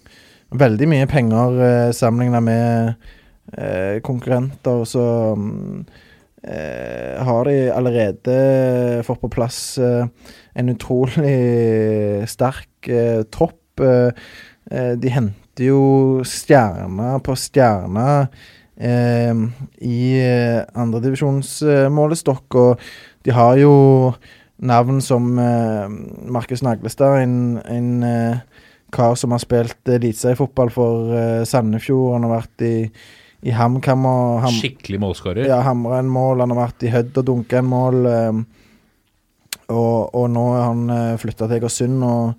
veldig 0.60 0.88
mye 0.90 1.08
penger 1.10 1.62
eh, 1.66 1.92
sammenligna 1.96 2.42
med 2.44 3.12
eh, 3.58 4.02
konkurrenter. 4.06 4.84
Så 4.88 5.06
eh, 6.44 7.24
har 7.26 7.50
de 7.50 7.56
allerede 7.74 8.36
fått 9.08 9.22
på 9.24 9.32
plass 9.34 9.78
eh, 9.78 10.06
en 10.56 10.70
utrolig 10.76 12.28
sterk 12.32 12.90
eh, 12.90 13.24
tropp. 13.32 13.82
Eh, 13.82 14.12
de 15.00 15.10
henter 15.14 15.68
jo 15.70 16.22
stjerne 16.28 17.20
på 17.24 17.36
stjerne 17.38 18.08
eh, 18.78 19.34
i 19.84 20.00
andredivisjonsmålestokk, 20.74 22.58
og 22.60 22.88
de 23.26 23.36
har 23.36 23.60
jo 23.62 23.76
navn 24.66 25.02
som 25.04 25.38
eh, 25.40 25.90
Markus 26.32 26.64
Naglestad, 26.64 27.20
en, 27.24 27.60
en 27.68 28.04
eh, 28.08 28.38
kar 28.96 29.16
som 29.20 29.34
har 29.36 29.42
spilt 29.44 29.90
eliteseriefotball 29.92 30.72
for 30.72 31.12
eh, 31.16 31.44
Sandefjord. 31.48 32.14
Han 32.16 32.28
har 32.28 32.38
vært 32.38 32.66
i, 32.66 32.76
i 33.44 33.52
HamKam 33.54 34.06
og 34.10 34.42
ham, 34.46 34.54
Skikkelig 34.56 35.00
målskårer. 35.04 35.48
ja, 35.48 35.60
hamra 35.62 36.00
en 36.00 36.10
mål. 36.10 36.40
Han 36.46 36.54
har 36.56 36.68
vært 36.68 36.86
i 36.88 36.92
Hødd 36.94 37.18
og 37.18 37.26
dunka 37.28 37.60
en 37.60 37.70
mål. 37.70 38.06
Eh, 38.06 38.44
og, 39.74 40.14
og 40.16 40.30
nå 40.30 40.46
er 40.54 40.64
han 40.68 40.90
eh, 40.94 41.18
flytta 41.18 41.48
til 41.50 41.58
Egersund 41.58 42.04
og, 42.06 42.34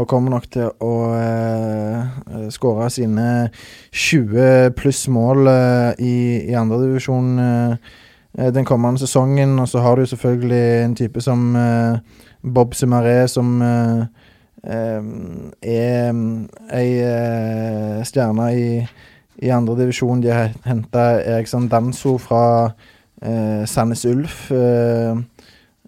og 0.00 0.06
kommer 0.08 0.32
nok 0.32 0.46
til 0.52 0.70
å 0.80 0.92
eh, 1.12 2.46
skåre 2.54 2.86
sine 2.92 3.50
20 3.92 4.72
pluss 4.78 5.02
mål 5.12 5.50
eh, 5.50 5.90
i, 6.00 6.14
i 6.48 6.56
andredivisjon 6.56 7.34
eh, 7.44 7.76
den 8.54 8.64
kommende 8.64 9.02
sesongen. 9.02 9.58
Og 9.60 9.68
så 9.68 9.82
har 9.84 9.96
du 10.00 10.06
selvfølgelig 10.08 10.64
en 10.86 10.96
type 10.96 11.20
som 11.24 11.50
eh, 11.56 12.00
Bob 12.40 12.72
Sumaré, 12.78 13.26
som 13.28 13.60
eh, 13.60 14.04
eh, 14.64 15.12
er 15.60 16.24
ei 16.72 16.90
eh, 17.04 18.00
stjerne 18.08 18.50
i, 18.56 18.68
i 19.40 19.50
andredivisjon. 19.54 20.20
De 20.20 20.32
har 20.32 20.52
henta 20.68 21.06
Eriksson 21.24 21.68
Danso 21.72 22.16
fra 22.20 22.44
eh, 23.22 23.64
Sandnes 23.68 24.04
Ulf. 24.08 24.50
Eh, 24.52 25.16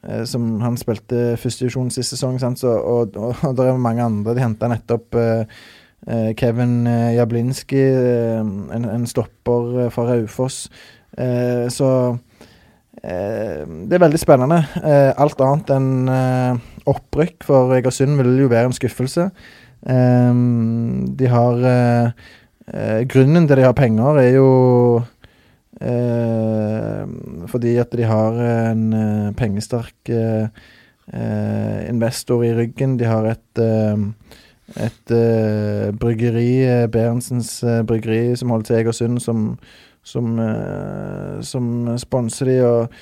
eh, 0.08 0.24
som 0.28 0.48
han 0.64 0.78
spilte 0.80 1.36
førstedivisjon 1.40 1.92
sist 1.92 2.14
sesong, 2.14 2.40
sant? 2.40 2.62
Så, 2.62 2.72
og, 2.72 3.16
og, 3.16 3.36
og 3.44 3.56
det 3.58 3.68
er 3.68 3.80
mange 3.80 4.04
andre. 4.08 4.36
De 4.36 4.44
henta 4.44 4.72
nettopp 4.72 5.20
eh, 5.20 5.44
eh, 6.08 6.32
Kevin 6.38 6.86
eh, 6.88 7.14
Jablinski, 7.18 7.84
en, 8.40 8.88
en 8.88 9.08
stopper 9.10 9.88
fra 9.92 10.08
Raufoss. 10.10 10.66
Så 11.12 11.86
det 13.02 13.96
er 13.96 14.00
veldig 14.00 14.20
spennende. 14.20 14.62
Alt 15.20 15.42
annet 15.44 15.72
enn 15.74 15.90
opprykk 16.88 17.44
for 17.44 17.74
Egersund 17.76 18.16
vil 18.16 18.38
jo 18.40 18.48
være 18.48 18.70
en 18.70 18.76
skuffelse. 18.76 19.26
De 19.84 21.28
har 21.34 21.66
eh, 22.68 23.02
Grunnen 23.08 23.48
til 23.48 23.58
de 23.58 23.66
har 23.66 23.74
penger, 23.76 24.18
er 24.20 24.30
jo 24.36 25.02
eh, 25.80 27.02
fordi 27.50 27.76
at 27.82 27.92
de 27.96 28.06
har 28.06 28.38
en 28.72 28.92
eh, 28.92 29.32
pengesterk 29.38 30.10
eh, 30.10 30.48
eh, 31.12 31.88
investor 31.88 32.44
i 32.44 32.54
ryggen. 32.54 32.98
De 32.98 33.08
har 33.08 33.30
et 33.32 33.64
et 34.72 35.10
bryggeri, 36.00 36.86
Berentsens 36.88 37.64
bryggeri, 37.84 38.36
som 38.36 38.50
holder 38.50 38.64
til 38.64 38.76
i 38.76 38.78
Egersund, 38.78 39.18
som, 39.20 39.58
som, 40.02 40.38
som 41.44 41.66
sponser 41.98 42.48
de, 42.48 42.54
og 42.64 42.94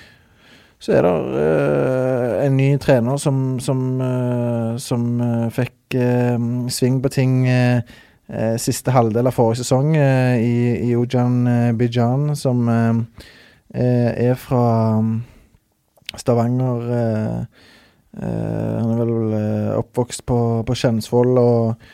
så 0.81 0.97
er 0.97 1.05
det 1.05 1.13
uh, 1.37 2.47
en 2.47 2.57
ny 2.57 2.73
trener 2.81 3.21
som, 3.21 3.61
som, 3.61 4.01
uh, 4.01 4.75
som 4.81 5.21
uh, 5.21 5.47
fikk 5.53 5.77
sving 6.71 7.01
på 7.03 7.11
ting 7.11 7.33
eh, 8.31 8.53
eh, 8.53 8.57
siste 8.61 8.95
halvdel 8.95 9.29
av 9.31 9.37
forrige 9.37 9.65
sesong 9.65 9.95
eh, 9.97 10.39
i, 10.41 10.57
i 10.91 10.97
Ujan 10.97 11.47
eh, 11.47 11.73
Bijan, 11.77 12.31
som 12.37 12.69
eh, 12.69 13.25
eh, 13.75 14.31
er 14.31 14.39
fra 14.39 15.01
mm, 15.01 15.17
Stavanger. 16.19 16.85
Eh, 16.99 17.41
eh, 18.23 18.77
han 18.81 18.93
er 18.95 19.01
vel 19.01 19.17
eh, 19.39 19.73
oppvokst 19.79 20.27
på, 20.27 20.39
på 20.67 20.79
Kjensvoll 20.79 21.41
og, 21.43 21.91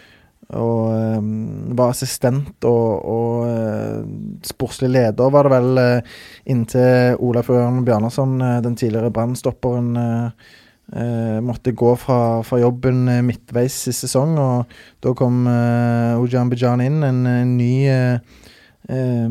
og 0.57 0.83
eh, 0.95 1.33
var 1.79 1.95
assistent 1.95 2.69
og, 2.69 3.09
og 3.17 3.49
eh, 3.51 4.05
sportslig 4.47 4.93
leder, 4.95 5.33
var 5.33 5.49
det 5.49 5.57
vel, 5.57 5.83
eh, 5.83 6.15
inntil 6.53 7.19
Olaf 7.25 7.51
Ørn 7.53 7.83
Bjarnason, 7.87 8.39
eh, 8.41 8.63
den 8.65 8.79
tidligere 8.79 9.13
brannstopperen, 9.15 9.93
eh, 10.01 10.55
eh, 10.93 11.39
måtte 11.45 11.73
gå 11.73 11.95
fra, 12.01 12.43
fra 12.47 12.61
jobben 12.61 13.07
eh, 13.09 13.23
midtveis 13.27 13.79
i 13.91 13.95
sesong. 13.97 14.37
Og 14.39 14.77
da 15.05 15.15
kom 15.19 15.47
uh, 15.49 16.21
Ujan 16.23 16.51
Bijan 16.53 16.85
inn, 16.85 17.01
en, 17.07 17.23
en 17.31 17.57
ny 17.59 17.73
eh, 17.91 18.45
eh, 18.89 19.31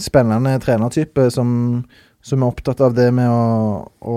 spennende 0.00 0.56
trenertype 0.62 1.28
som, 1.34 1.50
som 2.22 2.42
er 2.42 2.54
opptatt 2.54 2.80
av 2.84 2.96
det 2.96 3.10
med 3.16 3.28
å, 3.30 3.84
å 4.00 4.16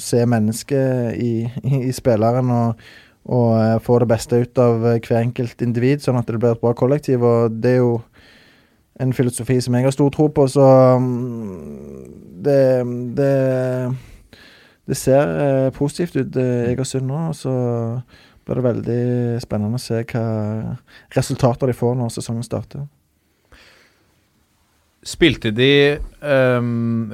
se 0.00 0.24
mennesket 0.28 1.18
i, 1.18 1.34
i, 1.62 1.84
i 1.88 1.92
spilleren 1.96 2.52
og, 2.54 2.88
og 3.28 3.54
eh, 3.60 3.76
få 3.84 4.00
det 4.02 4.10
beste 4.10 4.42
ut 4.44 4.62
av 4.62 4.86
eh, 4.88 5.00
hver 5.04 5.22
enkelt 5.22 5.64
individ, 5.64 6.04
sånn 6.04 6.20
at 6.20 6.28
det 6.28 6.40
blir 6.40 6.56
et 6.56 6.62
bra 6.62 6.74
kollektiv. 6.76 7.24
Og 7.24 7.58
det 7.60 7.76
er 7.76 7.82
jo 7.82 7.98
en 8.98 9.14
filosofi 9.14 9.60
som 9.62 9.76
jeg 9.76 9.86
har 9.86 9.94
stor 9.94 10.10
tro 10.10 10.26
på, 10.34 10.48
så 10.50 10.64
mm, 10.98 12.06
det, 12.42 12.62
det 13.18 13.34
det 14.88 14.96
ser 14.96 15.32
eh, 15.44 15.70
positivt 15.76 16.16
ut 16.16 16.36
i 16.40 16.48
Egersund 16.72 17.08
nå, 17.10 17.28
og 17.30 17.36
så 17.36 17.52
blir 18.48 18.56
det 18.60 18.64
veldig 18.64 19.02
spennende 19.44 19.76
å 19.76 19.82
se 19.82 20.00
hva 20.08 20.22
resultater 21.16 21.68
de 21.68 21.76
får 21.76 21.98
når 21.98 22.14
sesongen 22.14 22.46
starter. 22.46 22.86
Spilte 25.08 25.52
de 25.54 25.98
um, 26.20 27.12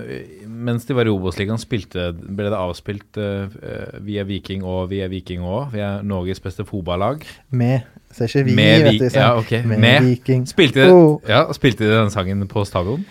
Mens 0.64 0.86
de 0.88 0.94
var 0.96 1.06
i 1.06 1.12
Obos-ligaen, 1.12 1.60
ble 1.60 2.46
det 2.48 2.56
avspilt 2.56 3.18
uh, 3.20 3.44
eh, 3.60 3.98
via 4.06 4.24
Viking 4.26 4.64
og 4.64 4.88
via 4.90 5.06
Viking 5.12 5.44
òg? 5.44 5.74
Via 5.74 5.90
Norges 6.02 6.40
beste 6.42 6.64
fotballag? 6.66 7.26
Med. 7.50 7.84
Så 8.14 8.24
ikke 8.30 8.46
vi, 8.48 8.56
Med 8.56 8.86
vet 8.86 8.98
du. 9.02 9.04
sånn. 9.10 9.20
ja, 9.20 9.28
okay. 9.36 9.62
Med, 9.66 9.82
Med. 9.82 10.08
Viking. 10.08 10.46
Spilte, 10.48 10.86
de- 10.86 10.94
Oh. 10.94 11.20
ja, 11.28 11.44
spilte 11.52 11.84
de 11.84 11.92
den 11.92 12.10
sangen 12.14 12.46
på 12.48 12.64
stadion? 12.66 13.04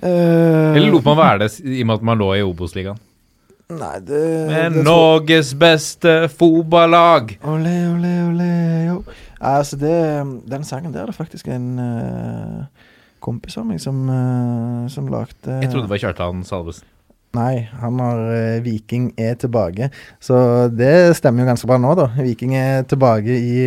Uh, 0.00 0.72
Eller 0.78 0.90
lot 0.94 1.04
man 1.04 1.18
være 1.18 1.44
det 1.44 1.52
i 1.60 1.82
og 1.82 1.90
med 1.90 1.98
at 1.98 2.08
man 2.10 2.18
lå 2.22 2.32
i 2.38 2.44
Obos-ligaen? 2.46 2.98
Nei, 3.70 3.96
det, 4.02 4.20
Med 4.50 4.74
det 4.74 4.84
Norges 4.84 5.52
beste 5.54 6.14
fotballag! 6.34 7.36
Ole, 7.46 7.74
ole, 7.92 8.14
ole, 8.26 8.48
jo. 8.88 8.96
Altså, 9.40 9.78
det, 9.80 9.92
den 10.50 10.64
sangen 10.66 10.94
der 10.94 11.04
er 11.04 11.12
det 11.12 11.14
faktisk 11.14 11.48
en 11.48 11.68
uh, 11.78 12.88
kompis 13.22 13.56
av 13.60 13.68
meg 13.68 13.80
som, 13.80 14.02
uh, 14.10 14.88
som 14.90 15.06
lagde 15.12 15.60
Jeg 15.62 15.70
trodde 15.70 15.86
det 15.86 15.94
var 15.94 16.02
Kjartan 16.02 16.42
Salvesen. 16.44 16.88
Nei, 17.36 17.68
han 17.78 18.00
har 18.02 18.20
uh, 18.26 18.62
Viking 18.64 19.12
er 19.20 19.36
tilbake. 19.38 19.86
Så 20.18 20.34
det 20.74 21.14
stemmer 21.14 21.44
jo 21.44 21.50
ganske 21.52 21.68
bra 21.70 21.76
nå, 21.78 21.92
da. 21.94 22.08
Viking 22.18 22.56
er 22.58 22.82
tilbake 22.90 23.36
i 23.38 23.60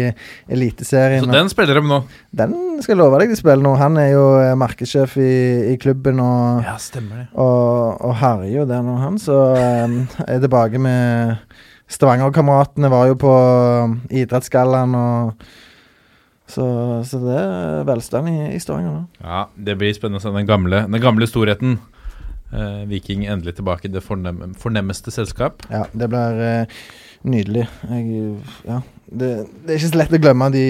Eliteserien. 0.51 1.23
Så 1.23 1.31
den 1.31 1.51
spiller 1.51 1.79
de 1.79 1.85
nå? 1.87 2.01
Den 2.35 2.57
skal 2.83 2.97
jeg 2.97 2.99
love 2.99 3.21
deg 3.21 3.31
de 3.31 3.39
spiller 3.39 3.63
nå. 3.63 3.71
Han 3.79 3.99
er 4.01 4.09
jo 4.11 4.25
eh, 4.41 4.51
markedssjef 4.59 5.15
i, 5.15 5.33
i 5.71 5.77
klubben 5.79 6.19
og, 6.19 6.65
Ja, 6.67 6.75
stemmer 6.81 7.23
det. 7.23 7.27
og, 7.39 8.03
og 8.03 8.17
herjer 8.19 8.57
jo 8.59 8.67
der 8.73 8.83
nå, 8.83 8.97
han. 8.99 9.21
Så 9.21 9.39
um, 9.55 10.01
er 10.27 10.43
tilbake 10.43 10.83
med 10.83 11.39
Stavanger-kameratene 11.93 12.91
var 12.91 13.07
jo 13.13 13.19
på 13.23 13.33
Idrettsgallaen 14.11 14.99
og 14.99 15.45
så, 16.53 16.65
så 17.07 17.17
det 17.23 17.39
er 17.39 17.85
velstand 17.87 18.27
i, 18.29 18.37
i 18.57 18.59
Stavanger 18.61 18.91
nå. 18.91 19.03
Ja, 19.23 19.45
det 19.55 19.77
blir 19.79 19.95
spennende 19.95 20.19
å 20.19 20.25
se 20.25 20.35
den 20.35 20.49
gamle, 20.49 20.83
den 20.91 21.01
gamle 21.01 21.27
storheten. 21.29 21.79
Eh, 22.53 22.79
Viking 22.89 23.25
endelig 23.25 23.55
tilbake 23.57 23.89
i 23.89 23.93
det 23.93 24.03
fornem, 24.05 24.53
fornemmeste 24.59 25.11
selskap. 25.11 25.65
Ja, 25.73 25.87
det 25.91 26.09
blir 26.13 26.41
eh, 26.45 26.79
nydelig. 27.25 27.67
Jeg, 27.89 28.23
ja, 28.69 28.81
det, 29.09 29.35
det 29.63 29.73
er 29.73 29.79
ikke 29.79 29.93
så 29.93 30.01
lett 30.03 30.17
å 30.17 30.21
glemme 30.21 30.51
de 30.53 30.65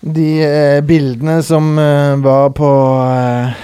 de 0.00 0.28
eh, 0.40 0.80
bildene 0.84 1.42
som 1.44 1.74
eh, 1.78 2.14
var 2.24 2.54
på 2.56 2.68
eh, 3.04 3.58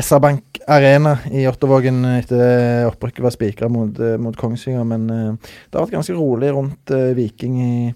SR-Bank 0.00 0.58
Arena 0.70 1.16
i 1.30 1.44
Ottervågen 1.46 2.02
etter 2.10 2.88
opprykket 2.88 3.22
var 3.22 3.34
spikra 3.34 3.68
mot, 3.70 3.94
eh, 3.98 4.16
mot 4.18 4.36
Kongsvinger. 4.36 4.82
Men 4.86 5.06
det 5.06 5.74
har 5.74 5.84
vært 5.84 5.94
ganske 5.94 6.16
rolig 6.18 6.50
rundt 6.54 6.94
Viking 7.16 7.60
i, 7.62 7.92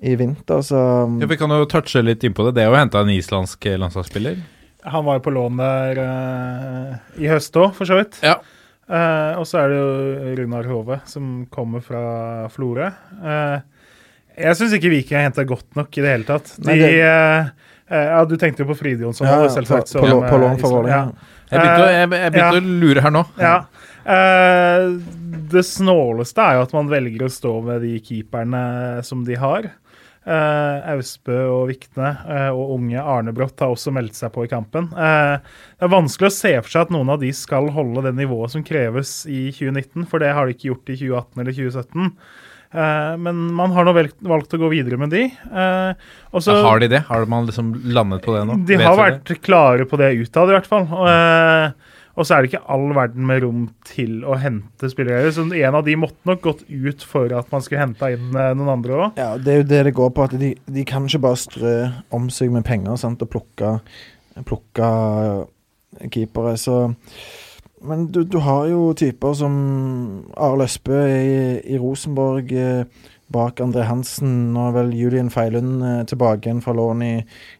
i 0.00 0.16
vinter, 0.16 0.64
så 0.64 0.80
Ja, 1.20 1.28
Vi 1.28 1.38
kan 1.40 1.52
jo 1.52 1.68
touche 1.68 2.02
litt 2.04 2.24
innpå 2.24 2.48
det. 2.48 2.56
Det 2.56 2.64
er 2.64 2.72
jo 2.72 2.80
henta 2.80 3.04
en 3.04 3.12
islandsk 3.12 3.68
landslagsspiller. 3.84 4.40
Han 4.84 5.04
var 5.04 5.18
jo 5.18 5.24
på 5.26 5.32
lån 5.34 5.56
der 5.60 5.98
uh, 6.00 6.94
i 7.20 7.28
høst 7.28 7.56
òg, 7.60 7.74
for 7.76 7.84
så 7.88 7.98
vidt. 8.00 8.16
Ja. 8.24 8.38
Uh, 8.90 9.38
og 9.38 9.44
så 9.46 9.60
er 9.60 9.68
det 9.70 9.76
jo 9.78 10.36
Runar 10.40 10.66
Hove, 10.70 11.00
som 11.06 11.44
kommer 11.52 11.82
fra 11.84 12.48
Florø. 12.54 12.88
Uh, 13.20 13.60
jeg 14.40 14.56
syns 14.56 14.72
ikke 14.78 14.90
Viking 14.90 15.18
har 15.18 15.26
henta 15.28 15.44
godt 15.44 15.76
nok 15.76 15.92
i 15.98 16.04
det 16.04 16.14
hele 16.14 16.24
tatt. 16.28 16.54
De, 16.56 16.66
Nei, 16.70 16.78
det- 16.80 17.52
ja, 17.90 18.20
du 18.24 18.36
tenkte 18.38 18.62
jo 18.62 18.68
på 18.70 18.76
Fride 18.78 19.02
Jonsson, 19.02 19.26
ja, 19.26 19.34
ja, 19.42 19.48
på, 19.48 19.54
selvsagt. 19.56 19.92
på, 19.98 20.06
lå- 20.06 20.22
på 20.30 20.36
lån 20.38 20.56
for 20.62 20.68
Island- 20.70 20.76
Vålerenga. 20.76 21.28
Jeg 21.50 21.58
begynte, 21.58 21.82
å, 21.82 21.88
jeg, 21.90 21.98
jeg 21.98 22.10
begynte 22.10 22.38
Ja. 22.38 22.50
å 22.54 22.80
lure 22.84 23.02
her 23.02 23.10
nå. 23.16 23.22
Ja. 23.42 23.54
Eh, 24.14 24.84
det 25.50 25.64
snåleste 25.66 26.38
er 26.44 26.54
jo 26.60 26.62
at 26.68 26.72
man 26.76 26.88
velger 26.92 27.26
å 27.26 27.30
stå 27.34 27.54
med 27.66 27.82
de 27.82 27.96
keeperne 28.06 28.62
som 29.04 29.24
de 29.26 29.34
har. 29.42 29.66
Eh, 30.30 30.90
Austbø 30.92 31.38
og 31.50 31.64
Vikne 31.72 32.10
eh, 32.22 32.50
og 32.54 32.76
unge 32.76 33.02
Arne 33.02 33.32
Brått 33.34 33.62
har 33.64 33.72
også 33.72 33.90
meldt 33.94 34.14
seg 34.18 34.30
på 34.34 34.44
i 34.46 34.50
kampen. 34.50 34.86
Eh, 34.94 35.40
det 35.40 35.86
er 35.86 35.90
vanskelig 35.90 36.30
å 36.30 36.36
se 36.36 36.52
for 36.60 36.70
seg 36.70 36.86
at 36.86 36.92
noen 36.94 37.10
av 37.10 37.18
de 37.22 37.32
skal 37.34 37.66
holde 37.74 38.04
det 38.06 38.14
nivået 38.20 38.54
som 38.54 38.62
kreves 38.66 39.24
i 39.26 39.48
2019, 39.56 40.06
for 40.10 40.22
det 40.22 40.30
har 40.36 40.46
de 40.46 40.54
ikke 40.54 40.70
gjort 40.70 40.92
i 40.92 40.98
2018 41.00 41.42
eller 41.42 41.58
2017. 41.58 42.12
Eh, 42.70 43.12
men 43.26 43.42
man 43.58 43.74
har 43.74 43.88
nå 43.88 43.96
valgt, 43.96 44.54
å 44.54 44.62
gå 44.62 44.70
videre 44.70 45.00
med 45.00 45.10
de. 45.16 45.24
Også, 46.30 46.60
Har 46.62 46.84
de 46.84 46.92
det? 46.94 47.02
Har 47.10 47.26
man 47.26 47.50
liksom 47.50 47.74
landet 47.90 48.22
på 48.22 48.36
det 48.36 48.44
nå? 48.46 48.60
de 48.68 48.78
har 48.84 48.98
vært 49.00 49.34
klare 49.42 49.88
på 49.88 49.98
det 49.98 50.12
utad, 50.20 50.52
i 50.52 50.58
hvert 50.60 50.70
fall. 50.70 50.86
Og, 50.94 51.89
Og 52.18 52.26
så 52.26 52.34
er 52.34 52.42
det 52.42 52.50
ikke 52.50 52.62
all 52.74 52.88
verden 52.96 53.26
med 53.28 53.44
rom 53.44 53.66
til 53.86 54.24
å 54.26 54.34
hente 54.40 54.90
spillere. 54.90 55.30
Så 55.32 55.44
en 55.46 55.76
av 55.78 55.84
de 55.86 55.94
måtte 55.98 56.26
nok 56.28 56.42
gått 56.44 56.64
ut 56.68 57.04
for 57.06 57.32
at 57.38 57.52
man 57.54 57.62
skulle 57.64 57.84
henta 57.84 58.10
inn 58.14 58.32
eh, 58.34 58.50
noen 58.58 58.72
andre 58.74 58.96
òg. 58.96 59.20
Ja, 59.20 59.30
det 59.38 59.52
er 59.52 59.60
jo 59.62 59.68
det 59.70 59.82
det 59.88 59.94
går 59.96 60.10
på. 60.16 60.26
at 60.26 60.34
De, 60.40 60.50
de 60.66 60.86
kan 60.88 61.06
ikke 61.06 61.22
bare 61.28 61.40
strø 61.40 61.76
om 62.16 62.26
seg 62.34 62.50
med 62.54 62.66
penger 62.66 62.98
sant, 63.00 63.22
og 63.22 63.30
plukke, 63.32 63.76
plukke 64.48 64.90
keepere. 66.10 66.56
Så 66.60 66.82
Men 67.80 68.08
du, 68.12 68.24
du 68.28 68.38
har 68.44 68.66
jo 68.68 68.90
typer 68.92 69.32
som 69.38 69.54
Arild 70.36 70.66
Østbø 70.66 70.98
i, 71.06 71.38
i 71.64 71.78
Rosenborg. 71.80 72.52
Bak 73.30 73.60
André 73.62 73.84
Hansen. 73.86 74.50
Nå 74.54 74.66
er 74.68 74.74
vel 74.74 74.90
Julian 74.98 75.30
Feilund 75.32 75.84
eh, 75.86 76.00
tilbake 76.10 76.48
igjen 76.48 76.62
fra 76.64 76.74
lån 76.76 77.04
i, 77.06 77.14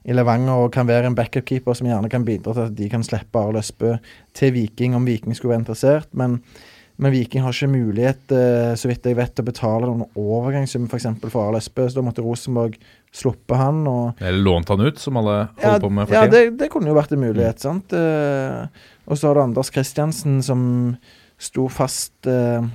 i 0.08 0.16
Levanger 0.16 0.66
og 0.66 0.74
kan 0.74 0.88
være 0.90 1.10
en 1.10 1.16
backup-keeper 1.18 1.78
som 1.78 1.88
gjerne 1.90 2.10
kan 2.10 2.26
bidra 2.26 2.56
til 2.56 2.66
at 2.66 2.76
de 2.78 2.90
kan 2.90 3.06
slippe 3.06 3.38
Arild 3.38 3.62
Østbø 3.62 3.94
til 4.36 4.54
Viking 4.56 4.98
om 4.98 5.06
Viking 5.06 5.36
skulle 5.38 5.54
være 5.54 5.62
interessert. 5.62 6.10
Men, 6.18 6.40
men 7.00 7.14
Viking 7.14 7.46
har 7.46 7.54
ikke 7.54 7.70
mulighet, 7.70 8.34
eh, 8.34 8.72
så 8.74 8.90
vidt 8.90 9.06
jeg 9.06 9.20
vet, 9.20 9.34
til 9.36 9.46
å 9.46 9.50
betale 9.52 9.92
noen 9.92 10.04
overgangssum 10.18 10.90
f.eks. 10.90 11.08
For, 11.22 11.30
for 11.36 11.46
Arild 11.46 11.62
Østbø, 11.62 11.86
så 11.86 12.00
da 12.00 12.06
måtte 12.10 12.26
Rosenborg 12.26 12.76
sluppe 13.14 13.62
han. 13.62 13.84
og 13.90 14.20
Eller 14.20 14.42
lånt 14.42 14.74
han 14.74 14.82
ut, 14.82 14.98
som 14.98 15.22
alle 15.22 15.38
holder 15.54 15.78
ja, 15.78 15.86
på 15.86 15.94
med 15.94 16.10
for 16.10 16.18
ja 16.18 16.26
tiden. 16.26 16.36
det, 16.36 16.60
det 16.64 16.72
kunne 16.74 16.90
jo 16.90 16.98
vært 16.98 17.14
en 17.14 17.24
mulighet, 17.28 17.62
sant. 17.62 17.94
Eh, 17.94 18.86
og 19.06 19.18
så 19.18 19.30
har 19.30 19.38
du 19.38 19.46
Anders 19.46 19.70
Kristiansen 19.74 20.42
som 20.46 20.62
sto 21.40 21.70
fast 21.72 22.28
eh, 22.28 22.66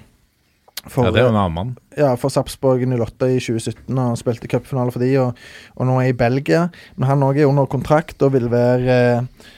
for, 0.88 1.07
Ja, 1.07 1.11
det 1.11 1.21
er 1.21 1.27
jo 1.27 1.31
en 1.33 1.39
annen 1.39 1.55
mann. 1.55 1.71
ja, 1.97 2.11
for 2.19 2.29
Sarpsborg 2.33 2.83
08 2.86 3.29
i 3.33 3.39
2017 3.39 3.97
og 4.03 4.17
spilte 4.19 4.49
cupfinale 4.51 4.91
for 4.93 5.01
de, 5.03 5.11
og, 5.21 5.39
og 5.75 5.88
nå 5.89 5.95
er 6.01 6.11
i 6.11 6.17
Belgia. 6.17 6.67
Men 6.95 7.09
han 7.09 7.23
òg 7.25 7.39
er 7.41 7.49
under 7.49 7.65
kontrakt 7.71 8.21
og 8.25 8.33
vil 8.36 8.49
være 8.51 8.97
eh, 8.99 9.49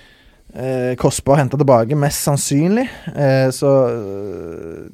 eh, 0.55 0.93
kostbar 0.99 1.35
å 1.35 1.41
hente 1.41 1.59
tilbake, 1.59 1.97
mest 1.99 2.23
sannsynlig. 2.27 2.87
Eh, 3.15 3.49
så 3.55 3.73
eh, 3.91 4.87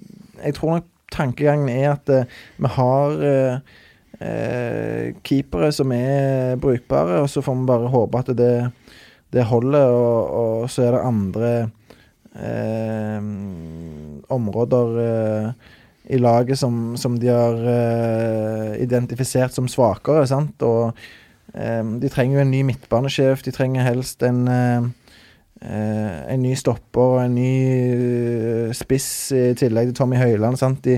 jeg 0.48 0.58
tror 0.58 0.78
nok 0.80 0.90
tankegangen 1.14 1.70
er 1.70 1.92
at 1.94 2.10
eh, 2.10 2.26
vi 2.58 2.72
har 2.80 3.20
eh, 3.28 5.14
keepere 5.26 5.70
som 5.76 5.92
er 5.94 6.56
brukbare, 6.62 7.22
og 7.22 7.30
så 7.30 7.44
får 7.46 7.60
vi 7.60 7.70
bare 7.70 7.92
håpe 7.94 8.24
at 8.24 8.34
det, 8.40 8.54
det 9.36 9.46
holder, 9.50 9.94
og, 9.94 10.34
og 10.64 10.70
så 10.72 10.88
er 10.88 10.96
det 10.98 11.06
andre 11.12 11.54
eh, 12.34 13.22
områder 14.34 15.54
i 16.10 16.20
laget 16.20 16.60
som, 16.60 16.98
som 17.00 17.16
de 17.20 17.30
har 17.32 17.60
uh, 17.60 18.74
identifisert 18.82 19.56
som 19.56 19.70
svakere. 19.72 20.26
sant? 20.28 20.62
Og 20.62 20.92
um, 21.54 21.94
de 22.02 22.12
trenger 22.12 22.40
jo 22.40 22.44
en 22.44 22.52
ny 22.52 22.64
midtbanesjef. 22.68 23.46
De 23.46 23.56
trenger 23.56 23.88
helst 23.88 24.24
en 24.28 24.44
uh, 24.48 24.92
Uh, 25.64 26.28
en 26.28 26.42
ny 26.44 26.58
stopper 26.60 27.22
en 27.22 27.36
ny 27.38 27.52
uh, 27.96 28.72
spiss 28.76 29.32
i 29.32 29.44
tillegg 29.56 29.94
til 29.94 29.96
Tommy 30.02 30.18
Høiland. 30.20 30.60
De, 30.84 30.98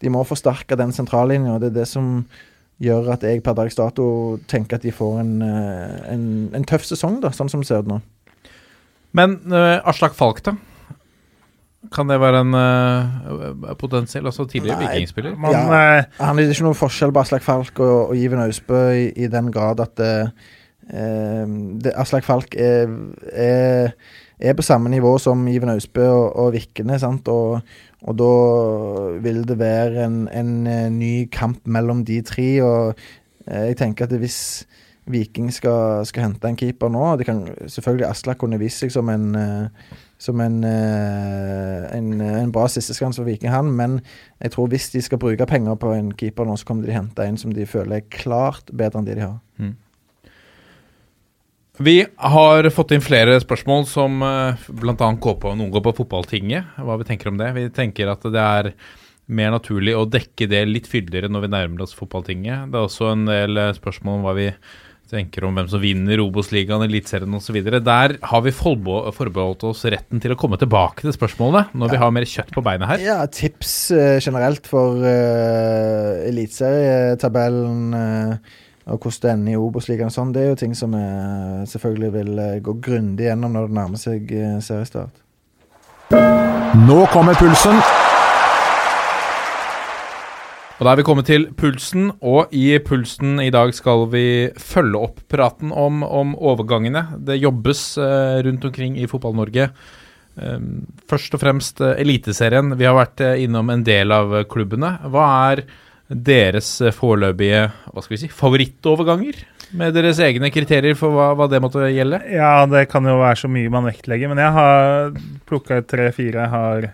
de 0.00 0.12
må 0.12 0.22
forsterke 0.24 0.78
den 0.80 0.94
sentrallinja. 0.96 1.58
Det 1.60 1.68
er 1.68 1.74
det 1.82 1.88
som 1.90 2.06
gjør 2.80 3.10
at 3.12 3.26
jeg 3.28 3.42
per 3.44 3.56
dags 3.58 3.76
dato 3.76 4.06
tenker 4.48 4.78
at 4.78 4.86
de 4.86 4.94
får 4.94 5.18
en, 5.20 5.34
uh, 5.44 5.98
en, 6.14 6.24
en 6.56 6.64
tøff 6.64 6.86
sesong, 6.88 7.18
da, 7.20 7.34
sånn 7.36 7.52
som 7.52 7.60
det 7.60 7.68
ser 7.68 7.84
ut 7.84 7.92
nå. 7.92 8.00
Men 9.16 9.36
Aslak 9.52 10.16
Falk, 10.16 10.42
da? 10.44 10.56
Kan 11.94 12.08
det 12.10 12.16
være 12.20 12.40
en 12.44 12.54
uh, 12.56 13.74
potensiell, 13.78 14.26
altså 14.26 14.44
tidligere 14.48 14.78
vikingspiller? 14.84 15.36
Man, 15.38 15.52
Ja. 15.52 15.98
eh, 15.98 16.04
Han 16.20 16.38
er 16.38 16.48
ikke 16.50 16.66
noe 16.66 16.74
forskjell 16.78 17.12
på 17.12 17.20
Aslak 17.22 17.42
Falk 17.46 17.80
og, 17.80 18.10
og 18.10 18.16
Iven 18.16 18.40
Austbø 18.42 18.80
i, 18.94 19.08
i 19.16 19.26
den 19.32 19.50
grad 19.54 19.80
at 19.84 20.00
eh, 20.00 20.28
eh, 20.90 21.46
det, 21.82 21.92
Aslak 21.96 22.24
Falk 22.24 22.54
er, 22.58 22.90
er, 23.32 23.92
er 24.40 24.56
på 24.58 24.62
samme 24.66 24.90
nivå 24.92 25.16
som 25.22 25.46
Iven 25.48 25.70
Austbø 25.74 26.06
og, 26.08 26.36
og 26.36 26.52
Vikne, 26.56 26.98
sant? 27.02 27.28
Og, 27.28 27.60
og 28.06 28.18
da 28.20 28.32
vil 29.24 29.44
det 29.48 29.58
være 29.58 30.04
en, 30.06 30.24
en 30.28 30.52
ny 30.98 31.28
kamp 31.32 31.62
mellom 31.66 32.04
de 32.06 32.20
tre. 32.22 32.48
Og 32.62 32.94
jeg 33.46 33.76
tenker 33.78 34.04
at 34.08 34.16
hvis 34.18 34.66
Viking 35.06 35.52
skal, 35.54 36.02
skal 36.06 36.24
hente 36.26 36.48
en 36.50 36.56
keeper 36.58 36.90
nå 36.90 37.12
det 37.20 37.28
kan, 37.28 37.44
Selvfølgelig 37.70 38.08
Aslak 38.08 38.40
kunne 38.40 38.58
vist 38.58 38.82
seg 38.82 38.90
som 38.90 39.06
en 39.12 39.28
eh, 39.38 39.92
som 40.18 40.40
en, 40.40 40.62
eh, 40.64 41.86
en, 41.96 42.12
en 42.20 42.52
bra 42.52 42.66
sisteskans 42.72 43.18
for 43.20 43.28
Viking. 43.28 43.52
Men 43.76 43.98
jeg 44.40 44.54
tror 44.54 44.70
hvis 44.72 44.90
de 44.94 45.02
skal 45.04 45.20
bruke 45.20 45.48
penger 45.48 45.76
på 45.80 45.92
en 45.96 46.12
keeper 46.16 46.48
nå, 46.48 46.56
så 46.56 46.68
kommer 46.68 46.84
de 46.86 46.90
til 46.90 46.96
å 46.96 47.00
hente 47.02 47.26
en 47.26 47.40
som 47.40 47.52
de 47.52 47.68
føler 47.68 48.00
er 48.00 48.08
klart 48.12 48.72
bedre 48.72 49.02
enn 49.02 49.08
de 49.08 49.18
de 49.18 49.26
har. 49.28 49.40
Vi 51.76 52.06
har 52.16 52.70
fått 52.72 52.94
inn 52.96 53.04
flere 53.04 53.34
spørsmål 53.42 53.82
som 53.88 54.22
uh, 54.24 54.68
bl.a. 54.72 54.94
går 54.96 55.34
på 55.42 55.50
noen 55.52 55.72
går 55.74 55.82
på 55.84 55.98
fotballtinget. 55.98 56.78
Hva 56.80 56.96
vi 56.96 57.08
tenker 57.08 57.28
om 57.28 57.36
det. 57.36 57.50
Vi 57.52 57.66
tenker 57.76 58.08
at 58.08 58.24
det 58.24 58.44
er 58.44 58.70
mer 59.26 59.52
naturlig 59.52 59.92
å 59.98 60.06
dekke 60.08 60.48
det 60.48 60.62
litt 60.70 60.88
fyldigere 60.88 61.28
når 61.28 61.44
vi 61.44 61.52
nærmer 61.52 61.84
oss 61.84 61.92
fotballtinget. 61.98 62.70
Det 62.72 62.80
er 62.80 62.86
også 62.88 63.10
en 63.12 63.26
del 63.28 63.60
eh, 63.60 63.74
spørsmål 63.76 64.20
om 64.20 64.24
hva 64.24 64.34
vi 64.38 64.46
tenker 65.10 65.46
om 65.46 65.56
hvem 65.56 65.68
som 65.70 65.82
vinner 65.82 66.20
Obos-ligaen, 66.22 66.84
Eliteserien 66.86 67.38
osv. 67.38 67.58
Der 67.64 68.16
har 68.30 68.44
vi 68.44 68.52
forbeholdt 68.54 69.64
oss 69.68 69.84
retten 69.92 70.22
til 70.22 70.34
å 70.34 70.38
komme 70.38 70.58
tilbake 70.60 71.04
til 71.04 71.14
spørsmålene 71.14 71.76
når 71.78 71.92
vi 71.92 72.00
har 72.02 72.14
mer 72.14 72.26
kjøtt 72.28 72.52
på 72.54 72.64
beinet 72.66 72.90
her. 72.90 73.04
Ja, 73.04 73.18
tips 73.30 73.74
eh, 73.94 74.16
generelt 74.22 74.66
for 74.70 74.98
uh, 75.02 76.26
eliteserietabellen 76.26 77.94
uh, 77.94 78.56
og 78.86 79.02
hvordan 79.02 79.22
det 79.22 79.30
ender 79.34 79.54
i 79.54 79.60
Obos-ligaen 79.60 80.12
og 80.12 80.14
sånn, 80.14 80.32
det 80.34 80.44
er 80.44 80.52
jo 80.52 80.58
ting 80.60 80.74
som 80.78 80.94
vi 80.94 81.04
selvfølgelig 81.72 82.10
vil 82.20 82.42
gå 82.62 82.76
grundig 82.86 83.26
gjennom 83.26 83.56
når 83.56 83.66
det 83.66 83.78
nærmer 83.80 83.98
seg 83.98 84.30
seriestart. 84.62 85.24
Nå 86.86 87.00
kommer 87.10 87.34
pulsen. 87.34 87.82
Og 90.76 90.84
da 90.84 90.92
er 90.92 90.98
vi 91.00 91.04
kommet 91.08 91.24
til 91.30 91.46
pulsen, 91.56 92.10
og 92.20 92.52
i 92.52 92.66
pulsen 92.84 93.38
i 93.40 93.48
dag 93.52 93.70
skal 93.72 94.02
vi 94.12 94.26
følge 94.60 95.00
opp 95.06 95.22
praten 95.32 95.70
om, 95.72 96.02
om 96.04 96.34
overgangene. 96.36 97.06
Det 97.16 97.38
jobbes 97.40 97.84
eh, 97.96 98.42
rundt 98.44 98.66
omkring 98.68 98.98
i 99.00 99.08
Fotball-Norge. 99.08 99.70
Eh, 100.36 100.66
først 101.08 101.32
og 101.32 101.40
fremst 101.40 101.80
eh, 101.80 101.96
Eliteserien. 102.04 102.76
Vi 102.76 102.84
har 102.84 102.98
vært 102.98 103.24
eh, 103.24 103.40
innom 103.46 103.72
en 103.72 103.86
del 103.88 104.12
av 104.12 104.36
eh, 104.36 104.44
klubbene. 104.52 104.98
Hva 105.08 105.30
er 105.48 105.64
deres 106.12 106.74
eh, 106.84 106.92
foreløpige 106.92 107.64
hva 107.88 108.04
skal 108.04 108.18
vi 108.18 108.20
si, 108.26 108.30
favorittoverganger? 108.42 109.40
Med 109.80 109.96
deres 109.96 110.20
egne 110.22 110.52
kriterier 110.52 111.00
for 111.00 111.16
hva, 111.16 111.30
hva 111.40 111.48
det 111.50 111.62
måtte 111.64 111.88
gjelde? 111.88 112.20
Ja, 112.36 112.52
det 112.68 112.84
kan 112.92 113.08
jo 113.08 113.16
være 113.22 113.40
så 113.46 113.48
mye 113.48 113.72
man 113.72 113.88
vektlegger, 113.88 114.28
men 114.28 114.44
jeg 114.44 114.52
har 114.60 115.16
plukka 115.48 115.80
ut 115.80 115.88
tre-fire 115.88 116.44
jeg 116.44 116.52
har 116.52 116.90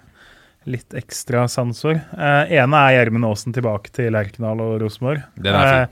litt 0.70 0.94
ekstra 0.98 1.46
sansord. 1.50 2.00
Eh, 2.16 2.56
ene 2.58 2.82
er 2.86 2.98
Gjermund 2.98 3.28
Aasen 3.28 3.54
tilbake 3.54 3.92
til 3.94 4.12
Lerkendal 4.14 4.60
og 4.62 4.76
Rosenborg. 4.82 5.24
Eh, 5.42 5.86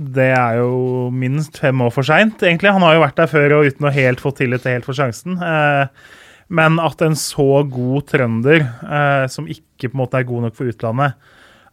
det 0.00 0.30
er 0.32 0.58
jo 0.62 1.08
minst 1.12 1.58
fem 1.60 1.80
år 1.84 1.92
for 1.94 2.06
seint, 2.06 2.42
egentlig. 2.42 2.72
Han 2.72 2.84
har 2.86 2.96
jo 2.96 3.04
vært 3.04 3.20
der 3.20 3.30
før 3.30 3.58
og 3.58 3.70
uten 3.70 3.88
å 3.88 3.94
helt 3.94 4.22
få 4.22 4.32
tillit 4.36 4.64
til 4.64 4.76
helt 4.78 4.88
for 4.88 4.96
sjansen. 4.96 5.36
Eh, 5.36 6.12
men 6.54 6.76
at 6.82 7.00
en 7.04 7.16
så 7.18 7.64
god 7.68 8.08
trønder, 8.10 8.64
eh, 8.64 9.24
som 9.32 9.48
ikke 9.48 9.90
på 9.90 9.96
en 9.96 10.02
måte 10.04 10.20
er 10.20 10.28
god 10.28 10.46
nok 10.46 10.58
for 10.58 10.70
utlandet, 10.72 11.16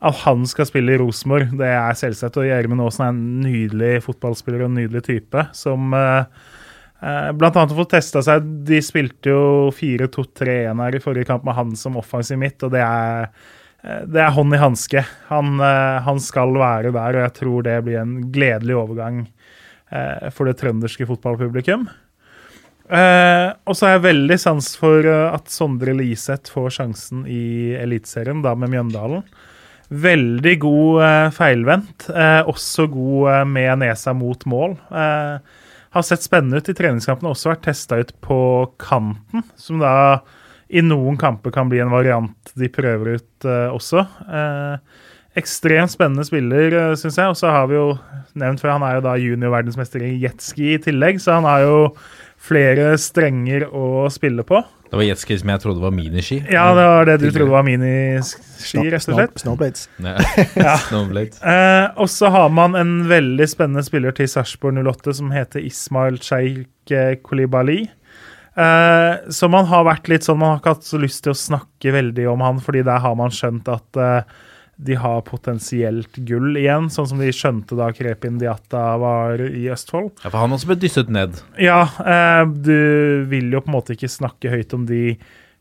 at 0.02 0.24
han 0.24 0.48
skal 0.50 0.66
spille 0.66 0.96
i 0.96 0.98
Rosenborg, 0.98 1.52
det 1.60 1.68
er 1.70 1.98
selvsagt. 1.98 2.40
Og 2.42 2.48
Gjermund 2.50 2.82
Aasen 2.84 3.06
er 3.06 3.12
en 3.14 3.26
nydelig 3.44 3.94
fotballspiller 4.08 4.64
og 4.64 4.72
en 4.72 4.80
nydelig 4.82 5.04
type 5.06 5.46
som 5.58 5.94
eh, 5.94 6.26
blant 7.02 7.56
annet 7.58 7.74
å 7.74 7.80
fått 7.80 7.96
testa 7.96 8.22
seg. 8.26 8.46
De 8.68 8.78
spilte 8.86 9.32
jo 9.32 9.72
4-2-3-1 9.74 10.84
her 10.86 10.98
i 10.98 11.02
forrige 11.02 11.30
kamp 11.32 11.48
med 11.48 11.58
han 11.58 11.74
som 11.80 11.98
offensiv 11.98 12.38
midt, 12.42 12.62
og 12.68 12.76
det 12.76 12.84
er, 12.86 13.32
eh, 13.82 14.04
det 14.06 14.22
er 14.22 14.36
hånd 14.36 14.54
i 14.54 14.62
hanske. 14.62 15.04
Han, 15.32 15.58
eh, 15.60 15.98
han 16.06 16.22
skal 16.22 16.54
være 16.54 16.94
der, 16.94 17.18
og 17.18 17.26
jeg 17.26 17.34
tror 17.40 17.66
det 17.66 17.80
blir 17.88 18.02
en 18.04 18.16
gledelig 18.32 18.78
overgang 18.78 19.24
eh, 19.92 20.30
for 20.30 20.46
det 20.46 20.60
trønderske 20.62 21.10
fotballpublikum. 21.10 21.90
Eh, 22.92 23.48
og 23.66 23.78
så 23.78 23.88
har 23.88 23.96
jeg 23.96 24.04
veldig 24.10 24.38
sans 24.42 24.68
for 24.76 25.06
eh, 25.08 25.30
at 25.32 25.50
Sondre 25.50 25.96
Liseth 25.96 26.52
får 26.52 26.76
sjansen 26.76 27.24
i 27.26 27.72
Eliteserien, 27.80 28.44
da 28.44 28.54
med 28.54 28.74
Mjøndalen. 28.74 29.24
Veldig 29.92 30.54
god 30.64 31.02
eh, 31.04 31.30
feilvendt. 31.36 32.10
Eh, 32.12 32.42
også 32.48 32.86
god 32.92 33.32
eh, 33.32 33.46
med 33.48 33.82
nesa 33.82 34.14
mot 34.16 34.46
mål. 34.48 34.78
Eh, 34.92 35.58
har 35.92 36.06
sett 36.08 36.24
spennende 36.24 36.62
ut 36.62 36.70
i 36.72 36.76
treningskampene. 36.78 37.34
Også 37.34 37.52
vært 37.52 37.66
testa 37.68 38.00
ut 38.00 38.14
på 38.24 38.40
kanten, 38.82 39.46
som 39.60 39.82
da 39.84 39.94
i 40.72 40.84
noen 40.86 41.18
kamper 41.20 41.52
kan 41.52 41.68
bli 41.72 41.82
en 41.84 41.92
variant 41.92 42.54
de 42.56 42.70
prøver 42.72 43.18
ut 43.20 43.48
eh, 43.48 43.74
også. 43.76 44.06
Eh, 44.32 45.02
ekstremt 45.40 45.94
spennende 45.94 46.26
spiller, 46.28 46.74
uh, 46.76 46.98
syns 47.00 47.20
jeg. 47.20 47.32
Og 47.32 47.38
så 47.40 47.52
har 47.52 47.70
vi 47.72 47.78
jo 47.78 47.86
nevnt 48.40 48.64
før, 48.64 48.76
han 48.76 48.86
er 48.88 48.98
jo 48.98 49.06
da 49.06 49.16
junior-verdensmester 49.20 50.04
i 50.04 50.18
jetski 50.24 50.74
i 50.76 50.82
tillegg, 50.84 51.22
så 51.24 51.40
han 51.40 51.48
har 51.48 51.64
jo 51.66 51.78
flere 52.42 52.94
strenger 53.00 53.68
å 53.70 54.10
spille 54.12 54.44
på. 54.48 54.60
Det 54.92 55.00
var 55.00 55.06
jetski 55.08 55.38
som 55.40 55.50
jeg 55.54 55.62
trodde 55.64 55.80
var 55.80 55.94
miniski. 55.96 56.42
Ja, 56.52 56.66
det 56.76 56.84
var 56.84 57.06
det 57.08 57.14
du 57.22 57.30
trodde 57.32 57.54
var 57.54 57.64
miniski, 57.64 58.82
rett 58.92 59.06
og 59.08 59.16
slett. 59.16 59.38
Snowblades. 59.40 59.86
Ja. 60.04 60.18
Ja. 60.66 60.74
Eh, 60.84 61.86
og 61.96 62.10
så 62.12 62.28
har 62.34 62.52
man 62.52 62.76
en 62.76 62.92
veldig 63.08 63.48
spennende 63.48 63.86
spiller 63.88 64.12
til 64.18 64.28
Sarpsborg 64.28 64.82
08 64.84 65.16
som 65.22 65.32
heter 65.32 65.64
Ismail 65.64 66.20
Sheikh 66.20 67.24
Kolibali. 67.24 67.86
Eh, 68.60 69.14
så 69.32 69.48
man 69.48 69.70
har 69.72 69.88
vært 69.88 70.12
litt 70.12 70.28
sånn, 70.28 70.42
man 70.42 70.58
har 70.58 70.60
ikke 70.60 70.76
hatt 70.76 70.90
så 70.92 71.00
lyst 71.00 71.24
til 71.24 71.32
å 71.32 71.40
snakke 71.40 71.96
veldig 71.96 72.28
om 72.34 72.44
han, 72.44 72.60
fordi 72.60 72.84
der 72.84 73.00
har 73.00 73.16
man 73.16 73.32
skjønt 73.32 73.72
at 73.72 74.02
eh, 74.04 74.40
de 74.82 74.96
har 74.98 75.22
potensielt 75.28 76.16
gull 76.26 76.56
igjen, 76.58 76.90
sånn 76.90 77.12
som 77.12 77.22
de 77.22 77.30
skjønte 77.36 77.78
da 77.78 77.92
Krepin 77.94 78.40
Diatta 78.42 78.96
var 79.02 79.44
i 79.46 79.68
Østfold. 79.74 80.10
Ja, 80.24 80.32
For 80.32 80.40
han 80.42 80.56
også 80.56 80.72
ble 80.72 80.80
dysset 80.82 81.12
ned. 81.14 81.38
Ja, 81.62 81.84
eh, 82.02 82.42
du 82.50 83.28
vil 83.30 83.54
jo 83.54 83.62
på 83.62 83.70
en 83.70 83.78
måte 83.78 83.94
ikke 83.98 84.10
snakke 84.10 84.54
høyt 84.54 84.74
om 84.78 84.88
de 84.90 85.04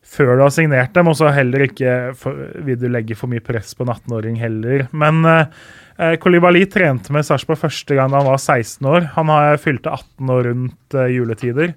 før 0.01 0.33
du 0.35 0.43
har 0.43 0.53
signert 0.53 0.95
dem, 0.95 1.09
og 1.11 1.17
så 1.19 1.29
heller 1.33 1.67
ikke 1.67 1.91
for, 2.17 2.37
vil 2.65 2.79
du 2.81 2.87
legge 2.89 3.17
for 3.17 3.31
mye 3.31 3.43
press 3.45 3.75
på 3.77 3.85
en 3.85 3.93
18-åring 3.93 4.39
heller. 4.41 4.87
Men 4.97 5.21
eh, 5.29 6.15
Kolibali 6.21 6.65
trente 6.65 7.13
med 7.13 7.27
Sarpsborg 7.27 7.61
første 7.61 7.97
gang 7.97 8.11
da 8.11 8.23
han 8.23 8.31
var 8.31 8.41
16 8.41 8.89
år. 8.89 9.11
Han 9.19 9.31
har 9.31 9.61
fylte 9.61 9.93
18 9.93 10.33
år 10.33 10.49
rundt 10.49 10.97
eh, 10.97 11.11
juletider. 11.13 11.75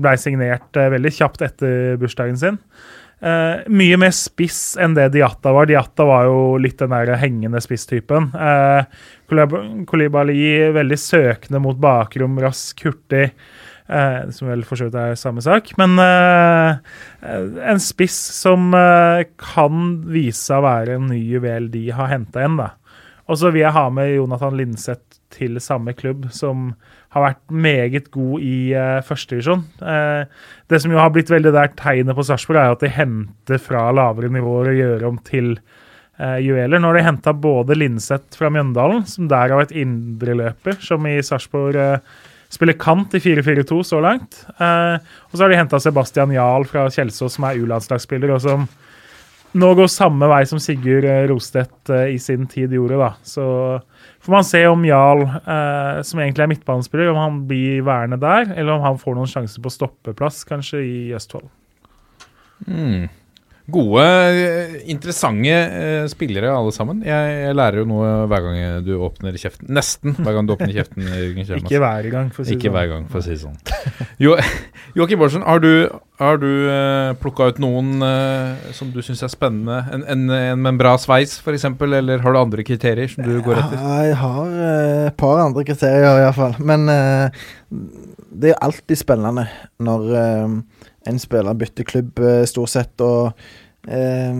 Blei 0.00 0.16
signert 0.20 0.76
eh, 0.80 0.90
veldig 0.96 1.12
kjapt 1.18 1.44
etter 1.44 2.00
bursdagen 2.00 2.40
sin. 2.40 2.60
Eh, 3.16 3.62
mye 3.72 3.96
mer 3.96 4.12
spiss 4.12 4.74
enn 4.80 4.96
det 4.96 5.08
Diatta 5.14 5.54
var. 5.56 5.68
Diatta 5.68 6.04
var 6.04 6.26
jo 6.28 6.40
litt 6.60 6.78
den 6.82 6.92
der 6.92 7.14
hengende 7.20 7.62
spisstypen. 7.64 8.28
Eh, 8.36 8.84
Kolibali 9.88 10.42
veldig 10.76 10.98
søkende 11.00 11.62
mot 11.64 11.80
bakrom, 11.80 12.36
rask, 12.42 12.84
hurtig. 12.84 13.30
Eh, 13.86 14.30
som 14.34 14.50
vel 14.50 14.64
for 14.66 14.76
så 14.76 14.88
vidt 14.88 14.98
er 15.00 15.16
samme 15.16 15.44
sak. 15.44 15.72
Men 15.80 15.96
eh, 16.02 16.78
en 17.72 17.80
spiss 17.80 18.18
som 18.36 18.68
kan 19.40 19.86
vise 20.12 20.42
seg 20.42 20.60
å 20.60 20.66
være 20.66 20.98
en 20.98 21.08
ny 21.12 21.22
juvel 21.22 21.70
de 21.72 21.88
har 21.96 22.12
henta 22.12 22.44
igjen, 22.44 22.60
da. 22.60 22.74
Og 23.26 23.40
så 23.40 23.50
vil 23.50 23.64
jeg 23.64 23.74
ha 23.74 23.88
med 23.90 24.12
Jonathan 24.12 24.54
Linseth 24.58 25.15
til 25.36 25.58
samme 25.62 25.94
klubb, 25.96 26.26
som 26.34 26.70
har 27.14 27.24
vært 27.28 27.42
meget 27.52 28.10
god 28.14 28.44
i 28.44 28.58
uh, 28.76 29.00
førstedivisjon. 29.06 29.64
Uh, 29.80 30.28
det 30.72 30.80
som 30.82 30.92
jo 30.92 31.00
har 31.00 31.12
blitt 31.14 31.32
veldig 31.32 31.52
der 31.54 31.72
tegnet 31.78 32.16
på 32.16 32.24
Sarpsborg, 32.26 32.60
er 32.60 32.76
at 32.76 32.84
de 32.84 32.92
henter 32.92 33.60
fra 33.62 33.88
lavere 33.94 34.32
nivåer 34.32 34.72
og 34.72 34.80
gjør 34.80 35.04
om 35.10 35.18
til 35.26 35.52
uh, 35.56 36.38
juveler. 36.42 36.82
Har 36.82 36.98
de 36.98 37.04
henta 37.08 37.36
både 37.36 37.78
Linseth 37.78 38.40
fra 38.40 38.50
Mjøndalen, 38.52 39.04
som 39.08 39.28
der 39.32 39.52
har 39.52 39.62
vært 39.64 39.76
indreløper, 39.76 40.80
som 40.84 41.06
i 41.08 41.18
Sarpsborg 41.24 41.78
uh, 41.78 42.24
spiller 42.52 42.78
kant 42.80 43.14
i 43.16 43.20
4-4-2 43.20 43.82
så 43.84 43.98
langt. 44.00 44.36
og 44.56 45.32
så 45.32 45.40
har 45.42 45.50
de 45.50 45.56
henta 45.58 45.80
Sebastian 45.82 46.30
Jahl 46.30 46.62
fra 46.70 46.84
Kjelsås, 46.94 47.34
som 47.34 47.44
er 47.48 47.58
U-landslagsspiller, 47.58 48.30
og 48.32 48.44
som 48.44 48.68
nå 49.56 49.72
går 49.78 49.88
samme 49.90 50.28
vei 50.30 50.42
som 50.48 50.60
Sigurd 50.62 51.06
eh, 51.08 51.24
Rostedt 51.30 51.92
eh, 51.92 52.12
i 52.16 52.18
sin 52.20 52.46
tid 52.50 52.74
gjorde. 52.76 52.98
da. 53.00 53.12
Så 53.24 53.46
får 54.26 54.32
man 54.32 54.44
se 54.44 54.66
om 54.66 54.84
Jarl, 54.84 55.22
eh, 55.22 56.00
som 56.02 56.20
egentlig 56.20 56.42
er 56.42 56.50
midtbanespiller, 56.50 57.12
om 57.12 57.20
han 57.20 57.36
blir 57.46 57.84
værende 57.86 58.18
der, 58.18 58.50
eller 58.56 58.74
om 58.74 58.82
han 58.82 58.98
får 58.98 59.14
noen 59.14 59.30
sjanser 59.30 59.62
på 59.62 59.70
stoppeplass, 59.70 60.42
kanskje, 60.48 60.82
i 60.82 60.98
Østfold. 61.14 61.46
Mm. 62.66 63.06
Gode, 63.66 64.02
eh, 64.06 64.74
interessante 64.92 65.50
eh, 65.50 66.04
spillere 66.10 66.52
alle 66.54 66.70
sammen. 66.74 67.00
Jeg, 67.06 67.32
jeg 67.42 67.56
lærer 67.58 67.80
jo 67.82 67.88
noe 67.90 68.10
hver 68.30 68.44
gang 68.44 68.84
du 68.86 68.92
åpner 69.02 69.34
kjeften. 69.40 69.70
Nesten 69.74 70.14
hver 70.20 70.36
gang 70.36 70.46
du 70.46 70.54
åpner 70.54 70.70
kjeften. 70.70 71.02
Ikke 71.60 71.80
hver 71.82 72.06
gang, 72.12 72.30
for 72.34 72.44
å 72.44 72.46
si 72.46 72.54
det 72.54 72.60
Ikke 72.60 72.70
sånn. 72.70 72.76
hver 72.76 72.90
gang, 72.92 73.08
for 73.10 73.22
å 73.22 73.26
si 73.26 73.34
det 73.34 73.42
sånn. 73.42 73.58
Jo, 74.22 74.36
Joakim 74.96 75.20
Borsen, 75.20 75.42
har 75.44 75.60
du, 75.60 75.88
har 76.22 76.38
du 76.40 76.48
uh, 76.48 77.12
plukka 77.20 77.50
ut 77.50 77.58
noen 77.60 78.00
eh, 78.06 78.70
som 78.76 78.88
du 78.94 79.02
syns 79.04 79.20
er 79.26 79.32
spennende? 79.32 79.82
En, 79.92 80.06
en, 80.14 80.22
en 80.30 80.62
med 80.62 80.72
en 80.72 80.80
bra 80.80 80.94
sveis, 81.00 81.36
f.eks., 81.42 81.66
eller 81.84 82.22
har 82.24 82.32
du 82.32 82.40
andre 82.40 82.64
kriterier 82.66 83.10
som 83.12 83.26
du 83.26 83.34
går 83.44 83.60
etter? 83.60 83.82
Ja, 83.82 83.98
jeg 84.06 84.16
har 84.22 84.54
eh, 84.54 85.02
et 85.10 85.18
par 85.20 85.42
andre 85.42 85.66
kriterier, 85.68 86.22
iallfall. 86.22 86.56
Men 86.64 86.88
eh, 86.92 87.44
det 88.36 88.54
er 88.54 88.62
alltid 88.64 89.00
spennende 89.00 89.48
når 89.84 90.08
eh, 90.22 90.56
en 91.06 91.20
spiller 91.22 91.56
bytter 91.58 91.86
klubb, 91.88 92.18
eh, 92.18 92.44
stort 92.48 92.72
sett. 92.72 93.00
Og 93.04 93.32
eh, 93.88 94.34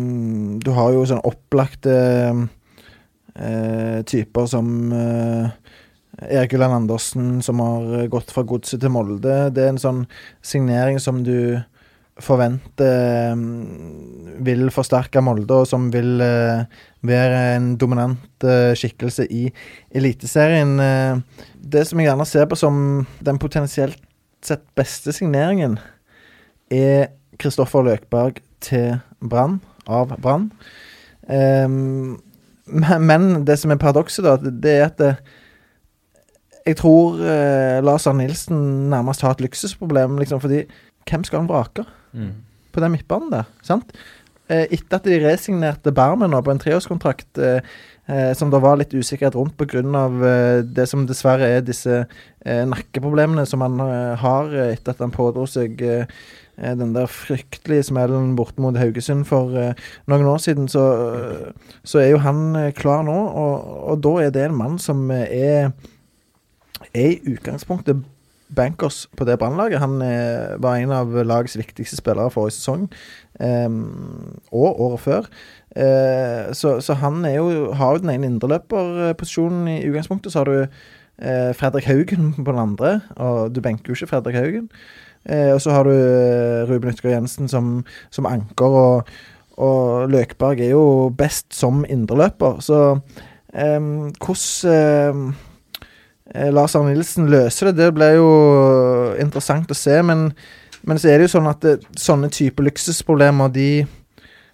du 0.63 0.71
har 0.77 0.95
jo 0.95 1.07
sånn 1.09 1.25
opplagte 1.27 1.97
eh, 3.37 4.03
typer 4.09 4.51
som 4.51 4.93
eh, 4.93 5.49
Erik 6.27 6.57
Ulland 6.57 6.83
Andersen, 6.83 7.43
som 7.45 7.61
har 7.61 8.07
gått 8.13 8.33
fra 8.33 8.45
Godset 8.49 8.81
til 8.81 8.93
Molde. 8.93 9.39
Det 9.53 9.65
er 9.65 9.75
en 9.75 9.83
sånn 9.83 10.05
signering 10.45 11.01
som 11.03 11.23
du 11.27 11.61
forventer 12.23 13.33
eh, 13.33 13.41
vil 14.47 14.71
forsterke 14.73 15.21
Molde, 15.25 15.63
og 15.63 15.69
som 15.69 15.91
vil 15.93 16.23
eh, 16.25 16.65
være 17.07 17.43
en 17.57 17.75
dominant 17.81 18.47
eh, 18.49 18.73
skikkelse 18.79 19.27
i 19.29 19.47
Eliteserien. 19.97 20.79
Eh, 20.81 21.45
det 21.61 21.85
som 21.89 22.01
jeg 22.01 22.09
gjerne 22.09 22.29
ser 22.29 22.49
på 22.49 22.59
som 22.59 22.79
den 23.21 23.41
potensielt 23.43 24.01
sett 24.47 24.65
beste 24.79 25.13
signeringen, 25.13 25.77
er 26.71 27.09
Kristoffer 27.39 27.85
Løkberg 27.87 28.41
til 28.65 28.99
Brann, 29.21 29.61
av 29.87 30.15
Brann. 30.23 30.51
Um, 31.29 32.21
men, 32.67 33.45
det 33.47 33.59
som 33.61 33.71
er 33.71 33.81
paradokset, 33.81 34.25
da, 34.27 34.37
det 34.43 34.73
er 34.73 34.85
at 34.89 34.99
det, 34.99 35.13
jeg 36.67 36.81
tror 36.81 37.21
eh, 37.23 37.79
Lars 37.85 38.09
Arne 38.11 38.25
Nilsen 38.25 38.91
nærmest 38.91 39.23
har 39.23 39.37
et 39.37 39.45
luksusproblem, 39.45 40.17
liksom, 40.19 40.41
fordi 40.43 40.65
hvem 41.07 41.25
skal 41.25 41.45
han 41.45 41.51
vrake 41.51 41.85
Mm. 42.17 42.31
på 42.73 42.81
den 42.81 42.91
midtbanen 42.95 43.31
der? 43.31 43.45
sant? 43.63 43.93
Eh, 44.49 44.67
etter 44.73 44.97
at 44.97 45.05
de 45.05 45.19
resignerte 45.21 45.93
Bermen 45.93 46.31
nå 46.31 46.41
på 46.41 46.51
en 46.51 46.59
treårskontrakt 46.59 47.39
eh, 47.39 47.61
eh, 48.09 48.33
som 48.35 48.51
det 48.51 48.63
var 48.63 48.79
litt 48.79 48.95
usikkerhet 48.95 49.35
rundt 49.35 49.57
pga. 49.59 49.83
Eh, 49.83 50.63
det 50.63 50.89
som 50.89 51.07
dessverre 51.07 51.49
er 51.59 51.61
disse 51.67 52.07
eh, 52.47 52.65
nakkeproblemene 52.65 53.47
som 53.47 53.61
han 53.61 53.79
eh, 53.83 54.15
har 54.23 54.55
eh, 54.55 54.73
etter 54.73 54.95
at 54.95 55.03
han 55.03 55.11
pådro 55.15 55.47
seg 55.51 55.83
eh, 55.83 56.07
eh, 56.07 56.07
den 56.57 56.95
der 56.95 57.07
fryktelige 57.07 57.83
smellen 57.83 58.37
bort 58.37 58.59
mot 58.59 58.79
Haugesund 58.79 59.27
for 59.29 59.53
eh, 59.61 59.75
noen 60.09 60.27
år 60.27 60.41
siden, 60.41 60.69
så, 60.73 60.85
eh, 61.17 61.79
så 61.85 62.01
er 62.01 62.11
jo 62.15 62.23
han 62.25 62.57
eh, 62.57 62.73
klar 62.73 63.05
nå. 63.05 63.17
Og, 63.29 63.85
og 63.93 64.03
da 64.05 64.17
er 64.25 64.31
det 64.35 64.47
en 64.47 64.57
mann 64.57 64.79
som 64.81 65.11
eh, 65.11 65.27
er, 65.29 65.71
er 66.95 67.11
i 67.11 67.35
utgangspunktet 67.35 68.05
bankers 68.57 69.07
på 69.17 69.27
det 69.27 69.39
brannlaget. 69.39 69.83
Han 69.83 70.01
eh, 70.03 70.57
var 70.63 70.79
en 70.79 70.93
av 70.95 71.15
lagets 71.27 71.59
viktigste 71.59 71.99
spillere 71.99 72.31
forrige 72.31 72.57
sesong, 72.57 72.87
um, 73.41 74.39
og 74.53 74.81
året 74.81 75.01
før. 75.01 75.31
Eh, 75.77 76.53
så, 76.57 76.79
så 76.81 76.97
han 77.03 77.25
er 77.25 77.41
jo, 77.41 77.73
har 77.77 77.97
jo 77.97 78.05
den 78.05 78.15
ene 78.15 78.31
indreløperposisjonen 78.31 79.69
i 79.69 79.81
utgangspunktet. 79.89 80.33
Så 80.33 80.39
har 80.39 80.51
du 80.51 80.61
eh, 80.63 81.53
Fredrik 81.59 81.85
Haugen 81.91 82.33
på 82.39 82.53
den 82.53 82.63
andre, 82.63 83.01
og 83.17 83.55
du 83.55 83.61
benker 83.61 83.93
jo 83.93 83.99
ikke 83.99 84.15
Fredrik 84.15 84.39
Haugen. 84.39 84.71
Eh, 85.27 85.53
og 85.55 85.61
så 85.63 85.75
har 85.75 85.89
du 85.89 85.95
eh, 85.95 86.67
Ruben 86.69 86.93
Yttergård 86.93 87.17
Jensen 87.17 87.51
som, 87.51 87.81
som 88.15 88.29
anker, 88.31 88.77
og, 88.79 89.17
og 89.59 90.13
Løkberg 90.13 90.63
er 90.63 90.75
jo 90.77 91.11
best 91.19 91.51
som 91.57 91.83
indreløper. 91.89 92.61
Så 92.63 92.83
eh, 93.55 93.81
hvordan 94.23 95.35
eh, 96.35 96.51
Lars 96.55 96.77
Arne 96.79 96.95
Nilsen 96.95 97.31
løser 97.33 97.73
det, 97.73 97.79
det 97.81 97.95
ble 97.97 98.13
jo 98.19 98.31
interessant 99.23 99.71
å 99.71 99.79
se. 99.79 99.99
Men, 100.07 100.29
men 100.87 101.03
så 101.03 101.11
er 101.11 101.19
det 101.19 101.29
jo 101.29 101.37
sånn 101.39 101.51
at 101.51 101.63
det, 101.65 101.79
sånne 101.99 102.31
type 102.35 102.63
luksusproblemer, 102.63 103.51
de, 103.55 103.71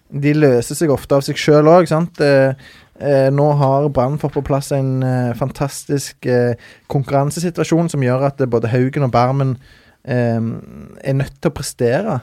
de 0.09 0.33
løser 0.37 0.79
seg 0.79 0.93
ofte 0.93 1.19
av 1.19 1.25
seg 1.25 1.37
sjøl 1.37 1.69
òg. 1.69 1.93
Eh, 1.93 2.65
eh, 2.97 3.29
nå 3.29 3.51
har 3.61 3.91
Brann 3.93 4.17
fått 4.21 4.39
på 4.39 4.45
plass 4.49 4.73
en 4.73 5.05
eh, 5.05 5.37
fantastisk 5.37 6.25
eh, 6.25 6.57
konkurransesituasjon 6.89 7.93
som 7.93 8.09
gjør 8.09 8.29
at 8.31 8.41
eh, 8.41 8.49
både 8.49 8.73
Haugen 8.73 9.05
og 9.05 9.13
Barmen 9.13 9.57
eh, 9.59 9.79
er 10.03 11.15
nødt 11.15 11.37
til 11.39 11.51
å 11.51 11.55
prestere. 11.55 12.21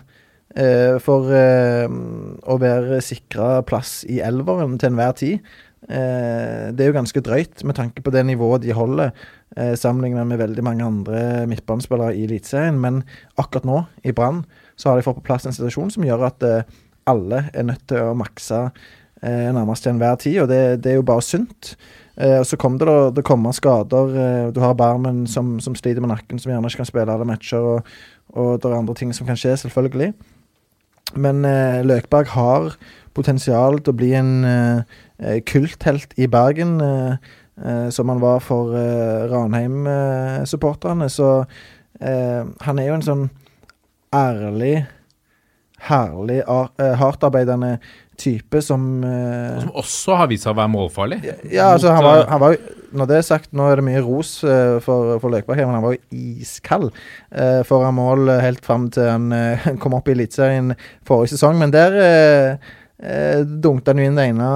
eh, 0.57 0.99
for 1.03 1.31
eh, 1.35 1.87
å 1.87 2.57
være 2.61 3.01
sikra 3.05 3.61
plass 3.67 4.01
i 4.11 4.21
elveren 4.25 4.79
til 4.81 4.91
enhver 4.91 5.17
tid. 5.19 5.51
Eh, 5.89 6.71
det 6.75 6.85
er 6.85 6.91
jo 6.91 6.97
ganske 6.99 7.23
drøyt 7.25 7.65
med 7.65 7.79
tanke 7.79 8.03
på 8.03 8.13
det 8.15 8.25
nivået 8.27 8.65
de 8.67 8.75
holder, 8.77 9.15
sammenlignet 9.51 10.29
med 10.31 10.39
veldig 10.39 10.63
mange 10.63 10.85
andre 10.87 11.21
midtbanespillere 11.51 12.15
i 12.15 12.23
Eliteserien. 12.29 12.77
Men 12.79 13.03
akkurat 13.41 13.67
nå, 13.67 13.81
i 14.07 14.13
Brann, 14.15 14.45
så 14.79 14.91
har 14.91 14.99
de 14.99 15.03
fått 15.03 15.19
på 15.19 15.27
plass 15.27 15.47
en 15.47 15.57
situasjon 15.57 15.91
som 15.91 16.07
gjør 16.07 16.29
at 16.29 16.47
alle 17.11 17.41
er 17.51 17.67
nødt 17.67 17.83
til 17.91 17.99
å 17.99 18.15
makse 18.15 18.69
nærmest 19.21 19.83
til 19.85 19.97
enhver 19.97 20.21
tid, 20.23 20.39
og 20.45 20.53
det, 20.53 20.61
det 20.85 20.93
er 20.93 21.01
jo 21.01 21.09
bare 21.11 21.27
sunt. 21.27 21.73
Eh, 22.21 22.43
så 22.45 22.57
kommer 22.61 22.79
det 22.83 22.87
da, 22.91 23.11
det 23.17 23.25
kommer 23.25 23.55
skader. 23.57 24.15
Eh, 24.23 24.49
du 24.53 24.61
har 24.61 24.75
Barmen 24.77 25.23
som, 25.31 25.55
som 25.65 25.75
sliter 25.79 26.03
med 26.05 26.13
nakken, 26.13 26.39
som 26.43 26.53
gjerne 26.53 26.69
ikke 26.69 26.83
kan 26.83 26.91
spille 26.91 27.15
alle 27.15 27.25
matcher, 27.29 27.65
og, 27.65 27.95
og 28.37 28.59
det 28.61 28.69
er 28.71 28.77
andre 28.79 28.95
ting 28.99 29.15
som 29.17 29.27
kan 29.29 29.39
skje, 29.41 29.57
selvfølgelig. 29.65 30.13
Men 31.17 31.45
eh, 31.49 31.81
Løkberg 31.87 32.29
har 32.37 32.75
potensial 33.17 33.81
til 33.81 33.95
å 33.95 33.99
bli 33.99 34.13
en 34.19 34.33
eh, 34.47 35.41
kulthelt 35.49 36.13
i 36.21 36.29
Bergen, 36.31 36.77
eh, 36.85 37.33
eh, 37.65 37.89
som 37.95 38.13
han 38.13 38.21
var 38.23 38.39
for 38.45 38.71
Ranheim-supporterne. 39.33 41.09
Så 41.11 41.33
han 42.01 42.79
er 42.81 42.87
jo 42.87 42.95
en 42.97 43.03
sånn 43.05 43.25
ærlig, 44.17 44.87
herlig, 45.85 46.39
ar- 46.49 46.71
hardtarbeidende 46.97 47.75
type 48.21 48.61
som 48.65 48.85
eh, 49.07 49.57
Og 49.57 49.65
som 49.65 49.81
også 49.85 50.21
har 50.21 50.31
vist 50.31 50.47
seg 50.47 50.55
å 50.55 50.61
være 50.61 50.73
målfarlig. 50.75 51.23
ja, 51.49 51.73
altså, 51.73 51.95
han 51.97 52.07
var, 52.07 52.23
eh, 52.23 52.29
han 52.31 52.45
var 52.45 52.61
når 52.91 53.07
det 53.11 53.19
er 53.21 53.27
sagt, 53.27 53.53
nå 53.55 53.69
er 53.71 53.79
det 53.79 53.87
mye 53.87 54.03
ros 54.03 54.33
eh, 54.43 54.79
for, 54.85 55.15
for 55.23 55.33
Løkberg 55.33 55.63
men 55.63 55.77
han 55.77 55.85
var 55.85 55.95
jo 55.95 56.01
iskald 56.43 56.91
uh, 56.91 57.63
foran 57.69 57.97
mål 57.97 58.33
eh, 58.33 58.43
helt 58.43 58.65
fram 58.67 58.89
til 58.95 59.07
han 59.07 59.31
uh, 59.35 59.71
kom 59.83 59.95
opp 59.99 60.11
i 60.11 60.17
Eliteserien 60.17 60.75
forrige 61.07 61.37
sesong. 61.37 61.59
Men 61.61 61.75
der 61.75 61.97
uh, 62.01 62.71
uh, 63.05 63.41
dunket 63.45 63.93
han 63.93 64.03
jo 64.03 64.09
inn 64.11 64.19
det 64.19 64.29
ene 64.33 64.51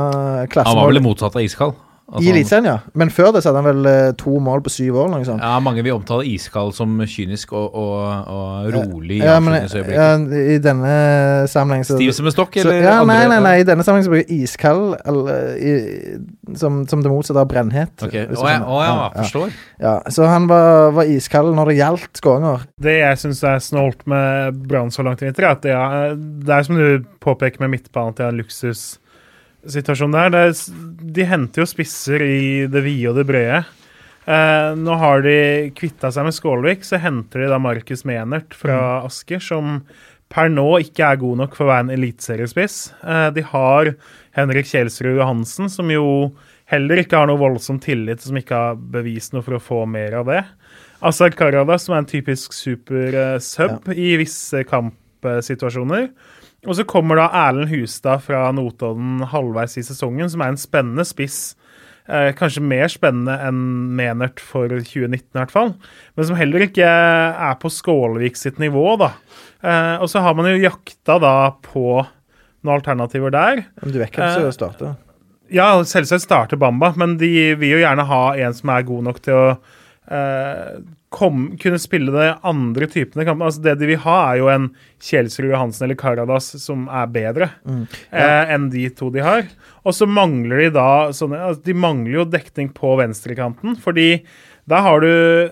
Han 0.51 0.81
var 0.81 0.91
vel 0.91 1.03
motsatt 1.05 1.39
av 1.39 1.47
iskald. 1.47 1.79
I 2.15 2.17
Altså, 2.21 2.31
Eliteserien, 2.31 2.67
ja. 2.69 2.77
Men 2.95 3.11
før 3.11 3.33
det 3.35 3.41
så 3.43 3.51
hadde 3.51 3.61
han 3.65 3.67
vel 3.73 3.87
eh, 3.91 4.13
to 4.21 4.37
mål 4.39 4.61
på 4.63 4.71
syv 4.71 4.97
år, 5.03 5.15
sånt. 5.27 5.43
ja, 5.43 5.59
mange 5.59 5.83
vil 5.83 5.97
omtale 5.97 6.23
iskald 6.31 6.71
som 6.77 6.93
kynisk 7.11 7.53
og, 7.53 7.75
og, 7.75 8.29
og 8.31 8.69
rolig. 8.77 9.17
i 9.19 9.25
Ja, 9.25 9.41
men 9.43 9.57
ja, 9.59 10.15
i 10.55 10.59
denne 10.63 10.95
sammenheng 11.51 11.83
så 11.85 11.97
Stiv 11.99 12.13
som 12.15 12.27
en 12.31 12.35
stokk, 12.37 12.55
så, 12.55 12.69
eller? 12.69 12.81
ja, 12.87 13.01
andre- 13.01 13.15
nei, 13.15 13.27
nei, 13.33 13.41
nei, 13.49 13.55
i 13.65 13.67
denne 13.67 13.83
sammenheng 13.83 14.07
så 14.07 14.15
bruker 14.15 14.31
jeg 14.31 14.47
iskald 14.47 14.95
eller, 15.05 15.59
i, 15.59 15.75
som, 16.57 16.83
som 16.87 17.03
det 17.03 17.11
motsatte 17.11 17.43
av 17.43 17.51
brennhet. 17.51 17.95
Ok, 18.07 18.15
hvis 18.15 18.39
du 18.39 18.45
Å 18.47 18.51
ja, 18.53 18.63
å, 18.63 18.79
ja, 18.85 18.95
Ja, 18.95 18.97
ja. 19.03 19.23
forstår. 19.25 19.55
Ja, 19.83 19.95
så 20.15 20.31
han 20.31 20.47
var, 20.51 20.93
var 20.95 21.11
iskald 21.11 21.55
når 21.59 21.73
det 21.73 21.79
gjaldt 21.83 22.21
skåringer. 22.23 22.67
Det 22.81 22.99
jeg 23.01 23.19
syns 23.27 23.43
er 23.45 23.59
snålt 23.65 24.07
med 24.07 24.63
Brann 24.71 24.95
så 24.95 25.03
langt 25.03 25.23
i 25.23 25.27
vinter, 25.27 25.49
er 25.51 25.57
at 25.59 25.63
det 25.67 25.75
er, 25.75 26.15
det 26.15 26.55
er 26.61 26.63
som 26.71 26.79
du 26.79 27.03
påpeker 27.25 27.59
med 27.67 27.75
midtbanen, 27.75 28.15
at 28.15 28.21
en 28.31 28.39
luksus... 28.39 28.95
en 28.95 29.04
luksussituasjon 29.65 30.13
der. 30.13 30.31
Det 30.31 31.15
de 31.15 31.25
henter 31.25 31.63
jo 31.63 31.67
spisser 31.69 32.23
i 32.23 32.67
det 32.71 32.83
vide 32.85 33.11
og 33.11 33.17
det 33.17 33.27
brede. 33.29 33.65
Eh, 34.25 34.73
nå 34.77 34.97
har 34.97 35.23
de 35.23 35.71
kvitta 35.77 36.11
seg 36.13 36.25
med 36.25 36.35
Skålvik, 36.35 36.85
så 36.85 36.97
henter 36.97 37.45
de 37.45 37.51
da 37.53 37.59
Markus 37.61 38.05
Menert 38.05 38.55
fra 38.57 39.05
Asker, 39.05 39.39
som 39.39 39.83
per 40.33 40.49
nå 40.49 40.81
ikke 40.81 41.05
er 41.05 41.21
god 41.21 41.43
nok 41.43 41.55
for 41.55 41.67
å 41.67 41.73
være 41.75 41.85
en 41.87 41.95
eliteseriespiss. 41.99 42.79
Eh, 43.05 43.29
de 43.37 43.45
har 43.45 43.93
Henrik 44.35 44.67
Kjelsrud 44.71 45.21
Johansen, 45.21 45.69
som 45.69 45.93
jo 45.93 46.33
heller 46.73 47.03
ikke 47.03 47.21
har 47.21 47.29
noe 47.29 47.39
voldsom 47.39 47.79
tillit, 47.85 48.25
som 48.25 48.41
ikke 48.41 48.57
har 48.57 48.81
bevist 48.81 49.37
noe 49.37 49.45
for 49.45 49.59
å 49.59 49.63
få 49.63 49.85
mer 49.87 50.17
av 50.23 50.31
det. 50.33 50.41
Azar 51.05 51.35
Karadas, 51.37 51.85
som 51.85 51.95
er 51.95 52.01
en 52.01 52.09
typisk 52.09 52.57
super-sub 52.57 53.93
i 53.93 54.15
visse 54.17 54.65
kampsituasjoner. 54.71 56.09
Og 56.67 56.77
så 56.79 56.85
kommer 56.89 57.19
da 57.21 57.29
Erlend 57.45 57.69
Hustad 57.73 58.23
fra 58.25 58.47
Notodden 58.57 59.21
halvveis 59.33 59.77
i 59.81 59.85
sesongen, 59.85 60.31
som 60.33 60.41
er 60.45 60.53
en 60.55 60.61
spennende 60.61 61.05
spiss. 61.09 61.55
Eh, 62.09 62.31
kanskje 62.37 62.61
mer 62.65 62.91
spennende 62.93 63.35
enn 63.47 63.61
Menert 63.97 64.41
for 64.45 64.69
2019 64.69 65.23
i 65.25 65.39
hvert 65.41 65.53
fall. 65.55 65.71
Men 66.17 66.29
som 66.29 66.37
heller 66.37 66.67
ikke 66.67 66.85
er 66.89 67.55
på 67.63 67.71
Skålevik 67.73 68.37
sitt 68.37 68.61
nivå, 68.61 68.85
da. 69.01 69.13
Eh, 69.65 69.95
og 70.05 70.09
så 70.13 70.21
har 70.25 70.37
man 70.37 70.51
jo 70.51 70.59
jakta 70.61 71.17
da 71.23 71.35
på 71.65 72.03
noen 72.65 72.75
alternativer 72.79 73.33
der. 73.33 73.65
Men 73.83 73.93
du 73.95 73.99
vet 74.01 74.13
hvem 74.17 74.45
Eh, 74.47 74.51
starter? 74.53 74.97
Ja, 75.53 75.71
selvsagt 75.85 76.25
starter 76.25 76.57
Bamba, 76.61 76.95
men 76.97 77.19
de 77.21 77.55
vil 77.61 77.77
jo 77.77 77.83
gjerne 77.85 78.05
ha 78.09 78.23
en 78.41 78.55
som 78.57 78.71
er 78.73 78.83
god 78.89 79.05
nok 79.05 79.21
til 79.25 79.35
å 79.37 79.49
eh, 80.11 80.79
kom, 81.15 81.45
kunne 81.61 81.79
spille 81.79 82.13
de 82.15 82.31
andre 82.47 82.89
typene 82.91 83.27
kamper. 83.27 83.49
Altså 83.49 83.63
det 83.65 83.77
de 83.81 83.91
vil 83.93 84.01
ha, 84.03 84.17
er 84.33 84.41
jo 84.41 84.49
en 84.53 84.71
Kjelsrud 85.05 85.53
Johansen 85.53 85.87
eller 85.87 85.99
Karadas 86.01 86.49
som 86.63 86.89
er 86.91 87.13
bedre 87.15 87.51
eh, 88.11 88.55
enn 88.55 88.67
de 88.73 88.89
to 88.97 89.11
de 89.15 89.23
har. 89.25 89.47
Og 89.85 89.95
så 89.95 90.09
mangler 90.11 90.65
de 90.65 90.73
da 90.75 90.89
sånne 91.15 91.43
altså 91.51 91.63
De 91.67 91.77
mangler 91.77 92.19
jo 92.21 92.27
dekning 92.33 92.73
på 92.75 92.95
venstrekanten, 93.01 93.77
fordi 93.81 94.25
der 94.71 94.81
har 94.81 95.03
du 95.05 95.11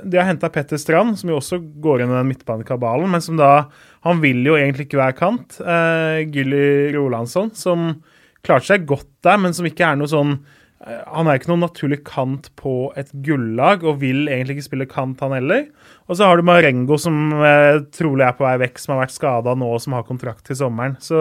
De 0.08 0.16
har 0.16 0.26
henta 0.30 0.48
Petter 0.48 0.80
Strand, 0.80 1.18
som 1.20 1.30
jo 1.30 1.36
også 1.38 1.60
går 1.84 2.02
inn 2.02 2.14
i 2.14 2.16
den 2.16 2.32
midtbanekabalen, 2.32 3.10
men 3.12 3.22
som 3.24 3.38
da 3.38 3.68
Han 4.06 4.22
vil 4.24 4.42
jo 4.46 4.56
egentlig 4.58 4.88
ikke 4.88 4.98
være 4.98 5.18
kant. 5.20 5.60
Eh, 5.60 6.24
Gylly 6.32 6.90
Rolandsson, 6.96 7.52
som 7.54 8.02
klarte 8.42 8.72
seg 8.72 8.88
godt 8.88 9.06
der, 9.22 9.38
men 9.38 9.54
som 9.54 9.68
ikke 9.68 9.86
er 9.86 10.00
noe 10.00 10.10
sånn 10.10 10.32
eh, 10.34 10.58
Han 10.82 11.28
er 11.30 11.38
ikke 11.38 11.52
noen 11.52 11.62
naturlig 11.62 12.00
kant 12.06 12.48
på 12.58 12.90
et 12.98 13.12
gullag, 13.22 13.84
og 13.86 14.00
vil 14.00 14.26
egentlig 14.26 14.56
ikke 14.58 14.66
spille 14.66 14.88
kant, 14.90 15.20
han 15.22 15.34
heller. 15.36 15.68
Og 16.10 16.18
så 16.18 16.26
har 16.26 16.40
du 16.40 16.46
Marengo, 16.46 16.98
som 16.98 17.30
eh, 17.38 17.78
trolig 17.94 18.26
er 18.26 18.34
på 18.34 18.46
vei 18.46 18.56
vekk, 18.64 18.82
som 18.82 18.96
har 18.96 19.04
vært 19.04 19.14
skada 19.14 19.54
nå, 19.58 19.68
og 19.76 19.82
som 19.84 19.94
har 19.94 20.06
kontrakt 20.08 20.42
til 20.48 20.58
sommeren. 20.58 20.96
Så 21.02 21.20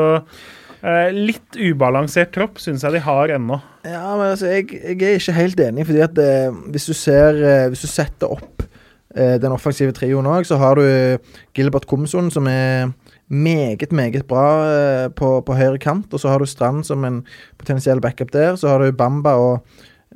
eh, 0.81 1.11
litt 1.13 1.59
ubalansert 1.61 2.33
tropp 2.33 2.57
syns 2.63 2.87
jeg 2.87 2.97
de 2.97 3.03
har 3.05 3.35
ennå. 3.37 3.61
Ja, 3.85 4.07
men 4.17 4.31
altså, 4.31 4.49
jeg, 4.49 4.71
jeg 4.81 4.97
er 4.97 5.21
ikke 5.21 5.37
helt 5.37 5.61
enig, 5.67 5.85
fordi 5.91 6.03
at 6.07 6.23
eh, 6.25 6.57
hvis 6.73 6.89
du 6.89 6.95
ser 6.97 7.37
eh, 7.37 7.67
Hvis 7.73 7.85
du 7.85 7.91
setter 7.91 8.33
opp 8.33 8.65
eh, 9.13 9.37
den 9.41 9.53
offensive 9.53 9.93
trioen 9.97 10.29
òg, 10.29 10.49
så 10.49 10.57
har 10.61 10.81
du 10.81 10.85
eh, 10.87 11.37
Gilbert 11.53 11.85
Komson, 11.89 12.33
som 12.33 12.49
er 12.49 12.89
meget, 13.31 13.91
meget 13.91 14.27
bra 14.27 14.47
eh, 14.67 15.07
på, 15.15 15.39
på 15.41 15.55
høyre 15.55 15.79
kant. 15.79 16.11
Og 16.13 16.19
så 16.19 16.29
har 16.29 16.39
du 16.39 16.45
Strand 16.45 16.83
som 16.87 17.05
en 17.07 17.21
potensiell 17.57 18.01
backup 18.01 18.33
der. 18.33 18.55
Så 18.55 18.67
har 18.67 18.83
du 18.83 18.91
Bamba 18.91 19.35
og 19.39 19.65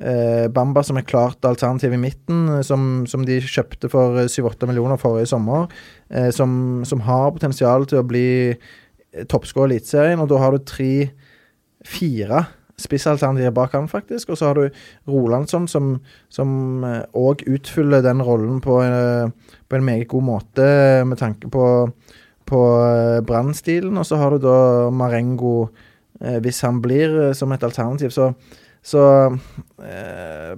eh, 0.00 0.48
Bamba 0.52 0.82
som 0.84 1.00
er 1.00 1.08
klart 1.08 1.44
alternativ 1.44 1.92
i 1.92 2.00
midten, 2.00 2.48
eh, 2.58 2.62
som, 2.62 3.06
som 3.08 3.24
de 3.26 3.40
kjøpte 3.40 3.88
for 3.92 4.20
eh, 4.20 4.28
7-8 4.28 4.68
millioner 4.68 5.00
forrige 5.00 5.30
sommer. 5.32 5.70
Eh, 6.10 6.28
som, 6.30 6.84
som 6.84 7.00
har 7.06 7.32
potensial 7.32 7.88
til 7.88 8.02
å 8.02 8.06
bli 8.06 8.28
eh, 8.52 9.24
toppskårer 9.24 9.72
i 9.72 9.78
Eliteserien. 9.78 10.20
Og 10.20 10.28
da 10.30 10.42
har 10.42 10.52
du 10.52 10.60
tre-fire 10.68 12.44
spissalternativer 12.76 13.54
bak 13.56 13.72
han, 13.72 13.88
faktisk. 13.88 14.34
Og 14.34 14.36
så 14.36 14.50
har 14.50 14.60
du 14.60 14.82
Rolandsson, 15.08 15.64
som 15.72 15.94
som 16.28 16.84
òg 17.16 17.46
utfyller 17.48 18.04
den 18.04 18.20
rollen 18.20 18.60
på, 18.60 18.76
en, 18.84 19.32
på 19.32 19.78
en 19.78 19.86
meget 19.86 20.04
god 20.12 20.26
måte, 20.26 20.66
med 21.08 21.16
tanke 21.16 21.48
på, 21.48 21.64
på 22.48 22.60
eh, 22.80 23.22
Brann-stilen. 23.26 23.96
Og 23.98 24.06
så 24.08 24.18
har 24.20 24.34
du 24.34 24.44
da 24.44 24.58
Marengo, 24.94 25.68
eh, 26.20 26.38
hvis 26.44 26.62
han 26.66 26.80
blir, 26.84 27.16
eh, 27.28 27.34
som 27.36 27.52
et 27.52 27.66
alternativ. 27.66 28.14
Så, 28.14 28.32
så 28.86 29.02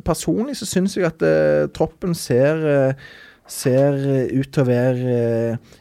personlig 0.04 0.58
så 0.58 0.66
syns 0.68 0.98
jeg 0.98 1.08
at 1.08 1.22
troppen 1.72 2.12
ser 2.16 2.60
ser 3.48 3.94
ut 4.28 4.50
til 4.52 4.60
å 4.60 4.68
være 4.68 5.14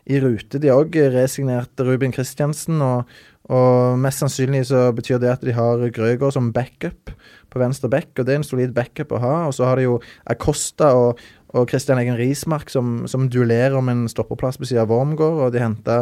i 0.07 0.21
rute. 0.23 0.55
De 0.55 0.69
har 0.71 0.79
òg 0.79 0.95
resignert 1.11 1.83
Ruben 1.83 2.13
Kristiansen, 2.15 2.79
og, 2.79 3.11
og 3.51 3.99
mest 3.99 4.23
sannsynlig 4.23 4.63
så 4.69 4.85
betyr 4.95 5.19
det 5.19 5.33
at 5.33 5.43
de 5.43 5.57
har 5.57 5.83
Grøgaard 5.91 6.37
som 6.37 6.53
backup 6.55 7.11
på 7.51 7.59
venstre 7.59 7.89
back, 7.91 8.13
og 8.15 8.25
det 8.27 8.37
er 8.37 8.41
en 8.41 8.47
solid 8.47 8.73
backup 8.75 9.11
å 9.11 9.21
ha. 9.23 9.35
Og 9.49 9.55
så 9.57 9.67
har 9.67 9.79
de 9.79 9.87
jo 9.87 9.97
Acosta 10.29 10.93
og, 10.95 11.21
og 11.57 11.69
Christian 11.71 11.99
Egen 12.01 12.17
Rismark 12.19 12.69
som, 12.73 13.05
som 13.09 13.27
duellerer 13.33 13.75
om 13.79 13.89
en 13.91 14.07
stoppeplass 14.11 14.59
på 14.61 14.67
siden 14.69 14.83
av 14.85 14.91
Wormgård, 14.93 15.39
og 15.47 15.53
de 15.55 15.63
henta 15.63 15.97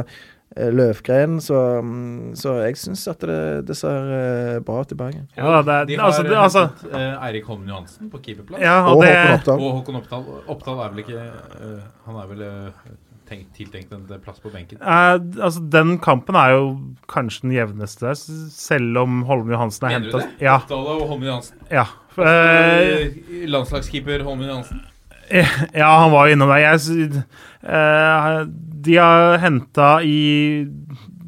eh, 0.56 0.70
Løvgren, 0.76 1.40
så, 1.44 1.62
mm, 1.84 2.34
så 2.40 2.58
jeg 2.66 2.78
syns 2.82 3.08
at 3.12 3.24
det, 3.28 3.40
det 3.70 3.78
ser 3.80 4.12
eh, 4.20 4.60
bra 4.68 4.82
ut 4.84 4.92
i 4.94 5.00
Bergen. 5.00 5.26
Ja, 5.38 5.62
det 5.66 5.80
De 5.92 5.98
har 6.00 6.10
altså, 6.12 6.24
det, 6.28 6.36
altså, 6.38 6.68
hentet, 6.68 6.94
eh, 7.00 7.26
Eirik 7.30 7.50
Holmen 7.50 7.72
Johansen 7.74 8.12
på 8.14 8.22
keeperplass. 8.26 8.62
ja, 8.62 8.78
Og 8.86 8.98
og 9.00 9.04
det, 9.08 9.16
Håkon 9.16 9.40
Oppdal. 9.40 9.66
Og 9.66 9.80
Håkon 9.80 10.00
Oppdal. 10.04 10.30
Oppdal 10.56 10.86
er 10.86 10.94
vel 10.96 11.04
ikke 11.06 11.26
uh, 11.26 11.82
Han 12.06 12.22
er 12.22 12.32
vel 12.34 12.46
uh, 12.46 12.96
tenkt, 13.26 13.52
tiltenkt 13.58 13.94
en 13.96 14.06
plass 14.22 14.40
på 14.44 14.52
benken. 14.54 14.78
Eh, 14.82 15.14
altså, 15.42 15.64
den 15.74 15.96
kampen 16.04 16.38
er 16.38 16.52
jo 16.54 16.66
kanskje 17.12 17.48
den 17.48 17.56
jevneste, 17.58 18.14
selv 18.54 19.00
om 19.02 19.24
Holmen 19.30 19.54
Johansen 19.56 19.88
er 19.90 19.96
Mener 19.98 20.12
du 20.12 20.20
det? 20.20 20.28
Ja. 20.46 20.60
Oppdal 20.62 20.92
og 20.94 21.08
Holmen 21.10 21.32
Johansen. 21.32 21.58
ja. 21.72 21.88
Eh, 22.16 22.24
Eh, 22.26 23.48
landslagskeeper 23.52 24.22
Holmen 24.24 24.48
Johansen. 24.48 24.86
ja, 25.82 25.90
han 25.90 26.14
var 26.14 26.28
jo 26.28 26.36
innom 26.36 26.52
der. 26.54 26.64
Jeg, 26.64 27.24
eh, 27.66 28.38
de 28.86 28.98
har 29.02 29.40
henta 29.42 29.90
i 30.06 30.20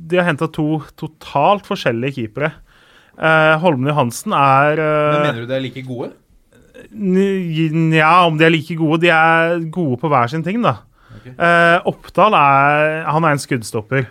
De 0.08 0.20
har 0.20 0.28
henta 0.30 0.48
to 0.54 0.84
totalt 1.00 1.68
forskjellige 1.68 2.22
keepere. 2.22 2.54
Uh, 3.18 3.58
Holmen 3.58 3.90
Johansen 3.90 4.34
er 4.38 4.78
Men 4.78 5.16
uh, 5.18 5.24
mener 5.26 5.40
du 5.42 5.48
de 5.50 5.56
er 5.58 5.64
like 5.64 5.82
gode? 5.88 6.12
Nja, 6.94 8.12
om 8.28 8.38
de 8.38 8.46
er 8.46 8.54
like 8.54 8.78
gode. 8.78 9.02
De 9.08 9.10
er 9.10 9.58
gode 9.74 9.98
på 10.02 10.12
hver 10.12 10.30
sin 10.30 10.46
ting, 10.46 10.62
da. 10.62 10.78
Okay. 11.18 11.34
Eh, 11.34 11.88
Oppdal 11.90 12.36
er, 12.38 13.02
han 13.10 13.26
er 13.26 13.36
en 13.36 13.42
skuddstopper. 13.42 14.08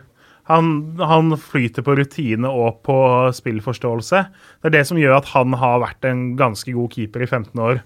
Han, 0.50 0.98
han 1.02 1.34
flyter 1.42 1.82
på 1.86 1.96
rutine 1.98 2.50
og 2.50 2.82
på 2.86 2.96
spillforståelse. 3.34 4.22
Det 4.62 4.70
er 4.70 4.76
det 4.76 4.84
som 4.86 5.00
gjør 5.00 5.18
at 5.18 5.30
han 5.32 5.56
har 5.58 5.82
vært 5.82 6.06
en 6.06 6.28
ganske 6.38 6.74
god 6.74 6.92
keeper 6.94 7.24
i 7.24 7.30
15 7.30 7.62
år. 7.62 7.80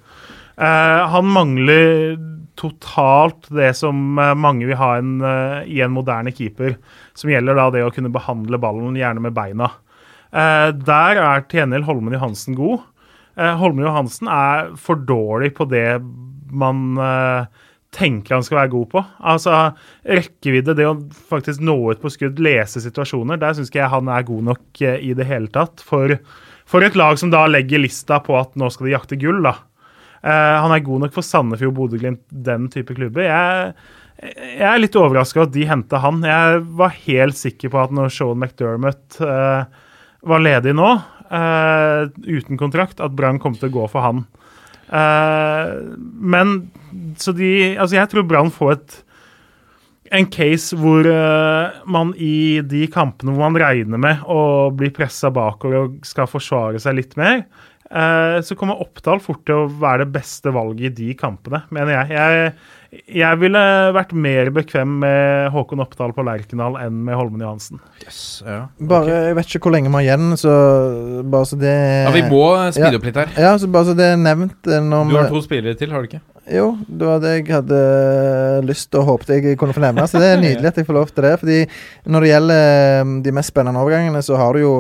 Eh, 0.61 1.09
han 1.09 1.29
mangler 1.33 2.19
totalt 2.61 3.49
det 3.49 3.73
som 3.79 4.19
eh, 4.21 4.35
mange 4.37 4.69
vil 4.69 4.77
ha 4.77 4.91
en, 5.01 5.15
eh, 5.25 5.63
i 5.73 5.81
en 5.81 5.95
moderne 5.95 6.33
keeper. 6.37 6.77
Som 7.17 7.33
gjelder 7.33 7.57
da 7.57 7.71
det 7.73 7.85
å 7.87 7.93
kunne 7.95 8.13
behandle 8.13 8.61
ballen, 8.61 8.99
gjerne 8.99 9.25
med 9.25 9.37
beina. 9.37 9.73
Der 10.31 11.19
er 11.19 11.41
til 11.51 11.59
gjengjeld 11.59 11.89
Holmen 11.89 12.15
Johansen 12.15 12.55
god. 12.55 12.85
Holmen 13.35 13.83
Johansen 13.83 14.29
er 14.31 14.69
for 14.79 15.01
dårlig 15.03 15.49
på 15.57 15.65
det 15.67 15.99
man 16.55 17.01
tenker 17.91 18.37
han 18.37 18.45
skal 18.47 18.61
være 18.61 18.71
god 18.77 18.87
på. 18.93 19.03
Altså 19.27 19.57
rekkevidde, 20.07 20.77
det 20.79 20.87
å 20.87 20.95
faktisk 21.33 21.65
nå 21.67 21.75
ut 21.91 22.05
på 22.05 22.13
skudd, 22.15 22.39
lese 22.39 22.79
situasjoner, 22.85 23.41
der 23.43 23.59
syns 23.59 23.73
ikke 23.73 23.83
jeg 23.83 23.91
han 23.97 24.13
er 24.15 24.29
god 24.29 24.47
nok 24.53 24.85
i 24.87 25.11
det 25.19 25.27
hele 25.27 25.51
tatt. 25.51 25.83
For, 25.83 26.15
for 26.63 26.87
et 26.87 26.95
lag 26.95 27.19
som 27.19 27.35
da 27.35 27.43
legger 27.51 27.83
lista 27.83 28.23
på 28.23 28.39
at 28.39 28.55
nå 28.55 28.71
skal 28.71 28.87
de 28.87 28.95
jakte 28.95 29.19
gull, 29.19 29.43
da. 29.51 29.57
Eh, 30.21 30.57
han 30.63 30.75
er 30.75 30.85
god 30.85 31.07
nok 31.07 31.15
for 31.15 31.27
Sandefjord, 31.27 31.75
Bodø-Glimt, 31.77 32.23
den 32.31 32.69
type 32.73 32.97
klubber. 32.97 33.25
Jeg, 33.25 33.75
jeg 34.59 34.67
er 34.69 34.83
litt 34.83 34.99
overraska 35.01 35.47
at 35.47 35.55
de 35.55 35.69
henta 35.69 36.03
han. 36.03 36.21
Jeg 36.27 36.65
var 36.81 36.99
helt 37.07 37.41
sikker 37.41 37.73
på 37.73 37.81
at 37.83 37.95
når 37.97 38.13
Sean 38.15 38.41
McDermott 38.41 39.21
eh, 39.25 39.87
var 40.31 40.45
ledig 40.45 40.77
nå, 40.77 40.91
eh, 41.31 42.03
uten 42.29 42.61
kontrakt, 42.61 43.01
at 43.01 43.17
Brann 43.17 43.41
kom 43.43 43.57
til 43.57 43.71
å 43.71 43.77
gå 43.81 43.89
for 43.93 44.09
han. 44.09 44.27
Men 44.91 46.49
så 47.15 47.31
de 47.31 47.77
Altså, 47.79 47.95
jeg 47.95 48.11
tror 48.11 48.25
Brann 48.27 48.49
får 48.51 48.73
et 48.73 48.97
en 50.11 50.27
case 50.27 50.77
hvor 50.79 51.07
uh, 51.07 51.81
man 51.91 52.13
i 52.19 52.61
de 52.67 52.85
kampene 52.91 53.35
hvor 53.35 53.47
man 53.47 53.59
regner 53.63 54.01
med 54.01 54.25
å 54.27 54.71
bli 54.75 54.91
pressa 54.95 55.31
bakover 55.35 55.85
og 55.85 56.01
skal 56.07 56.31
forsvare 56.31 56.81
seg 56.83 56.99
litt 56.99 57.15
mer, 57.21 57.45
så 57.91 58.55
kommer 58.55 58.79
Oppdal 58.85 59.19
fort 59.19 59.41
til 59.49 59.65
å 59.65 59.71
være 59.81 60.05
det 60.05 60.13
beste 60.15 60.53
valget 60.55 60.93
i 60.93 61.09
de 61.09 61.15
kampene, 61.19 61.65
mener 61.75 61.97
jeg. 61.97 62.13
Jeg, 62.15 63.01
jeg 63.21 63.39
ville 63.41 63.63
vært 63.97 64.13
mer 64.15 64.51
bekvem 64.55 64.93
med 65.03 65.51
Håkon 65.55 65.83
Oppdal 65.83 66.15
på 66.15 66.23
Lerkendal 66.27 66.79
enn 66.79 67.01
med 67.07 67.19
Holmen 67.19 67.43
Johansen. 67.43 67.83
Yes, 68.05 68.21
ja. 68.47 68.61
Bare, 68.79 69.19
Jeg 69.29 69.37
vet 69.41 69.51
ikke 69.51 69.65
hvor 69.67 69.75
lenge 69.75 69.91
vi 69.91 69.99
har 69.99 70.07
igjen, 70.07 70.39
så 70.39 70.55
bare 71.35 71.51
så 71.51 71.59
det 71.59 71.75
ja, 71.75 72.15
vi 72.15 72.25
må 72.31 72.45
speede 72.75 72.99
opp 73.01 73.11
litt 73.11 73.21
her. 73.25 73.35
Ja, 73.39 73.53
så 73.59 73.71
bare 73.71 73.91
så 73.91 73.99
det 73.99 74.13
er 74.13 74.19
nevnt 74.23 74.71
eh, 74.71 74.83
når 74.87 75.11
Du 75.11 75.19
har 75.19 75.31
to 75.35 75.43
spillere 75.47 75.79
til, 75.79 75.91
har 75.95 76.03
du 76.03 76.11
ikke? 76.13 76.23
Jo, 76.51 76.73
det 76.89 77.07
var 77.07 77.21
det 77.23 77.37
jeg 77.37 77.47
hadde 77.53 77.79
lyst 78.67 78.95
og 78.99 79.07
håpet 79.07 79.37
jeg 79.37 79.59
kunne 79.61 79.75
få 79.77 79.83
nevne. 79.85 80.07
Så 80.11 80.19
det 80.23 80.33
er 80.33 80.43
nydelig 80.43 80.71
at 80.73 80.81
jeg 80.81 80.89
får 80.89 80.97
lov 80.97 81.13
til 81.15 81.27
det. 81.27 81.37
Fordi 81.43 81.59
når 82.11 82.25
det 82.27 82.33
gjelder 82.33 82.67
eh, 82.67 83.15
de 83.27 83.35
mest 83.39 83.53
spennende 83.55 83.83
overgangene, 83.83 84.23
så 84.27 84.39
har 84.41 84.55
du 84.57 84.65
jo 84.65 84.75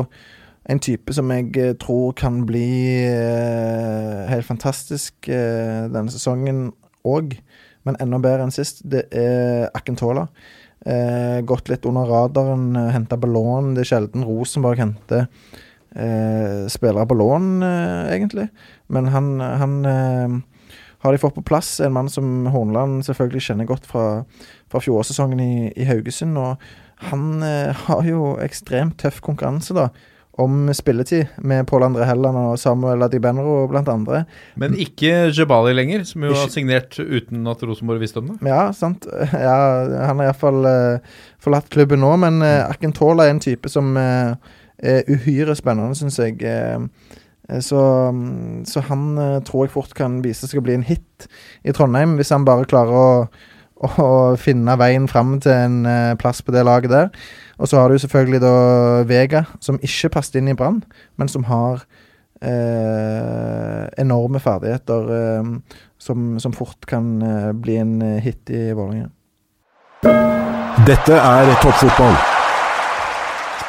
en 0.70 0.80
type 0.82 1.14
som 1.14 1.30
jeg 1.34 1.50
eh, 1.58 1.74
tror 1.80 2.12
kan 2.18 2.44
bli 2.46 3.02
eh, 3.08 4.26
helt 4.30 4.46
fantastisk 4.46 5.28
eh, 5.28 5.86
denne 5.90 6.12
sesongen 6.12 6.68
òg, 7.06 7.34
men 7.88 7.98
enda 8.02 8.20
bedre 8.22 8.46
enn 8.46 8.54
sist. 8.54 8.84
Det 8.84 9.06
er 9.16 9.70
Akentola. 9.74 10.28
Eh, 10.86 11.40
gått 11.48 11.68
litt 11.72 11.86
under 11.88 12.08
radaren, 12.08 12.76
henta 12.94 13.18
på 13.20 13.30
lån. 13.30 13.74
Det 13.74 13.84
er 13.84 13.90
sjelden 13.90 14.26
Rosenborg 14.28 14.80
henter 14.80 15.26
eh, 15.96 16.68
spillere 16.72 17.08
på 17.08 17.18
lån, 17.18 17.48
eh, 17.66 18.12
egentlig. 18.14 18.46
Men 18.92 19.10
han, 19.14 19.32
han 19.40 19.74
har 21.00 21.12
de 21.12 21.22
fått 21.22 21.38
på 21.38 21.46
plass 21.46 21.78
en 21.80 21.96
mann 21.96 22.12
som 22.12 22.46
Hornland 22.52 23.04
selvfølgelig 23.08 23.46
kjenner 23.48 23.68
godt 23.68 23.88
fra, 23.88 24.06
fra 24.70 24.84
fjorårssesongen 24.84 25.40
i, 25.40 25.52
i 25.72 25.88
Haugesund. 25.88 26.38
Og 26.38 26.62
han 27.10 27.42
har 27.86 28.04
jo 28.04 28.34
ekstremt 28.44 28.98
tøff 29.00 29.22
konkurranse, 29.24 29.72
da. 29.76 29.88
Om 30.38 30.70
spilletid 30.72 31.26
med 31.42 31.66
Pål 31.66 31.88
André 31.88 32.06
Helland 32.06 32.38
og 32.38 32.58
Samuel 32.62 33.02
Adibenro 33.02 33.64
blant 33.68 33.88
andre. 33.90 34.22
Men 34.56 34.76
ikke 34.78 35.32
Jebali 35.34 35.74
lenger, 35.74 36.04
som 36.08 36.24
jo 36.24 36.36
har 36.38 36.52
signert 36.52 36.94
uten 37.00 37.42
at 37.50 37.64
Rosenborg 37.66 38.00
visste 38.00 38.22
om 38.22 38.30
det. 38.30 38.38
Ja, 38.48 38.70
sant. 38.72 39.08
Ja, 39.34 39.58
han 40.06 40.22
har 40.22 40.30
iallfall 40.30 40.62
uh, 40.64 41.18
forlatt 41.42 41.68
klubben 41.74 42.00
nå, 42.04 42.14
men 42.22 42.40
uh, 42.46 42.70
Akentola 42.70 43.26
er 43.26 43.34
en 43.34 43.42
type 43.42 43.68
som 43.68 43.92
uh, 43.98 44.38
er 44.82 45.04
uhyre 45.08 45.56
spennende, 45.56 45.96
syns 45.98 46.18
jeg. 46.18 46.40
Eh, 46.42 46.80
eh, 47.48 47.60
så, 47.60 47.80
um, 48.08 48.62
så 48.66 48.82
han 48.88 49.18
uh, 49.18 49.40
tror 49.44 49.66
jeg 49.66 49.74
fort 49.74 49.94
kan 49.96 50.20
vise 50.24 50.48
seg 50.48 50.60
å 50.60 50.64
bli 50.64 50.78
en 50.78 50.86
hit 50.86 51.28
i 51.64 51.74
Trondheim, 51.76 52.16
hvis 52.18 52.32
han 52.34 52.46
bare 52.48 52.68
klarer 52.68 52.96
å, 52.96 53.10
å 53.80 54.08
finne 54.40 54.76
veien 54.80 55.08
fram 55.08 55.38
til 55.40 55.54
en 55.54 55.84
eh, 55.88 56.16
plass 56.20 56.42
på 56.44 56.52
det 56.52 56.64
laget 56.68 56.92
der. 56.92 57.12
Og 57.60 57.68
så 57.68 57.76
har 57.76 57.92
du 57.92 57.98
selvfølgelig 58.00 58.40
da 58.40 58.54
Vega, 59.08 59.44
som 59.60 59.80
ikke 59.84 60.08
passet 60.16 60.40
inn 60.40 60.48
i 60.48 60.56
Brann, 60.56 60.80
men 61.20 61.28
som 61.28 61.44
har 61.44 61.84
eh, 62.40 63.84
enorme 64.00 64.40
ferdigheter 64.40 65.14
eh, 65.18 65.54
som, 66.00 66.34
som 66.40 66.56
fort 66.56 66.88
kan 66.88 67.18
eh, 67.20 67.52
bli 67.52 67.76
en 67.82 67.96
hit 68.24 68.48
i 68.48 68.70
Vålerenga. 68.72 69.10
Dette 70.88 71.12
er 71.20 71.52
toppfotball. 71.60 72.16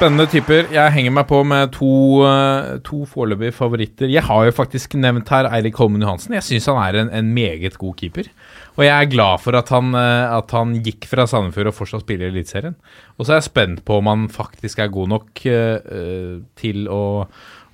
Spennende 0.02 0.26
typer. 0.32 0.64
Jeg 0.74 0.94
henger 0.96 1.14
meg 1.14 1.28
på 1.30 1.44
med 1.46 1.74
to, 1.76 1.92
eh, 2.26 2.80
to 2.88 3.04
foreløpige 3.06 3.54
favoritter. 3.54 4.10
Jeg 4.10 4.24
har 4.26 4.48
jo 4.48 4.54
faktisk 4.56 4.96
nevnt 4.98 5.30
her 5.30 5.46
Eirik 5.52 5.76
Holmen 5.78 6.02
Johansen. 6.02 6.34
Jeg 6.34 6.48
syns 6.48 6.66
han 6.72 6.80
er 6.82 6.98
en, 7.04 7.12
en 7.14 7.34
meget 7.36 7.78
god 7.78 7.94
keeper. 8.00 8.32
Og 8.78 8.86
jeg 8.86 8.94
er 8.96 9.10
glad 9.12 9.42
for 9.44 9.58
at 9.60 9.72
han, 9.74 9.92
eh, 9.98 10.36
at 10.38 10.54
han 10.56 10.78
gikk 10.86 11.08
fra 11.12 11.26
Sandefjord 11.28 11.72
og 11.72 11.78
fortsatt 11.78 12.06
spiller 12.06 12.30
i 12.30 12.36
Eliteserien. 12.36 12.78
Og 13.18 13.26
så 13.26 13.34
er 13.34 13.42
jeg 13.42 13.50
spent 13.50 13.84
på 13.88 14.00
om 14.00 14.10
han 14.12 14.30
faktisk 14.32 14.80
er 14.80 14.94
god 14.94 15.12
nok 15.12 15.44
eh, 15.50 16.38
til 16.60 16.88
å, 16.92 17.04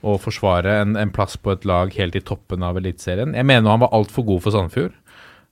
å 0.01 0.17
forsvare 0.21 0.79
en, 0.81 0.97
en 0.97 1.13
plass 1.13 1.37
på 1.37 1.53
et 1.53 1.67
lag 1.69 1.93
helt 1.99 2.17
i 2.17 2.23
toppen 2.25 2.65
av 2.65 2.79
Eliteserien. 2.81 3.37
Jeg 3.37 3.47
mener 3.47 3.75
han 3.75 3.85
var 3.85 3.93
altfor 3.97 4.25
god 4.27 4.43
for 4.45 4.57
Sandefjord. 4.57 4.97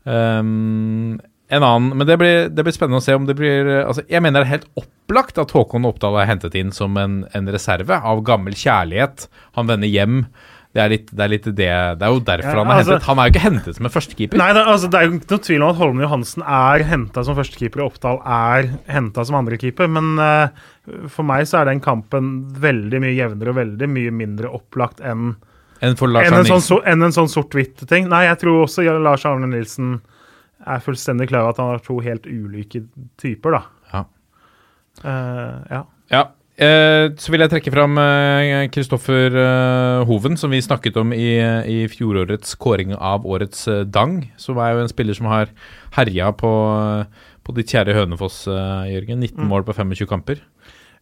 Um, 0.05 1.17
en 1.53 1.63
annen, 1.65 1.93
men 1.97 2.09
det 2.09 2.17
blir, 2.21 2.49
det 2.49 2.65
blir 2.65 2.73
spennende 2.73 3.01
å 3.01 3.05
se 3.05 3.13
om 3.17 3.23
det 3.25 3.33
blir 3.37 3.67
altså 3.79 4.03
Jeg 4.05 4.21
mener 4.21 4.43
det 4.43 4.47
er 4.47 4.51
helt 4.51 4.67
opplagt 4.81 5.39
at 5.41 5.53
Håkon 5.53 5.85
Oppdal 5.85 6.17
er 6.21 6.29
hentet 6.29 6.57
inn 6.57 6.71
som 6.73 6.97
en, 6.97 7.19
en 7.37 7.49
reserve 7.53 7.97
av 8.01 8.21
gammel 8.25 8.57
kjærlighet. 8.57 9.27
Han 9.57 9.69
vender 9.69 9.89
hjem. 9.89 10.23
Det 10.75 10.81
er, 10.83 10.89
litt, 10.91 11.07
det, 11.07 11.23
er 11.23 11.31
litt 11.31 11.45
det 11.47 11.55
Det 11.55 12.03
er 12.03 12.11
jo 12.11 12.19
derfor 12.27 12.49
Ja, 12.51 12.63
han 12.65 12.67
er 12.67 12.81
altså- 12.81 12.91
hentet. 12.97 13.05
Han 13.07 13.19
er 13.19 13.27
jo 13.27 13.31
ikke 13.31 13.43
hentet 13.45 13.77
som 13.77 13.85
en 13.87 13.93
førstekeeper. 13.93 14.39
Nei, 14.41 14.47
det, 14.57 14.63
altså, 14.67 14.89
det 14.91 14.99
er 14.99 15.05
jo 15.05 15.13
ikke 15.15 15.31
noe 15.31 15.43
tvil 15.47 15.63
om 15.63 15.69
at 15.69 15.79
Holmen 15.79 16.03
Johansen 16.03 16.43
er 16.43 16.83
henta 16.89 17.23
som 17.23 17.37
førstekeeper, 17.37 17.79
og 17.79 17.93
Oppdal 17.93 18.19
er 18.27 18.67
henta 18.91 19.23
som 19.23 19.37
andrekeeper. 19.39 19.87
Men 19.87 20.19
uh, 20.19 21.07
for 21.07 21.23
meg 21.23 21.47
så 21.47 21.61
er 21.61 21.71
den 21.71 21.79
kampen 21.79 22.33
veldig 22.59 22.99
mye 23.05 23.15
jevnere 23.15 23.53
og 23.53 23.59
veldig 23.61 23.89
mye 23.95 24.11
mindre 24.11 24.51
opplagt 24.51 24.99
enn 24.99 25.37
Enn 25.83 25.95
Lars 25.99 26.27
enn 26.27 26.39
en 26.39 26.61
sånn, 26.63 26.83
en 26.87 27.11
sånn 27.11 27.31
sort-hvitt-ting. 27.31 28.07
Nei, 28.11 28.25
jeg 28.29 28.39
tror 28.43 28.63
også 28.63 28.83
Lars 28.99 29.25
Arne 29.27 29.47
Nilsen 29.51 29.97
er 30.65 30.83
fullstendig 30.83 31.27
klar 31.29 31.45
over 31.45 31.55
at 31.55 31.59
han 31.61 31.71
har 31.73 31.83
to 31.83 31.99
helt 32.03 32.27
ulike 32.27 32.83
typer, 33.21 33.59
da. 33.59 33.61
Ja. 33.93 34.03
Uh, 35.03 35.59
ja. 35.71 35.81
Ja. 36.11 36.23
Eh, 36.55 37.09
så 37.19 37.33
vil 37.33 37.41
jeg 37.43 37.51
trekke 37.51 37.71
fram 37.73 37.97
Kristoffer 38.71 39.33
Hoven, 40.07 40.37
som 40.39 40.53
vi 40.55 40.61
snakket 40.63 40.95
om 41.01 41.11
i, 41.11 41.35
i 41.67 41.77
fjorårets 41.91 42.55
kåring 42.61 42.93
av 42.95 43.25
årets 43.27 43.67
eh, 43.67 43.81
Dang. 43.83 44.21
Som 44.39 44.61
er 44.63 44.71
jo 44.77 44.85
en 44.85 44.91
spiller 44.91 45.17
som 45.17 45.27
har 45.27 45.51
herja 45.97 46.29
på, 46.31 46.51
på 47.43 47.55
ditt 47.59 47.73
kjære 47.75 47.97
Hønefoss, 47.99 48.45
eh, 48.47 48.91
Jørgen. 48.95 49.19
19 49.19 49.43
Mm. 49.43 49.49
mål 49.51 49.63
på 49.67 49.75
25 49.75 50.07
kamper. 50.07 50.39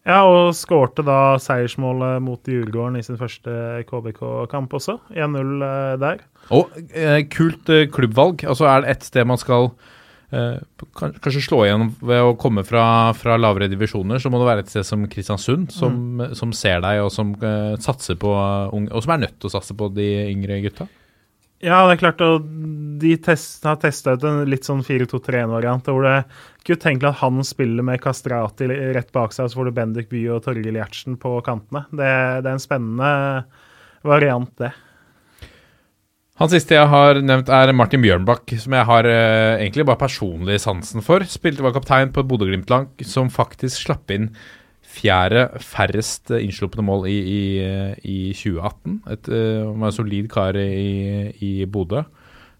ja, 0.06 0.24
og 0.28 0.52
skårte 0.58 1.06
da 1.06 1.38
seiersmålet 1.40 2.18
mot 2.22 2.42
Djurgården 2.44 2.98
i 3.00 3.04
sin 3.06 3.16
første 3.16 3.84
KBK-kamp 3.88 4.74
også. 4.74 4.98
1-0 5.16 5.62
eh, 5.64 5.98
der. 6.02 6.18
Og 6.52 6.74
eh, 6.92 7.22
kult 7.30 7.70
eh, 7.70 7.86
klubbvalg. 7.88 8.44
Altså 8.44 8.66
Er 8.68 8.82
det 8.82 8.90
ett 8.98 9.04
sted 9.08 9.26
man 9.30 9.38
skal 9.40 9.70
eh, 9.70 9.80
kanskje 10.98 11.44
slå 11.46 11.64
igjennom 11.66 11.92
ved 12.02 12.24
å 12.26 12.34
komme 12.40 12.64
fra, 12.68 12.86
fra 13.18 13.38
lavere 13.40 13.70
divisjoner, 13.72 14.22
så 14.22 14.32
må 14.32 14.42
det 14.42 14.50
være 14.50 14.66
et 14.66 14.74
sted 14.74 14.88
som 14.88 15.06
Kristiansund, 15.10 15.72
som, 15.74 16.24
som 16.38 16.54
ser 16.56 16.84
deg, 16.84 17.04
og 17.06 17.12
som 17.14 17.36
uh, 17.44 17.76
satser 17.84 18.18
på 18.20 18.34
unge, 18.74 18.92
og 18.92 19.06
som 19.06 19.16
er 19.16 19.24
nødt 19.26 19.40
til 19.40 19.52
å 19.52 19.56
satse 19.56 19.78
på 19.78 19.90
de 19.94 20.10
yngre 20.32 20.60
gutta. 20.66 20.90
Ja, 21.64 21.78
det 21.88 21.94
er 21.94 22.00
klart, 22.02 22.22
og 22.26 22.48
de 23.00 23.14
test, 23.24 23.64
har 23.64 23.78
testa 23.80 24.18
ut 24.18 24.26
en 24.28 24.42
litt 24.52 24.68
sånn 24.68 24.82
4-2-3-1-variant, 24.84 25.88
hvor 25.88 26.04
det 26.04 26.18
ikke 26.60 26.76
utenkelig 26.76 27.14
at 27.14 27.22
han 27.22 27.46
spiller 27.48 27.88
med 27.88 28.02
Kastrati 28.04 28.68
rett 28.68 29.14
bak 29.16 29.32
seg, 29.32 29.48
og 29.48 29.54
så 29.54 29.62
får 29.62 29.70
du 29.70 29.78
Bendik 29.78 30.10
Bye 30.12 30.34
og 30.36 30.44
Torgill 30.44 30.76
Gjertsen 30.76 31.16
på 31.22 31.38
kantene. 31.46 31.86
Det, 31.88 32.10
det 32.44 32.52
er 32.52 32.58
en 32.58 32.64
spennende 32.64 33.14
variant, 34.04 34.52
det. 34.60 34.74
Han 36.42 36.50
siste 36.50 36.74
jeg 36.74 36.90
har 36.90 37.20
nevnt, 37.22 37.52
er 37.54 37.76
Martin 37.78 38.02
Bjørnbakk, 38.02 38.56
som 38.58 38.74
jeg 38.74 38.88
har 38.90 39.06
eh, 39.06 39.62
egentlig 39.62 39.86
bare 39.86 40.02
personlig 40.02 40.58
sansen 40.64 41.06
for. 41.06 41.22
Spilte 41.30 41.62
var 41.62 41.76
kaptein 41.76 42.10
på 42.14 42.24
et 42.24 42.30
Bodø-Glimt-lag 42.32 43.06
som 43.06 43.30
faktisk 43.30 43.84
slapp 43.86 44.10
inn 44.14 44.32
fjerde 44.94 45.46
færrest 45.62 46.34
eh, 46.34 46.42
innslupne 46.46 46.86
mål 46.86 47.08
i, 47.12 47.20
i, 47.22 47.44
eh, 47.62 47.94
i 48.02 48.18
2018. 48.34 49.00
Et, 49.14 49.30
uh, 49.30 49.72
var 49.78 49.90
en 49.92 49.96
solid 49.96 50.30
kar 50.32 50.58
i, 50.58 51.30
i 51.38 51.54
Bodø. 51.70 52.04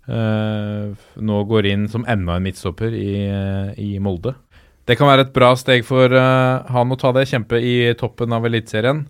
Uh, 0.04 0.94
nå 1.16 1.44
går 1.48 1.70
inn 1.72 1.86
som 1.90 2.06
enda 2.12 2.38
en 2.38 2.46
midtstopper 2.46 2.94
i, 2.94 3.14
i 3.80 3.92
Molde. 4.04 4.36
Det 4.84 4.98
kan 5.00 5.08
være 5.08 5.30
et 5.30 5.36
bra 5.36 5.54
steg 5.56 5.86
for 5.88 6.12
uh, 6.12 6.62
han 6.76 6.92
å 6.94 7.00
ta 7.00 7.14
det, 7.16 7.30
kjempe 7.32 7.58
i 7.58 7.78
toppen 7.98 8.36
av 8.36 8.46
Eliteserien. 8.50 9.06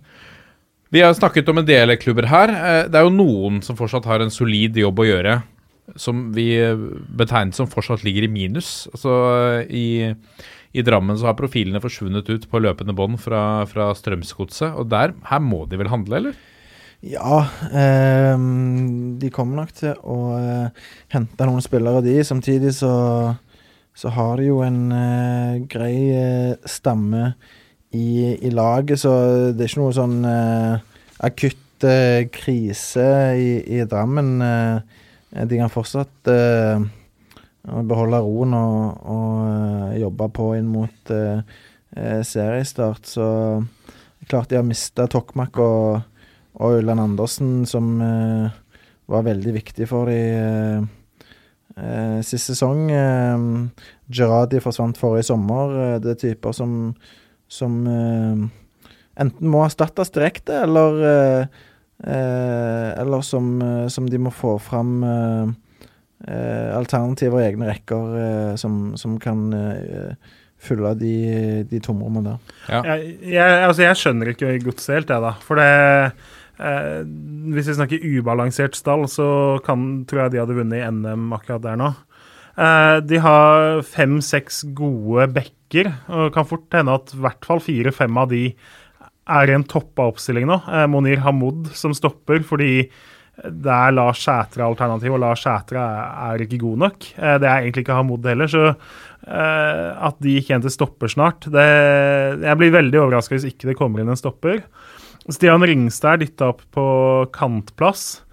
Vi 0.94 1.02
har 1.02 1.14
snakket 1.16 1.48
om 1.50 1.58
en 1.58 1.66
del 1.66 1.90
klubber 1.98 2.28
her. 2.30 2.52
Eh, 2.54 2.84
Det 2.86 3.00
er 3.00 3.02
jo 3.02 3.10
noen 3.10 3.58
som 3.66 3.74
fortsatt 3.74 4.06
har 4.06 4.22
en 4.22 4.30
solid 4.30 4.76
jobb 4.78 5.00
å 5.02 5.06
gjøre, 5.08 5.32
som 5.98 6.28
vi 6.32 6.52
betegnet 6.54 7.16
betegner 7.18 7.56
som 7.58 7.66
fortsatt 7.66 8.04
ligger 8.06 8.28
i 8.28 8.30
minus. 8.30 8.86
Altså 8.94 9.14
eh, 9.58 9.74
i, 9.74 9.86
i 10.70 10.84
Drammen 10.86 11.18
så 11.18 11.26
har 11.26 11.34
profilene 11.38 11.82
forsvunnet 11.82 12.30
ut 12.30 12.46
på 12.46 12.62
løpende 12.62 12.94
bånd 12.94 13.18
fra, 13.18 13.64
fra 13.66 13.88
Strømsgodset, 13.98 14.70
og 14.78 14.86
der, 14.92 15.16
her 15.26 15.42
må 15.42 15.64
de 15.66 15.80
vel 15.82 15.90
handle, 15.90 16.20
eller? 16.20 16.38
Ja, 17.02 17.42
eh, 17.74 18.38
de 19.18 19.32
kommer 19.34 19.64
nok 19.64 19.74
til 19.74 19.98
å 19.98 20.20
eh, 20.38 20.86
hente 21.12 21.50
noen 21.50 21.66
spillere, 21.66 22.04
de. 22.06 22.20
Samtidig 22.22 22.70
så, 22.78 22.94
så 23.98 24.14
har 24.14 24.38
de 24.38 24.46
jo 24.46 24.62
en 24.62 24.80
eh, 24.94 25.58
grei 25.74 25.96
eh, 26.14 26.70
stamme 26.70 27.34
i, 27.94 28.34
i 28.46 28.50
laget, 28.50 29.00
så 29.04 29.12
det 29.54 29.64
er 29.64 29.70
ikke 29.70 29.82
noe 29.82 29.94
sånn 29.96 30.18
eh, 30.28 30.82
akutt 31.26 31.86
eh, 31.86 32.26
krise 32.34 33.06
i, 33.38 33.50
i 33.78 33.84
Drammen. 33.88 34.34
Eh, 34.44 35.44
de 35.46 35.60
kan 35.60 35.72
fortsatt 35.72 36.30
eh, 36.30 36.82
beholde 37.64 38.20
roen 38.24 38.56
og, 38.58 39.06
og 39.14 39.38
eh, 39.46 40.00
jobbe 40.02 40.30
på 40.34 40.50
inn 40.58 40.70
mot 40.72 41.14
seriestart. 41.94 43.06
Så 43.06 43.26
klart 44.26 44.50
de 44.50 44.58
har 44.58 44.66
mista 44.66 45.06
Tokmak 45.10 45.60
og 45.62 46.10
og 46.54 46.76
Ulland 46.78 47.02
Andersen, 47.02 47.64
som, 47.66 47.96
var 49.10 49.24
veldig 49.26 49.52
viktig 49.56 49.86
for 49.88 50.08
de 50.08 50.20
eh, 51.76 52.20
sist 52.24 52.52
sesong. 52.52 52.86
Eh, 52.94 53.44
Gerradi 54.14 54.62
forsvant 54.64 54.98
forrige 55.00 55.28
sommer. 55.30 55.98
Det 56.02 56.14
er 56.14 56.20
typer 56.22 56.56
som, 56.56 56.94
som 57.50 57.80
eh, 57.86 58.44
enten 59.20 59.50
må 59.52 59.64
erstattes 59.64 60.12
direkte, 60.14 60.62
eller 60.66 61.02
eh, 61.10 61.58
eh, 62.06 62.88
Eller 63.00 63.22
som, 63.26 63.58
som 63.88 64.08
de 64.10 64.18
må 64.18 64.32
få 64.34 64.58
fram 64.62 65.02
alternativer 66.24 67.42
i 67.42 67.46
egne 67.50 67.66
rekker 67.68 68.56
som, 68.56 68.94
som 68.96 69.18
kan 69.20 69.42
fylle 70.64 70.94
de, 70.96 71.16
de 71.68 71.80
tomrommene 71.84 72.34
der. 72.34 72.54
Jeg, 72.70 73.10
jeg, 73.34 73.58
altså 73.66 73.84
jeg 73.84 74.00
skjønner 74.00 74.32
ikke 74.32 74.54
godset 74.64 74.98
helt, 74.98 75.12
jeg, 75.12 75.24
da. 75.24 75.34
For 75.44 75.60
det 75.60 75.68
eh, 76.62 77.02
Hvis 77.54 77.70
vi 77.70 77.76
snakker 77.78 78.06
ubalansert 78.14 78.78
stall, 78.78 79.06
så 79.10 79.28
kan, 79.66 80.04
tror 80.08 80.24
jeg 80.24 80.34
de 80.34 80.42
hadde 80.42 80.58
vunnet 80.58 80.80
i 80.80 80.88
NM 80.88 81.32
akkurat 81.36 81.64
der 81.64 81.80
nå. 81.80 81.92
Eh, 82.54 82.96
de 83.02 83.18
har 83.22 83.82
fem-seks 83.88 84.62
gode 84.78 85.26
backer, 85.34 85.90
og 86.06 86.30
kan 86.36 86.46
fort 86.46 86.76
hende 86.76 86.94
at 86.94 87.14
i 87.14 87.20
hvert 87.24 87.46
fall 87.46 87.62
fire-fem 87.62 88.20
av 88.20 88.30
de 88.30 88.46
er 89.34 89.50
i 89.50 89.56
en 89.56 89.66
toppa 89.66 90.06
oppstilling 90.12 90.46
nå. 90.48 90.60
Eh, 90.68 90.86
Monir 90.90 91.24
Hamoud 91.24 91.72
som 91.74 91.94
stopper 91.96 92.44
fordi 92.46 92.86
det 93.34 93.70
er 93.74 93.90
Lars 93.90 94.20
Sætre-alternativ, 94.22 95.16
og 95.16 95.24
Lars 95.24 95.42
Sætre 95.42 95.80
er, 95.82 96.44
ikke 96.44 96.60
god 96.62 96.84
nok. 96.84 97.08
Eh, 97.18 97.38
det 97.42 97.48
er 97.50 97.64
egentlig 97.64 97.82
ikke 97.82 97.98
Hamoud 97.98 98.30
heller, 98.30 98.50
så 98.50 98.74
at 99.24 100.18
de 100.20 100.34
gikk 100.34 100.50
igjen 100.50 100.60
til 100.60 100.72
stopper 100.74 101.08
snart 101.08 101.46
det, 101.48 101.62
Jeg 102.44 102.58
blir 102.60 102.74
veldig 102.74 102.98
overraska 103.00 103.32
hvis 103.32 103.46
ikke 103.48 103.70
det 103.70 103.76
kommer 103.78 104.02
inn 104.02 104.10
en 104.12 104.20
stopper. 104.20 104.58
Stian 105.32 105.64
Ringstad 105.64 106.18
er 106.18 106.20
dytta 106.26 106.50
opp 106.52 106.60
på 106.76 106.84
kantplass. 107.32 108.23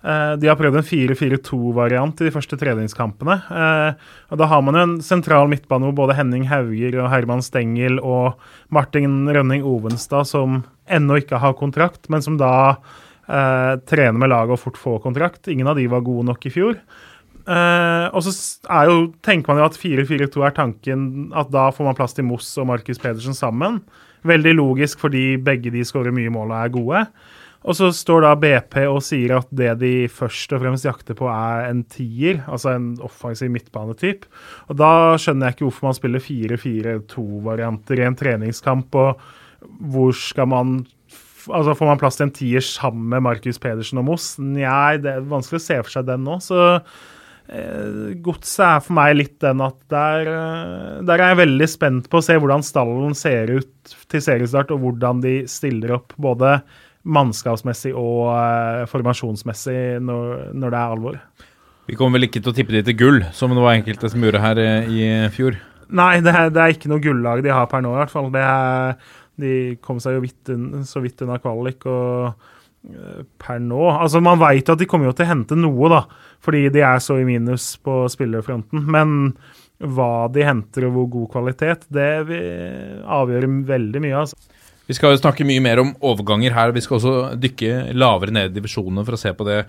Eh, 0.00 0.32
de 0.40 0.48
har 0.48 0.56
prøvd 0.56 0.78
en 0.80 0.86
4-4-2-variant 0.86 2.22
i 2.22 2.28
de 2.28 2.32
første 2.32 2.56
treningskampene. 2.60 3.36
Eh, 3.52 4.08
og 4.32 4.40
Da 4.40 4.48
har 4.48 4.62
man 4.64 4.78
jo 4.78 4.84
en 4.86 4.96
sentral 5.04 5.50
midtbane 5.52 5.88
hvor 5.88 5.98
både 6.06 6.16
Henning 6.16 6.48
Hauger 6.48 6.96
og 7.02 7.10
Herman 7.12 7.44
Stengel 7.44 8.00
og 8.00 8.40
Martin 8.70 9.28
Rønning 9.28 9.62
Ovenstad, 9.66 10.26
som 10.26 10.64
ennå 10.88 11.20
ikke 11.20 11.38
har 11.38 11.58
kontrakt, 11.58 12.08
men 12.08 12.24
som 12.24 12.38
da 12.40 12.78
eh, 13.28 13.76
trener 13.84 14.18
med 14.18 14.32
laget 14.32 14.56
og 14.56 14.62
fort 14.64 14.80
får 14.80 15.02
kontrakt. 15.04 15.48
Ingen 15.48 15.68
av 15.68 15.76
de 15.76 15.86
var 15.90 16.06
gode 16.06 16.26
nok 16.30 16.48
i 16.48 16.54
fjor. 16.54 16.80
Eh, 17.50 18.06
og 18.14 18.22
så 18.24 18.32
jo, 18.88 18.96
tenker 19.24 19.52
man 19.52 19.60
jo 19.60 19.68
at 19.68 19.78
4-4-2 19.80 20.46
er 20.46 20.56
tanken 20.56 21.32
at 21.36 21.50
da 21.52 21.68
får 21.74 21.88
man 21.88 21.98
plass 21.98 22.16
til 22.16 22.26
Moss 22.28 22.52
og 22.60 22.68
Markus 22.72 23.00
Pedersen 23.00 23.36
sammen. 23.36 23.80
Veldig 24.28 24.54
logisk 24.56 25.00
fordi 25.00 25.34
begge 25.40 25.72
de 25.72 25.84
skårer 25.86 26.14
mye 26.14 26.32
mål 26.32 26.52
og 26.52 26.58
er 26.58 26.74
gode. 26.74 27.04
Og 27.68 27.76
så 27.76 27.90
står 27.92 28.24
da 28.24 28.36
BP 28.40 28.76
og 28.86 29.02
sier 29.04 29.34
at 29.36 29.50
det 29.52 29.74
de 29.82 29.92
først 30.12 30.54
og 30.56 30.62
fremst 30.62 30.86
jakter 30.86 31.16
på, 31.18 31.28
er 31.28 31.66
en 31.68 31.82
tier, 31.92 32.40
altså 32.48 32.72
en 32.72 32.94
offensiv 33.04 33.52
midtbanetyp. 33.52 34.24
Og 34.72 34.78
da 34.80 35.18
skjønner 35.20 35.50
jeg 35.50 35.58
ikke 35.58 35.66
hvorfor 35.68 35.90
man 35.90 35.98
spiller 35.98 36.24
4-4-2-varianter 36.24 38.00
i 38.00 38.06
en 38.08 38.16
treningskamp, 38.16 38.96
og 38.96 39.20
hvor 39.92 40.16
skal 40.16 40.50
man 40.50 40.80
Altså, 41.48 41.72
Får 41.72 41.88
man 41.88 41.98
plass 41.98 42.18
til 42.18 42.26
en 42.26 42.34
tier 42.36 42.64
sammen 42.64 43.06
med 43.08 43.22
Markus 43.24 43.56
Pedersen 43.58 43.98
og 44.02 44.04
Moss? 44.10 44.34
Nei, 44.38 44.98
det 45.00 45.08
er 45.08 45.24
vanskelig 45.24 45.56
å 45.56 45.64
se 45.64 45.78
for 45.80 45.94
seg 45.94 46.04
den 46.10 46.20
nå. 46.26 46.34
Så 46.44 46.58
eh, 46.68 48.10
Godset 48.20 48.60
er 48.66 48.82
for 48.84 48.96
meg 48.98 49.14
litt 49.16 49.38
den 49.40 49.62
at 49.64 49.78
der, 49.88 50.28
eh, 50.28 50.98
der 51.08 51.16
er 51.16 51.32
jeg 51.32 51.40
veldig 51.40 51.70
spent 51.72 52.10
på 52.12 52.20
å 52.20 52.26
se 52.26 52.36
hvordan 52.36 52.64
stallen 52.66 53.16
ser 53.16 53.54
ut 53.56 53.96
til 54.12 54.24
seriestart, 54.26 54.74
og 54.76 54.84
hvordan 54.84 55.24
de 55.24 55.34
stiller 55.50 55.96
opp 55.96 56.12
både 56.20 56.58
mannskapsmessig 57.08 57.94
og 57.96 58.28
uh, 58.34 58.84
formasjonsmessig 58.90 60.00
når, 60.04 60.50
når 60.52 60.74
det 60.74 60.80
er 60.80 60.94
alvor. 60.96 61.18
Vi 61.88 61.96
kommer 61.98 62.20
vel 62.20 62.28
ikke 62.28 62.42
til 62.42 62.52
å 62.52 62.56
tippe 62.56 62.76
de 62.76 62.84
til 62.86 62.98
gull, 62.98 63.24
som 63.34 63.54
det 63.54 63.64
var 63.64 63.78
enkelte 63.78 64.12
som 64.12 64.22
gjorde 64.24 64.42
her 64.44 64.60
uh, 64.60 64.92
i 64.92 65.10
fjor. 65.34 65.58
Nei, 65.90 66.20
det 66.22 66.32
er, 66.32 66.52
det 66.54 66.62
er 66.62 66.74
ikke 66.74 66.90
noe 66.92 67.02
gullag 67.02 67.42
de 67.44 67.52
har 67.54 67.66
per 67.70 67.82
nå, 67.82 67.92
i 67.96 68.00
hvert 68.02 68.12
fall. 68.12 68.30
Det 68.34 68.42
er, 68.46 68.94
de 69.42 69.54
kom 69.82 69.98
seg 70.02 70.16
jo 70.16 70.24
vidt 70.24 70.52
un, 70.54 70.84
så 70.86 71.02
vidt 71.02 71.24
unna 71.24 71.40
kvalik, 71.42 71.86
og 71.90 72.28
eh, 72.86 73.24
per 73.40 73.58
nå 73.64 73.88
Altså, 73.96 74.22
man 74.22 74.38
veit 74.38 74.70
at 74.70 74.78
de 74.78 74.86
kommer 74.90 75.10
jo 75.10 75.16
til 75.18 75.26
å 75.26 75.32
hente 75.32 75.58
noe, 75.58 75.90
da, 75.90 76.04
fordi 76.44 76.68
de 76.76 76.84
er 76.86 77.02
så 77.02 77.18
i 77.18 77.26
minus 77.26 77.72
på 77.82 78.04
spillerfronten. 78.12 78.86
Men 78.86 79.34
hva 79.80 80.28
de 80.30 80.46
henter 80.46 80.86
og 80.86 80.94
hvor 80.94 81.10
god 81.16 81.30
kvalitet, 81.34 81.88
det 81.90 82.10
avgjør 83.02 83.48
veldig 83.70 84.04
mye. 84.04 84.22
altså. 84.22 84.38
Vi 84.90 84.96
skal 84.98 85.14
jo 85.14 85.20
snakke 85.20 85.46
mye 85.46 85.62
mer 85.62 85.78
om 85.78 85.92
overganger 86.02 86.50
her. 86.56 86.72
Vi 86.74 86.82
skal 86.82 86.96
også 86.98 87.38
dykke 87.38 87.92
lavere 87.94 88.34
ned 88.34 88.50
i 88.50 88.56
divisjonene 88.56 89.04
for 89.06 89.14
å 89.14 89.20
se 89.20 89.30
på 89.38 89.46
det 89.46 89.60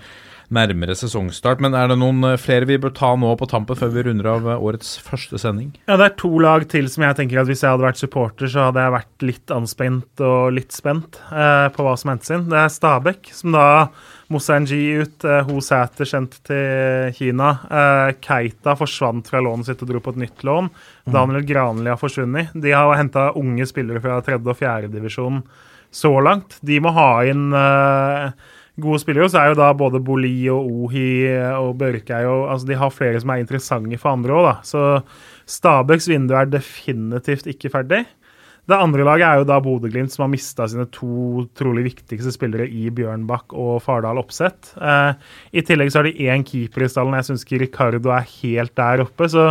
nærmere 0.53 0.95
sesongstart. 0.97 1.61
Men 1.63 1.75
er 1.77 1.89
det 1.91 1.97
noen 2.01 2.23
eh, 2.27 2.37
flere 2.41 2.67
vi 2.69 2.79
bør 2.81 2.93
ta 2.95 3.13
nå 3.19 3.33
på 3.39 3.47
tampen 3.49 3.77
før 3.79 3.93
vi 3.95 4.05
runder 4.07 4.29
av 4.33 4.47
eh, 4.47 4.63
årets 4.69 4.93
første 5.03 5.39
sending? 5.41 5.71
Ja, 5.87 5.97
det 5.99 6.09
er 6.09 6.17
to 6.21 6.31
lag 6.43 6.67
til 6.71 6.89
som 6.91 7.05
jeg 7.07 7.17
tenker 7.19 7.41
at 7.41 7.49
hvis 7.49 7.63
jeg 7.63 7.73
hadde 7.73 7.87
vært 7.87 8.01
supporter, 8.01 8.51
så 8.51 8.67
hadde 8.69 8.85
jeg 8.85 8.95
vært 8.97 9.27
litt 9.27 9.55
anspent 9.55 10.25
og 10.27 10.55
litt 10.57 10.75
spent 10.75 11.21
eh, 11.31 11.67
på 11.73 11.87
hva 11.87 11.95
som 11.99 12.13
hendte 12.13 12.31
sin. 12.31 12.47
Det 12.51 12.59
er 12.61 12.73
Stabæk, 12.75 13.31
som 13.35 13.55
da 13.55 13.67
Mosanji 14.31 14.79
ut, 15.01 15.25
eh, 15.27 15.41
Ho 15.47 15.59
Sæter 15.63 16.07
sendt 16.07 16.39
til 16.47 17.11
Kina. 17.17 17.51
Eh, 17.67 18.13
Keita 18.23 18.77
forsvant 18.79 19.27
fra 19.31 19.43
lånet 19.43 19.71
sitt 19.71 19.83
og 19.83 19.91
dro 19.91 20.03
på 20.03 20.15
et 20.15 20.23
nytt 20.25 20.45
lån. 20.47 20.71
Daniel 21.11 21.43
Granli 21.47 21.91
har 21.91 21.99
forsvunnet. 21.99 22.53
De 22.55 22.71
har 22.71 22.95
henta 22.95 23.31
unge 23.35 23.67
spillere 23.67 23.99
fra 24.03 24.21
tredje- 24.23 24.51
og 24.51 24.59
fjerdedivisjon 24.59 25.43
så 25.91 26.13
langt. 26.23 26.55
De 26.63 26.79
må 26.79 26.93
ha 26.95 27.09
inn 27.27 27.51
eh, 27.51 28.31
gode 28.80 29.02
spillere. 29.03 29.30
Så 29.31 29.41
er 29.41 29.52
jo 29.52 29.60
da 29.60 29.72
både 29.77 30.02
Boli 30.03 30.35
og 30.53 30.69
Ohi 30.85 31.27
og 31.57 31.76
Børkei 31.81 32.23
og 32.30 32.48
altså 32.53 32.69
De 32.69 32.80
har 32.80 32.95
flere 32.95 33.19
som 33.22 33.34
er 33.34 33.43
interessante 33.43 33.99
for 34.02 34.15
andre 34.15 34.38
òg, 34.38 34.48
da. 34.48 34.56
Så 34.64 34.81
Stabæks 35.52 36.07
vindu 36.11 36.35
er 36.38 36.52
definitivt 36.52 37.49
ikke 37.52 37.73
ferdig. 37.73 38.06
Det 38.69 38.77
andre 38.77 39.03
laget 39.03 39.26
er 39.26 39.39
jo 39.41 39.45
da 39.49 39.57
Bodø-Glimt, 39.64 40.14
som 40.14 40.23
har 40.23 40.30
mista 40.31 40.68
sine 40.69 40.85
to 40.93 41.48
trolig 41.57 41.84
viktigste 41.89 42.31
spillere 42.35 42.68
i 42.69 42.91
Bjørnbakk 42.93 43.56
og 43.57 43.81
Fardal 43.84 44.22
Opseth. 44.22 44.76
Eh, 44.77 45.18
I 45.57 45.64
tillegg 45.65 45.89
så 45.91 45.99
har 45.99 46.07
de 46.07 46.30
én 46.30 46.45
keeper 46.48 46.85
i 46.85 46.91
stallen. 46.91 47.18
Jeg 47.18 47.27
syns 47.31 47.43
ikke 47.48 47.64
Ricardo 47.65 48.14
er 48.14 48.30
helt 48.38 48.76
der 48.77 49.03
oppe. 49.03 49.27
Så 49.34 49.48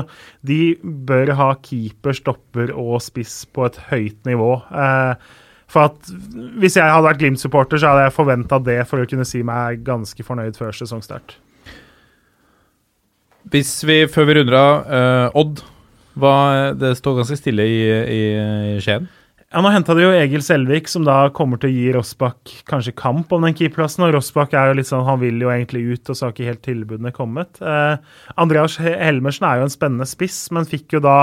de 0.47 0.77
bør 0.81 1.35
ha 1.37 1.51
keeper, 1.59 2.17
stopper 2.17 2.73
og 2.73 3.01
spiss 3.05 3.43
på 3.51 3.67
et 3.67 3.81
høyt 3.91 4.31
nivå. 4.31 4.55
Eh, 4.71 5.31
for 5.71 5.91
at 5.91 6.11
Hvis 6.61 6.77
jeg 6.79 6.87
hadde 6.91 7.07
vært 7.07 7.21
Glimt-supporter, 7.23 7.79
så 7.79 7.93
hadde 7.93 8.09
jeg 8.09 8.17
forventa 8.17 8.59
det 8.63 8.81
for 8.91 9.03
å 9.03 9.09
kunne 9.09 9.27
si 9.29 9.45
meg 9.47 9.85
ganske 9.87 10.27
fornøyd 10.27 10.59
før 10.59 10.75
sesongstart. 10.77 11.37
Hvis 13.51 13.73
vi, 13.87 14.03
før 14.11 14.29
vi 14.29 14.37
runder 14.41 14.59
av, 14.59 14.75
uh, 14.91 15.39
Odd. 15.41 15.63
Hva, 16.21 16.35
det 16.77 16.97
står 16.99 17.21
ganske 17.21 17.39
stille 17.39 17.65
i, 17.65 17.81
i, 17.87 18.23
i 18.75 18.81
Skien. 18.83 19.07
Ja, 19.51 19.59
Nå 19.65 19.71
henta 19.75 19.97
de 19.99 20.05
jo 20.05 20.11
Egil 20.15 20.45
Selvik, 20.47 20.87
som 20.87 21.03
da 21.07 21.25
kommer 21.35 21.59
til 21.59 21.73
å 21.73 21.75
gi 21.75 21.87
Rossbakk 21.97 22.53
kanskje 22.71 22.95
kamp 22.95 23.33
om 23.35 23.43
den 23.43 23.57
keeperplassen. 23.59 24.05
Og 24.07 24.13
Rossbakk 24.15 24.55
er 24.55 24.71
jo 24.71 24.77
litt 24.79 24.87
sånn, 24.91 25.03
han 25.09 25.19
vil 25.23 25.41
jo 25.43 25.51
egentlig 25.51 25.83
ut, 25.89 26.05
og 26.05 26.15
så 26.15 26.29
har 26.29 26.35
ikke 26.37 26.47
helt 26.47 26.63
tilbudene 26.63 27.11
kommet. 27.15 27.59
Eh, 27.59 27.97
Andreas 28.39 28.77
Helmersen 28.79 29.49
er 29.49 29.59
jo 29.59 29.67
en 29.67 29.75
spennende 29.75 30.07
spiss, 30.07 30.45
men 30.55 30.69
fikk 30.71 30.95
jo 30.95 31.03
da 31.03 31.17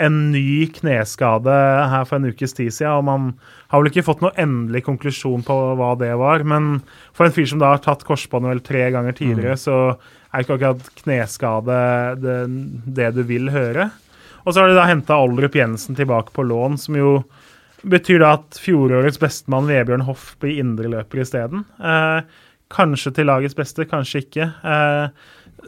en 0.00 0.32
ny 0.32 0.66
kneskade 0.72 1.52
her 1.92 2.06
for 2.08 2.16
en 2.18 2.30
ukes 2.32 2.56
tid 2.56 2.72
siden. 2.72 3.00
Og 3.00 3.04
man 3.06 3.28
har 3.72 3.82
vel 3.82 3.90
ikke 3.90 4.06
fått 4.06 4.22
noe 4.24 4.32
endelig 4.40 4.84
konklusjon 4.86 5.44
på 5.46 5.58
hva 5.78 5.92
det 6.00 6.12
var. 6.20 6.46
Men 6.48 6.78
for 7.12 7.28
en 7.28 7.34
fyr 7.34 7.50
som 7.50 7.60
da 7.62 7.74
har 7.74 7.82
tatt 7.84 8.06
korsbåndet 8.08 8.54
vel 8.54 8.64
tre 8.66 8.86
ganger 8.94 9.16
tidligere, 9.18 9.58
så 9.60 9.78
er 10.32 10.44
ikke 10.44 10.56
akkurat 10.56 10.92
kneskade 11.02 11.78
det, 12.22 12.38
det 12.98 13.10
du 13.18 13.22
vil 13.28 13.52
høre. 13.52 13.90
Og 14.42 14.54
så 14.54 14.62
har 14.62 14.72
de 14.72 14.78
da 14.78 14.88
henta 14.88 15.18
Aldrup 15.20 15.54
Jensen 15.54 15.98
tilbake 15.98 16.34
på 16.34 16.44
lån, 16.48 16.80
som 16.80 16.96
jo 16.98 17.18
betyr 17.82 18.22
da 18.22 18.36
at 18.38 18.58
fjorårets 18.62 19.20
bestemann 19.22 19.68
Vebjørn 19.70 20.06
Hoff 20.06 20.32
blir 20.42 20.62
indreløper 20.62 21.22
isteden. 21.22 21.66
Eh, 21.82 22.24
kanskje 22.72 23.12
til 23.14 23.28
lagets 23.28 23.58
beste, 23.58 23.86
kanskje 23.90 24.24
ikke. 24.24 24.48
Eh, 24.48 25.06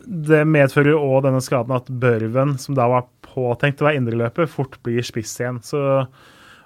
det 0.05 0.43
medfører 0.49 0.95
jo 0.95 1.03
òg 1.05 1.25
denne 1.27 1.43
skaden 1.45 1.75
at 1.77 1.91
Børven, 1.91 2.57
som 2.59 2.77
da 2.79 2.89
var 2.91 3.07
påtenkt 3.35 3.83
å 3.83 3.89
være 3.89 4.01
indreløper, 4.01 4.49
fort 4.51 4.79
blir 4.87 5.05
spiss 5.07 5.35
igjen. 5.43 5.61
Så 5.67 5.83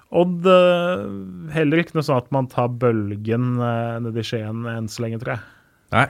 Odd 0.09 0.47
eh, 0.49 1.03
heller 1.53 1.83
ikke 1.83 1.99
noe 1.99 2.05
sånn 2.05 2.23
at 2.23 2.31
man 2.33 2.47
tar 2.49 2.71
bølgen 2.81 3.59
nedi 3.59 4.07
nede 4.07 4.23
i 4.23 4.25
Skien 4.25 4.63
enn 4.71 4.87
så 4.89 5.03
lenge, 5.05 5.19
tror 5.21 5.35
jeg. 5.35 5.43
Nei. 5.93 6.07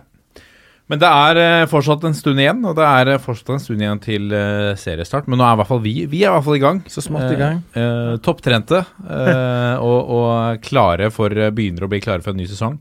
Men 0.89 1.01
det 1.03 1.09
er 1.09 1.37
eh, 1.37 1.67
fortsatt 1.69 2.05
en 2.07 2.15
stund 2.17 2.41
igjen, 2.41 2.63
og 2.65 2.73
det 2.79 2.85
er 2.87 3.11
eh, 3.13 3.19
fortsatt 3.21 3.51
en 3.53 3.61
stund 3.61 3.83
igjen 3.83 3.99
til 4.01 4.31
eh, 4.33 4.71
seriestart. 4.79 5.27
Men 5.29 5.41
nå 5.41 5.45
er 5.45 5.53
i 5.53 5.59
hvert 5.59 5.69
fall 5.69 5.83
vi 5.83 5.93
Vi 6.09 6.23
er 6.23 6.31
i 6.31 6.33
hvert 6.33 6.47
fall 6.47 6.57
i 6.57 6.63
gang. 6.63 6.79
Så 6.89 7.03
smått 7.05 7.29
i 7.35 7.37
gang. 7.37 7.59
Eh, 7.75 7.83
eh, 7.83 8.15
Topptrente 8.25 8.81
eh, 8.81 9.75
og, 9.83 10.15
og 10.15 10.65
klare 10.65 11.11
for 11.13 11.35
begynner 11.53 11.85
å 11.85 11.91
bli 11.91 12.01
klare 12.01 12.25
for 12.25 12.33
en 12.33 12.41
ny 12.41 12.47
sesong. 12.49 12.79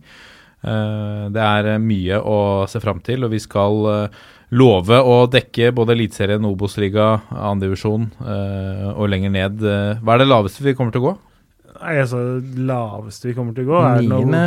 Eh, 0.59 1.25
det 1.35 1.45
er 1.45 1.75
eh, 1.75 1.83
mye 1.83 2.19
å 2.19 2.39
se 2.71 2.81
fram 2.83 3.03
til, 3.05 3.27
og 3.27 3.35
vi 3.35 3.43
skal 3.43 3.85
eh, 3.93 4.25
love 4.51 4.99
å 5.05 5.17
dekke 5.31 5.73
både 5.77 5.93
Eliteserien, 5.97 6.45
Obos-liga, 6.49 7.19
andredivisjon 7.31 8.07
uh, 8.23 8.93
og 8.95 9.09
lenger 9.13 9.35
ned. 9.35 9.61
Eh, 9.61 9.99
hva 10.01 10.15
er 10.15 10.23
det 10.23 10.29
laveste 10.31 10.65
vi 10.65 10.75
kommer 10.79 10.95
til 10.95 11.03
å 11.05 11.09
gå? 11.11 11.15
Nei, 11.79 11.99
altså, 12.03 12.23
laveste 12.69 13.29
vi 13.29 13.35
kommer 13.37 13.55
til 13.55 13.69
å 13.69 13.71
gå, 13.71 13.83
er 13.87 14.01
Niende, 14.09 14.41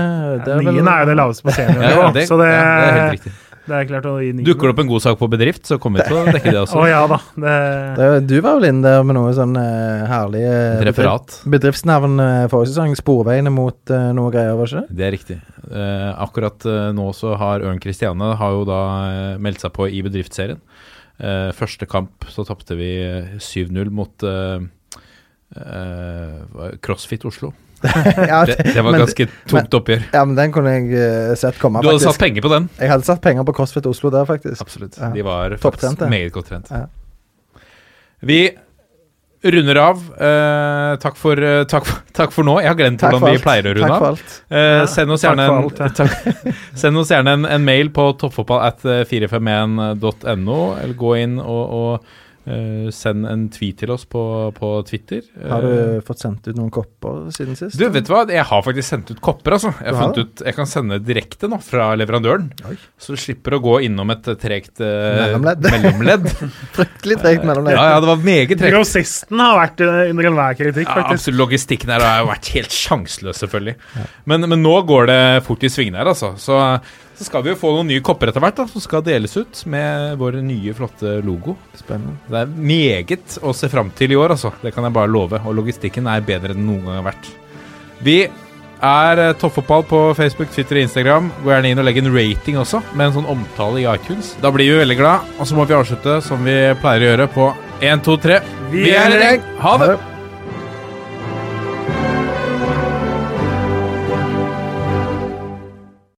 det 0.44 0.52
er 0.52 0.66
vel- 0.66 0.82
er 0.82 1.06
jo 1.06 1.10
det 1.12 1.16
laveste 1.20 1.46
på 1.48 1.54
seniornivå. 1.56 1.86
Ja, 1.86 2.02
ja, 2.02 2.12
det, 2.18 2.26
så 2.28 2.40
det, 2.42 2.50
ja, 2.52 2.66
det 2.66 2.90
er 2.90 2.98
helt 2.98 3.16
riktig. 3.20 3.34
Det 3.68 3.78
er 3.78 3.88
klart 3.90 4.08
å 4.10 4.16
gi 4.22 4.32
ni. 4.34 4.46
Dukker 4.48 4.70
det 4.70 4.74
opp 4.76 4.82
en 4.84 4.90
god 4.90 5.04
sak 5.04 5.20
på 5.20 5.30
bedrift, 5.32 5.64
så 5.70 5.78
kommer 5.82 6.02
vi 6.02 6.08
til 6.10 6.20
å 6.20 6.24
dekke 6.28 6.54
det 6.54 6.62
også. 6.64 6.80
også. 6.82 6.88
ja 6.90 7.02
da. 7.12 7.20
Det, 7.46 7.56
Det, 8.00 8.10
du 8.32 8.36
var 8.42 8.60
vel 8.60 8.70
inne 8.72 8.86
der 8.88 9.06
med 9.08 9.18
noe 9.20 9.34
sånn 9.38 9.54
uh, 9.60 10.06
herlig 10.10 10.44
uh, 10.48 10.82
referat. 10.90 11.40
bedriftsnavn 11.56 12.18
uh, 12.22 12.48
forrige 12.52 12.74
sesong. 12.74 12.96
Sporveiene 13.00 13.54
mot 13.54 13.94
uh, 13.94 14.10
noe 14.18 14.34
greier, 14.34 14.58
var 14.60 14.72
ikke 14.72 14.86
det? 14.88 14.98
Det 14.98 15.08
er 15.08 15.16
riktig. 15.16 15.40
Eh, 15.72 16.10
akkurat 16.20 16.66
nå 16.92 17.06
så 17.16 17.36
har 17.40 17.64
Ørn 17.64 17.80
Kristiane 17.80 18.34
har 18.36 18.56
jo 18.58 18.66
da 18.68 18.80
meldt 19.40 19.62
seg 19.64 19.72
på 19.78 19.86
i 19.88 20.02
bedriftsserien. 20.04 20.60
Eh, 21.22 21.52
første 21.54 21.86
kamp 21.86 22.26
så 22.34 22.44
tapte 22.48 22.76
vi 22.80 22.92
eh, 22.98 23.36
7-0 23.38 23.92
mot 23.94 24.26
CrossFit 26.82 27.26
Oslo. 27.28 27.52
ja, 28.32 28.40
Det, 28.46 28.56
det 28.74 28.82
var 28.84 28.92
men- 28.92 29.02
ganske 29.04 29.28
tungt 29.50 29.78
oppgjør. 29.82 30.04
Ja, 30.14 30.24
men 30.26 30.36
den 30.38 30.54
kunne 30.56 30.74
jeg 30.76 30.90
uh, 30.94 31.36
sett 31.40 31.60
komme, 31.62 31.82
Du 31.82 31.90
hadde 31.90 32.00
faktisk. 32.00 32.14
satt 32.14 32.24
penger 32.26 32.46
på 32.46 32.52
den? 32.54 32.68
Jeg 32.80 32.92
hadde 32.94 33.08
satt 33.08 33.22
penger 33.24 33.48
på 33.48 33.56
CrossFit 33.58 33.88
Oslo 33.90 34.12
der, 34.14 34.28
faktisk. 34.30 34.62
Absolutt. 34.62 34.98
Ja. 35.00 35.10
De 35.16 35.24
var 35.26 35.56
faktisk 35.62 36.04
meget 36.12 36.34
godt 36.36 36.52
trent. 36.52 36.70
Ja. 36.72 36.86
Vi 38.22 38.42
runder 39.42 39.80
av. 39.82 40.02
Uh, 40.14 40.98
takk, 41.02 41.16
for, 41.18 41.40
uh, 41.42 41.64
takk, 41.66 41.88
for, 41.90 42.02
takk 42.20 42.34
for 42.36 42.46
nå. 42.46 42.60
Jeg 42.62 42.70
har 42.70 42.78
glemt 42.78 43.02
hvordan 43.02 43.26
vi 43.26 43.42
pleier 43.42 43.72
å 43.72 43.76
runde 43.80 43.98
av. 43.98 44.26
Ja, 44.54 44.86
send 44.92 45.16
oss 45.16 45.26
gjerne, 45.26 45.48
en, 45.50 45.94
takk, 45.98 46.58
send 46.78 47.02
oss 47.02 47.10
gjerne 47.14 47.38
en, 47.40 47.48
en 47.58 47.66
mail 47.66 47.90
på 47.96 48.12
toppfotball 48.22 48.62
at 48.68 48.86
451.no, 49.10 50.60
eller 50.78 50.94
gå 51.00 51.16
inn 51.24 51.40
og, 51.42 51.64
og 51.82 52.20
eh, 52.46 52.88
send 52.96 53.26
en 53.30 53.48
tweet 53.54 53.78
til 53.82 53.92
oss 53.94 54.06
på, 54.10 54.22
på 54.58 54.70
Twitter. 54.88 55.22
Har 55.50 55.64
Eh, 55.66 55.98
du 56.00 56.02
fått 56.08 56.20
sendt 56.24 56.48
ut 56.48 56.56
noen 56.58 56.72
kopper 56.74 57.28
siden 57.36 57.56
sist? 57.60 57.78
du, 57.78 57.86
vet 57.94 58.08
du 58.08 58.12
hva? 58.14 58.24
Jeg 58.32 58.46
har 58.50 58.64
faktisk 58.66 58.88
sendt 58.88 59.12
ut 59.14 59.22
kopper, 59.22 59.56
altså. 59.58 59.72
Jeg, 59.82 59.94
har 59.96 60.08
har 60.12 60.20
ut, 60.24 60.44
jeg 60.46 60.56
kan 60.58 60.70
sende 60.70 61.00
direkte 61.06 61.50
nå 61.52 61.60
fra 61.64 61.92
leverandøren. 62.00 62.48
Oi. 62.70 62.78
Så 63.02 63.14
du 63.16 63.22
slipper 63.22 63.58
å 63.58 63.62
gå 63.64 63.76
innom 63.88 64.10
et 64.16 64.32
tregt 64.42 64.82
uh, 64.82 64.88
Mellomledd. 65.22 65.68
mellomledd. 65.72 66.30
Fryktelig 66.78 67.20
tregt 67.22 67.46
mellomledd. 67.48 67.78
ja, 67.78 67.86
ja, 67.96 68.00
det 68.04 68.12
var 68.12 68.24
meget 68.26 68.56
tregt. 68.58 68.74
Grossisten 68.74 69.40
har 69.44 69.60
vært 69.62 69.86
eh, 69.86 70.02
under 70.14 70.32
enhver 70.32 70.58
kritikk, 70.60 70.88
Ja, 70.90 70.98
faktisk. 71.02 71.20
absolutt. 71.22 71.40
Logistikken 71.42 71.94
her 71.94 72.04
har 72.06 72.26
vært 72.30 72.52
helt 72.56 72.74
sjanseløs, 72.76 73.40
selvfølgelig. 73.44 73.78
Men, 74.30 74.50
men 74.50 74.62
nå 74.66 74.76
går 74.90 75.08
det 75.12 75.22
fort 75.48 75.64
i 75.66 75.72
svingene 75.74 76.02
her, 76.02 76.12
altså. 76.14 76.34
Så, 76.42 76.58
så 77.22 77.28
skal 77.28 77.44
vi 77.46 77.52
jo 77.52 77.60
få 77.60 77.70
noen 77.76 77.92
nye 77.92 78.02
kopper 78.02 78.32
etter 78.32 78.42
hvert, 78.42 78.58
da, 78.58 78.64
som 78.66 78.82
skal 78.82 79.04
deles 79.06 79.36
ut 79.38 79.60
med 79.70 80.16
vår 80.18 80.40
nye, 80.42 80.74
flotte 80.74 81.20
logo. 81.22 81.54
Spennende. 81.78 82.18
Det 82.26 82.40
er 82.40 82.56
meget 82.72 83.38
å 83.46 83.54
se 83.54 83.70
fram 83.70 83.92
til 83.94 84.16
i 84.16 84.18
år, 84.18 84.34
altså. 84.34 84.50
Det 84.64 84.74
kan 84.74 84.88
jeg 84.88 84.96
bare 84.96 85.12
love. 85.12 85.38
Og 85.46 85.60
logistikken 85.60 86.10
er 86.10 86.26
bedre 86.26 86.56
enn 86.56 86.66
noen 86.66 86.88
gang 86.88 86.98
har 86.98 87.12
vært. 87.12 87.30
Vi 88.02 88.18
er 88.26 89.22
eh, 89.22 89.34
Toppfotball 89.38 89.86
på 89.86 90.04
Facebook, 90.18 90.50
Twitter 90.56 90.82
og 90.82 90.88
Instagram. 90.88 91.32
Gå 91.44 91.54
gjerne 91.54 91.76
inn 91.76 91.82
og 91.84 91.86
legg 91.86 92.02
en 92.02 92.14
rating 92.16 92.58
også, 92.58 92.82
med 92.96 93.12
en 93.12 93.20
sånn 93.20 93.34
omtale 93.38 93.84
i 93.84 93.90
iTunes. 93.92 94.34
Da 94.42 94.50
blir 94.54 94.74
vi 94.74 94.82
veldig 94.82 94.98
glad. 94.98 95.34
Og 95.38 95.46
så 95.46 95.58
må 95.58 95.70
vi 95.70 95.78
avslutte 95.78 96.24
som 96.26 96.42
vi 96.48 96.58
pleier 96.82 97.06
å 97.06 97.12
gjøre 97.12 97.34
på 97.38 97.52
1, 97.82 98.08
2, 98.08 98.22
3. 98.26 98.46
Vi 98.74 98.90
er 98.98 99.14
i 99.14 99.28
gjeng. 99.28 99.52
Ha 99.62 99.78
det! 99.78 99.92
Ha 99.92 99.94
det. 99.94 100.11